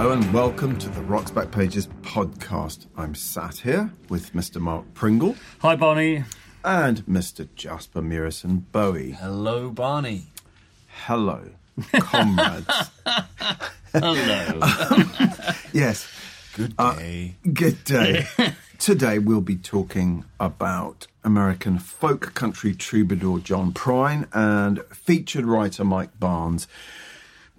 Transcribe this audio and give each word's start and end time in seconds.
Hello 0.00 0.12
and 0.12 0.32
welcome 0.32 0.78
to 0.78 0.88
the 0.88 1.02
Rock's 1.02 1.30
Back 1.30 1.50
Pages 1.50 1.86
podcast. 2.00 2.86
I'm 2.96 3.14
sat 3.14 3.58
here 3.58 3.92
with 4.08 4.32
Mr. 4.32 4.58
Mark 4.58 4.94
Pringle 4.94 5.36
Hi, 5.58 5.76
Bonnie. 5.76 6.24
and 6.64 7.04
Mr. 7.04 7.46
Jasper 7.54 8.00
Murison 8.00 8.64
Bowie. 8.72 9.10
Hello, 9.10 9.68
Barney. 9.68 10.28
Hello, 11.04 11.50
comrades. 11.92 12.90
Hello. 13.92 14.60
yes, 15.74 16.08
Good 16.54 16.72
uh, 16.78 16.94
day. 16.94 17.36
good 17.52 17.84
day. 17.84 18.26
Today 18.78 19.18
we'll 19.18 19.42
be 19.42 19.56
talking 19.56 20.24
about 20.40 21.08
American 21.24 21.78
folk 21.78 22.32
country 22.32 22.74
troubadour 22.74 23.38
John 23.40 23.70
Prine 23.74 24.26
and 24.32 24.80
featured 24.94 25.44
writer 25.44 25.84
Mike 25.84 26.18
Barnes. 26.18 26.66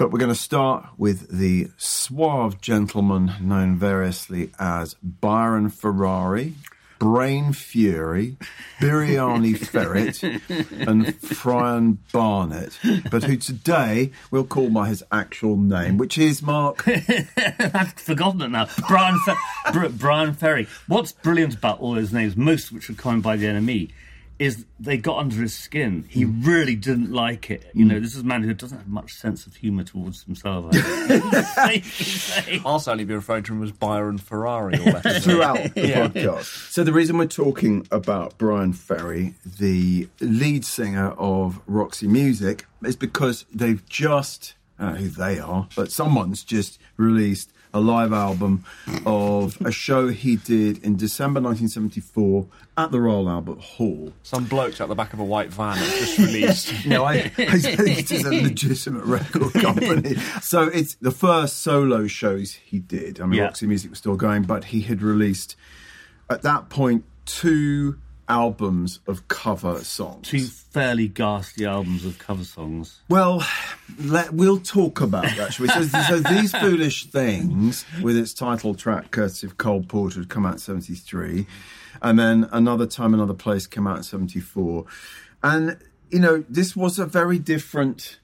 But 0.02 0.12
we're 0.12 0.18
going 0.18 0.30
to 0.30 0.36
start 0.36 0.88
with 0.98 1.30
the 1.30 1.68
suave 1.78 2.60
gentleman 2.60 3.34
known 3.40 3.76
variously 3.76 4.50
as 4.58 4.96
Byron 4.96 5.70
Ferrari, 5.70 6.56
Brain 6.98 7.54
Fury, 7.54 8.36
Biryani 8.80 9.56
Ferret, 9.68 10.24
and 10.88 11.16
Frian 11.22 12.00
Barnett, 12.12 12.80
but 13.12 13.26
who 13.26 13.38
today 13.38 14.10
we'll 14.32 14.44
call 14.44 14.72
by 14.72 14.88
his 14.88 15.04
actual 15.12 15.56
name, 15.56 16.00
which 16.00 16.18
is 16.18 16.42
Mark. 16.42 16.84
I've 16.88 17.94
forgotten 17.94 18.42
it 18.42 18.50
now. 18.50 18.70
Brian, 18.88 19.20
Fe- 19.20 19.72
Br- 19.72 19.90
Bryan 19.90 20.34
Ferry. 20.34 20.68
What's 20.88 21.12
brilliant 21.12 21.54
about 21.54 21.80
all 21.80 21.94
those 21.94 22.12
names, 22.12 22.36
most 22.36 22.70
of 22.70 22.74
which 22.74 22.90
are 22.90 22.94
coined 22.94 23.22
by 23.22 23.36
the 23.36 23.46
NME, 23.46 23.92
is 24.42 24.66
they 24.80 24.98
got 24.98 25.20
under 25.20 25.36
his 25.36 25.54
skin. 25.56 26.04
He 26.10 26.26
really 26.26 26.76
didn't 26.76 27.12
like 27.12 27.52
it. 27.52 27.70
You 27.76 27.86
know, 27.86 28.00
this 28.00 28.16
is 28.16 28.22
a 28.22 28.26
man 28.26 28.42
who 28.42 28.56
doesn't 28.56 28.76
have 28.80 28.88
much 28.88 29.14
sense 29.14 29.46
of 29.46 29.56
humour 29.56 29.84
towards 29.84 30.24
himself. 30.24 30.66
I 30.74 30.80
think. 31.20 31.86
Safe 31.86 31.98
to 31.98 32.04
say. 32.04 32.62
I'll 32.66 32.80
certainly 32.80 33.04
be 33.06 33.14
referring 33.14 33.44
to 33.44 33.54
him 33.54 33.62
as 33.62 33.72
Byron 33.72 34.18
Ferrari 34.18 34.80
all 34.80 34.86
that. 35.04 35.22
throughout 35.22 35.76
the 35.76 35.82
podcast. 35.94 36.72
So 36.72 36.84
the 36.84 36.92
reason 36.92 37.20
we're 37.20 37.28
talking 37.28 37.88
about 37.92 38.40
Bryan 38.40 38.74
Ferry, 38.74 39.36
the 39.46 40.10
lead 40.20 40.66
singer 40.66 41.12
of 41.20 41.62
Roxy 41.68 42.08
Music, 42.08 42.66
is 42.84 42.96
because 42.96 43.46
they've 43.54 43.88
just 43.88 44.56
uh, 44.80 44.96
who 44.96 45.08
they 45.08 45.38
are, 45.38 45.68
but 45.76 45.92
someone's 45.92 46.44
just 46.44 46.80
released 46.98 47.54
a 47.74 47.80
live 47.80 48.12
album 48.14 48.64
of 49.06 49.58
a 49.66 49.72
show 49.72 50.10
he 50.10 50.36
did 50.36 50.84
in 50.84 50.98
December 50.98 51.40
1974 51.40 52.48
at 52.78 52.92
the 52.92 53.00
Royal 53.00 53.30
Albert 53.30 53.60
Hall. 53.60 54.12
Some 54.24 54.46
blokes 54.46 54.82
at 54.82 54.88
the 54.90 54.96
back 54.96 55.14
of 55.14 55.20
a 55.20 55.24
white 55.24 55.50
van 55.52 55.78
just 55.78 56.18
released. 56.18 56.74
No, 56.86 57.06
I, 57.06 57.14
I 57.14 57.30
think 57.60 58.00
it 58.00 58.12
is 58.12 58.26
a 58.26 58.32
legitimate 58.32 59.06
record 59.06 59.54
company. 59.54 60.16
So 60.42 60.64
it's 60.64 60.96
the 60.96 61.12
first 61.12 61.60
solo 61.60 62.08
shows 62.08 62.54
he 62.54 62.80
did. 62.80 63.22
I 63.22 63.26
mean, 63.26 63.38
Yeah. 63.40 63.46
Roxy 63.46 63.68
Music 63.68 63.90
was 63.92 64.00
still 64.00 64.16
going, 64.18 64.44
but 64.44 64.66
he 64.66 64.82
had 64.82 65.02
released 65.02 65.56
at 66.30 66.42
that 66.42 66.70
point 66.70 67.06
two 67.26 67.98
albums 68.32 69.02
of 69.08 69.28
cover 69.28 69.84
songs. 69.84 70.30
Two 70.30 70.46
fairly 70.46 71.10
ghastly 71.10 71.66
albums 71.66 72.06
of 72.06 72.18
cover 72.18 72.46
songs. 72.46 73.02
Well, 73.10 73.44
let, 74.00 74.34
we'll 74.34 74.62
talk 74.62 75.02
about 75.02 75.24
that. 75.36 75.54
shall 75.54 75.66
we? 75.66 75.70
So, 75.70 75.82
so 76.08 76.20
these 76.20 76.54
foolish 76.54 77.08
things, 77.08 77.86
with 78.02 78.18
its 78.18 78.34
title 78.34 78.74
track, 78.74 79.12
courtesy 79.12 79.48
of 79.48 79.58
Cole 79.58 79.84
Porter, 79.84 80.22
had 80.22 80.30
come 80.30 80.46
out 80.46 80.54
in 80.54 80.60
'73, 80.60 81.46
and 82.02 82.18
then 82.18 82.48
another 82.54 82.88
time, 82.88 83.14
another 83.14 83.34
place 83.34 83.68
came 83.68 83.86
out 83.86 83.98
in 83.98 84.04
'74, 84.04 84.86
and 85.44 85.78
you 86.10 86.20
know 86.20 86.46
this 86.48 86.74
was 86.74 87.00
a 87.00 87.06
very 87.06 87.38
different 87.38 88.20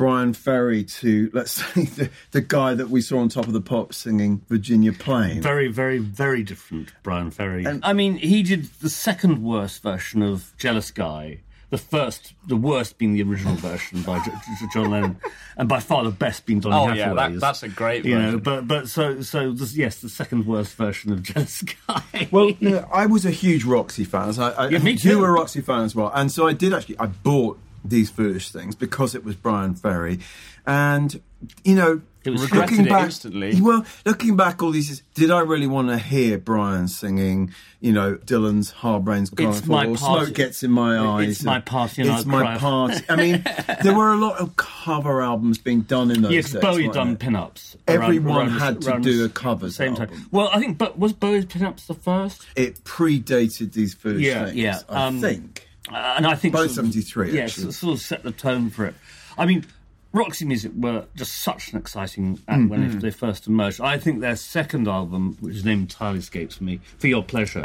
Bryan 0.00 0.32
Ferry 0.32 0.82
to 0.84 1.30
let's 1.34 1.52
say 1.74 1.84
the, 1.84 2.10
the 2.30 2.40
guy 2.40 2.72
that 2.72 2.88
we 2.88 3.02
saw 3.02 3.18
on 3.18 3.28
top 3.28 3.46
of 3.46 3.52
the 3.52 3.60
pop 3.60 3.92
singing 3.92 4.40
Virginia 4.48 4.94
Plain. 4.94 5.42
Very, 5.42 5.68
very, 5.68 5.98
very 5.98 6.42
different, 6.42 6.90
Bryan 7.02 7.30
Ferry. 7.30 7.66
And 7.66 7.84
I 7.84 7.92
mean, 7.92 8.16
he 8.16 8.42
did 8.42 8.64
the 8.80 8.88
second 8.88 9.42
worst 9.42 9.82
version 9.82 10.22
of 10.22 10.54
Jealous 10.56 10.90
Guy. 10.90 11.40
The 11.68 11.76
first, 11.78 12.32
the 12.48 12.56
worst 12.56 12.96
being 12.98 13.12
the 13.12 13.22
original 13.22 13.54
version 13.70 14.00
by 14.02 14.18
J- 14.24 14.30
J- 14.32 14.66
John 14.72 14.90
Lennon, 14.90 15.20
and 15.58 15.68
by 15.68 15.78
far 15.80 16.02
the 16.02 16.10
best 16.10 16.46
being 16.46 16.60
Donny 16.60 16.74
Oh, 16.74 16.86
Hathaway's. 16.86 16.98
yeah, 16.98 17.28
that- 17.28 17.40
that's 17.40 17.62
a 17.62 17.68
great 17.68 18.04
You 18.06 18.18
know, 18.18 18.38
but 18.38 18.66
but 18.66 18.88
so 18.88 19.20
so 19.20 19.52
this, 19.52 19.76
yes, 19.76 20.00
the 20.00 20.08
second 20.08 20.46
worst 20.46 20.74
version 20.76 21.12
of 21.12 21.22
Jealous 21.30 21.62
Guy. 21.86 22.26
Well, 22.32 22.52
no, 22.60 22.88
I 22.90 23.04
was 23.04 23.26
a 23.26 23.30
huge 23.30 23.64
Roxy 23.64 24.04
fan. 24.04 24.32
So 24.32 24.44
I, 24.44 24.64
I, 24.64 24.68
Yeah, 24.70 24.78
me 24.78 24.92
You 24.92 25.18
were 25.18 25.28
a 25.28 25.32
Roxy 25.32 25.60
fan 25.60 25.82
as 25.84 25.94
well, 25.94 26.10
and 26.14 26.32
so 26.32 26.48
I 26.48 26.54
did 26.54 26.72
actually. 26.72 26.98
I 26.98 27.06
bought 27.06 27.58
these 27.84 28.10
foolish 28.10 28.50
things 28.50 28.74
because 28.74 29.14
it 29.14 29.24
was 29.24 29.34
Bryan 29.36 29.74
Ferry, 29.74 30.20
and 30.66 31.20
you 31.64 31.74
know, 31.74 32.02
It 32.24 32.30
was 32.30 32.42
Regretted 32.42 32.70
looking 32.78 32.84
back 32.92 33.04
instantly. 33.06 33.60
Well, 33.62 33.84
looking 34.04 34.36
back 34.36 34.62
all 34.62 34.70
these 34.72 34.88
years, 34.90 35.02
did 35.14 35.30
I 35.30 35.40
really 35.40 35.66
want 35.66 35.88
to 35.88 35.96
hear 35.98 36.36
Brian 36.36 36.86
singing? 36.86 37.54
You 37.80 37.92
know, 37.92 38.16
Dylan's 38.16 38.70
"Hard 38.70 39.06
Rain's 39.06 39.32
a-Gonna 39.32 39.54
Fall" 39.54 39.68
my 39.74 39.86
or 39.86 39.96
party- 39.96 40.24
"Smoke 40.26 40.34
Gets 40.36 40.62
in 40.62 40.70
My 40.70 40.98
Eyes." 40.98 41.28
It's 41.30 41.42
my 41.44 41.60
party 41.60 42.02
and 42.02 42.10
It's 42.10 42.26
my 42.26 42.42
cry. 42.42 42.58
party. 42.58 43.04
I 43.08 43.16
mean, 43.16 43.42
there 43.82 43.94
were 43.94 44.12
a 44.12 44.18
lot 44.18 44.38
of 44.38 44.54
cover 44.56 45.22
albums 45.22 45.56
being 45.56 45.80
done 45.80 46.10
in 46.10 46.20
those 46.20 46.32
yes, 46.32 46.52
days. 46.52 46.60
Bowie 46.60 46.88
done 46.88 47.16
pin-ups. 47.16 47.78
Everyone 47.88 48.48
around- 48.48 48.58
had 48.58 48.80
to 48.82 48.90
around 48.90 49.04
do 49.04 49.24
a 49.24 49.30
covers 49.30 49.76
same 49.76 49.94
album. 49.94 50.08
time. 50.10 50.26
Well, 50.30 50.50
I 50.52 50.60
think, 50.60 50.76
but 50.76 50.98
was 50.98 51.14
Bowie's 51.14 51.46
pin-ups 51.46 51.86
the 51.86 51.94
first? 51.94 52.44
It 52.54 52.84
predated 52.84 53.72
these 53.72 53.94
foolish 53.94 54.26
Yeah, 54.26 54.44
things. 54.44 54.56
yeah, 54.58 54.78
I 54.90 55.06
um, 55.06 55.20
think. 55.22 55.66
Uh, 55.92 56.14
and 56.16 56.26
I 56.26 56.34
think 56.34 56.54
Both 56.54 56.72
sort 56.72 56.86
of- 56.86 56.92
73, 56.94 57.32
Yes, 57.32 57.54
sort 57.54 57.94
of 57.94 58.00
set 58.00 58.22
the 58.22 58.32
tone 58.32 58.70
for 58.70 58.86
it. 58.86 58.94
I 59.36 59.46
mean, 59.46 59.64
Roxy 60.12 60.44
Music 60.44 60.72
were 60.74 61.04
just 61.16 61.38
such 61.38 61.72
an 61.72 61.78
exciting 61.78 62.40
act 62.48 62.68
when 62.68 62.80
Mm-hmm. 62.80 62.92
they, 62.98 63.08
they 63.08 63.10
first 63.10 63.46
emerged. 63.46 63.80
I 63.80 63.98
think 63.98 64.20
their 64.20 64.36
second 64.36 64.88
album, 64.88 65.36
which 65.40 65.54
is 65.56 65.64
name 65.64 65.80
entirely 65.82 66.18
escapes 66.18 66.60
me, 66.60 66.80
For 66.98 67.06
Your 67.06 67.22
Pleasure, 67.22 67.64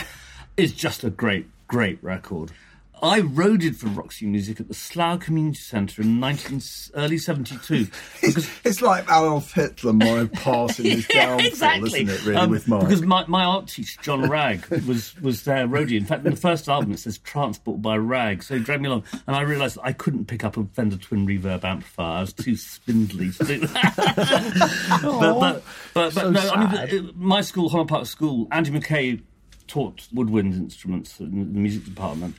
is 0.58 0.72
just 0.72 1.03
a 1.03 1.09
great, 1.09 1.47
great 1.68 1.97
record. 2.03 2.52
I 3.06 3.22
roaded 3.22 3.76
for 3.76 3.86
Roxy 3.90 4.26
Music 4.26 4.60
at 4.60 4.68
the 4.68 4.74
Slough 4.74 5.20
Community 5.20 5.60
Centre 5.60 6.02
in 6.02 6.20
19, 6.20 6.60
early 6.96 7.20
72. 7.20 7.88
Because 8.22 8.50
It's 8.64 8.82
like 8.82 9.04
Adolf 9.04 9.54
Hitler 9.54 9.94
might 9.94 10.08
have 10.18 10.34
passed 10.34 10.80
in 10.80 10.86
his 10.86 11.08
yeah, 11.14 11.28
downfall, 11.28 11.48
exactly. 11.48 12.02
isn't 12.02 12.10
it, 12.10 12.26
really, 12.26 12.38
Um, 12.38 12.50
with 12.50 12.68
Mark? 12.68 12.82
Because 12.82 13.04
my, 13.04 13.24
my 13.28 13.44
art 13.44 13.68
teacher, 13.68 14.02
John 14.02 14.28
Ragg, 14.28 14.66
was, 14.88 15.16
was 15.22 15.44
their 15.44 15.68
roadie. 15.68 15.98
In 15.98 16.06
fact, 16.06 16.26
in 16.26 16.32
the 16.32 16.40
first 16.40 16.68
album, 16.68 16.94
it 16.94 17.00
says 17.00 17.20
Transport 17.20 17.80
by 17.80 17.96
Rag. 17.96 18.42
So 18.42 18.58
he 18.58 18.64
dragged 18.64 18.82
me 18.82 18.88
along. 18.88 19.04
And 19.28 19.36
I 19.36 19.42
realised 19.42 19.78
I 19.84 19.94
couldn't 19.94 20.26
pick 20.26 20.44
up 20.44 20.58
a 20.58 20.64
Fender 20.74 20.98
Twin 20.98 21.28
Reverb 21.28 21.64
amplifier. 21.64 22.18
I 22.18 22.22
was 22.22 22.34
too 22.34 22.56
spindly 22.56 23.30
to 23.34 23.44
do 23.44 23.60
that. 23.68 23.94
but, 25.04 25.40
but, 25.40 25.64
but, 25.94 26.16
but 26.16 26.32
no, 26.32 26.50
I 26.50 26.88
mean, 26.88 27.12
my 27.16 27.42
school, 27.42 27.70
Holland 27.70 27.90
Park 27.90 28.08
School, 28.08 28.48
Andy 28.52 28.72
Mackay 28.72 29.22
taught 29.68 30.08
woodwind 30.12 30.56
instruments 30.56 31.20
in 31.20 31.54
the 31.54 31.60
music 31.60 31.86
department. 31.86 32.36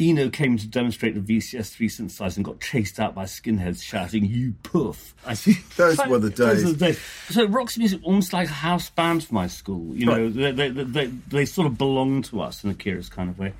Eno 0.00 0.28
came 0.30 0.56
to 0.58 0.66
demonstrate 0.66 1.14
the 1.14 1.20
VCS3 1.38 1.86
synthesizer 1.86 2.36
and 2.36 2.44
got 2.44 2.60
chased 2.60 2.98
out 3.00 3.14
by 3.14 3.24
skinheads 3.24 3.82
shouting, 3.82 4.24
You 4.24 4.54
poof. 4.62 5.14
I 5.26 5.34
see. 5.34 5.54
Those 5.76 5.98
were 6.06 6.18
the 6.18 6.30
Those 6.30 6.56
days. 6.56 6.64
were 6.64 6.72
the 6.72 6.86
days. 6.86 7.00
So 7.30 7.44
Roxy 7.46 7.80
Music 7.80 8.00
almost 8.02 8.32
like 8.32 8.48
a 8.48 8.52
house 8.52 8.90
band 8.90 9.24
for 9.24 9.34
my 9.34 9.46
school. 9.46 9.94
You 9.94 10.06
know, 10.06 10.28
they, 10.30 10.52
they, 10.52 10.68
they, 10.70 10.84
they, 10.84 11.06
they 11.06 11.44
sort 11.44 11.66
of 11.66 11.78
belong 11.78 12.22
to 12.22 12.40
us 12.40 12.64
in 12.64 12.70
a 12.70 12.74
curious 12.74 13.08
kind 13.08 13.30
of 13.30 13.38
way. 13.38 13.52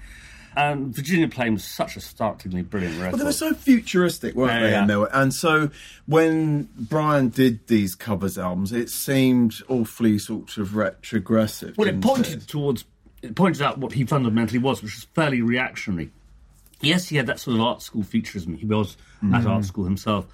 And 0.54 0.94
Virginia 0.94 1.28
Plain 1.28 1.54
was 1.54 1.64
such 1.64 1.96
a 1.96 2.00
startlingly 2.00 2.60
brilliant 2.60 2.98
record. 2.98 3.12
But 3.12 3.16
they 3.20 3.24
were 3.24 3.32
so 3.32 3.54
futuristic, 3.54 4.34
weren't 4.34 4.52
Yeah, 4.52 4.60
they? 4.60 4.70
yeah. 4.72 4.80
And, 4.82 4.90
they 4.90 4.96
were, 4.96 5.10
and 5.14 5.32
so 5.32 5.70
when 6.04 6.68
Brian 6.76 7.30
did 7.30 7.66
these 7.68 7.94
covers 7.94 8.36
albums, 8.36 8.70
it 8.70 8.90
seemed 8.90 9.54
awfully 9.68 10.18
sort 10.18 10.58
of 10.58 10.76
retrogressive. 10.76 11.78
Well, 11.78 11.88
it 11.88 12.02
pointed 12.02 12.46
towards, 12.48 12.84
it 13.22 13.34
pointed 13.34 13.62
out 13.62 13.78
what 13.78 13.92
he 13.94 14.04
fundamentally 14.04 14.58
was, 14.58 14.82
which 14.82 14.94
was 14.94 15.04
fairly 15.14 15.40
reactionary. 15.40 16.10
Yes, 16.82 17.08
he 17.08 17.16
had 17.16 17.26
that 17.26 17.40
sort 17.40 17.56
of 17.56 17.62
art 17.62 17.82
school 17.82 18.02
featureism. 18.02 18.58
He 18.58 18.66
was 18.66 18.96
at 19.22 19.42
mm. 19.42 19.46
art 19.46 19.64
school 19.64 19.84
himself. 19.84 20.26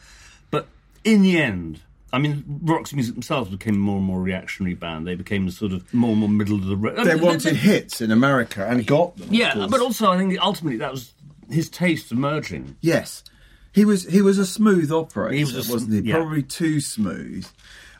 But 0.50 0.66
in 1.04 1.22
the 1.22 1.40
end, 1.40 1.80
I 2.12 2.18
mean, 2.18 2.44
Roxy 2.62 2.96
Music 2.96 3.14
themselves 3.14 3.50
became 3.50 3.78
more 3.78 3.98
and 3.98 4.06
more 4.06 4.20
reactionary 4.20 4.74
band. 4.74 5.06
They 5.06 5.14
became 5.14 5.46
a 5.46 5.50
sort 5.50 5.72
of 5.72 5.92
more 5.92 6.10
and 6.10 6.20
more 6.20 6.28
middle 6.28 6.56
of 6.56 6.64
the 6.64 6.76
road. 6.76 7.04
They 7.04 7.16
wanted 7.16 7.56
hits 7.56 8.00
in 8.00 8.10
America 8.10 8.66
and 8.66 8.86
got 8.86 9.16
them. 9.16 9.28
Yeah, 9.30 9.66
but 9.68 9.80
also 9.80 10.10
I 10.10 10.16
think 10.16 10.38
ultimately 10.40 10.78
that 10.78 10.90
was 10.90 11.12
his 11.50 11.68
taste 11.68 12.10
emerging. 12.10 12.76
Yes, 12.80 13.24
he 13.72 13.84
was. 13.84 14.04
He 14.04 14.22
was 14.22 14.38
a 14.38 14.46
smooth 14.46 14.90
operator, 14.90 15.34
He 15.34 15.44
was 15.44 15.68
wasn't 15.68 15.92
he? 15.92 16.00
yeah. 16.10 16.16
Probably 16.16 16.42
too 16.42 16.80
smooth. 16.80 17.46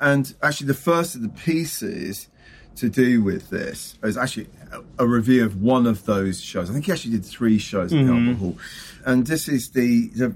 And 0.01 0.33
actually, 0.43 0.69
the 0.69 0.75
first 0.75 1.15
of 1.15 1.23
the 1.23 1.29
pieces 1.29 2.29
to 2.79 2.89
do 2.89 3.23
with 3.23 3.51
this 3.51 3.99
is 4.03 4.17
actually 4.17 4.49
a, 4.73 5.05
a 5.05 5.07
review 5.07 5.45
of 5.45 5.61
one 5.63 5.87
of 5.87 6.05
those 6.07 6.41
shows. 6.41 6.71
I 6.71 6.73
think 6.73 6.87
he 6.87 6.93
actually 6.93 7.13
did 7.13 7.25
three 7.25 7.59
shows 7.59 7.93
at 7.93 7.97
the 7.99 8.05
Mm-hmm. 8.05 8.29
Albert 8.29 8.39
Hall, 8.41 8.59
and 9.07 9.27
this 9.27 9.49
is 9.49 9.71
the 9.71 10.09
the, 10.09 10.35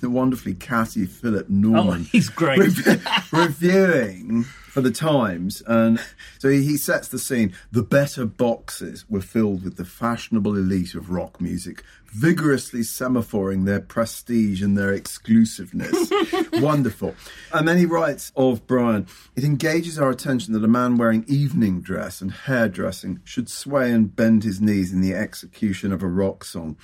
the 0.00 0.10
wonderfully 0.10 0.54
catty 0.54 1.06
Philip 1.06 1.48
Norman. 1.48 2.02
Oh, 2.02 2.08
he's 2.12 2.28
great. 2.28 2.58
rev- 2.58 3.28
reviewing 3.32 4.42
for 4.44 4.80
the 4.80 4.90
Times, 4.90 5.62
and 5.66 6.00
so 6.38 6.48
he, 6.48 6.62
he 6.64 6.76
sets 6.76 7.08
the 7.08 7.18
scene. 7.18 7.54
The 7.72 7.82
better 7.82 8.26
boxes 8.26 9.04
were 9.08 9.20
filled 9.20 9.62
with 9.64 9.76
the 9.76 9.84
fashionable 9.84 10.56
elite 10.56 10.94
of 10.94 11.10
rock 11.10 11.40
music, 11.40 11.84
vigorously 12.14 12.80
semaphoring 12.80 13.64
their 13.64 13.80
prestige 13.80 14.62
and 14.62 14.78
their 14.78 14.92
exclusiveness. 14.92 16.10
Wonderful. 16.54 17.14
And 17.52 17.66
then 17.66 17.76
he 17.76 17.86
writes 17.86 18.30
of 18.36 18.66
Brian 18.66 19.06
It 19.34 19.42
engages 19.42 19.98
our 19.98 20.10
attention 20.10 20.54
that 20.54 20.64
a 20.64 20.68
man 20.68 20.96
wearing 20.96 21.24
evening 21.26 21.80
dress 21.80 22.20
and 22.20 22.30
hairdressing 22.30 23.20
should 23.24 23.48
sway 23.48 23.90
and 23.90 24.14
bend 24.14 24.44
his 24.44 24.60
knees 24.60 24.92
in 24.92 25.00
the 25.00 25.14
execution 25.14 25.92
of 25.92 26.02
a 26.02 26.08
rock 26.08 26.44
song. 26.44 26.76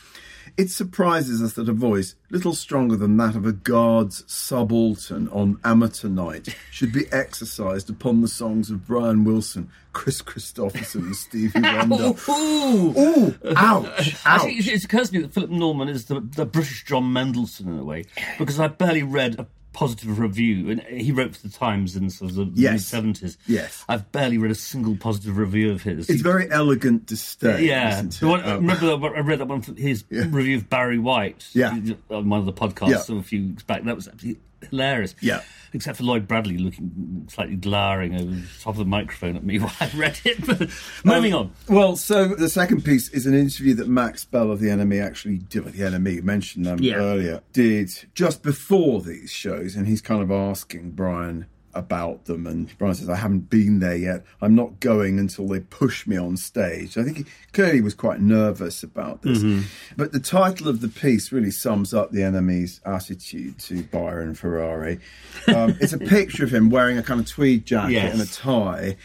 It 0.56 0.70
surprises 0.70 1.40
us 1.40 1.52
that 1.52 1.68
a 1.68 1.72
voice, 1.72 2.16
little 2.28 2.54
stronger 2.54 2.96
than 2.96 3.16
that 3.18 3.36
of 3.36 3.46
a 3.46 3.52
guard's 3.52 4.24
subaltern 4.26 5.28
on 5.28 5.60
amateur 5.62 6.08
night, 6.08 6.56
should 6.70 6.92
be 6.92 7.10
exercised 7.12 7.88
upon 7.88 8.20
the 8.20 8.28
songs 8.28 8.68
of 8.68 8.86
Brian 8.86 9.24
Wilson, 9.24 9.70
Kris 9.92 10.22
Kristofferson, 10.22 11.06
and 11.06 11.16
Stevie 11.16 11.60
Wonder. 11.60 12.14
Ooh. 12.30 12.98
Ooh, 12.98 13.34
ouch, 13.56 13.86
ouch. 13.96 14.16
Actually, 14.26 14.54
it, 14.58 14.84
occurs 14.84 15.10
to 15.10 15.16
me 15.16 15.22
that 15.22 15.32
Philip 15.32 15.50
Norman 15.50 15.88
is 15.88 16.06
the, 16.06 16.20
the 16.20 16.46
British 16.46 16.84
John 16.84 17.12
Mendelsohn 17.12 17.68
in 17.68 17.78
a 17.78 17.84
way, 17.84 18.04
because 18.38 18.58
I 18.60 18.68
barely 18.68 19.02
read 19.02 19.38
a 19.38 19.46
positive 19.72 20.18
review, 20.18 20.68
and 20.70 20.82
he 20.82 21.12
wrote 21.12 21.36
for 21.36 21.46
the 21.46 21.52
Times 21.54 21.94
in 21.94 22.10
sort 22.10 22.30
of 22.32 22.36
the 22.36 22.50
Yes. 22.54 22.72
mid 22.72 22.80
seventies. 22.82 23.38
Yes. 23.46 23.84
I've 23.88 24.10
barely 24.10 24.36
read 24.36 24.50
a 24.50 24.54
single 24.56 24.96
positive 24.96 25.36
review 25.36 25.70
of 25.70 25.82
his. 25.82 26.10
It's 26.10 26.22
very 26.22 26.50
elegant 26.50 27.06
to 27.08 27.16
stay. 27.16 27.66
yeah. 27.66 27.94
isn't 27.94 28.18
The 28.20 28.26
it? 28.26 28.30
one, 28.30 28.40
Um, 28.44 28.56
remember 28.66 28.86
that 28.86 29.16
I 29.16 29.20
read 29.20 29.38
that 29.38 29.46
one 29.46 29.62
his 29.76 30.04
review 30.10 30.56
of 30.56 30.68
Barry 30.68 30.98
White. 30.98 31.46
Yeah. 31.52 31.78
on 32.10 32.28
one 32.28 32.40
of 32.40 32.46
the 32.46 32.52
podcasts 32.52 33.08
Yeah. 33.08 33.18
a 33.18 33.22
few 33.22 33.46
weeks 33.48 33.62
back. 33.62 33.84
That 33.84 33.94
was 33.94 34.08
absolutely 34.08 34.42
hilarious. 34.70 35.14
Yeah. 35.20 35.42
Except 35.72 35.98
for 35.98 36.04
Lloyd 36.04 36.26
Bradley 36.26 36.58
looking 36.58 37.28
slightly 37.30 37.54
glowering 37.54 38.14
over 38.14 38.24
the 38.24 38.42
top 38.60 38.74
of 38.74 38.78
the 38.78 38.84
microphone 38.84 39.36
at 39.36 39.44
me 39.44 39.58
while 39.60 39.72
I 39.80 39.88
read 39.94 40.18
it. 40.24 40.44
But 40.46 40.68
moving 41.04 41.32
um, 41.32 41.52
on. 41.68 41.74
Well, 41.76 41.96
so 41.96 42.26
the 42.34 42.48
second 42.48 42.84
piece 42.84 43.08
is 43.10 43.24
an 43.26 43.34
interview 43.34 43.74
that 43.74 43.86
Max 43.88 44.24
Bell 44.24 44.50
of 44.50 44.58
the 44.58 44.68
NME 44.68 45.00
actually 45.04 45.38
did. 45.38 45.64
with 45.64 45.76
The 45.76 45.84
NME 45.84 46.22
mentioned 46.24 46.66
them 46.66 46.80
Yeah. 46.80 46.94
earlier 46.96 47.42
did 47.52 47.90
just 48.14 48.42
before 48.42 49.00
these 49.00 49.30
shows, 49.30 49.76
and 49.76 49.86
he's 49.86 50.00
kind 50.00 50.22
of 50.22 50.30
asking 50.32 50.90
Brian 50.92 51.46
about 51.74 52.24
them, 52.26 52.46
and 52.46 52.76
Brian 52.78 52.94
says, 52.94 53.08
"I 53.08 53.16
haven't 53.16 53.50
been 53.50 53.80
there 53.80 53.96
yet. 53.96 54.24
I'm 54.40 54.54
not 54.54 54.80
going 54.80 55.18
until 55.18 55.46
they 55.48 55.60
push 55.60 56.06
me 56.06 56.16
on 56.16 56.36
stage." 56.36 56.96
I 56.98 57.02
think 57.04 57.16
he 57.18 57.24
clearly 57.52 57.80
was 57.80 57.94
quite 57.94 58.20
nervous 58.20 58.82
about 58.82 59.22
this. 59.22 59.38
Mm-hmm. 59.38 59.62
But 59.96 60.12
the 60.12 60.20
title 60.20 60.68
of 60.68 60.80
the 60.80 60.88
piece 60.88 61.32
really 61.32 61.50
sums 61.50 61.94
up 61.94 62.10
the 62.10 62.20
NME's 62.20 62.80
attitude 62.84 63.58
to 63.60 63.82
Byron 63.84 64.34
Ferrari. 64.34 65.00
Um, 65.48 65.76
it's 65.80 65.92
a 65.92 65.98
picture 65.98 66.44
of 66.44 66.52
him 66.52 66.70
wearing 66.70 66.98
a 66.98 67.02
kind 67.02 67.20
of 67.20 67.26
tweed 67.26 67.66
jacket 67.66 67.92
Yes. 67.92 68.12
and 68.12 68.22
a 68.22 68.26
tie 68.26 68.96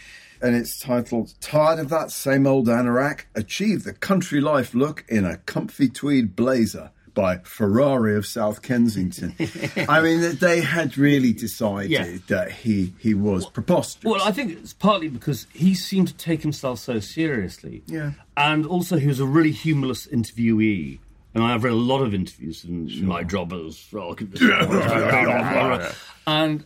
and 0.42 0.54
it's 0.54 0.78
titled 0.78 1.32
Tired 1.40 1.78
of 1.78 1.88
That 1.88 2.10
Same 2.10 2.46
Old 2.46 2.66
Anorak? 2.66 3.22
Achieve 3.34 3.84
the 3.84 3.94
country 3.94 4.40
life 4.40 4.74
look 4.74 5.04
in 5.08 5.24
a 5.24 5.38
comfy 5.38 5.88
tweed 5.88 6.36
blazer 6.36 6.90
by 7.16 7.38
Ferrari 7.38 8.14
of 8.14 8.24
South 8.26 8.62
Kensington. 8.62 9.34
I 9.88 10.00
mean, 10.00 10.36
they 10.38 10.60
had 10.60 10.96
really 10.96 11.32
decided 11.32 11.90
Yeah. 11.90 12.18
that 12.28 12.52
he, 12.52 12.92
he 13.00 13.14
was 13.14 13.46
preposterous. 13.46 14.04
Well, 14.04 14.22
I 14.22 14.30
think 14.30 14.52
it's 14.52 14.72
partly 14.74 15.08
because 15.08 15.48
he 15.52 15.74
seemed 15.74 16.06
to 16.08 16.14
take 16.14 16.42
himself 16.42 16.78
so 16.78 17.00
seriously. 17.00 17.82
Yeah. 17.86 18.12
And 18.36 18.64
also, 18.66 18.98
he 18.98 19.08
was 19.08 19.18
a 19.18 19.26
really 19.26 19.50
humorless 19.50 20.06
interviewee. 20.06 21.00
And 21.34 21.42
I've 21.44 21.64
read 21.64 21.72
a 21.72 21.76
lot 21.76 22.00
of 22.02 22.14
interviews, 22.14 22.64
and 22.64 23.02
my 23.02 23.22
job 23.22 23.52
is 23.52 23.86
and, 23.92 24.34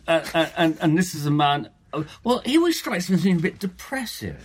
uh, 0.07 0.21
uh, 0.33 0.45
and 0.57 0.77
and 0.81 0.97
this 0.97 1.13
is 1.15 1.25
a 1.25 1.31
man. 1.31 1.69
uh, 1.93 2.03
Well, 2.23 2.41
he 2.45 2.57
always 2.57 2.79
strikes 2.79 3.09
me 3.09 3.15
as 3.15 3.23
being 3.23 3.37
a 3.37 3.41
bit 3.41 3.59
depressive. 3.59 4.37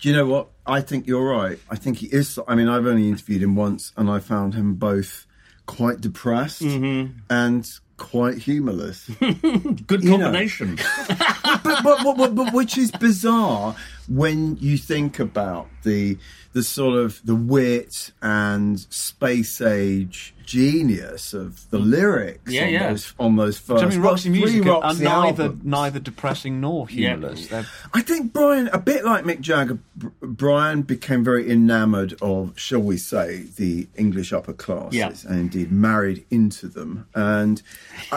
Do 0.00 0.08
you 0.08 0.14
know 0.16 0.26
what? 0.26 0.48
I 0.66 0.80
think 0.80 1.06
you're 1.06 1.28
right. 1.28 1.58
I 1.70 1.76
think 1.76 1.98
he 1.98 2.06
is. 2.06 2.38
I 2.48 2.54
mean, 2.56 2.68
I've 2.68 2.86
only 2.86 3.08
interviewed 3.08 3.42
him 3.42 3.54
once, 3.54 3.92
and 3.96 4.10
I 4.10 4.18
found 4.20 4.54
him 4.54 4.74
both 4.74 5.26
quite 5.68 6.00
depressed 6.00 6.62
Mm-hmm. 6.62 7.12
and 7.30 7.70
quite 7.98 8.38
humorless. 8.38 9.08
Good 9.20 10.02
combination. 10.06 10.76
but, 11.08 11.82
but, 11.84 12.16
but, 12.16 12.34
but 12.34 12.52
which 12.52 12.76
is 12.78 12.90
bizarre 12.92 13.76
when 14.08 14.56
you 14.56 14.76
think 14.78 15.18
about 15.20 15.68
the 15.84 16.16
the 16.54 16.62
sort 16.62 16.96
of 16.98 17.20
the 17.24 17.34
wit 17.34 18.10
and 18.22 18.80
space 18.90 19.60
age 19.60 20.34
genius 20.48 21.34
of 21.34 21.68
the 21.68 21.78
mm. 21.78 21.90
lyrics 21.90 22.50
Yeah, 22.50 22.64
on, 22.64 22.72
yeah. 22.72 22.88
Those, 22.88 23.14
on 23.18 23.36
those 23.36 23.58
first 23.58 23.84
I 23.84 23.88
mean, 23.88 24.00
Roxy 24.00 24.30
three 24.30 24.40
Music 24.40 24.66
are, 24.66 24.82
are 24.82 24.94
neither 24.94 25.44
albums. 25.44 25.64
neither 25.64 26.00
depressing 26.00 26.58
nor 26.62 26.88
humorless. 26.88 27.48
They're 27.48 27.66
I 27.92 28.00
think 28.00 28.32
Brian, 28.32 28.68
a 28.68 28.78
bit 28.78 29.04
like 29.04 29.24
Mick 29.24 29.40
Jagger, 29.40 29.78
Brian 30.22 30.82
became 30.82 31.22
very 31.22 31.50
enamoured 31.50 32.14
of, 32.22 32.58
shall 32.58 32.80
we 32.80 32.96
say, 32.96 33.44
the 33.56 33.88
English 33.94 34.32
upper 34.32 34.54
classes, 34.54 34.94
Yeah. 34.94 35.12
and 35.28 35.38
indeed 35.38 35.70
married 35.70 36.24
into 36.30 36.66
them. 36.66 37.06
And 37.14 37.60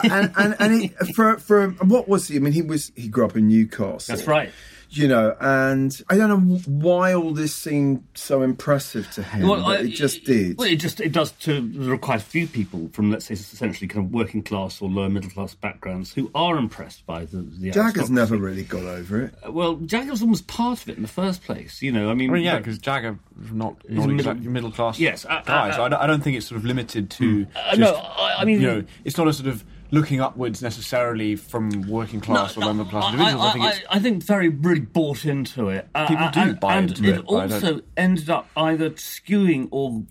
and 0.01 0.31
and, 0.38 0.56
and 0.57 0.81
he, 0.81 0.88
for 1.13 1.38
for 1.38 1.72
what 1.72 2.07
was 2.07 2.30
he? 2.30 2.38
I 2.38 2.39
mean, 2.39 2.54
he 2.54 2.62
was 2.62 2.94
he 2.95 3.10
grew 3.10 3.25
up 3.25 3.36
in 3.36 3.50
Newcastle. 3.50 4.16
That's 4.16 4.25
right. 4.25 4.51
You 4.94 5.08
know, 5.08 5.38
and 5.40 5.98
I 6.10 6.18
don't 6.18 6.28
know 6.30 6.58
why 6.68 7.14
all 7.14 7.34
this 7.34 7.56
seemed 7.56 8.04
so 8.14 8.42
impressive 8.42 9.10
to 9.12 9.24
him, 9.24 9.48
but 9.48 9.62
I- 9.64 9.78
it 9.78 9.88
just 9.92 10.26
did. 10.26 10.58
Well, 10.58 10.68
it 10.68 10.76
just 10.76 11.00
it 11.00 11.14
does 11.14 11.32
to 11.44 11.62
there 11.62 11.94
are 11.94 11.98
quite 11.98 12.20
a 12.20 12.24
few 12.24 12.46
people 12.46 12.90
from 12.92 13.10
let's 13.10 13.26
say 13.28 13.36
essentially 13.36 13.88
kind 13.88 14.06
of 14.06 14.12
working 14.12 14.44
class 14.44 14.82
or 14.82 14.90
lower 14.90 15.08
middle 15.10 15.30
class 15.30 15.56
backgrounds 15.56 16.12
who 16.14 16.30
are 16.36 16.58
impressed 16.58 17.06
by 17.06 17.24
the 17.24 17.38
the 17.38 17.72
Jagger's 17.72 18.10
never 18.10 18.36
really 18.36 18.64
got 18.64 18.84
over 18.84 19.22
it. 19.22 19.34
Well, 19.50 19.76
Jagger 19.78 20.12
was 20.12 20.22
almost 20.22 20.48
part 20.48 20.82
of 20.84 20.90
it 20.90 20.98
in 20.98 21.04
the 21.04 21.08
first 21.08 21.42
place. 21.44 21.82
You 21.82 21.94
know, 21.94 22.12
I 22.12 22.14
mean, 22.14 22.30
I 22.30 22.34
mean, 22.34 22.44
yeah, 22.44 22.56
but- 22.56 22.64
because 22.66 22.78
Jagger 22.80 23.18
not, 23.54 23.78
a 23.88 23.94
not 23.94 24.02
middle- 24.08 24.12
exactly 24.20 24.48
middle 24.50 24.72
class 24.72 25.00
Yes, 25.00 25.26
uh, 25.26 25.42
guy. 25.46 25.70
uh, 25.70 25.74
so 25.78 25.84
I 25.86 25.90
don't, 25.90 26.02
I 26.02 26.06
don't 26.08 26.22
think 26.22 26.36
it's 26.36 26.48
sort 26.48 26.60
of 26.60 26.66
limited 26.66 27.10
to. 27.12 27.48
Uh, 27.56 27.70
just, 27.78 27.80
no, 27.80 27.96
I, 27.96 28.42
I 28.42 28.46
mean, 28.46 28.60
you 28.60 28.68
know, 28.68 28.84
it's 29.06 29.18
not 29.18 29.28
a 29.30 29.34
sort 29.34 29.48
of 29.48 29.64
looking 29.92 30.22
upwards 30.22 30.62
necessarily 30.62 31.36
from 31.36 31.82
working 31.88 32.22
class 32.22 32.56
or 32.58 32.62
lower 32.62 32.86
class 32.86 33.04
I, 33.06 33.12
individuals. 33.12 33.44
I, 33.44 33.50
I, 33.50 33.54
think 33.54 33.66
it's 33.66 33.86
I, 33.90 34.00
think 34.00 34.24
very 34.24 34.50
really 34.50 34.80
bought 34.80 35.26
into 35.26 35.70
it. 35.70 35.88
Uh, 35.94 36.08
People 36.08 36.30
do 36.32 36.40
and, 36.40 36.60
buy 36.60 36.78
and 36.78 36.90
into 36.90 37.10
it. 37.10 37.20
it, 37.20 37.26
also 37.26 37.82
ended 37.98 38.30
up 38.30 38.48
either 38.56 38.92
skewing 38.92 39.68
or 39.72 40.04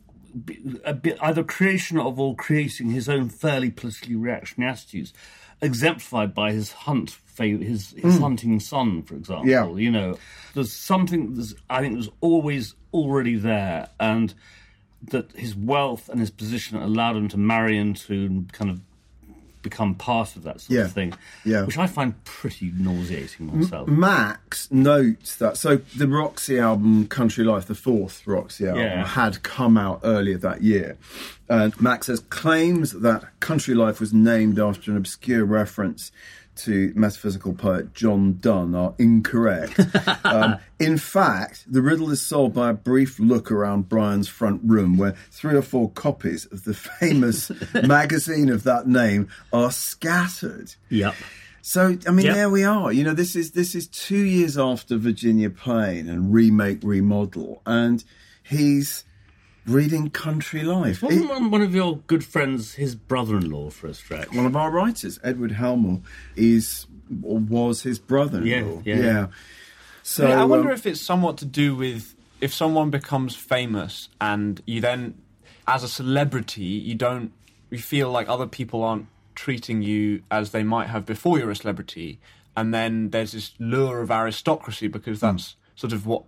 a 0.85 0.95
bit, 0.95 1.19
either 1.23 1.43
creation 1.43 1.99
of 1.99 2.21
or 2.21 2.37
creating 2.37 2.91
his 2.91 3.09
own 3.09 3.29
fairly 3.29 3.71
politically 3.71 4.15
reactionary 4.15 4.71
attitudes, 4.71 5.13
exemplified 5.61 6.35
by 6.35 6.53
his 6.53 6.73
hunt. 6.73 7.19
His 7.39 7.95
his 7.97 8.19
hunting 8.19 8.61
son, 8.61 9.03
for 9.03 9.15
example. 9.15 9.49
Yeah. 9.49 9.67
you 9.73 9.91
know, 9.91 10.19
there's 10.53 10.75
something 10.75 11.33
that's, 11.35 11.55
I 11.71 11.81
think 11.81 11.97
was 11.97 12.11
always 12.21 12.75
already 12.93 13.37
there, 13.37 13.89
and 13.99 14.35
that 15.05 15.33
his 15.33 15.57
wealth 15.57 16.11
and 16.11 16.21
his 16.21 16.31
position 16.31 16.77
allowed 16.77 17.17
him 17.17 17.29
to 17.29 17.39
marry 17.39 17.79
into 17.79 18.27
and 18.27 18.53
kind 18.53 18.71
of 18.71 18.83
become 19.63 19.95
part 19.95 20.37
of 20.37 20.43
that 20.45 20.61
sort 20.61 20.71
Yeah. 20.79 20.85
of 20.85 20.93
thing. 20.93 21.15
Yeah. 21.45 21.65
Which 21.65 21.77
I 21.79 21.87
find 21.87 22.23
pretty 22.25 22.73
nauseating 22.77 23.59
myself. 23.59 23.89
Max 23.89 24.71
notes 24.71 25.37
that 25.37 25.57
so 25.57 25.77
the 25.97 26.09
Roxy 26.09 26.59
album 26.59 27.07
Country 27.07 27.45
Life, 27.45 27.67
the 27.67 27.75
fourth 27.75 28.27
Roxy 28.27 28.67
album, 28.67 28.83
Yeah. 28.83 29.07
had 29.07 29.43
come 29.43 29.77
out 29.77 30.01
earlier 30.05 30.39
that 30.39 30.63
year. 30.63 30.97
And 31.49 31.79
Max 31.81 32.07
says 32.07 32.21
claims 32.31 32.93
that 32.93 33.25
Country 33.41 33.75
Life 33.75 34.01
was 34.01 34.13
named 34.13 34.59
after 34.59 34.91
an 34.91 34.97
obscure 34.97 35.45
reference 35.45 36.13
to 36.65 36.93
metaphysical 36.97 37.53
poet 37.55 37.95
John 37.95 38.39
Donne 38.41 38.75
are 38.75 38.95
incorrect. 38.99 39.79
um, 40.25 40.57
in 40.79 40.99
fact, 40.99 41.65
the 41.71 41.83
riddle 41.83 42.11
is 42.11 42.21
solved 42.21 42.55
by 42.55 42.71
a 42.71 42.75
brief 42.75 43.19
look 43.19 43.51
around 43.51 43.89
Brian's 43.89 44.29
front 44.29 44.61
room 44.65 44.97
where 44.97 45.13
three 45.31 45.55
or 45.57 45.63
four 45.63 45.91
copies 45.91 46.47
of 46.47 46.65
the 46.65 46.75
famous 47.01 47.51
magazine 47.85 48.49
of 48.51 48.65
that 48.65 48.87
name 48.87 49.29
are 49.53 49.71
scattered. 49.71 50.75
Yep. 50.89 51.15
So 51.63 51.97
I 52.07 52.11
mean, 52.11 52.27
Yep. 52.27 52.35
there 52.35 52.51
we 52.51 52.65
are. 52.65 52.91
You 52.93 53.05
know, 53.05 53.13
this 53.15 53.37
is 53.37 53.51
this 53.53 53.75
is 53.75 53.87
two 53.87 54.17
years 54.25 54.57
after 54.57 54.97
Virginia 54.97 55.51
Plain 55.51 56.09
and 56.09 56.33
remake 56.33 56.81
remodel, 56.83 57.61
and 57.67 58.03
he's 58.43 59.05
reading 59.67 60.11
Country 60.11 60.63
Life. 60.63 61.03
Wasn't 61.03 61.25
It- 61.25 61.29
one, 61.29 61.51
one 61.51 61.63
of 61.63 61.75
your 61.75 61.99
good 62.07 62.25
friends 62.25 62.75
his 62.75 62.95
brother-in-law 62.95 63.71
for 63.71 63.87
a 63.89 63.95
stretch? 63.95 64.33
one 64.33 64.47
of 64.47 64.57
our 64.57 64.71
writers, 64.71 65.19
Edward 65.23 65.53
Helmore, 65.53 66.01
is 66.37 66.87
or 67.23 67.39
was 67.39 67.83
his 67.83 67.99
brother-in-law. 67.99 68.83
Yeah, 68.85 68.97
yeah. 68.97 69.27
So 70.03 70.27
I 70.29 70.45
wonder 70.45 70.69
um, 70.69 70.75
if 70.75 70.87
it's 70.87 71.01
somewhat 71.01 71.37
to 71.39 71.45
do 71.45 71.75
with 71.75 72.15
if 72.41 72.55
someone 72.55 72.89
becomes 72.91 73.35
famous 73.37 74.09
and 74.21 74.63
you 74.67 74.81
then, 74.81 75.15
as 75.69 75.83
a 75.83 75.89
celebrity, 75.89 76.63
you 76.65 76.95
don't, 76.95 77.33
you 77.71 77.79
feel 77.79 78.11
like 78.11 78.29
other 78.29 78.47
people 78.47 78.83
aren't 78.83 79.07
treating 79.35 79.83
you 79.83 80.23
as 80.31 80.53
they 80.53 80.63
might 80.63 80.89
have 80.89 81.05
before 81.05 81.39
you're 81.39 81.51
a 81.51 81.57
celebrity, 81.57 82.19
and 82.57 82.73
then 82.73 83.11
there's 83.11 83.33
this 83.33 83.53
lure 83.59 84.01
of 84.01 84.11
aristocracy 84.11 84.87
because 84.89 85.21
Hmm. 85.21 85.27
that's 85.27 85.57
sort 85.77 85.93
of 85.93 86.07
what 86.07 86.25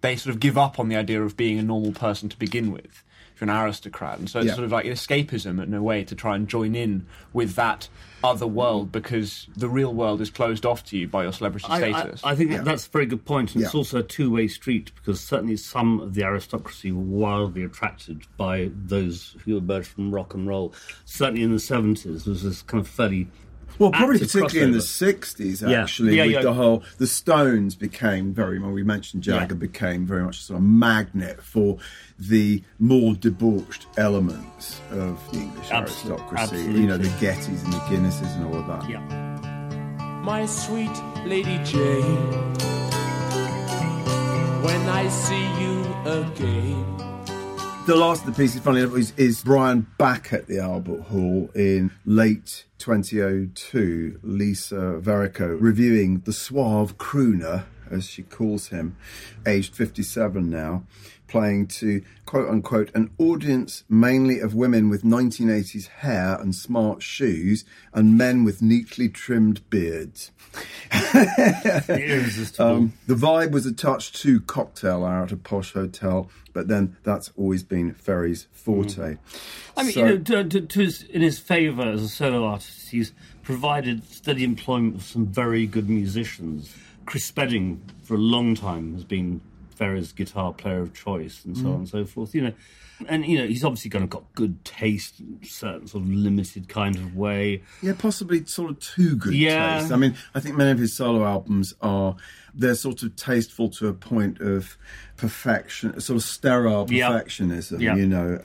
they 0.00 0.16
sort 0.16 0.34
of 0.34 0.40
give 0.40 0.56
up 0.58 0.78
on 0.78 0.88
the 0.88 0.96
idea 0.96 1.22
of 1.22 1.36
being 1.36 1.58
a 1.58 1.62
normal 1.62 1.92
person 1.92 2.28
to 2.28 2.38
begin 2.38 2.72
with. 2.72 3.02
If 3.34 3.40
you're 3.46 3.50
an 3.50 3.56
aristocrat, 3.64 4.18
and 4.18 4.28
so 4.28 4.40
it's 4.40 4.48
Yeah. 4.48 4.54
sort 4.54 4.64
of 4.66 4.72
like 4.72 4.84
escapism 4.84 5.62
in 5.62 5.72
a 5.72 5.82
way 5.82 6.04
to 6.04 6.14
try 6.14 6.36
and 6.36 6.46
join 6.46 6.74
in 6.74 7.06
with 7.32 7.54
that 7.54 7.88
other 8.22 8.46
world 8.46 8.92
because 8.92 9.46
the 9.56 9.68
real 9.68 9.94
world 9.94 10.20
is 10.20 10.28
closed 10.28 10.66
off 10.66 10.84
to 10.84 10.98
you 10.98 11.08
by 11.08 11.22
your 11.22 11.32
celebrity 11.32 11.66
I, 11.70 11.76
I, 11.76 11.92
status. 11.92 12.20
I 12.22 12.34
think 12.34 12.50
that's 12.64 12.86
a 12.86 12.90
very 12.90 13.06
good 13.06 13.24
point, 13.24 13.54
and 13.54 13.64
it's 13.64 13.74
also 13.74 14.00
a 14.00 14.02
two-way 14.02 14.46
street 14.48 14.92
because 14.94 15.20
certainly 15.22 15.56
some 15.56 16.00
of 16.00 16.12
the 16.14 16.22
aristocracy 16.22 16.92
were 16.92 17.02
wildly 17.02 17.64
attracted 17.64 18.22
by 18.36 18.70
those 18.74 19.36
who 19.46 19.56
emerged 19.56 19.88
from 19.88 20.14
rock 20.14 20.34
and 20.34 20.46
roll. 20.46 20.74
Certainly 21.06 21.42
in 21.42 21.52
the 21.52 21.60
seventies, 21.60 22.24
there 22.24 22.32
was 22.32 22.42
this 22.42 22.60
kind 22.60 22.82
of 22.82 22.88
fairly 22.88 23.28
Well, 23.80 23.90
probably 23.90 24.16
active 24.16 24.30
particularly 24.32 24.72
in 24.72 24.72
the 24.72 24.78
'60s, 24.84 25.62
actually, 25.66 26.16
Yeah, 26.16 26.24
with 26.26 26.32
yeah. 26.34 26.42
the 26.42 26.52
whole 26.52 26.84
the 26.98 27.06
Stones 27.08 27.74
became 27.74 28.32
very 28.32 28.58
well. 28.60 28.70
We 28.70 28.82
mentioned 28.84 29.22
Jagger 29.24 29.54
Yeah. 29.54 29.58
became 29.58 30.06
very 30.06 30.22
much 30.22 30.38
a 30.38 30.42
sort 30.42 30.58
of 30.58 30.64
magnet 30.64 31.42
for 31.42 31.78
the 32.18 32.62
more 32.78 33.14
debauched 33.14 33.86
elements 33.96 34.80
of 34.92 35.18
the 35.32 35.38
English 35.40 35.70
Absolute- 35.70 36.20
aristocracy. 36.20 36.62
You 36.62 36.86
know, 36.86 36.98
the. 36.98 37.08
Gettys 37.20 37.64
and 37.64 37.72
the 37.72 37.78
Guinnesses 37.88 38.34
and 38.36 38.46
all 38.46 38.56
of 38.60 38.66
that. 38.68 38.88
yeah. 38.88 39.00
my 40.22 40.44
sweet 40.46 40.90
Lady 41.26 41.58
Jane. 41.64 42.30
When 44.62 44.88
I 44.90 45.08
see 45.08 45.46
you 45.60 45.82
again. 46.04 46.99
The 47.86 47.96
last 47.96 48.26
of 48.26 48.36
the 48.36 48.40
pieces, 48.40 48.60
funny 48.60 48.82
enough, 48.82 48.96
is, 48.96 49.12
is 49.16 49.42
Brian 49.42 49.86
back 49.96 50.34
at 50.34 50.46
the 50.46 50.58
Albert 50.58 51.00
Hall 51.00 51.50
in 51.54 51.90
late 52.04 52.66
2002. 52.78 54.20
Lisa 54.22 55.00
Verrico 55.00 55.56
reviewing 55.58 56.20
the 56.20 56.32
suave 56.32 56.98
crooner, 56.98 57.64
as 57.90 58.06
she 58.06 58.22
calls 58.22 58.68
him, 58.68 58.96
aged 59.46 59.74
57 59.74 60.48
now, 60.48 60.84
playing 61.30 61.68
to 61.68 62.02
quote 62.26 62.48
unquote 62.48 62.90
an 62.94 63.10
audience 63.18 63.84
mainly 63.88 64.40
of 64.40 64.54
women 64.54 64.88
with 64.90 65.02
1980s 65.04 65.86
hair 65.88 66.36
and 66.40 66.54
smart 66.54 67.02
shoes 67.02 67.64
and 67.94 68.18
men 68.18 68.44
with 68.44 68.60
neatly 68.60 69.08
trimmed 69.08 69.68
beards. 69.70 70.30
Irresistible. 71.88 72.60
Um, 72.70 72.92
the 73.06 73.14
vibe 73.14 73.52
was 73.52 73.64
a 73.64 73.72
touch 73.72 74.12
too 74.12 74.40
cocktail 74.40 75.04
hour 75.04 75.22
at 75.24 75.32
a 75.32 75.36
posh 75.36 75.72
hotel, 75.72 76.28
but 76.52 76.68
then 76.68 76.96
that's 77.04 77.30
always 77.36 77.62
been 77.62 77.94
Ferry's 77.94 78.46
forte. 78.52 79.16
I 79.76 79.82
mean, 79.84 79.92
So- 79.92 80.00
you 80.00 80.06
know, 80.06 80.18
to, 80.18 80.44
to, 80.44 80.60
to 80.60 80.80
his, 80.80 81.02
in 81.04 81.22
his 81.22 81.38
favour 81.38 81.82
as 81.82 82.02
a 82.02 82.08
solo 82.08 82.44
artist, 82.44 82.90
he's 82.90 83.12
provided 83.42 84.04
steady 84.12 84.44
employment 84.44 84.98
for 84.98 85.04
some 85.06 85.26
very 85.26 85.66
good 85.66 85.88
musicians. 85.88 86.74
Chris 87.06 87.24
Spedding, 87.24 87.80
for 88.02 88.14
a 88.14 88.18
long 88.18 88.54
time, 88.54 88.94
has 88.94 89.04
been 89.04 89.40
Ferry's 89.80 90.12
guitar 90.12 90.52
player 90.52 90.80
of 90.80 90.92
choice, 90.92 91.42
and 91.46 91.56
so 91.56 91.64
Mm. 91.64 91.66
on 91.68 91.74
and 91.76 91.88
so 91.88 92.04
forth. 92.04 92.34
You 92.34 92.42
know, 92.42 92.52
and 93.08 93.24
you 93.24 93.38
know, 93.38 93.46
he's 93.46 93.64
obviously 93.64 93.88
kind 93.90 94.04
of 94.04 94.10
got 94.10 94.24
good 94.34 94.62
taste, 94.62 95.20
in 95.20 95.38
a 95.42 95.46
certain 95.46 95.86
sort 95.88 96.04
of 96.04 96.10
limited 96.10 96.68
kind 96.68 96.96
of 96.96 97.16
way. 97.16 97.62
Yeah, 97.82 97.94
possibly 97.98 98.44
sort 98.44 98.70
of 98.72 98.78
too 98.78 99.16
good 99.16 99.32
Yeah. 99.34 99.78
taste. 99.80 99.90
I 99.92 99.96
mean, 99.96 100.16
I 100.34 100.40
think 100.40 100.56
many 100.58 100.70
of 100.70 100.78
his 100.78 100.94
solo 100.94 101.24
albums 101.24 101.72
are 101.80 102.14
they're 102.54 102.74
sort 102.74 103.02
of 103.02 103.16
tasteful 103.16 103.70
to 103.70 103.88
a 103.88 103.94
point 103.94 104.40
of 104.40 104.76
perfection, 105.16 105.98
sort 106.00 106.16
of 106.18 106.22
sterile 106.24 106.84
perfectionism. 106.86 107.80
Yeah. 107.80 107.96
You 107.96 108.06
know, 108.06 108.40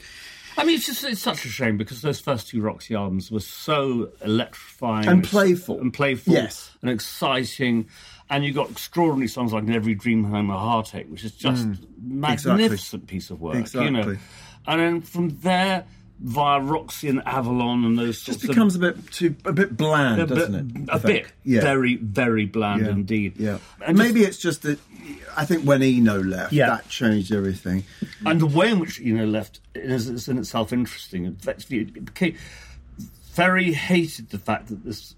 I 0.57 0.63
mean, 0.63 0.75
it's 0.77 0.85
just 0.85 1.03
it's 1.03 1.19
such 1.21 1.43
a 1.43 1.49
shame 1.49 1.75
because 1.75 2.01
those 2.01 2.21
first 2.21 2.47
two 2.47 2.61
Roxy 2.61 2.95
albums 2.95 3.29
were 3.29 3.41
so 3.41 4.11
electrifying 4.23 5.07
And 5.09 5.21
playful. 5.21 5.81
and 5.81 5.91
playful, 5.93 6.31
Yes. 6.33 6.71
and 6.81 6.89
exciting. 6.89 7.87
And 8.29 8.43
you've 8.43 8.55
got 8.55 8.71
extraordinary 8.71 9.27
songs 9.27 9.53
like 9.53 9.63
In 9.63 9.73
"Every 9.73 9.93
Dream 9.95 10.23
Home 10.23 10.49
a 10.49 10.57
Heartache," 10.57 11.07
which 11.09 11.23
is 11.23 11.31
just 11.33 11.67
magnificent 12.01 13.07
piece 13.07 13.29
of 13.29 13.39
work. 13.41 13.71
You 13.73 13.91
know, 13.91 14.03
Mm. 14.05 14.17
And 14.67 14.79
then 14.81 15.01
from 15.01 15.37
there 15.43 15.85
via 16.19 16.59
Roxy 16.59 17.07
and 17.09 17.21
Avalon 17.27 17.83
and 17.85 17.99
those 17.99 18.21
just 18.21 18.39
sorts 18.39 18.47
becomes 18.47 18.75
a 18.75 18.79
bit 18.79 19.11
too 19.11 19.35
a 19.45 19.51
bit 19.53 19.77
bland, 19.77 20.21
of, 20.21 20.29
doesn't 20.29 20.55
a 20.55 20.57
it? 20.59 20.73
bit, 20.73 20.89
I 20.89 20.95
a 20.95 20.99
bit, 20.99 21.27
Yeah. 21.43 21.61
very 21.61 21.97
very 21.97 22.45
bland 22.45 22.81
Yeah. 22.85 22.91
indeed. 22.91 23.33
Yeah, 23.37 23.57
and 23.85 23.95
just- 23.95 24.07
maybe 24.07 24.25
it's 24.25 24.37
just 24.39 24.63
that. 24.63 24.79
I 25.37 25.45
think 25.45 25.63
when 25.65 25.83
Eno 25.83 26.23
left, 26.23 26.51
Yeah. 26.53 26.67
that 26.69 26.89
changed 26.89 27.31
everything. 27.31 27.83
and 28.25 28.39
the 28.41 28.47
way 28.47 28.71
in 28.71 28.79
which 28.79 28.99
Eno 28.99 29.27
left 29.27 29.59
is, 29.75 30.07
is 30.09 30.27
in 30.27 30.39
itself 30.39 30.73
interesting. 30.73 31.25
It 31.25 32.05
became, 32.05 32.35
Ferry 33.35 33.73
hated 33.73 34.29
the 34.29 34.39
fact 34.39 34.67
that 34.69 34.85
this 34.85 35.13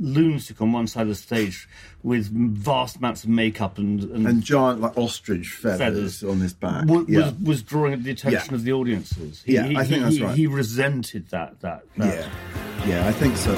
lunatic 0.00 0.60
on 0.62 0.70
one 0.72 0.86
side 0.86 1.02
of 1.02 1.08
the 1.08 1.14
stage 1.16 1.68
with 2.04 2.28
vast 2.30 2.96
amounts 2.96 3.24
of 3.24 3.30
makeup 3.30 3.76
and, 3.76 4.04
and, 4.04 4.26
And 4.26 4.42
giant 4.42 4.80
like 4.80 4.96
ostrich 4.96 5.48
feathers, 5.48 5.78
Feathers. 6.20 6.24
on 6.24 6.38
his 6.40 6.54
back. 6.54 6.84
wa- 6.86 7.04
yeah. 7.08 7.18
was, 7.24 7.34
was 7.42 7.62
drawing 7.62 8.00
the 8.02 8.12
attention 8.12 8.50
Yeah. 8.50 8.54
of 8.54 8.62
the 8.62 8.72
audiences. 8.72 9.42
He, 9.44 9.54
Yeah, 9.54 9.66
he, 9.66 9.76
I 9.76 9.84
think 9.84 9.96
he, 9.96 10.00
that's 10.04 10.20
right. 10.20 10.36
He 10.36 10.46
resented 10.46 11.28
that. 11.30 11.60
That. 11.60 11.82
that. 11.96 12.30
yeah, 12.86 12.86
yeah, 12.86 13.08
I 13.08 13.12
think 13.12 13.36
so. 13.36 13.52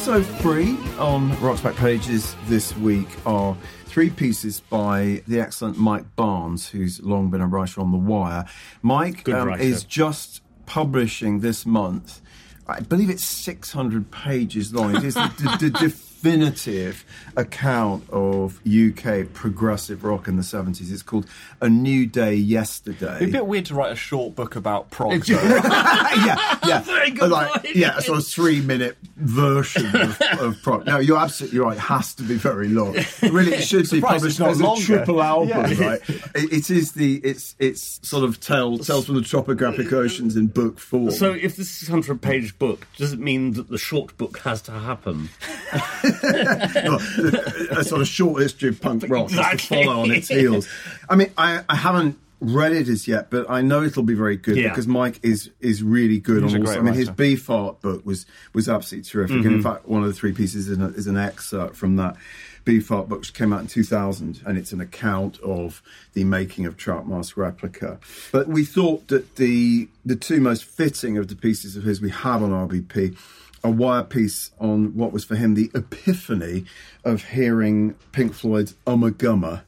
Also 0.00 0.22
free 0.22 0.78
on 0.98 1.38
Rock's 1.42 1.60
Back 1.60 1.76
Pages 1.76 2.34
this 2.46 2.74
week 2.78 3.06
are 3.26 3.54
three 3.84 4.08
pieces 4.08 4.58
by 4.58 5.22
the 5.28 5.38
excellent 5.38 5.76
Mike 5.76 6.16
Barnes, 6.16 6.70
who's 6.70 7.02
long 7.02 7.28
been 7.28 7.42
a 7.42 7.46
writer 7.46 7.82
on 7.82 7.92
The 7.92 7.98
Wire. 7.98 8.46
Mike 8.80 9.28
um, 9.28 9.60
is 9.60 9.84
just 9.84 10.40
publishing 10.64 11.40
this 11.40 11.66
month. 11.66 12.22
I 12.66 12.80
believe 12.80 13.10
it's 13.10 13.26
600 13.26 14.10
pages 14.10 14.72
long. 14.72 14.96
It 14.96 15.04
is 15.04 15.12
the, 15.12 15.58
the, 15.60 15.68
the 15.68 15.90
definitive 16.22 17.04
account 17.36 18.04
of 18.10 18.60
UK 18.66 19.32
progressive 19.32 20.04
rock 20.04 20.28
in 20.28 20.36
the 20.36 20.42
70s. 20.42 20.92
It's 20.92 21.02
called 21.02 21.26
A 21.60 21.68
New 21.68 22.06
Day 22.06 22.34
Yesterday. 22.34 23.16
It'd 23.16 23.32
be 23.32 23.38
a 23.38 23.40
bit 23.40 23.46
weird 23.46 23.66
to 23.66 23.74
write 23.74 23.92
a 23.92 23.96
short 23.96 24.34
book 24.34 24.54
about 24.56 24.90
prog. 24.90 25.24
though. 25.24 25.34
yeah, 25.42 26.58
yeah. 26.66 26.80
Very 26.84 27.10
good 27.10 27.30
like. 27.30 27.74
Yeah, 27.74 27.96
a 27.96 28.02
sort 28.02 28.18
of 28.18 28.26
three 28.26 28.60
minute 28.60 28.96
version 29.16 29.86
of, 29.96 30.20
of 30.40 30.62
prog. 30.62 30.86
No, 30.86 30.98
you're 30.98 31.18
absolutely 31.18 31.60
right. 31.60 31.76
It 31.76 31.80
has 31.80 32.14
to 32.16 32.22
be 32.22 32.34
very 32.34 32.68
long. 32.68 32.96
Really, 33.22 33.54
it 33.54 33.62
should 33.62 33.88
be 33.90 34.00
published 34.00 34.38
it's 34.38 34.38
not 34.38 34.50
as 34.50 34.60
a 34.60 34.84
triple 34.84 35.22
album, 35.22 35.48
Yeah. 35.48 35.86
right? 35.88 36.00
It, 36.34 36.52
it 36.52 36.70
is 36.70 36.92
the 36.92 37.16
it's 37.16 37.54
it's 37.58 38.06
sort 38.06 38.24
of 38.24 38.40
tales 38.40 38.86
tales 38.86 39.06
from 39.06 39.14
the 39.16 39.22
topographic 39.22 39.92
oceans 39.92 40.36
in 40.36 40.48
book 40.48 40.78
form. 40.78 41.10
So, 41.12 41.32
if 41.32 41.56
this 41.56 41.82
is 41.82 41.88
a 41.88 41.92
hundred 41.92 42.20
page 42.20 42.58
book, 42.58 42.86
does 42.96 43.12
it 43.12 43.18
mean 43.20 43.52
that 43.52 43.68
the 43.68 43.78
short 43.78 44.16
book 44.18 44.38
has 44.40 44.60
to 44.62 44.72
happen? 44.72 45.28
a 46.10 47.84
sort 47.84 48.00
of 48.00 48.08
short 48.08 48.42
history 48.42 48.68
of 48.68 48.80
punk 48.80 49.04
rock 49.08 49.28
just 49.28 49.68
to 49.68 49.84
follow 49.84 50.02
on 50.02 50.10
its 50.10 50.28
heels. 50.28 50.68
I 51.08 51.16
mean, 51.16 51.32
I, 51.36 51.62
I 51.68 51.76
haven't 51.76 52.18
read 52.40 52.72
it 52.72 52.88
as 52.88 53.06
yet, 53.06 53.30
but 53.30 53.48
I 53.50 53.60
know 53.60 53.82
it'll 53.82 54.02
be 54.02 54.14
very 54.14 54.36
good 54.36 54.56
Yeah. 54.56 54.70
because 54.70 54.86
Mike 54.86 55.20
is 55.22 55.50
is 55.60 55.82
really 55.82 56.18
good 56.18 56.42
He's 56.42 56.54
a 56.54 56.56
on. 56.56 56.62
great 56.62 56.78
Also, 56.78 56.80
I 56.80 56.84
mean, 56.84 56.94
his 56.94 57.08
writer. 57.08 57.22
Beefheart 57.22 57.80
book 57.80 58.06
was 58.06 58.26
was 58.54 58.68
absolutely 58.68 59.08
terrific, 59.08 59.36
and 59.36 59.46
in 59.46 59.52
mm-hmm. 59.52 59.62
fact, 59.62 59.86
one 59.86 60.02
of 60.02 60.08
the 60.08 60.14
three 60.14 60.32
pieces 60.32 60.68
is 60.68 60.78
an, 60.78 60.94
is 60.94 61.06
an 61.06 61.16
excerpt 61.16 61.76
from 61.76 61.96
that. 61.96 62.16
Beefheart 62.64 63.08
book 63.08 63.20
which 63.20 63.32
came 63.32 63.54
out 63.54 63.60
in 63.60 63.66
2000 63.66 64.42
and 64.44 64.58
it's 64.58 64.72
an 64.72 64.82
account 64.82 65.40
of 65.40 65.82
the 66.12 66.24
making 66.24 66.66
of 66.66 66.76
Trout 66.76 67.08
Mask 67.08 67.38
Replica. 67.38 67.98
But 68.32 68.48
we 68.48 68.66
thought 68.66 69.08
that 69.08 69.36
the 69.36 69.88
the 70.04 70.14
two 70.14 70.40
most 70.40 70.64
fitting 70.64 71.16
of 71.16 71.28
the 71.28 71.36
pieces 71.36 71.74
of 71.74 71.84
his 71.84 72.02
we 72.02 72.10
have 72.10 72.42
on 72.42 72.50
RBP 72.50 73.16
a 73.62 73.70
wire 73.70 74.04
piece 74.04 74.50
on 74.58 74.96
what 74.96 75.12
was 75.12 75.24
for 75.24 75.36
him 75.36 75.54
the 75.54 75.70
epiphany 75.74 76.64
of 77.04 77.24
hearing 77.24 77.94
Pink 78.12 78.32
Floyd's 78.34 78.74
Ummagumma 78.86 79.62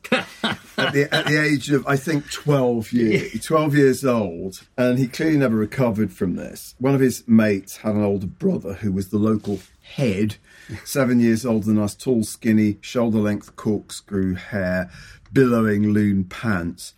at 0.79 0.93
the 0.93 1.09
at 1.13 1.27
the 1.27 1.43
age 1.43 1.71
of 1.71 1.87
I 1.87 1.97
think 1.97 2.31
twelve 2.31 2.93
years 2.93 3.45
twelve 3.45 3.75
years 3.75 4.05
old, 4.05 4.67
and 4.77 4.99
he 4.99 5.09
clearly 5.09 5.37
never 5.39 5.57
recovered 5.57 6.13
from 6.13 6.37
this. 6.37 6.75
One 6.79 6.95
of 6.95 7.01
his 7.01 7.27
mates 7.29 7.79
had 7.79 7.95
an 7.95 8.03
older 8.03 8.27
brother 8.27 8.75
who 8.75 8.93
was 8.93 9.09
the 9.09 9.19
local 9.19 9.61
head, 9.83 10.37
seven 10.85 11.21
years 11.21 11.45
older 11.45 11.67
than 11.67 11.79
us, 11.79 11.95
tall, 11.95 12.25
skinny, 12.25 12.79
shoulder 12.81 13.19
length 13.19 13.57
corkscrew 13.57 14.35
hair, 14.35 14.91
billowing 15.33 15.93
loon 15.93 16.25
pants. 16.25 16.95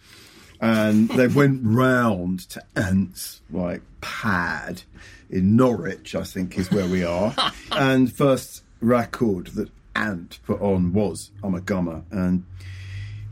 And 0.60 1.08
they 1.10 1.26
went 1.26 1.60
round 1.62 2.40
to 2.50 2.64
Ants 2.74 3.42
like 3.50 3.82
Pad 4.00 4.82
in 5.34 5.56
Norwich, 5.56 6.14
I 6.14 6.22
think 6.22 6.56
is 6.56 6.70
where 6.70 6.86
we 6.86 7.04
are. 7.04 7.34
and 7.72 8.10
first 8.12 8.62
record 8.80 9.48
that 9.48 9.68
Ant 9.96 10.38
put 10.46 10.60
on 10.60 10.92
was 10.92 11.30
Ummagumma, 11.42 12.04
and 12.10 12.44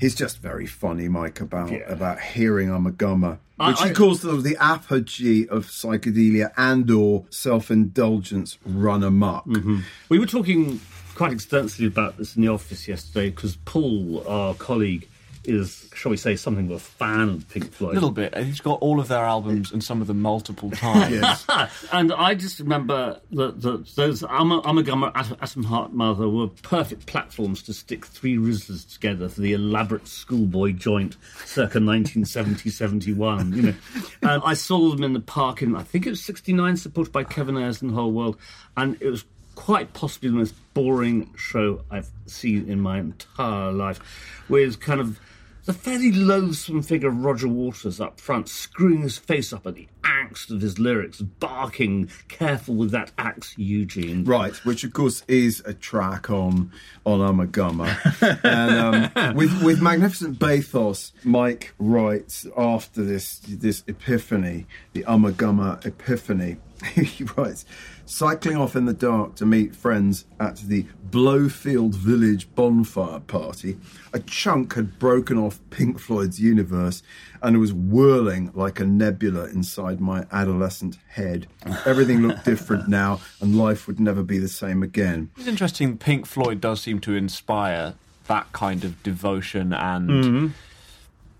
he's 0.01 0.15
just 0.15 0.39
very 0.39 0.67
funny, 0.67 1.09
Mike, 1.09 1.41
about 1.41 1.71
Yeah. 1.71 1.89
about 1.89 2.21
hearing 2.21 2.71
I'm 2.71 2.87
a 2.87 3.39
I- 3.61 3.69
Which 3.71 3.81
he 3.81 3.91
I- 3.91 3.93
calls 3.93 4.23
sort 4.23 4.35
of 4.35 4.43
the 4.43 4.57
apogee 4.57 5.47
of 5.47 5.67
psychedelia 5.67 6.51
and 6.57 6.91
or 6.91 7.25
self-indulgence 7.31 8.59
run 8.67 9.05
amok. 9.05 9.47
Mm-hmm. 9.47 9.79
We 10.09 10.19
were 10.19 10.27
talking 10.27 10.81
quite 11.15 11.33
extensively 11.33 11.87
about 11.87 12.17
this 12.19 12.35
in 12.35 12.43
the 12.43 12.49
office 12.49 12.89
yesterday 12.89 13.31
because 13.31 13.57
Paul, 13.65 14.25
our 14.27 14.55
colleague, 14.55 15.07
is, 15.45 15.91
shall 15.95 16.11
we 16.11 16.17
say, 16.17 16.37
something 16.37 16.67
of 16.67 16.73
a 16.73 16.79
fan 16.79 17.29
of 17.29 17.49
Pink 17.49 17.73
Floyd. 17.73 17.93
A 17.93 17.95
little 17.95 18.11
bit. 18.13 18.37
He's 18.39 18.61
got 18.61 18.81
all 18.81 19.01
of 19.01 19.09
their 19.09 19.25
albums 19.25 19.73
and 19.73 19.83
some 19.83 20.01
of 20.01 20.07
them 20.07 20.21
multiple 20.23 20.71
times. 20.73 21.13
Yes. 21.13 21.47
and 21.93 22.13
I 22.13 22.35
just 22.35 22.61
remember 22.61 23.21
that, 23.33 23.61
that 23.63 23.87
those 23.97 24.23
Ama- 24.23 24.63
Amagama 24.63 25.11
At- 25.17 25.43
Atom 25.43 25.65
Heart 25.65 25.93
Mother 25.93 26.29
were 26.29 26.49
perfect 26.49 27.07
platforms 27.07 27.63
to 27.65 27.73
stick 27.75 28.07
three 28.07 28.37
Rizzlers 28.37 28.91
together 28.93 29.29
for 29.29 29.41
the 29.41 29.53
elaborate 29.53 30.07
schoolboy 30.07 30.73
joint 30.73 31.17
circa 31.45 31.79
1970-71, 31.79 33.57
you 33.57 33.63
know. 33.63 33.75
And 34.23 34.43
I 34.45 34.55
saw 34.55 34.91
them 34.91 35.03
in 35.03 35.13
the 35.13 35.21
park 35.21 35.63
in, 35.63 35.75
I 35.75 35.83
think 35.83 36.07
it 36.07 36.11
was 36.11 36.23
69, 36.25 36.77
supported 36.77 37.13
by 37.13 37.25
Kevin 37.25 37.57
Ayers 37.57 37.83
and 37.83 37.91
the 37.91 37.95
whole 37.95 38.13
world, 38.13 38.37
and 38.77 38.97
it 39.01 39.09
was 39.11 39.25
quite 39.55 39.93
possibly 39.93 40.31
the 40.31 40.37
most 40.37 40.55
boring 40.75 41.29
show 41.37 41.83
I've 41.91 42.09
seen 42.27 42.69
in 42.71 42.81
my 42.81 42.99
entire 43.01 43.73
life, 43.73 44.01
with 44.49 44.81
kind 44.81 45.01
of 45.01 45.19
the 45.65 45.73
fairly 45.73 46.11
loathsome 46.11 46.83
figure 46.83 47.09
of 47.09 47.25
Roger 47.25 47.49
Waters 47.49 48.01
up 48.01 48.21
front, 48.21 48.49
screwing 48.49 49.03
his 49.03 49.19
face 49.19 49.53
up 49.53 49.67
at 49.67 49.75
the 49.75 49.89
angst 50.03 50.51
of 50.51 50.61
his 50.61 50.79
lyrics, 50.79 51.21
barking, 51.21 52.11
careful 52.29 52.75
with 52.75 52.91
that 52.91 53.13
axe, 53.17 53.55
Eugene. 53.57 54.25
Right, 54.25 54.55
which 54.65 54.83
of 54.85 54.93
course 54.93 55.23
is 55.29 55.63
a 55.65 55.75
track 55.75 56.31
on 56.31 56.73
on 57.05 57.21
Ummagumma, 57.21 58.45
and 58.45 59.17
um, 59.17 59.37
with 59.37 59.63
with 59.63 59.81
magnificent 59.81 60.39
bathos, 60.39 61.13
Mike 61.25 61.75
writes 61.79 62.47
after 62.57 63.05
this 63.05 63.39
this 63.41 63.85
epiphany, 63.87 64.67
the 64.93 65.05
Ummagumma 65.05 65.85
epiphany. 65.87 66.57
He 66.83 67.23
writes, 67.37 67.65
cycling 68.13 68.57
off 68.57 68.77
in 68.77 68.85
the 68.85 68.93
dark 68.93 69.35
to 69.37 69.47
meet 69.47 69.75
friends 69.75 70.27
at 70.39 70.57
the 70.59 70.85
Blofield 71.11 71.95
Village 71.95 72.47
bonfire 72.55 73.21
party, 73.21 73.79
a 74.13 74.21
chunk 74.21 74.75
had 74.75 74.99
broken 74.99 75.39
off 75.39 75.61
Pink 75.71 75.99
Floyd's 75.99 76.39
universe 76.39 77.03
and 77.43 77.57
it 77.57 77.59
was 77.59 77.73
whirling 77.73 78.51
like 78.55 78.81
a 78.81 78.85
nebula 78.85 79.47
inside 79.47 80.01
my 80.01 80.27
adolescent 80.31 80.99
head. 81.09 81.47
Everything 81.87 82.27
looked 82.27 82.45
different 82.53 82.89
now, 82.89 83.21
and 83.41 83.57
life 83.57 83.87
would 83.87 83.99
never 83.99 84.23
be 84.23 84.39
the 84.39 84.49
same 84.49 84.83
again. 84.83 85.31
It's 85.37 85.49
interesting. 85.49 85.99
Pink 85.99 86.27
Floyd 86.27 86.61
does 86.61 86.81
seem 86.81 87.01
to 87.01 87.15
inspire 87.15 87.95
that 88.29 88.53
kind 88.53 88.85
of 88.85 89.03
devotion 89.03 89.73
and 89.73 90.09
mm-hmm. 90.09 90.47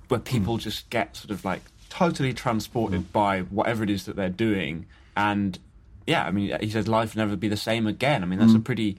where 0.09 0.21
people 0.21 0.57
just 0.57 0.91
get 0.91 1.17
sort 1.17 1.31
of 1.31 1.45
like 1.45 1.63
totally 1.89 2.33
transported 2.33 3.13
by 3.13 3.41
whatever 3.43 3.85
it 3.85 3.91
is 3.91 4.07
that 4.07 4.17
they're 4.17 4.29
doing. 4.29 4.87
And 5.17 5.59
yeah, 6.07 6.25
I 6.25 6.31
mean, 6.31 6.57
he 6.61 6.71
says 6.71 6.89
life 6.89 7.15
will 7.15 7.23
never 7.23 7.37
be 7.37 7.49
the 7.49 7.57
same 7.57 7.87
again. 7.87 8.23
I 8.23 8.27
mean, 8.27 8.39
that's 8.39 8.55
a 8.55 8.59
pretty, 8.61 8.99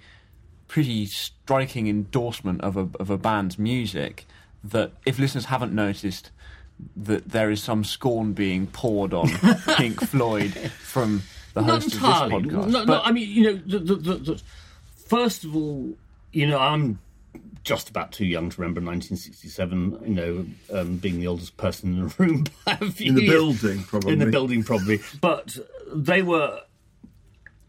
pretty 0.67 1.05
striking 1.05 1.88
endorsement 1.88 2.62
of 2.62 2.77
a 2.77 2.89
of 3.00 3.10
a 3.10 3.17
band's 3.17 3.57
music. 3.60 4.25
That 4.63 4.93
if 5.05 5.19
listeners 5.19 5.45
haven't 5.45 5.74
noticed 5.74 6.31
that 6.95 7.29
there 7.29 7.51
is 7.51 7.62
some 7.62 7.83
scorn 7.83 8.33
being 8.33 8.67
poured 8.67 9.13
on 9.13 9.27
Pink 9.77 10.01
Floyd 10.01 10.53
from 10.53 11.22
the 11.53 11.62
Not 11.62 11.83
host 11.83 11.95
entirely. 11.95 12.36
of 12.38 12.43
this 12.43 12.51
podcast, 12.53 12.72
No, 12.72 12.83
no, 12.86 13.01
I 13.01 13.12
mean, 13.12 13.29
you 13.29 13.43
know, 13.43 13.53
the, 13.65 13.79
the, 13.79 13.95
the, 13.95 14.13
the, 14.15 14.41
first 14.95 15.43
of 15.43 15.55
all, 15.55 15.93
you 16.31 16.48
know, 16.48 16.57
I'm 16.60 17.00
just 17.63 17.89
about 17.89 18.12
too 18.12 18.25
young 18.25 18.50
to 18.50 18.60
remember 18.62 18.81
1967, 18.81 20.00
you 20.05 20.13
know, 20.15 20.45
um, 20.74 20.98
being 20.98 21.19
the 21.19 21.27
oldest 21.27 21.55
person 21.57 21.93
in 21.93 22.07
the 22.07 22.15
room 22.17 22.45
by 22.65 22.77
a 22.81 22.89
few 22.91 23.10
In 23.10 23.15
the 23.15 23.22
years. 23.24 23.33
building, 23.33 23.83
probably. 23.83 24.13
In 24.13 24.19
the 24.19 24.25
building, 24.31 24.63
probably. 24.63 25.00
But 25.22 25.57
they 25.93 26.22
were 26.22 26.62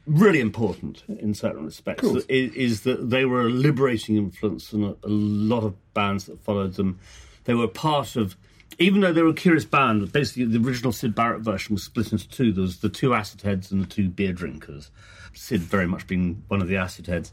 really 0.07 0.41
important 0.41 1.03
in 1.09 1.35
certain 1.35 1.65
respects. 1.65 2.05
Is, 2.29 2.53
is 2.55 2.81
that 2.83 3.11
they 3.11 3.25
were 3.25 3.43
a 3.43 3.51
liberating 3.51 4.17
influence 4.17 4.73
on 4.75 4.85
a, 4.85 5.07
a 5.07 5.09
lot 5.09 5.65
of 5.65 5.75
bands 5.95 6.27
that 6.27 6.41
followed 6.41 6.75
them. 6.75 6.99
They 7.45 7.55
were 7.55 7.69
part 7.69 8.17
of, 8.17 8.37
even 8.79 9.01
though 9.01 9.13
they 9.13 9.23
were 9.23 9.31
a 9.31 9.35
curious 9.35 9.65
band, 9.65 10.11
basically 10.13 10.45
the 10.47 10.67
original 10.67 10.93
Syd 10.93 11.15
Barrett 11.15 11.43
version 11.43 11.75
was 11.75 11.83
split 11.83 12.13
into 12.13 12.29
two. 12.29 12.53
There 12.53 12.63
was 12.63 12.81
the 12.81 12.89
two 12.89 13.15
acid 13.15 13.43
heads 13.43 13.71
and 13.71 13.83
the 13.83 13.87
two 13.87 14.09
beer 14.09 14.33
drinkers. 14.33 14.91
Syd 15.33 15.61
very 15.61 15.87
much 15.87 16.07
being 16.07 16.43
one 16.49 16.61
of 16.61 16.69
the 16.69 16.77
acid 16.77 17.07
heads. 17.07 17.33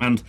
And, 0.00 0.22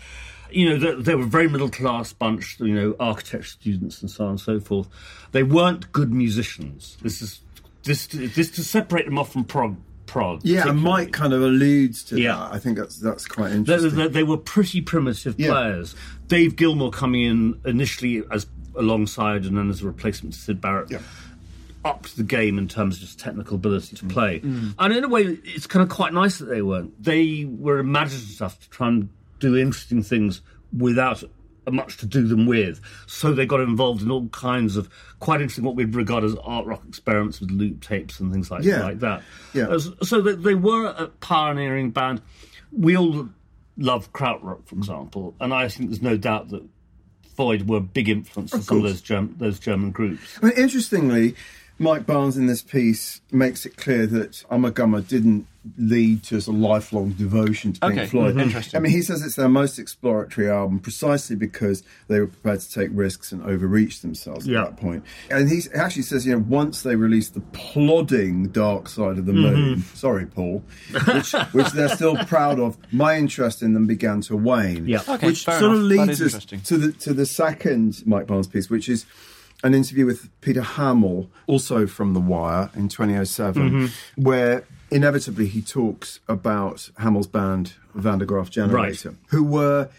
you 0.50 0.70
know, 0.70 0.78
they, 0.78 1.02
they 1.02 1.16
were 1.16 1.24
a 1.24 1.28
very 1.28 1.48
middle 1.48 1.70
class 1.70 2.12
bunch, 2.14 2.60
you 2.60 2.74
know, 2.74 2.96
architecture 3.00 3.48
students 3.48 4.02
and 4.02 4.10
so 4.10 4.26
on 4.26 4.32
and 4.32 4.40
so 4.40 4.60
forth. 4.60 4.88
They 5.32 5.44
weren't 5.44 5.92
good 5.92 6.12
musicians. 6.12 6.98
This 7.02 7.22
is 7.22 7.42
this 7.84 8.08
this 8.08 8.52
to 8.52 8.64
separate 8.64 9.06
them 9.06 9.18
off 9.18 9.32
from 9.34 9.44
prog. 9.44 9.78
Prog 10.10 10.42
Yeah, 10.44 10.68
and. 10.68 10.80
Mike 10.82 11.12
kind 11.12 11.34
of 11.34 11.42
alludes 11.42 12.04
to 12.06 12.20
Yeah. 12.20 12.36
that. 12.36 12.54
I 12.54 12.60
think 12.60 12.78
that's 12.78 12.98
that's 12.98 13.26
quite 13.26 13.52
interesting. 13.52 13.96
they, 13.96 14.08
they 14.08 14.24
were 14.24 14.38
pretty 14.38 14.82
primitive 14.82 15.36
Yeah. 15.38 15.52
players. 15.52 15.96
Dave 16.28 16.56
Gilmour 16.56 16.92
coming 16.92 17.22
in 17.24 17.60
initially 17.66 18.24
as 18.32 18.48
alongside 18.76 19.46
and 19.46 19.58
then 19.58 19.70
as 19.70 19.82
a 19.82 19.86
replacement 19.86 20.34
to 20.34 20.40
Syd 20.40 20.60
Barrett. 20.60 20.92
Yeah. 20.92 21.00
Upped 21.86 22.18
the 22.18 22.24
game 22.24 22.58
in 22.58 22.68
terms 22.68 22.96
of 22.96 23.02
just 23.02 23.20
technical 23.20 23.56
ability 23.56 23.96
to 23.96 24.06
mm. 24.06 24.10
play, 24.10 24.42
mm. 24.42 24.74
and 24.78 24.94
in 24.94 25.06
a 25.06 25.08
way, 25.08 25.40
it's 25.46 25.66
kind 25.66 25.82
of 25.82 25.88
quite 25.88 26.14
nice 26.14 26.38
that 26.40 26.46
they 26.48 26.62
weren't. 26.62 27.02
They 27.02 27.46
were 27.46 27.80
imaginative 27.80 28.42
enough 28.42 28.60
to 28.60 28.70
try 28.70 28.90
and 28.90 29.08
do 29.40 29.56
interesting 29.56 30.04
things 30.04 30.42
without 30.78 31.24
much 31.74 31.98
to 31.98 32.06
do 32.06 32.28
them 32.28 32.46
with. 32.46 32.82
So 33.08 33.34
they 33.34 33.46
got 33.46 33.60
involved 33.62 34.02
in 34.02 34.12
all 34.12 34.28
kinds 34.30 34.78
of 34.78 34.90
quite 35.20 35.42
interesting, 35.42 35.64
what 35.66 35.76
we'd 35.76 35.96
regard 35.96 36.24
as 36.24 36.36
art 36.44 36.66
rock 36.66 36.82
experiments 36.88 37.40
with 37.40 37.52
loop 37.52 37.82
tapes 37.82 38.20
and 38.20 38.32
things 38.32 38.50
like, 38.52 38.64
Yeah. 38.64 38.84
like 38.84 39.00
that. 39.00 39.22
Yeah. 39.54 39.68
Uh, 39.68 39.80
so 40.04 40.22
they, 40.22 40.36
they 40.36 40.56
were 40.56 40.86
a 40.88 41.08
pioneering 41.20 41.92
band. 41.92 42.22
We 42.72 42.96
all 42.98 43.30
love 43.78 44.12
krautrock, 44.14 44.66
for 44.68 44.76
example, 44.76 45.36
and 45.40 45.54
I 45.54 45.68
think 45.70 45.90
there's 45.90 46.02
no 46.02 46.18
doubt 46.18 46.50
that 46.50 46.64
Floyd 47.36 47.68
were 47.70 47.78
a 47.78 47.82
big 47.82 48.10
influence 48.10 48.54
on 48.54 48.62
some 48.62 48.78
of 48.78 48.84
those 48.84 49.02
Germ- 49.02 49.36
those 49.38 49.60
German 49.60 49.92
groups. 49.92 50.38
I 50.42 50.48
mean, 50.48 50.58
interestingly, 50.58 51.36
Mike 51.80 52.06
Barnes 52.06 52.38
in 52.38 52.46
this 52.48 52.62
piece 52.62 53.22
makes 53.32 53.66
it 53.66 53.78
clear 53.78 54.06
that 54.08 54.44
Ummagumma 54.52 55.08
didn't 55.08 55.48
lead 55.78 56.24
to 56.24 56.38
a 56.38 56.52
lifelong 56.52 57.12
devotion 57.12 57.74
to 57.74 57.80
Pink 57.82 57.94
Okay, 57.94 58.06
Floyd. 58.08 58.36
mhm. 58.36 58.42
interesting. 58.44 58.78
I 58.78 58.82
mean, 58.82 58.92
he 58.94 59.02
says 59.02 59.22
it's 59.24 59.36
their 59.36 59.50
most 59.50 59.78
exploratory 59.78 60.50
album 60.50 60.80
precisely 60.80 61.36
because 61.36 61.84
they 62.08 62.20
were 62.20 62.28
prepared 62.28 62.62
to 62.62 62.72
take 62.72 62.90
risks 62.94 63.32
and 63.32 63.42
overreach 63.44 64.02
themselves 64.02 64.48
Yeah. 64.48 64.62
at 64.64 64.66
that 64.72 64.78
point. 64.82 65.04
And 65.30 65.50
he 65.50 65.62
actually 65.76 66.04
says, 66.04 66.26
you 66.26 66.34
know, 66.34 66.46
once 66.48 66.82
they 66.82 66.96
released 66.96 67.34
the 67.34 67.42
plodding 67.42 68.48
Dark 68.50 68.88
Side 68.90 69.18
of 69.18 69.26
the 69.26 69.34
Moon, 69.34 69.84
sorry, 69.94 70.26
Paul, 70.26 70.64
which, 71.14 71.34
which 71.52 71.70
they're 71.72 71.90
still 71.90 72.16
proud 72.26 72.60
of, 72.60 72.78
my 72.92 73.18
interest 73.18 73.62
in 73.62 73.74
them 73.74 73.86
began 73.86 74.22
to 74.22 74.36
wane. 74.38 74.88
Yeah. 74.88 75.02
Okay, 75.08 75.28
which 75.28 75.44
fair 75.46 75.60
sort 75.60 75.76
of 75.76 75.92
enough. 75.92 76.08
That 76.08 76.20
leads 76.20 76.36
us 76.36 76.46
to 76.46 76.78
the 76.78 76.92
to 76.94 77.14
the 77.14 77.26
second 77.26 78.02
Mike 78.06 78.28
Barnes 78.28 78.48
piece, 78.48 78.70
which 78.70 78.88
is 78.90 79.06
an 79.64 79.74
interview 79.74 80.06
with 80.06 80.30
Peter 80.42 80.62
Hammill, 80.62 81.28
also 81.48 81.86
from 81.88 82.14
The 82.14 82.20
Wire 82.20 82.70
in 82.76 82.88
2007, 82.90 83.70
Mm-hmm. 83.72 84.22
where 84.24 84.64
inevitably 84.92 85.48
he 85.48 85.62
talks 85.62 86.20
about 86.28 86.90
Hammill's 87.00 87.28
band 87.28 87.74
Van 87.94 88.20
der 88.20 88.26
Graaf 88.26 88.50
Generator, 88.50 89.16
who 89.30 89.44
were 89.44 89.90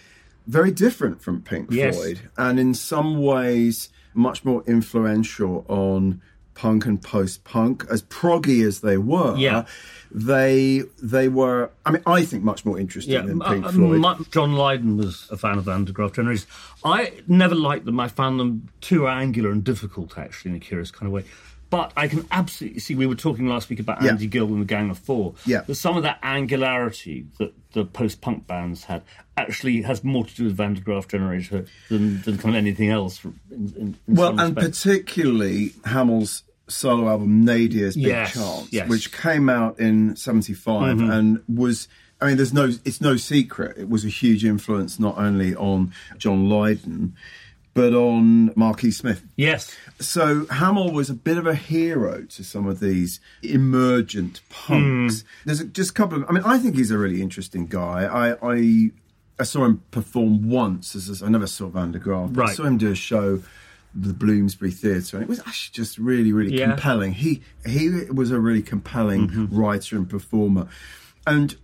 very 0.47 0.71
different 0.71 1.21
from 1.23 1.43
Pink 1.43 1.71
Yes. 1.71 1.97
Floyd, 1.97 2.21
and 2.39 2.59
in 2.59 2.75
some 2.75 3.23
ways 3.23 3.91
much 4.15 4.45
more 4.45 4.65
influential 4.67 5.65
on 5.69 6.21
punk 6.61 6.85
and 6.85 7.01
post-punk, 7.03 7.87
as 7.91 8.03
proggy 8.03 8.67
as 8.67 8.81
they 8.81 8.99
were. 8.99 9.35
Yeah. 9.37 9.65
They 10.13 10.83
they 11.03 11.29
were. 11.29 11.71
I 11.87 11.93
mean, 11.93 12.03
I 12.05 12.25
think 12.25 12.43
much 12.43 12.65
more 12.65 12.79
interesting 12.79 13.15
Yeah, 13.15 13.23
than 13.23 13.41
Pink 13.41 13.65
uh, 13.65 13.71
Floyd. 13.73 14.31
John 14.31 14.55
Lydon 14.55 14.97
was 14.97 15.27
a 15.31 15.37
fan 15.37 15.57
of 15.57 15.65
the 15.65 15.73
Underground 15.73 16.15
Generation. 16.15 16.47
I 16.85 17.13
never 17.29 17.55
liked 17.55 17.85
them. 17.87 17.99
I 18.01 18.09
found 18.09 18.39
them 18.41 18.69
too 18.81 19.07
angular 19.09 19.51
and 19.51 19.63
difficult, 19.65 20.19
actually, 20.19 20.51
in 20.51 20.57
a 20.57 20.61
curious 20.61 20.91
kind 20.91 21.07
of 21.07 21.13
way. 21.13 21.25
But 21.71 21.93
I 21.97 22.09
can 22.09 22.27
absolutely 22.33 22.81
see. 22.81 22.97
We 22.97 23.07
were 23.07 23.15
talking 23.15 23.47
last 23.47 23.71
week 23.71 23.79
about 23.79 24.03
Yeah. 24.03 24.11
Andy 24.11 24.27
Gill 24.27 24.49
and 24.49 24.61
the 24.61 24.65
Gang 24.67 24.91
of 24.91 24.99
Four. 24.99 25.35
Yeah. 25.47 25.61
There's 25.65 25.79
some 25.79 25.97
of 25.97 26.03
that 26.03 26.19
angularity 26.25 27.27
that 27.39 27.55
the 27.73 27.85
post-punk 27.85 28.49
bands 28.49 28.83
had 28.85 29.05
actually 29.37 29.83
has 29.83 30.03
more 30.03 30.25
to 30.25 30.35
do 30.35 30.45
with 30.47 30.57
Van 30.57 30.75
der 30.75 30.81
Graaf 30.81 31.07
Generator 31.07 31.67
than, 31.89 32.21
than 32.23 32.37
kind 32.39 32.57
of 32.57 32.59
anything 32.59 32.91
else. 32.91 33.25
In, 33.25 33.33
in, 33.53 33.97
in 34.09 34.15
Well, 34.17 34.31
and 34.41 34.57
respects. 34.57 34.83
particularly 34.83 35.73
Hammill's 35.85 36.43
solo 36.71 37.09
album 37.09 37.45
Nadia's 37.45 37.95
Big 37.97 38.07
Yes, 38.07 38.33
Chance, 38.35 38.73
yes. 38.73 38.89
which 38.89 39.13
came 39.13 39.49
out 39.49 39.79
in 39.79 40.17
'75 40.17 40.97
Mm-hmm. 40.99 41.11
and 41.11 41.43
was. 41.49 41.89
I 42.23 42.27
mean, 42.27 42.37
there's 42.37 42.53
no. 42.53 42.71
It's 42.85 43.01
no 43.01 43.17
secret. 43.17 43.79
It 43.79 43.89
was 43.89 44.05
a 44.05 44.09
huge 44.09 44.45
influence 44.45 44.99
not 45.01 45.17
only 45.19 45.55
on 45.57 45.93
John 46.19 46.49
Lydon, 46.51 47.15
but 47.73 47.95
on 47.95 48.53
Marquis 48.57 48.91
Smith. 48.91 49.25
yes, 49.37 49.75
So 50.01 50.43
Hammill 50.47 50.93
was 50.93 51.09
a 51.09 51.15
bit 51.15 51.39
of 51.39 51.47
a 51.47 51.55
hero 51.55 52.25
to 52.25 52.45
some 52.45 52.67
of 52.67 52.81
these 52.81 53.21
emergent 53.43 54.41
punks. 54.51 55.21
Hmm. 55.23 55.27
There's 55.47 55.61
a, 55.61 55.65
just 55.65 55.91
a 55.91 55.95
couple 55.95 56.19
of. 56.23 56.29
I 56.29 56.33
mean, 56.33 56.43
I 56.45 56.59
think 56.59 56.77
he's 56.77 56.91
a 56.91 56.99
really 56.99 57.23
interesting 57.23 57.67
guy. 57.67 58.05
I 58.05 58.55
I, 58.55 58.91
I 59.39 59.45
saw 59.45 59.65
him 59.65 59.83
perform 59.91 60.49
once. 60.49 60.95
As 60.95 61.23
a, 61.23 61.25
I 61.25 61.29
never 61.31 61.47
saw 61.47 61.69
Van 61.69 61.93
der 61.93 61.99
Graaf. 62.01 62.33
but 62.33 62.51
I 62.51 62.53
saw 62.55 62.65
him 62.65 62.77
do 62.77 62.91
a 62.91 62.95
show, 62.95 63.43
the 63.95 64.13
Bloomsbury 64.13 64.71
Theatre, 64.71 65.17
and 65.17 65.25
it 65.25 65.29
was 65.29 65.41
actually 65.41 65.73
just 65.73 65.99
really 65.99 66.33
really 66.33 66.57
Yeah. 66.59 66.69
compelling. 66.71 67.13
He 67.13 67.43
he 67.67 67.89
was 68.13 68.31
a 68.31 68.39
really 68.41 68.63
compelling 68.63 69.29
Mm-hmm. 69.29 69.57
writer 69.57 69.97
and 69.97 70.09
performer, 70.09 70.69
and 71.27 71.57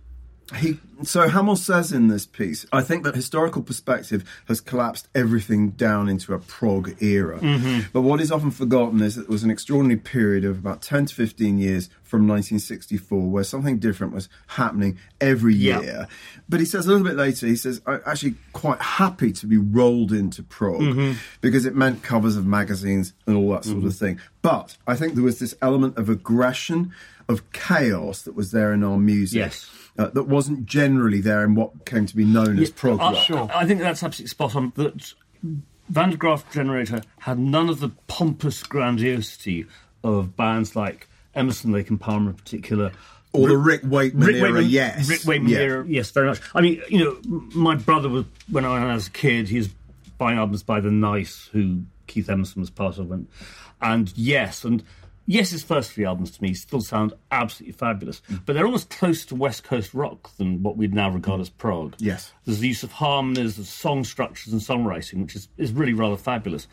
He 0.55 0.79
so 1.03 1.27
Hammill 1.27 1.57
says 1.57 1.91
in 1.91 2.07
this 2.07 2.25
piece, 2.25 2.65
I 2.71 2.81
think 2.81 3.03
that 3.03 3.15
historical 3.15 3.61
perspective 3.61 4.23
has 4.47 4.61
collapsed 4.61 5.07
everything 5.13 5.71
down 5.71 6.09
into 6.09 6.33
a 6.33 6.39
prog 6.39 7.01
era. 7.01 7.39
Mm-hmm. 7.39 7.89
But 7.93 8.01
what 8.01 8.19
is 8.19 8.31
often 8.31 8.51
forgotten 8.51 9.01
is 9.01 9.15
that 9.15 9.23
it 9.23 9.29
was 9.29 9.43
an 9.43 9.51
extraordinary 9.51 9.99
period 9.99 10.45
of 10.45 10.57
about 10.57 10.81
10 10.81 11.07
to 11.07 11.15
15 11.15 11.59
years 11.59 11.89
from 12.01 12.27
1964 12.27 13.29
where 13.29 13.43
something 13.43 13.77
different 13.77 14.13
was 14.13 14.29
happening 14.47 14.97
every 15.19 15.53
Yeah. 15.53 15.81
year. 15.81 16.07
But 16.49 16.61
he 16.61 16.65
says 16.65 16.85
a 16.85 16.89
little 16.89 17.05
bit 17.05 17.15
later, 17.15 17.45
he 17.45 17.57
says, 17.57 17.81
I'm 17.85 18.01
actually 18.05 18.35
quite 18.53 18.81
happy 18.81 19.33
to 19.33 19.45
be 19.45 19.57
rolled 19.57 20.13
into 20.13 20.41
prog 20.41 20.81
mm-hmm. 20.81 21.17
because 21.41 21.65
it 21.65 21.75
meant 21.75 22.03
covers 22.03 22.37
of 22.37 22.45
magazines 22.45 23.13
and 23.27 23.35
all 23.35 23.51
that 23.51 23.65
sort 23.65 23.77
of 23.77 23.83
mm-hmm. 23.83 23.89
thing. 23.91 24.19
But 24.47 24.77
I 24.87 24.95
think 24.95 25.15
there 25.15 25.23
was 25.25 25.39
this 25.39 25.55
element 25.61 25.97
of 25.97 26.07
aggression, 26.07 26.93
of 27.27 27.51
chaos 27.51 28.21
that 28.21 28.33
was 28.33 28.51
there 28.51 28.71
in 28.71 28.81
our 28.81 28.97
music 28.97 29.39
Yes. 29.39 29.69
uh, 29.99 30.07
that 30.11 30.23
wasn't 30.23 30.65
generally 30.65 31.19
there 31.19 31.43
in 31.43 31.53
what 31.53 31.85
came 31.85 32.05
to 32.05 32.15
be 32.15 32.23
known 32.23 32.57
as 32.59 32.71
prog 32.71 33.01
I- 33.01 33.25
rock. 33.29 33.51
I, 33.53 33.65
think 33.65 33.81
that's 33.81 34.01
absolutely 34.03 34.29
spot 34.29 34.55
on. 34.55 34.71
That 34.75 35.13
Van 35.89 36.11
der 36.11 36.15
Graaf 36.17 36.49
generator 36.53 37.01
had 37.19 37.37
none 37.39 37.67
of 37.67 37.81
the 37.81 37.89
pompous 38.07 38.63
grandiosity 38.63 39.65
of 40.01 40.37
bands 40.37 40.77
like 40.77 41.09
Emerson, 41.35 41.73
Lake 41.73 41.89
and 41.89 41.99
Palmer 41.99 42.29
in 42.29 42.35
particular. 42.37 42.93
Or 43.33 43.49
the 43.49 43.57
Rick 43.57 43.81
Wakeman 43.83 44.27
Rick 44.27 44.35
era, 44.37 44.43
Wakeman, 44.53 44.69
yes. 44.69 45.09
Rick 45.09 45.25
Wakeman 45.25 45.51
Yeah. 45.51 45.57
era, 45.59 45.85
yes, 45.89 46.11
very 46.11 46.27
much. 46.27 46.39
I 46.55 46.61
mean, 46.61 46.81
you 46.87 47.03
know, 47.03 47.17
my 47.53 47.75
brother 47.75 48.07
was 48.07 48.23
when 48.49 48.63
I 48.63 48.93
was 48.93 49.07
a 49.07 49.11
kid. 49.11 49.49
He 49.49 49.57
was 49.57 49.67
buying 50.17 50.37
albums 50.37 50.63
by 50.63 50.79
the 50.79 50.89
Nice, 50.89 51.49
who 51.51 51.81
Keith 52.07 52.29
Emerson 52.29 52.61
was 52.61 52.69
part 52.69 52.97
of, 52.97 53.11
and 53.11 53.27
and 53.81 54.11
yes, 54.17 54.63
and 54.63 54.83
yes, 55.25 55.49
his 55.51 55.63
first 55.63 55.91
three 55.91 56.05
albums 56.05 56.31
to 56.31 56.41
me 56.43 56.53
still 56.53 56.81
sound 56.81 57.13
absolutely 57.31 57.73
fabulous, 57.73 58.21
Mm. 58.29 58.41
but 58.45 58.53
they're 58.53 58.65
almost 58.65 58.89
closer 58.89 59.27
to 59.27 59.35
West 59.35 59.63
Coast 59.63 59.93
rock 59.93 60.35
than 60.37 60.63
what 60.63 60.77
we'd 60.77 60.93
now 60.93 61.09
regard 61.09 61.41
as 61.41 61.49
prog. 61.49 61.95
Yes. 61.99 62.33
there's 62.45 62.59
the 62.59 62.67
use 62.69 62.83
of 62.83 62.93
harmonies, 62.93 63.59
of 63.59 63.65
song 63.67 64.03
structures, 64.03 64.53
and 64.53 64.61
songwriting, 64.61 65.21
which 65.21 65.35
is 65.35 65.49
is 65.57 65.71
really 65.73 65.93
rather 65.93 66.17
fabulous. 66.17 66.67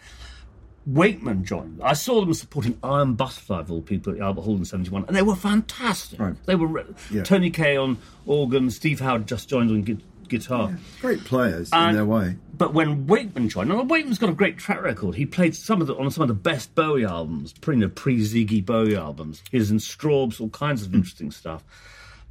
Wakeman 0.86 1.44
joined. 1.46 1.80
I 1.82 1.94
saw 1.94 2.20
them 2.20 2.34
supporting 2.34 2.78
Iron 2.82 3.14
Butterfly 3.14 3.60
of 3.60 3.70
all 3.72 3.80
people 3.80 4.12
at 4.12 4.18
the 4.18 4.24
Albert 4.24 4.42
Hall 4.42 4.56
in 4.56 4.66
'71, 4.66 5.06
and 5.08 5.16
they 5.16 5.22
were 5.22 5.34
fantastic. 5.34 6.20
Right. 6.20 6.36
They 6.44 6.56
were 6.56 6.66
re- 6.66 6.84
Yeah. 7.10 7.22
Tony 7.22 7.48
Kaye 7.50 7.76
on 7.78 7.96
organ, 8.26 8.70
Steve 8.70 9.00
Howard 9.00 9.26
just 9.26 9.48
joined 9.48 9.70
on 9.70 9.82
gu- 10.28 10.38
guitar. 10.38 10.76
Great 11.00 11.24
players 11.24 11.70
in 11.72 11.94
their 11.94 12.04
way. 12.04 12.37
But 12.56 12.72
when 12.74 13.06
Wakeman 13.06 13.48
joined, 13.48 13.68
now 13.68 13.82
Wakeman's 13.82 14.18
got 14.18 14.30
a 14.30 14.34
great 14.34 14.58
track 14.58 14.82
record. 14.82 15.14
He 15.16 15.26
played 15.26 15.54
some 15.56 15.80
of 15.80 15.87
the 15.88 15.96
on 15.96 16.10
some 16.10 16.22
of 16.22 16.28
the 16.28 16.34
best 16.34 16.74
Bowie 16.74 17.04
albums, 17.04 17.52
pre 17.52 17.74
you 17.76 17.80
know, 17.82 17.88
pre 17.88 18.18
Ziggy 18.20 18.64
Bowie 18.64 18.96
albums. 18.96 19.42
He 19.50 19.58
was 19.58 19.70
in 19.70 19.78
Strawbs, 19.78 20.40
all 20.40 20.50
kinds 20.50 20.82
Hmm. 20.82 20.88
of 20.88 20.94
interesting 20.94 21.30
stuff. 21.30 21.64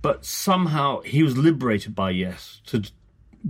But 0.01 0.25
somehow 0.25 1.01
he 1.01 1.23
was 1.23 1.37
liberated 1.37 1.95
by 1.95 2.11
Yes 2.11 2.61
to 2.67 2.83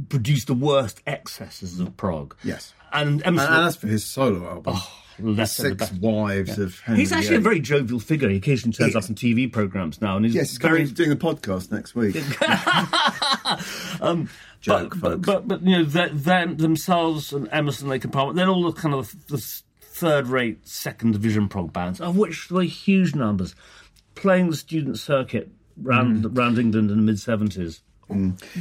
produce 0.09 0.45
the 0.45 0.53
worst 0.53 1.01
excesses 1.05 1.79
of 1.79 1.95
prog. 1.97 2.35
Yes. 2.43 2.73
and 2.91 3.21
And, 3.25 3.39
and 3.39 3.65
as 3.67 3.75
for 3.75 3.87
his 3.87 4.03
solo 4.03 4.47
album, 4.49 4.77
less 5.19 5.57
the 5.57 5.63
Six 5.63 5.75
best. 5.75 5.93
Wives 6.01 6.57
of 6.57 6.79
Henry 6.79 7.01
He's 7.01 7.11
actually 7.11 7.37
a 7.37 7.41
very 7.41 7.59
jovial 7.59 7.99
figure. 7.99 8.29
He 8.29 8.37
occasionally 8.37 8.73
turns 8.73 8.93
He 8.93 8.97
up 8.97 9.07
in 9.09 9.15
TV 9.15 9.51
programs 9.51 10.01
now, 10.01 10.15
and 10.17 10.25
he's 10.25 10.35
Yes, 10.35 10.49
he's 10.49 10.57
very 10.57 10.85
doing 10.85 11.09
the 11.09 11.15
podcast 11.15 11.71
next 11.71 11.95
week. 11.95 12.15
Joke, 14.61 14.95
but, 14.99 15.11
folks. 15.11 15.25
But, 15.25 15.47
but, 15.47 15.61
you 15.63 15.77
know, 15.79 15.83
they, 15.83 16.07
them 16.09 16.57
themselves 16.57 17.33
and 17.33 17.49
Emerson, 17.51 17.89
Lake 17.89 18.03
and 18.05 18.13
Palmer, 18.13 18.33
they're 18.33 18.47
all 18.47 18.71
the 18.71 18.79
kind 18.79 18.95
of 18.95 19.13
the 19.27 19.37
third-rate, 19.81 20.65
second 20.67 21.11
division 21.11 21.49
prog 21.49 21.73
bands, 21.73 21.99
of 21.99 22.15
which 22.17 22.47
there 22.47 22.55
were 22.57 22.63
huge 22.63 23.13
numbers, 23.13 23.55
playing 24.15 24.49
the 24.49 24.55
student 24.55 24.97
circuit 24.97 25.51
round, 25.75 26.23
Mm. 26.23 26.37
round 26.37 26.57
England 26.57 26.91
in 26.91 26.97
the 26.97 27.03
mid 27.03 27.19
seventies. 27.19 27.81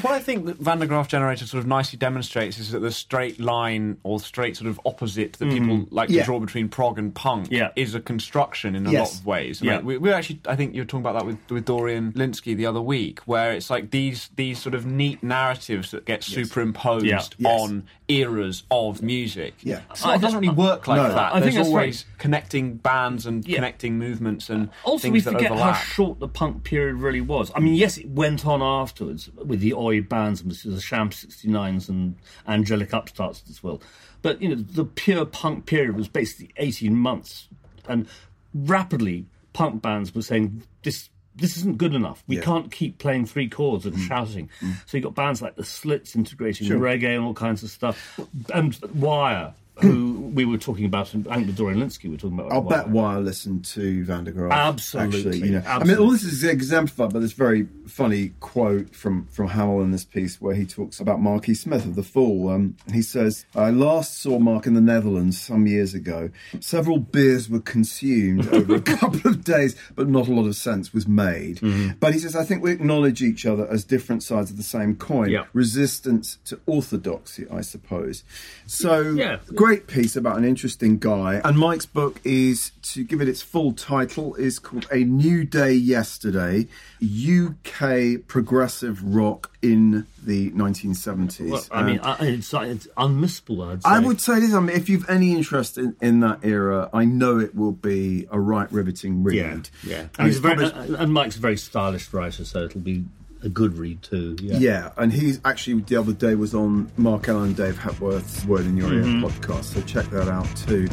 What 0.03 0.13
I 0.15 0.19
think 0.21 0.47
that 0.47 0.57
Van 0.59 0.79
der 0.79 0.87
Graaf 0.87 1.09
generator 1.09 1.47
sort 1.47 1.61
of 1.63 1.67
nicely 1.67 1.99
demonstrates 1.99 2.59
is 2.59 2.71
that 2.73 2.81
the 2.81 2.91
straight 2.93 3.41
line 3.41 3.99
or 4.03 4.21
straight 4.21 4.57
sort 4.57 4.69
of 4.69 4.81
opposite 4.85 5.35
that 5.35 5.49
people 5.51 5.79
mm. 5.79 5.89
like 5.91 6.11
Yeah. 6.11 6.23
to 6.23 6.27
draw 6.27 6.41
between 6.41 6.69
prog 6.69 6.99
and 6.99 7.15
punk 7.15 7.49
Yeah. 7.51 7.71
is 7.77 7.95
a 7.95 8.01
construction 8.01 8.75
in 8.75 8.87
a 8.87 8.91
Yes. 8.93 9.13
lot 9.13 9.21
of 9.21 9.27
ways. 9.27 9.63
Yeah. 9.63 9.77
Like, 9.77 9.85
we, 9.85 9.99
we 9.99 10.13
actually, 10.13 10.41
I 10.47 10.57
think 10.57 10.75
you 10.75 10.81
were 10.83 10.87
talking 10.87 11.01
about 11.07 11.15
that 11.19 11.27
with, 11.27 11.39
with 11.51 11.65
Dorian 11.65 12.13
Lynskey 12.13 12.57
the 12.57 12.67
other 12.67 12.81
week, 12.83 13.21
where 13.27 13.53
it's 13.53 13.71
like 13.71 13.91
these 13.91 14.31
these 14.37 14.59
sort 14.61 14.75
of 14.75 14.87
neat 14.87 15.23
narratives 15.23 15.91
that 15.93 16.05
get 16.05 16.23
superimposed 16.25 17.05
Yeah. 17.07 17.23
Yes. 17.39 17.61
on 17.61 17.85
eras 18.09 18.63
of 18.71 19.03
music. 19.03 19.55
Yeah. 19.63 19.81
So 19.95 20.11
it 20.11 20.21
doesn't 20.21 20.39
really 20.41 20.55
work 20.55 20.87
like 20.87 20.97
No. 21.03 21.09
that. 21.15 21.35
I 21.35 21.41
There's 21.41 21.55
that's 21.55 21.69
always 21.69 22.05
connecting 22.19 22.75
bands 22.77 23.27
and 23.27 23.45
connecting 23.45 23.99
movements 23.99 24.51
and 24.51 24.69
Also, 24.85 25.03
things 25.03 25.13
we 25.13 25.21
that 25.21 25.33
forget 25.33 25.51
overlap. 25.53 25.75
how 25.77 25.83
short 25.83 26.21
the 26.21 26.29
punk 26.29 26.65
period 26.65 26.97
really 26.97 27.21
was. 27.21 27.51
I 27.55 27.61
mean, 27.61 27.75
yes, 27.75 27.97
it 27.99 28.09
went 28.09 28.47
on 28.47 28.61
afterwards 28.63 29.31
with 29.47 29.61
the 29.61 29.75
Oi 29.75 30.01
bands 30.01 30.41
and 30.41 30.51
the 30.51 30.81
Sham 30.81 31.11
69s 31.11 31.89
and 31.89 32.17
Angelic 32.47 32.93
Upstarts 32.93 33.43
as 33.49 33.63
well. 33.63 33.81
But, 34.23 34.41
you 34.41 34.49
know, 34.49 34.55
the 34.55 34.85
pure 34.85 35.25
punk 35.25 35.67
period 35.67 35.97
was 35.97 36.09
basically 36.09 36.53
18 36.57 36.95
months. 36.95 37.49
And 37.89 38.07
rapidly, 38.55 39.27
punk 39.53 39.83
bands 39.83 40.15
were 40.15 40.23
saying, 40.23 40.63
this. 40.83 41.09
This 41.35 41.57
isn't 41.57 41.79
good 41.79 41.95
enough. 41.95 42.23
We 42.27 42.37
Yeah. 42.37 42.43
can't 42.43 42.71
keep 42.71 42.99
playing 42.99 43.25
three 43.25 43.49
chords 43.49 43.87
and 43.87 43.97
mm. 43.97 44.07
shouting. 44.07 44.51
Mm. 44.61 44.75
So 44.85 44.99
you 44.99 45.03
got 45.03 45.15
bands 45.15 45.41
like 45.41 45.57
the 45.57 45.65
Slits 45.65 46.15
integrating 46.15 46.69
reggae 46.69 47.17
and 47.17 47.25
all 47.25 47.33
kinds 47.33 47.63
of 47.63 47.71
stuff, 47.71 48.21
and 48.53 48.79
Wire, 48.95 49.55
who 49.77 50.31
we 50.35 50.45
were 50.45 50.59
talking 50.59 50.85
about, 50.85 51.15
and 51.15 51.27
I 51.29 51.37
think 51.37 51.47
with 51.49 51.57
Dorian 51.57 51.81
Lynskey 51.81 52.05
we 52.05 52.11
were 52.11 52.17
talking 52.17 52.39
about. 52.39 52.53
I'll 52.53 52.61
bet 52.61 52.89
why 52.89 53.15
I 53.15 53.19
listened 53.19 53.65
to 53.67 54.05
Van 54.05 54.25
der 54.25 54.33
Graaf. 54.33 54.53
Absolutely, 54.53 55.31
Actually, 55.31 55.39
you 55.49 55.53
know. 55.55 55.63
I 55.67 55.85
mean, 55.85 55.97
all 55.97 56.11
this 56.11 56.25
is 56.25 56.45
exemplified 56.45 57.13
by 57.13 57.21
this 57.21 57.33
very 57.33 57.67
funny 57.87 58.33
quote 58.41 58.95
from, 58.95 59.27
from 59.27 59.49
Howell 59.49 59.83
in 59.83 59.91
this 59.91 60.05
piece 60.05 60.41
where 60.41 60.55
he 60.55 60.67
talks 60.67 61.01
about 61.01 61.21
Marky 61.21 61.53
E. 61.53 61.55
Smith 61.55 61.85
of 61.85 61.95
The 61.95 62.03
Fall. 62.03 62.51
Um, 62.51 62.77
he 62.93 63.03
says, 63.03 63.47
I 63.55 63.71
last 63.71 64.21
saw 64.21 64.39
Mark 64.39 64.67
in 64.67 64.75
the 64.75 64.81
Netherlands 64.81 65.41
some 65.41 65.67
years 65.67 65.95
ago. 65.95 66.31
Several 66.61 66.99
beers 66.99 67.49
were 67.49 67.61
consumed 67.61 68.49
over 68.53 68.75
a 68.75 68.81
couple 68.81 69.31
of 69.31 69.43
days, 69.45 69.75
but 69.95 70.09
not 70.09 70.29
a 70.29 70.33
lot 70.33 70.47
of 70.47 70.55
sense 70.57 70.93
was 70.93 71.09
made. 71.09 71.59
Mm-hmm. 71.59 71.93
But 71.99 72.13
he 72.13 72.19
says, 72.19 72.37
I 72.37 72.45
think 72.45 72.63
we 72.63 72.73
acknowledge 72.73 73.23
each 73.23 73.47
other 73.47 73.67
as 73.69 73.85
different 73.85 74.23
sides 74.23 74.51
of 74.51 74.59
the 74.59 74.63
same 74.63 74.97
coin. 74.97 75.31
Yeah. 75.31 75.47
Resistance 75.55 76.39
to 76.45 76.61
orthodoxy, 76.67 77.47
I 77.51 77.63
suppose. 77.63 78.23
So, 78.67 79.01
Yeah. 79.13 79.39
Great 79.63 79.87
piece 79.87 80.17
about 80.17 80.37
an 80.37 80.45
interesting 80.45 80.99
guy. 80.99 81.41
And 81.45 81.57
Mike's 81.57 81.87
book 81.87 82.21
is, 82.25 82.73
to 82.83 83.05
give 83.05 83.21
it 83.21 83.29
its 83.29 83.43
full 83.43 83.73
title, 83.73 84.35
is 84.35 84.59
called 84.59 84.89
A 84.91 85.05
New 85.05 85.45
Day 85.45 85.73
Yesterday 85.73 86.67
UK 87.01 88.27
Progressive 88.27 89.15
Rock 89.15 89.53
in 89.63 90.05
the 90.25 90.51
1970s. 90.51 91.49
Well, 91.49 91.65
I 91.71 91.83
mean, 91.85 92.01
I, 92.01 92.17
it's, 92.27 92.53
it's 92.53 92.89
unmissable. 92.99 93.81
I 93.85 94.01
would 94.01 94.21
say 94.21 94.41
this. 94.41 94.53
I 94.53 94.59
mean, 94.59 94.77
if 94.77 94.89
you've 94.89 95.09
any 95.09 95.31
interest 95.31 95.79
in, 95.79 95.95
in 96.01 96.19
that 96.21 96.41
era, 96.43 96.91
I 96.93 97.05
know 97.05 97.39
it 97.39 97.55
will 97.55 97.71
be 97.71 98.27
a 98.33 98.41
right 98.41 98.71
riveting 98.73 99.23
read. 99.23 99.71
yeah, 99.85 99.97
yeah. 99.97 100.09
And 100.19 100.27
And, 100.27 100.37
very, 100.39 100.97
and 100.97 101.13
Mike's 101.13 101.37
a 101.37 101.41
very 101.41 101.57
stylish 101.57 102.13
writer, 102.13 102.45
so 102.45 102.65
it'll 102.65 102.81
be 102.81 103.05
a 103.43 103.49
good 103.49 103.77
read 103.77 104.03
too. 104.03 104.37
Yeah. 104.41 104.57
Yeah, 104.59 104.91
and 104.97 105.13
he's 105.13 105.41
actually 105.45 105.81
the 105.83 105.97
other 105.97 106.13
day 106.13 106.35
was 106.35 106.55
on 106.55 106.91
Mark 106.97 107.29
Ellen 107.29 107.45
and 107.49 107.57
Dave 107.57 107.77
Hepworth's 107.79 108.45
Word 108.45 108.63
in 108.67 108.77
Your 108.77 108.91
Mm-hmm. 108.91 109.25
Ear 109.25 109.31
podcast, 109.31 109.65
so 109.65 109.81
check 109.83 110.07
that 110.11 110.29
out 110.29 110.47
too. 110.57 110.89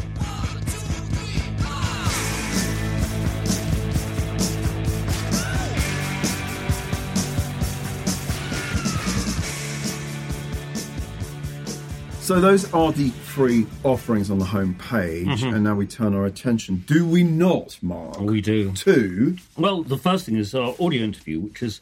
So 12.21 12.39
those 12.39 12.71
are 12.73 12.91
the 12.91 13.09
three 13.09 13.65
offerings 13.83 14.29
on 14.29 14.37
the 14.37 14.45
home 14.45 14.75
page, 14.75 15.25
Mm-hmm. 15.27 15.47
and 15.55 15.63
now 15.63 15.73
we 15.75 15.87
turn 15.87 16.13
our 16.13 16.25
attention, 16.25 16.83
do 16.85 17.07
we 17.07 17.23
not, 17.23 17.79
Mark? 17.81 18.19
we 18.19 18.39
do. 18.39 18.71
To 18.71 19.35
Well, 19.57 19.81
the 19.81 19.97
first 19.97 20.25
thing 20.27 20.35
is 20.35 20.53
our 20.53 20.75
audio 20.79 21.03
interview, 21.03 21.39
which 21.39 21.63
is 21.63 21.81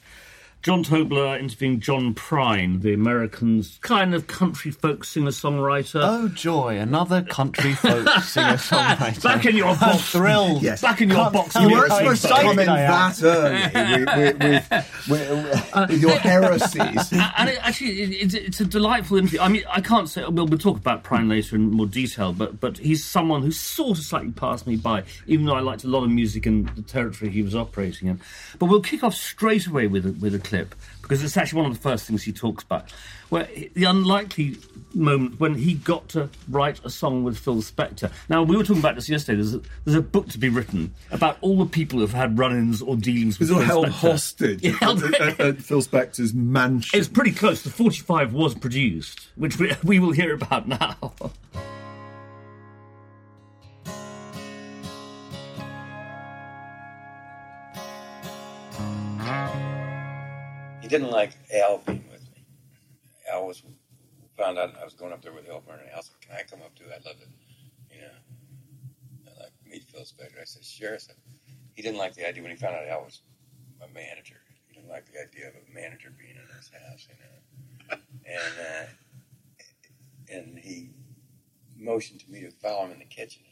John 0.64 0.84
Tobler 0.84 1.40
interviewing 1.40 1.80
John 1.80 2.14
Prine, 2.14 2.82
the 2.82 2.94
American's 2.94 3.78
kind 3.82 4.14
of 4.14 4.28
country 4.28 4.72
folk 4.72 5.06
singer 5.06 5.32
songwriter. 5.32 6.02
Oh 6.04 6.28
joy! 6.28 6.78
Another 6.78 7.22
country 7.22 7.74
folk 7.74 8.08
singer 8.24 8.58
songwriter. 8.58 9.24
Back 9.24 9.46
in 9.46 9.56
your 9.56 9.76
box. 9.78 10.12
thrilled. 10.12 10.62
Yes. 10.62 10.82
Back 10.82 11.00
in 11.02 11.10
your 11.10 11.20
Can't 11.20 11.34
box. 11.34 11.56
you 11.56 11.62
you 11.62 11.70
weren't 11.70 11.92
supposed 11.94 12.22
to 12.24 12.28
excited 12.28 12.48
comment 12.48 12.70
I 12.70 12.82
am. 12.82 13.12
that 13.14 13.24
early 13.24 14.06
with, 14.06 14.44
with, 14.44 15.10
with, 15.10 15.74
with, 15.74 15.90
with 15.90 16.02
your 16.02 16.18
heresies. 16.18 17.12
and 17.38 17.50
it, 17.50 17.60
actually, 17.62 18.02
it, 18.02 18.10
it's, 18.24 18.34
it's 18.34 18.60
a 18.60 18.66
delightful 18.66 19.18
interview. 19.18 19.40
I 19.40 19.48
mean, 19.48 19.64
I 19.72 19.80
can't 19.80 20.10
say 20.10 20.24
we'll, 20.28 20.48
we'll 20.48 20.60
talk 20.60 20.78
about 20.78 21.04
Prine 21.04 21.30
later 21.30 21.56
in 21.56 21.72
more 21.72 21.86
detail, 21.86 22.34
but 22.34 22.60
but 22.60 22.78
he's 22.80 23.06
someone 23.06 23.42
who 23.42 23.52
sort 23.52 23.98
of 24.00 24.04
slightly 24.04 24.32
passed 24.32 24.68
me 24.68 24.76
by, 24.76 25.04
even 25.28 25.46
though 25.46 25.56
I 25.56 25.62
liked 25.62 25.84
a 25.86 25.88
lot 25.88 26.04
of 26.04 26.10
music 26.10 26.46
in 26.46 26.70
the 26.76 26.82
territory 26.82 27.32
he 27.32 27.42
was 27.42 27.56
operating 27.56 28.10
in. 28.10 28.20
But 28.60 28.66
we'll 28.66 28.82
kick 28.82 29.04
off 29.04 29.14
straight 29.14 29.68
away 29.68 29.88
with 29.88 30.06
a, 30.06 30.12
with 30.14 30.36
a 30.36 30.40
clip 30.48 30.74
because 31.02 31.24
it's 31.24 31.38
actually 31.38 31.62
one 31.62 31.72
of 31.72 31.78
the 31.78 31.82
first 31.82 32.06
things 32.06 32.24
he 32.24 32.32
talks 32.34 32.64
about. 32.64 32.92
Where 33.30 33.48
the 33.74 33.84
unlikely 33.84 34.58
moment 34.94 35.40
when 35.40 35.56
he 35.56 35.74
got 35.74 36.08
to 36.10 36.30
write 36.50 36.80
a 36.86 36.90
song 36.90 37.24
with 37.26 37.38
Phil 37.38 37.58
Spector. 37.58 38.10
Now 38.30 38.44
we 38.44 38.56
were 38.56 38.64
talking 38.64 38.80
about 38.82 38.96
this 38.96 39.10
yesterday. 39.10 39.36
There's 39.36 39.54
a, 39.56 39.62
there's 39.84 39.98
a 39.98 40.02
book 40.02 40.30
to 40.30 40.38
be 40.38 40.48
written 40.50 40.94
about 41.12 41.38
all 41.42 41.58
the 41.58 41.66
people 41.66 42.00
who've 42.00 42.14
had 42.14 42.38
run-ins 42.40 42.82
or 42.82 42.96
dealings 42.96 43.38
with 43.40 43.50
Phil 43.50 43.60
held 43.60 43.86
Spector. 43.88 43.92
hostage 43.92 44.64
Yeah, 44.64 44.72
held- 44.80 45.04
at, 45.04 45.14
at- 45.22 45.40
at 45.42 45.58
Phil 45.62 45.82
Spector's 45.82 46.34
mansion. 46.34 46.98
It's 46.98 47.10
pretty 47.10 47.32
close. 47.32 47.64
The 47.64 47.70
45 47.70 48.34
was 48.34 48.56
produced, 48.56 49.28
which 49.36 49.60
we, 49.60 49.74
we 49.84 50.00
will 50.00 50.12
hear 50.14 50.34
about 50.34 50.68
now. 50.68 50.96
He 60.88 60.92
didn't 60.92 61.12
like 61.12 61.34
Al 61.54 61.80
being 61.80 62.06
with 62.10 62.24
me. 62.32 62.46
Al 63.30 63.46
was 63.46 63.62
found 64.38 64.58
out 64.58 64.74
I 64.80 64.86
was 64.86 64.94
going 64.94 65.12
up 65.12 65.22
there 65.22 65.34
with 65.34 65.46
Hilburn, 65.46 65.82
and 65.82 65.90
Al 65.94 66.02
said, 66.02 66.16
"Can 66.22 66.38
I 66.38 66.44
come 66.44 66.62
up 66.62 66.74
too? 66.76 66.86
I'd 66.86 67.04
love 67.04 67.20
to, 67.20 67.28
you 67.94 68.04
know, 68.04 68.08
I'd 69.28 69.38
like 69.38 69.52
meet 69.66 69.84
Phil 69.84 70.04
Spector." 70.04 70.40
I 70.40 70.46
said, 70.46 70.64
"Sure." 70.64 70.94
I 70.94 70.98
said, 70.98 71.18
he 71.76 71.82
didn't 71.82 71.98
like 71.98 72.14
the 72.14 72.26
idea 72.26 72.42
when 72.42 72.54
he 72.54 72.58
found 72.58 72.78
out 72.78 72.88
Al 72.88 73.04
was 73.04 73.20
my 73.82 73.88
manager. 73.88 74.38
He 74.70 74.76
didn't 74.76 74.88
like 74.88 75.12
the 75.12 75.20
idea 75.20 75.50
of 75.50 75.56
a 75.56 75.74
manager 75.76 76.10
being 76.18 76.38
in 76.38 76.56
his 76.56 76.72
house, 76.72 77.06
you 77.10 77.16
know. 77.20 78.00
And 78.26 78.54
uh, 78.72 80.36
and 80.38 80.58
he 80.58 80.92
motioned 81.78 82.22
to 82.22 82.32
me 82.32 82.40
to 82.44 82.52
follow 82.52 82.86
him 82.86 82.94
in 82.94 83.00
the 83.00 83.06
kitchen. 83.06 83.44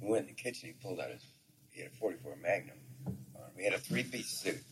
We 0.00 0.08
went 0.12 0.30
in 0.30 0.34
the 0.34 0.42
kitchen. 0.42 0.70
He 0.70 0.72
pulled 0.82 0.98
out 0.98 1.10
his 1.10 1.26
he 1.72 1.82
had 1.82 1.92
a 1.92 1.96
44 1.96 2.36
Magnum. 2.36 2.78
He 3.58 3.64
had 3.64 3.74
a 3.74 3.78
three-piece 3.78 4.30
suit 4.30 4.62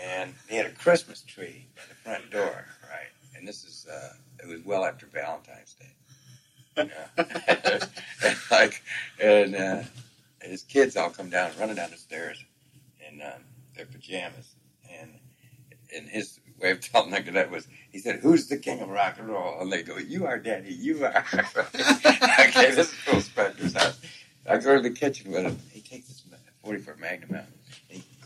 and 0.00 0.34
he 0.48 0.56
had 0.56 0.66
a 0.66 0.70
Christmas 0.70 1.22
tree 1.22 1.66
at 1.76 1.88
the 1.88 1.94
front 1.94 2.30
door, 2.30 2.66
right? 2.90 3.10
And 3.36 3.46
this 3.46 3.64
is 3.64 3.86
uh, 3.90 4.14
it 4.42 4.48
was 4.48 4.64
well 4.64 4.84
after 4.84 5.06
Valentine's 5.06 5.74
Day, 5.74 6.82
you 6.82 6.84
know? 6.84 7.24
and 8.22 8.36
like, 8.50 8.82
and 9.20 9.56
uh, 9.56 9.82
his 10.42 10.62
kids 10.62 10.96
all 10.96 11.10
come 11.10 11.30
down, 11.30 11.50
running 11.58 11.76
down 11.76 11.90
the 11.90 11.96
stairs 11.96 12.42
in 13.08 13.20
um, 13.22 13.42
their 13.76 13.86
pajamas, 13.86 14.54
and 15.00 15.10
and 15.94 16.08
his 16.08 16.40
way 16.60 16.70
of 16.70 16.80
telling 16.80 17.10
them 17.10 17.34
that 17.34 17.50
was, 17.50 17.66
he 17.90 17.98
said, 17.98 18.20
"Who's 18.20 18.48
the 18.48 18.56
king 18.56 18.80
of 18.80 18.88
rock 18.88 19.16
and 19.18 19.28
roll?" 19.28 19.60
And 19.60 19.72
they 19.72 19.82
go, 19.82 19.98
"You 19.98 20.26
are, 20.26 20.38
Daddy. 20.38 20.72
You 20.72 21.04
are." 21.04 21.24
okay, 21.74 22.70
this 22.70 22.78
is 22.78 22.94
Phil 22.94 23.20
Spector's 23.20 23.74
house. 23.74 24.00
I 24.48 24.58
go 24.58 24.76
to 24.76 24.82
the 24.82 24.90
kitchen 24.90 25.30
with 25.30 25.44
him. 25.44 25.58
He 25.72 25.80
takes 25.80 26.08
this 26.08 26.22
44 26.64 26.96
Magnum 26.96 27.34
out. 27.34 27.44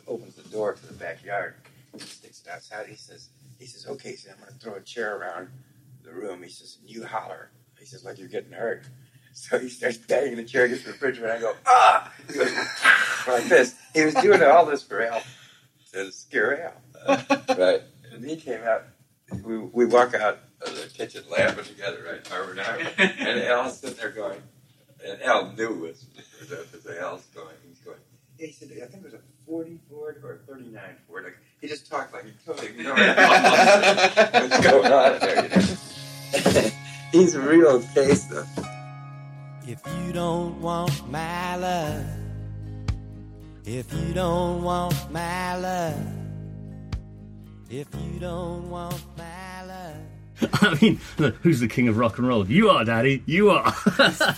And 0.06 0.18
he 0.18 0.22
opens 0.22 0.34
the 0.34 0.48
door 0.50 0.74
to 0.74 0.86
the 0.86 0.94
backyard. 0.94 1.54
He 1.92 2.00
sticks 2.00 2.42
it 2.44 2.50
outside. 2.50 2.86
He 2.86 2.96
says, 2.96 3.28
"He 3.58 3.66
says, 3.66 3.86
okay, 3.86 4.16
so 4.16 4.30
I'm 4.30 4.38
going 4.38 4.52
to 4.52 4.58
throw 4.58 4.74
a 4.74 4.80
chair 4.80 5.16
around 5.16 5.48
the 6.04 6.12
room." 6.12 6.42
He 6.42 6.50
says, 6.50 6.78
"And 6.80 6.90
you 6.90 7.04
holler." 7.04 7.50
He 7.78 7.86
says, 7.86 8.04
"Like 8.04 8.18
you're 8.18 8.28
getting 8.28 8.52
hurt." 8.52 8.84
So 9.38 9.58
he 9.58 9.68
starts 9.68 9.98
banging 9.98 10.36
the 10.36 10.44
chair 10.44 10.64
against 10.64 10.86
the 10.86 10.92
refrigerator. 10.92 11.34
And 11.34 11.38
I 11.38 11.40
go, 11.42 11.54
"Ah!" 11.66 12.10
He 12.26 12.38
goes 12.38 12.54
like 13.28 13.44
this. 13.50 13.74
He 13.92 14.02
was 14.02 14.14
doing 14.14 14.42
all 14.42 14.64
this 14.64 14.82
for 14.82 15.02
Al 15.02 15.22
to 15.92 16.10
scare 16.10 16.72
Al, 17.06 17.26
right? 17.58 17.82
And 18.12 18.24
he 18.24 18.36
came 18.36 18.62
out. 18.62 18.84
We, 19.44 19.58
we 19.58 19.84
walk 19.84 20.14
out 20.14 20.38
of 20.62 20.74
the 20.74 20.88
kitchen 20.88 21.22
laughing 21.30 21.64
together, 21.64 22.02
right, 22.10 22.32
arm 22.32 22.52
in 22.52 22.58
arm. 22.60 22.80
And 22.98 23.40
Al's 23.42 23.78
sitting 23.78 23.96
there 23.96 24.10
going, 24.10 24.40
and 25.06 25.20
Al 25.22 25.52
knew 25.52 25.86
us 25.86 26.04
because 26.40 26.86
Al's 26.98 27.26
going. 27.34 27.56
He's 27.68 27.80
going. 27.80 27.98
Yeah, 28.38 28.46
he 28.46 28.52
said, 28.52 28.70
I 28.70 28.86
think 28.86 29.04
it 29.04 29.04
was 29.04 29.14
a 29.14 29.20
40 29.46 29.78
Ford 29.88 30.22
or 30.24 30.40
39 30.46 30.80
Ford. 31.08 31.24
Like, 31.24 31.38
he 31.60 31.68
just 31.68 31.88
talked 31.90 32.12
like 32.12 32.24
he 32.24 32.32
totally 32.44 32.68
ignored 32.78 32.98
what's 32.98 34.60
going 34.60 34.92
on 34.92 35.18
there. 35.20 35.42
You 35.44 35.48
know? 35.50 36.70
He's 37.12 37.34
a 37.34 37.40
real 37.40 37.80
case, 37.94 38.24
though. 38.24 38.44
If 39.66 39.80
you 39.98 40.12
don't 40.12 40.60
want 40.60 41.10
my 41.10 41.56
love, 41.56 42.04
if 43.64 43.92
you 43.92 44.14
don't 44.14 44.62
want 44.62 44.94
my 45.10 45.56
love, 45.56 46.06
if 47.68 47.88
you 47.94 48.20
don't 48.20 48.70
want 48.70 49.02
my 49.16 49.24
love. 49.24 49.45
I 50.54 50.78
mean, 50.80 51.00
who's 51.42 51.60
the 51.60 51.68
king 51.68 51.88
of 51.88 51.96
rock 51.96 52.18
and 52.18 52.26
roll? 52.28 52.46
You 52.48 52.70
are, 52.70 52.84
Daddy. 52.84 53.22
You 53.26 53.50
are. 53.50 53.74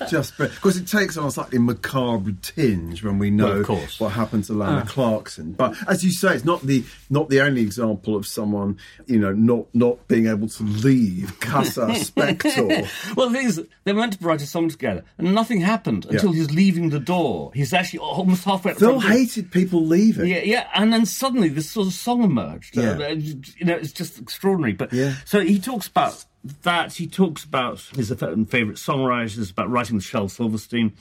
just 0.08 0.36
because 0.38 0.76
it 0.76 0.86
takes 0.86 1.16
on 1.16 1.26
a 1.26 1.30
slightly 1.30 1.58
macabre 1.58 2.32
tinge 2.42 3.02
when 3.02 3.18
we 3.18 3.30
know 3.30 3.46
Well, 3.46 3.60
of 3.60 3.66
course. 3.66 4.00
what 4.00 4.12
happened 4.12 4.44
to 4.44 4.52
Lana 4.52 4.84
Clarkson. 4.86 5.52
But 5.52 5.76
as 5.88 6.04
you 6.04 6.10
say, 6.10 6.34
it's 6.34 6.44
not 6.44 6.62
the 6.62 6.84
not 7.10 7.28
the 7.28 7.40
only 7.40 7.62
example 7.62 8.16
of 8.16 8.26
someone 8.26 8.78
you 9.06 9.18
know 9.18 9.32
not 9.32 9.66
not 9.74 10.06
being 10.08 10.26
able 10.26 10.48
to 10.48 10.62
leave 10.62 11.38
Casa 11.40 11.86
Spector. 11.88 13.16
well, 13.16 13.28
the 13.28 13.38
thing 13.38 13.46
is, 13.46 13.64
they 13.84 13.92
were 13.92 14.00
meant 14.00 14.18
to 14.18 14.24
write 14.24 14.42
a 14.42 14.46
song 14.46 14.68
together, 14.68 15.04
and 15.18 15.34
nothing 15.34 15.60
happened 15.60 16.06
until 16.06 16.32
he's 16.32 16.50
leaving 16.50 16.90
the 16.90 17.00
door. 17.00 17.50
He's 17.54 17.72
actually 17.72 18.00
almost 18.00 18.44
halfway. 18.44 18.72
At 18.72 18.78
the 18.78 18.86
Phil 18.86 19.00
hated 19.00 19.50
people 19.50 19.84
leaving. 19.84 20.28
Yeah, 20.28 20.42
yeah, 20.42 20.68
and 20.74 20.92
then 20.92 21.06
suddenly 21.06 21.48
this 21.48 21.70
sort 21.70 21.86
of 21.86 21.92
song 21.92 22.22
emerged. 22.22 22.76
Yeah. 22.76 22.90
Uh, 22.92 23.08
you 23.08 23.64
know, 23.64 23.74
it's 23.74 23.92
just 23.92 24.18
extraordinary. 24.20 24.72
But 24.72 24.92
Yeah. 24.92 25.14
so 25.24 25.40
he 25.40 25.58
talks 25.58 25.87
about 25.88 26.24
that. 26.62 26.94
He 26.94 27.06
talks 27.06 27.44
about 27.44 27.80
his 27.94 28.08
favourite 28.10 28.76
songwriters, 28.76 29.50
about 29.50 29.70
writing 29.70 29.96
with 29.96 30.04
Shel 30.04 30.28
Silverstein. 30.28 30.92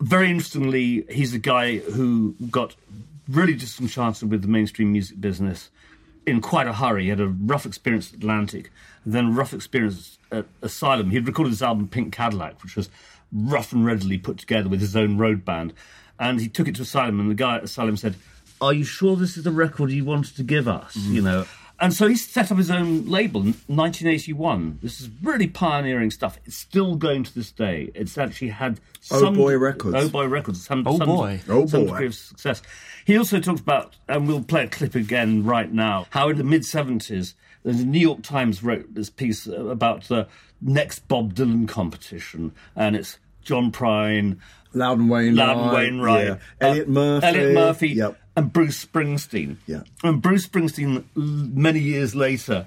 Very 0.00 0.30
interestingly, 0.30 1.06
he's 1.10 1.32
a 1.32 1.38
guy 1.38 1.78
who 1.78 2.34
got 2.50 2.76
really 3.28 3.54
disenchanted 3.54 4.30
with 4.30 4.42
the 4.42 4.48
mainstream 4.48 4.92
music 4.92 5.20
business 5.20 5.70
in 6.26 6.40
quite 6.40 6.66
a 6.66 6.72
hurry. 6.72 7.04
He 7.04 7.08
had 7.08 7.20
a 7.20 7.28
rough 7.28 7.64
experience 7.64 8.10
at 8.12 8.18
Atlantic, 8.18 8.70
then 9.04 9.26
a 9.26 9.30
rough 9.30 9.54
experience 9.54 10.18
at 10.30 10.46
Asylum. 10.60 11.10
He'd 11.10 11.26
recorded 11.26 11.50
his 11.50 11.62
album 11.62 11.88
Pink 11.88 12.12
Cadillac, 12.12 12.62
which 12.62 12.76
was 12.76 12.90
rough 13.32 13.72
and 13.72 13.86
readily 13.86 14.18
put 14.18 14.38
together 14.38 14.68
with 14.68 14.80
his 14.80 14.96
own 14.96 15.18
road 15.18 15.44
band. 15.44 15.72
And 16.18 16.40
he 16.40 16.48
took 16.48 16.68
it 16.68 16.74
to 16.76 16.82
Asylum, 16.82 17.20
and 17.20 17.30
the 17.30 17.34
guy 17.34 17.56
at 17.56 17.64
Asylum 17.64 17.96
said, 17.96 18.16
Are 18.60 18.72
you 18.72 18.84
sure 18.84 19.16
this 19.16 19.36
is 19.36 19.44
the 19.44 19.50
record 19.50 19.90
you 19.90 20.04
wanted 20.04 20.36
to 20.36 20.42
give 20.42 20.68
us? 20.68 20.96
Mm-hmm. 20.96 21.14
You 21.14 21.22
know. 21.22 21.46
And 21.78 21.92
so 21.92 22.08
he 22.08 22.16
set 22.16 22.50
up 22.50 22.56
his 22.56 22.70
own 22.70 23.06
label 23.06 23.40
in 23.42 23.48
1981. 23.66 24.78
This 24.82 25.00
is 25.00 25.10
really 25.22 25.46
pioneering 25.46 26.10
stuff. 26.10 26.38
It's 26.46 26.56
still 26.56 26.96
going 26.96 27.22
to 27.24 27.34
this 27.34 27.52
day. 27.52 27.90
It's 27.94 28.16
actually 28.16 28.48
had 28.48 28.80
some, 29.00 29.18
Oh 29.18 29.20
some 29.20 29.34
Boy 29.34 29.58
Records. 29.58 29.94
Oh 29.96 30.08
boy 30.08 30.26
records. 30.26 30.64
Some, 30.64 30.84
Oh 30.86 30.96
some- 30.98 31.06
boy. 31.06 31.40
Oh 31.48 31.66
some 31.66 31.82
boy. 31.84 31.90
degree 31.92 32.06
of 32.06 32.14
success. 32.14 32.62
He 33.04 33.16
also 33.18 33.40
talks 33.40 33.60
about, 33.60 33.94
and 34.08 34.26
we'll 34.26 34.42
play 34.42 34.64
a 34.64 34.68
clip 34.68 34.94
again 34.94 35.44
right 35.44 35.70
now, 35.70 36.06
how 36.10 36.28
in 36.30 36.38
the 36.38 36.44
mid 36.44 36.62
70s, 36.62 37.34
the 37.62 37.72
New 37.72 38.00
York 38.00 38.22
Times 38.22 38.62
wrote 38.62 38.94
this 38.94 39.10
piece 39.10 39.46
about 39.46 40.04
the 40.04 40.28
next 40.62 41.06
Bob 41.08 41.34
Dylan 41.34 41.68
competition, 41.68 42.52
and 42.74 42.96
it's 42.96 43.18
John 43.42 43.70
Prine, 43.70 44.38
Loudon 44.72 45.08
Wainwright, 45.08 45.34
Loudon 45.48 45.72
Wainwright, 45.74 46.26
yeah. 46.26 46.36
Elliott 46.60 46.88
Murphy, 46.88 47.26
Elliott 47.26 47.54
Murphy, 47.54 47.88
Yep. 47.90 48.18
And 48.36 48.52
Bruce 48.52 48.84
Springsteen. 48.84 49.56
Yeah. 49.66 49.82
And 50.04 50.20
Bruce 50.20 50.46
Springsteen, 50.46 51.04
many 51.14 51.80
years 51.80 52.14
later, 52.14 52.66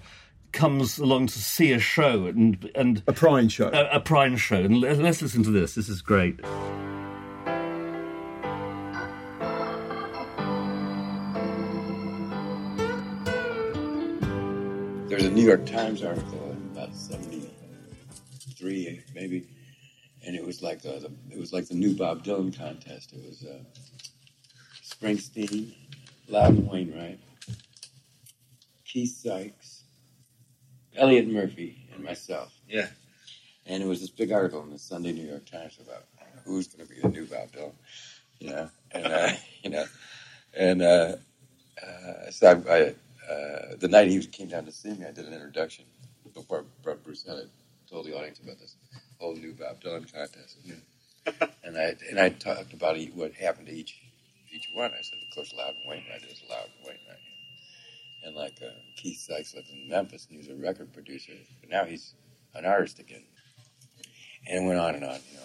comes 0.52 0.98
along 0.98 1.28
to 1.28 1.38
see 1.40 1.72
a 1.72 1.80
show 1.80 2.26
and 2.26 2.72
and 2.74 3.04
A 3.08 3.14
Prine 3.14 3.52
show. 3.52 3.70
a, 3.72 3.98
a 3.98 4.02
Prine 4.02 4.38
show. 4.38 4.64
And 4.64 4.82
let- 4.82 4.98
let's 4.98 5.22
listen 5.22 5.44
to 5.44 5.52
this. 5.52 5.76
This 5.76 5.90
is 5.90 6.02
great. 6.02 6.40
There's 15.10 15.26
a 15.26 15.32
New 15.32 15.44
York 15.44 15.66
Times 15.66 16.04
article 16.04 16.52
in 16.52 16.70
about 16.72 16.96
'73, 16.96 19.02
maybe, 19.16 19.48
and 20.26 20.36
it 20.36 20.46
was 20.46 20.62
like 20.62 20.82
the, 20.84 21.00
the 21.00 21.12
it 21.36 21.40
was 21.40 21.52
like 21.52 21.68
the 21.68 21.74
new 21.74 21.96
Bob 21.96 22.24
Dylan 22.24 22.56
contest. 22.56 23.12
It 23.14 23.26
was 23.26 23.44
uh, 23.44 23.58
Springsteen, 25.02 25.74
Loudon 26.28 26.68
Wainwright, 26.68 27.20
Keith 28.86 29.16
Sykes, 29.16 29.84
Elliott 30.96 31.28
Murphy, 31.28 31.88
and 31.94 32.04
myself. 32.04 32.54
Yeah. 32.68 32.88
And 33.66 33.82
it 33.82 33.86
was 33.86 34.02
this 34.02 34.10
big 34.10 34.32
article 34.32 34.62
in 34.64 34.72
the 34.72 34.80
Sunday 34.80 35.12
New 35.12 35.28
York 35.28 35.46
Times 35.46 35.78
about 35.80 36.04
who's 36.44 36.68
going 36.68 36.88
to 36.88 36.94
be 36.94 37.00
the 37.00 37.10
new 37.10 37.26
Bob 37.26 37.52
Dylan, 37.52 37.74
you 38.40 38.50
know, 38.50 38.70
and 38.92 39.06
uh, 39.06 39.32
you 39.64 39.70
know, 39.70 39.86
and 40.58 40.82
uh, 40.82 41.16
uh, 41.82 42.32
so 42.32 42.64
I, 42.68 42.74
I 42.74 43.32
uh, 43.32 43.76
the 43.78 43.88
night 43.88 44.08
he 44.08 44.26
came 44.26 44.48
down 44.48 44.66
to 44.66 44.72
see 44.72 44.90
me, 44.90 45.06
I 45.06 45.12
did 45.12 45.26
an 45.26 45.34
introduction 45.34 45.86
before 46.34 46.66
Bruce 46.82 47.24
had 47.24 47.38
told 47.90 48.06
the 48.06 48.18
audience 48.18 48.40
about 48.40 48.60
this 48.60 48.76
whole 49.20 49.36
new 49.36 49.54
Bob 49.54 49.82
Dylan 49.82 50.12
contest, 50.12 50.58
yeah. 50.64 51.48
and 51.64 51.78
I 51.78 51.96
and 52.10 52.20
I 52.20 52.30
talked 52.30 52.74
about 52.74 52.98
what 53.14 53.34
happened 53.34 53.68
to 53.68 53.74
each 53.74 54.00
each 54.54 54.70
one. 54.74 54.92
I 54.92 55.02
said, 55.02 55.20
of 55.28 55.36
course, 55.36 55.54
Loudon 55.58 55.82
Wainwright 55.88 56.24
is 56.24 56.42
Loudon 56.50 56.72
Wainwright, 56.84 57.24
and 58.24 58.36
like 58.36 58.60
uh, 58.62 58.72
Keith 58.96 59.20
Sykes 59.20 59.56
lived 59.56 59.70
in 59.70 59.90
Memphis, 59.90 60.28
and 60.30 60.40
he 60.40 60.48
was 60.48 60.60
a 60.60 60.62
record 60.62 60.94
producer, 60.94 61.34
but 61.62 61.70
now 61.70 61.86
he's 61.86 62.14
an 62.56 62.66
artist 62.66 63.00
again, 63.00 63.24
and 64.48 64.66
it 64.66 64.68
went 64.68 64.80
on 64.80 64.96
and 64.96 65.04
on, 65.04 65.20
you 65.32 65.38
know. 65.38 65.44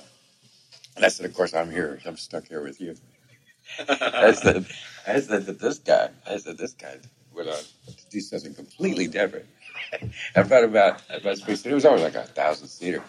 And 0.97 1.05
I 1.05 1.09
said, 1.09 1.27
of 1.27 1.35
course, 1.35 1.55
I'm 1.55 1.71
here. 1.71 2.01
I'm 2.07 2.17
stuck 2.17 2.47
here 2.47 2.63
with 2.63 2.81
you. 2.81 2.95
I 3.89 4.33
said, 4.43 4.67
I 5.07 5.21
said 5.21 5.47
that 5.47 5.59
this 5.59 5.79
guy, 5.79 6.11
I 6.29 6.37
said 6.37 6.59
this 6.59 6.73
guy 6.73 6.99
with 7.35 7.49
a 7.49 7.65
to 7.91 8.11
do 8.11 8.21
something 8.21 8.55
completely 8.55 9.07
different. 9.07 9.47
I 10.37 10.43
thought 10.43 10.65
about 10.65 11.03
about 11.11 11.37
Springsteen. 11.37 11.67
It 11.67 11.75
was 11.75 11.85
always 11.85 12.03
like 12.03 12.15
a 12.15 12.25
thousand 12.25 12.69
seater. 12.69 13.03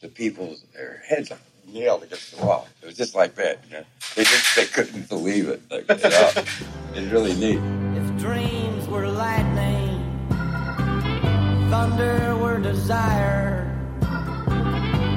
The 0.00 0.08
people, 0.08 0.56
their 0.74 1.02
heads 1.08 1.32
nailed 1.72 2.02
against 2.02 2.36
the 2.36 2.44
wall. 2.44 2.68
It 2.82 2.86
was 2.86 2.96
just 2.96 3.14
like 3.14 3.34
that. 3.36 3.60
You 3.66 3.78
know? 3.78 3.84
They 4.14 4.24
just 4.24 4.56
they 4.56 4.66
couldn't 4.66 5.08
believe 5.08 5.48
it. 5.48 5.62
Like, 5.70 5.88
you 6.02 6.10
know? 6.10 6.30
It's 6.94 7.12
really 7.12 7.34
neat. 7.34 7.60
If 7.96 8.18
dreams 8.18 8.86
were 8.88 9.08
lightning, 9.08 10.28
thunder 11.70 12.36
were 12.36 12.58
desire, 12.58 13.72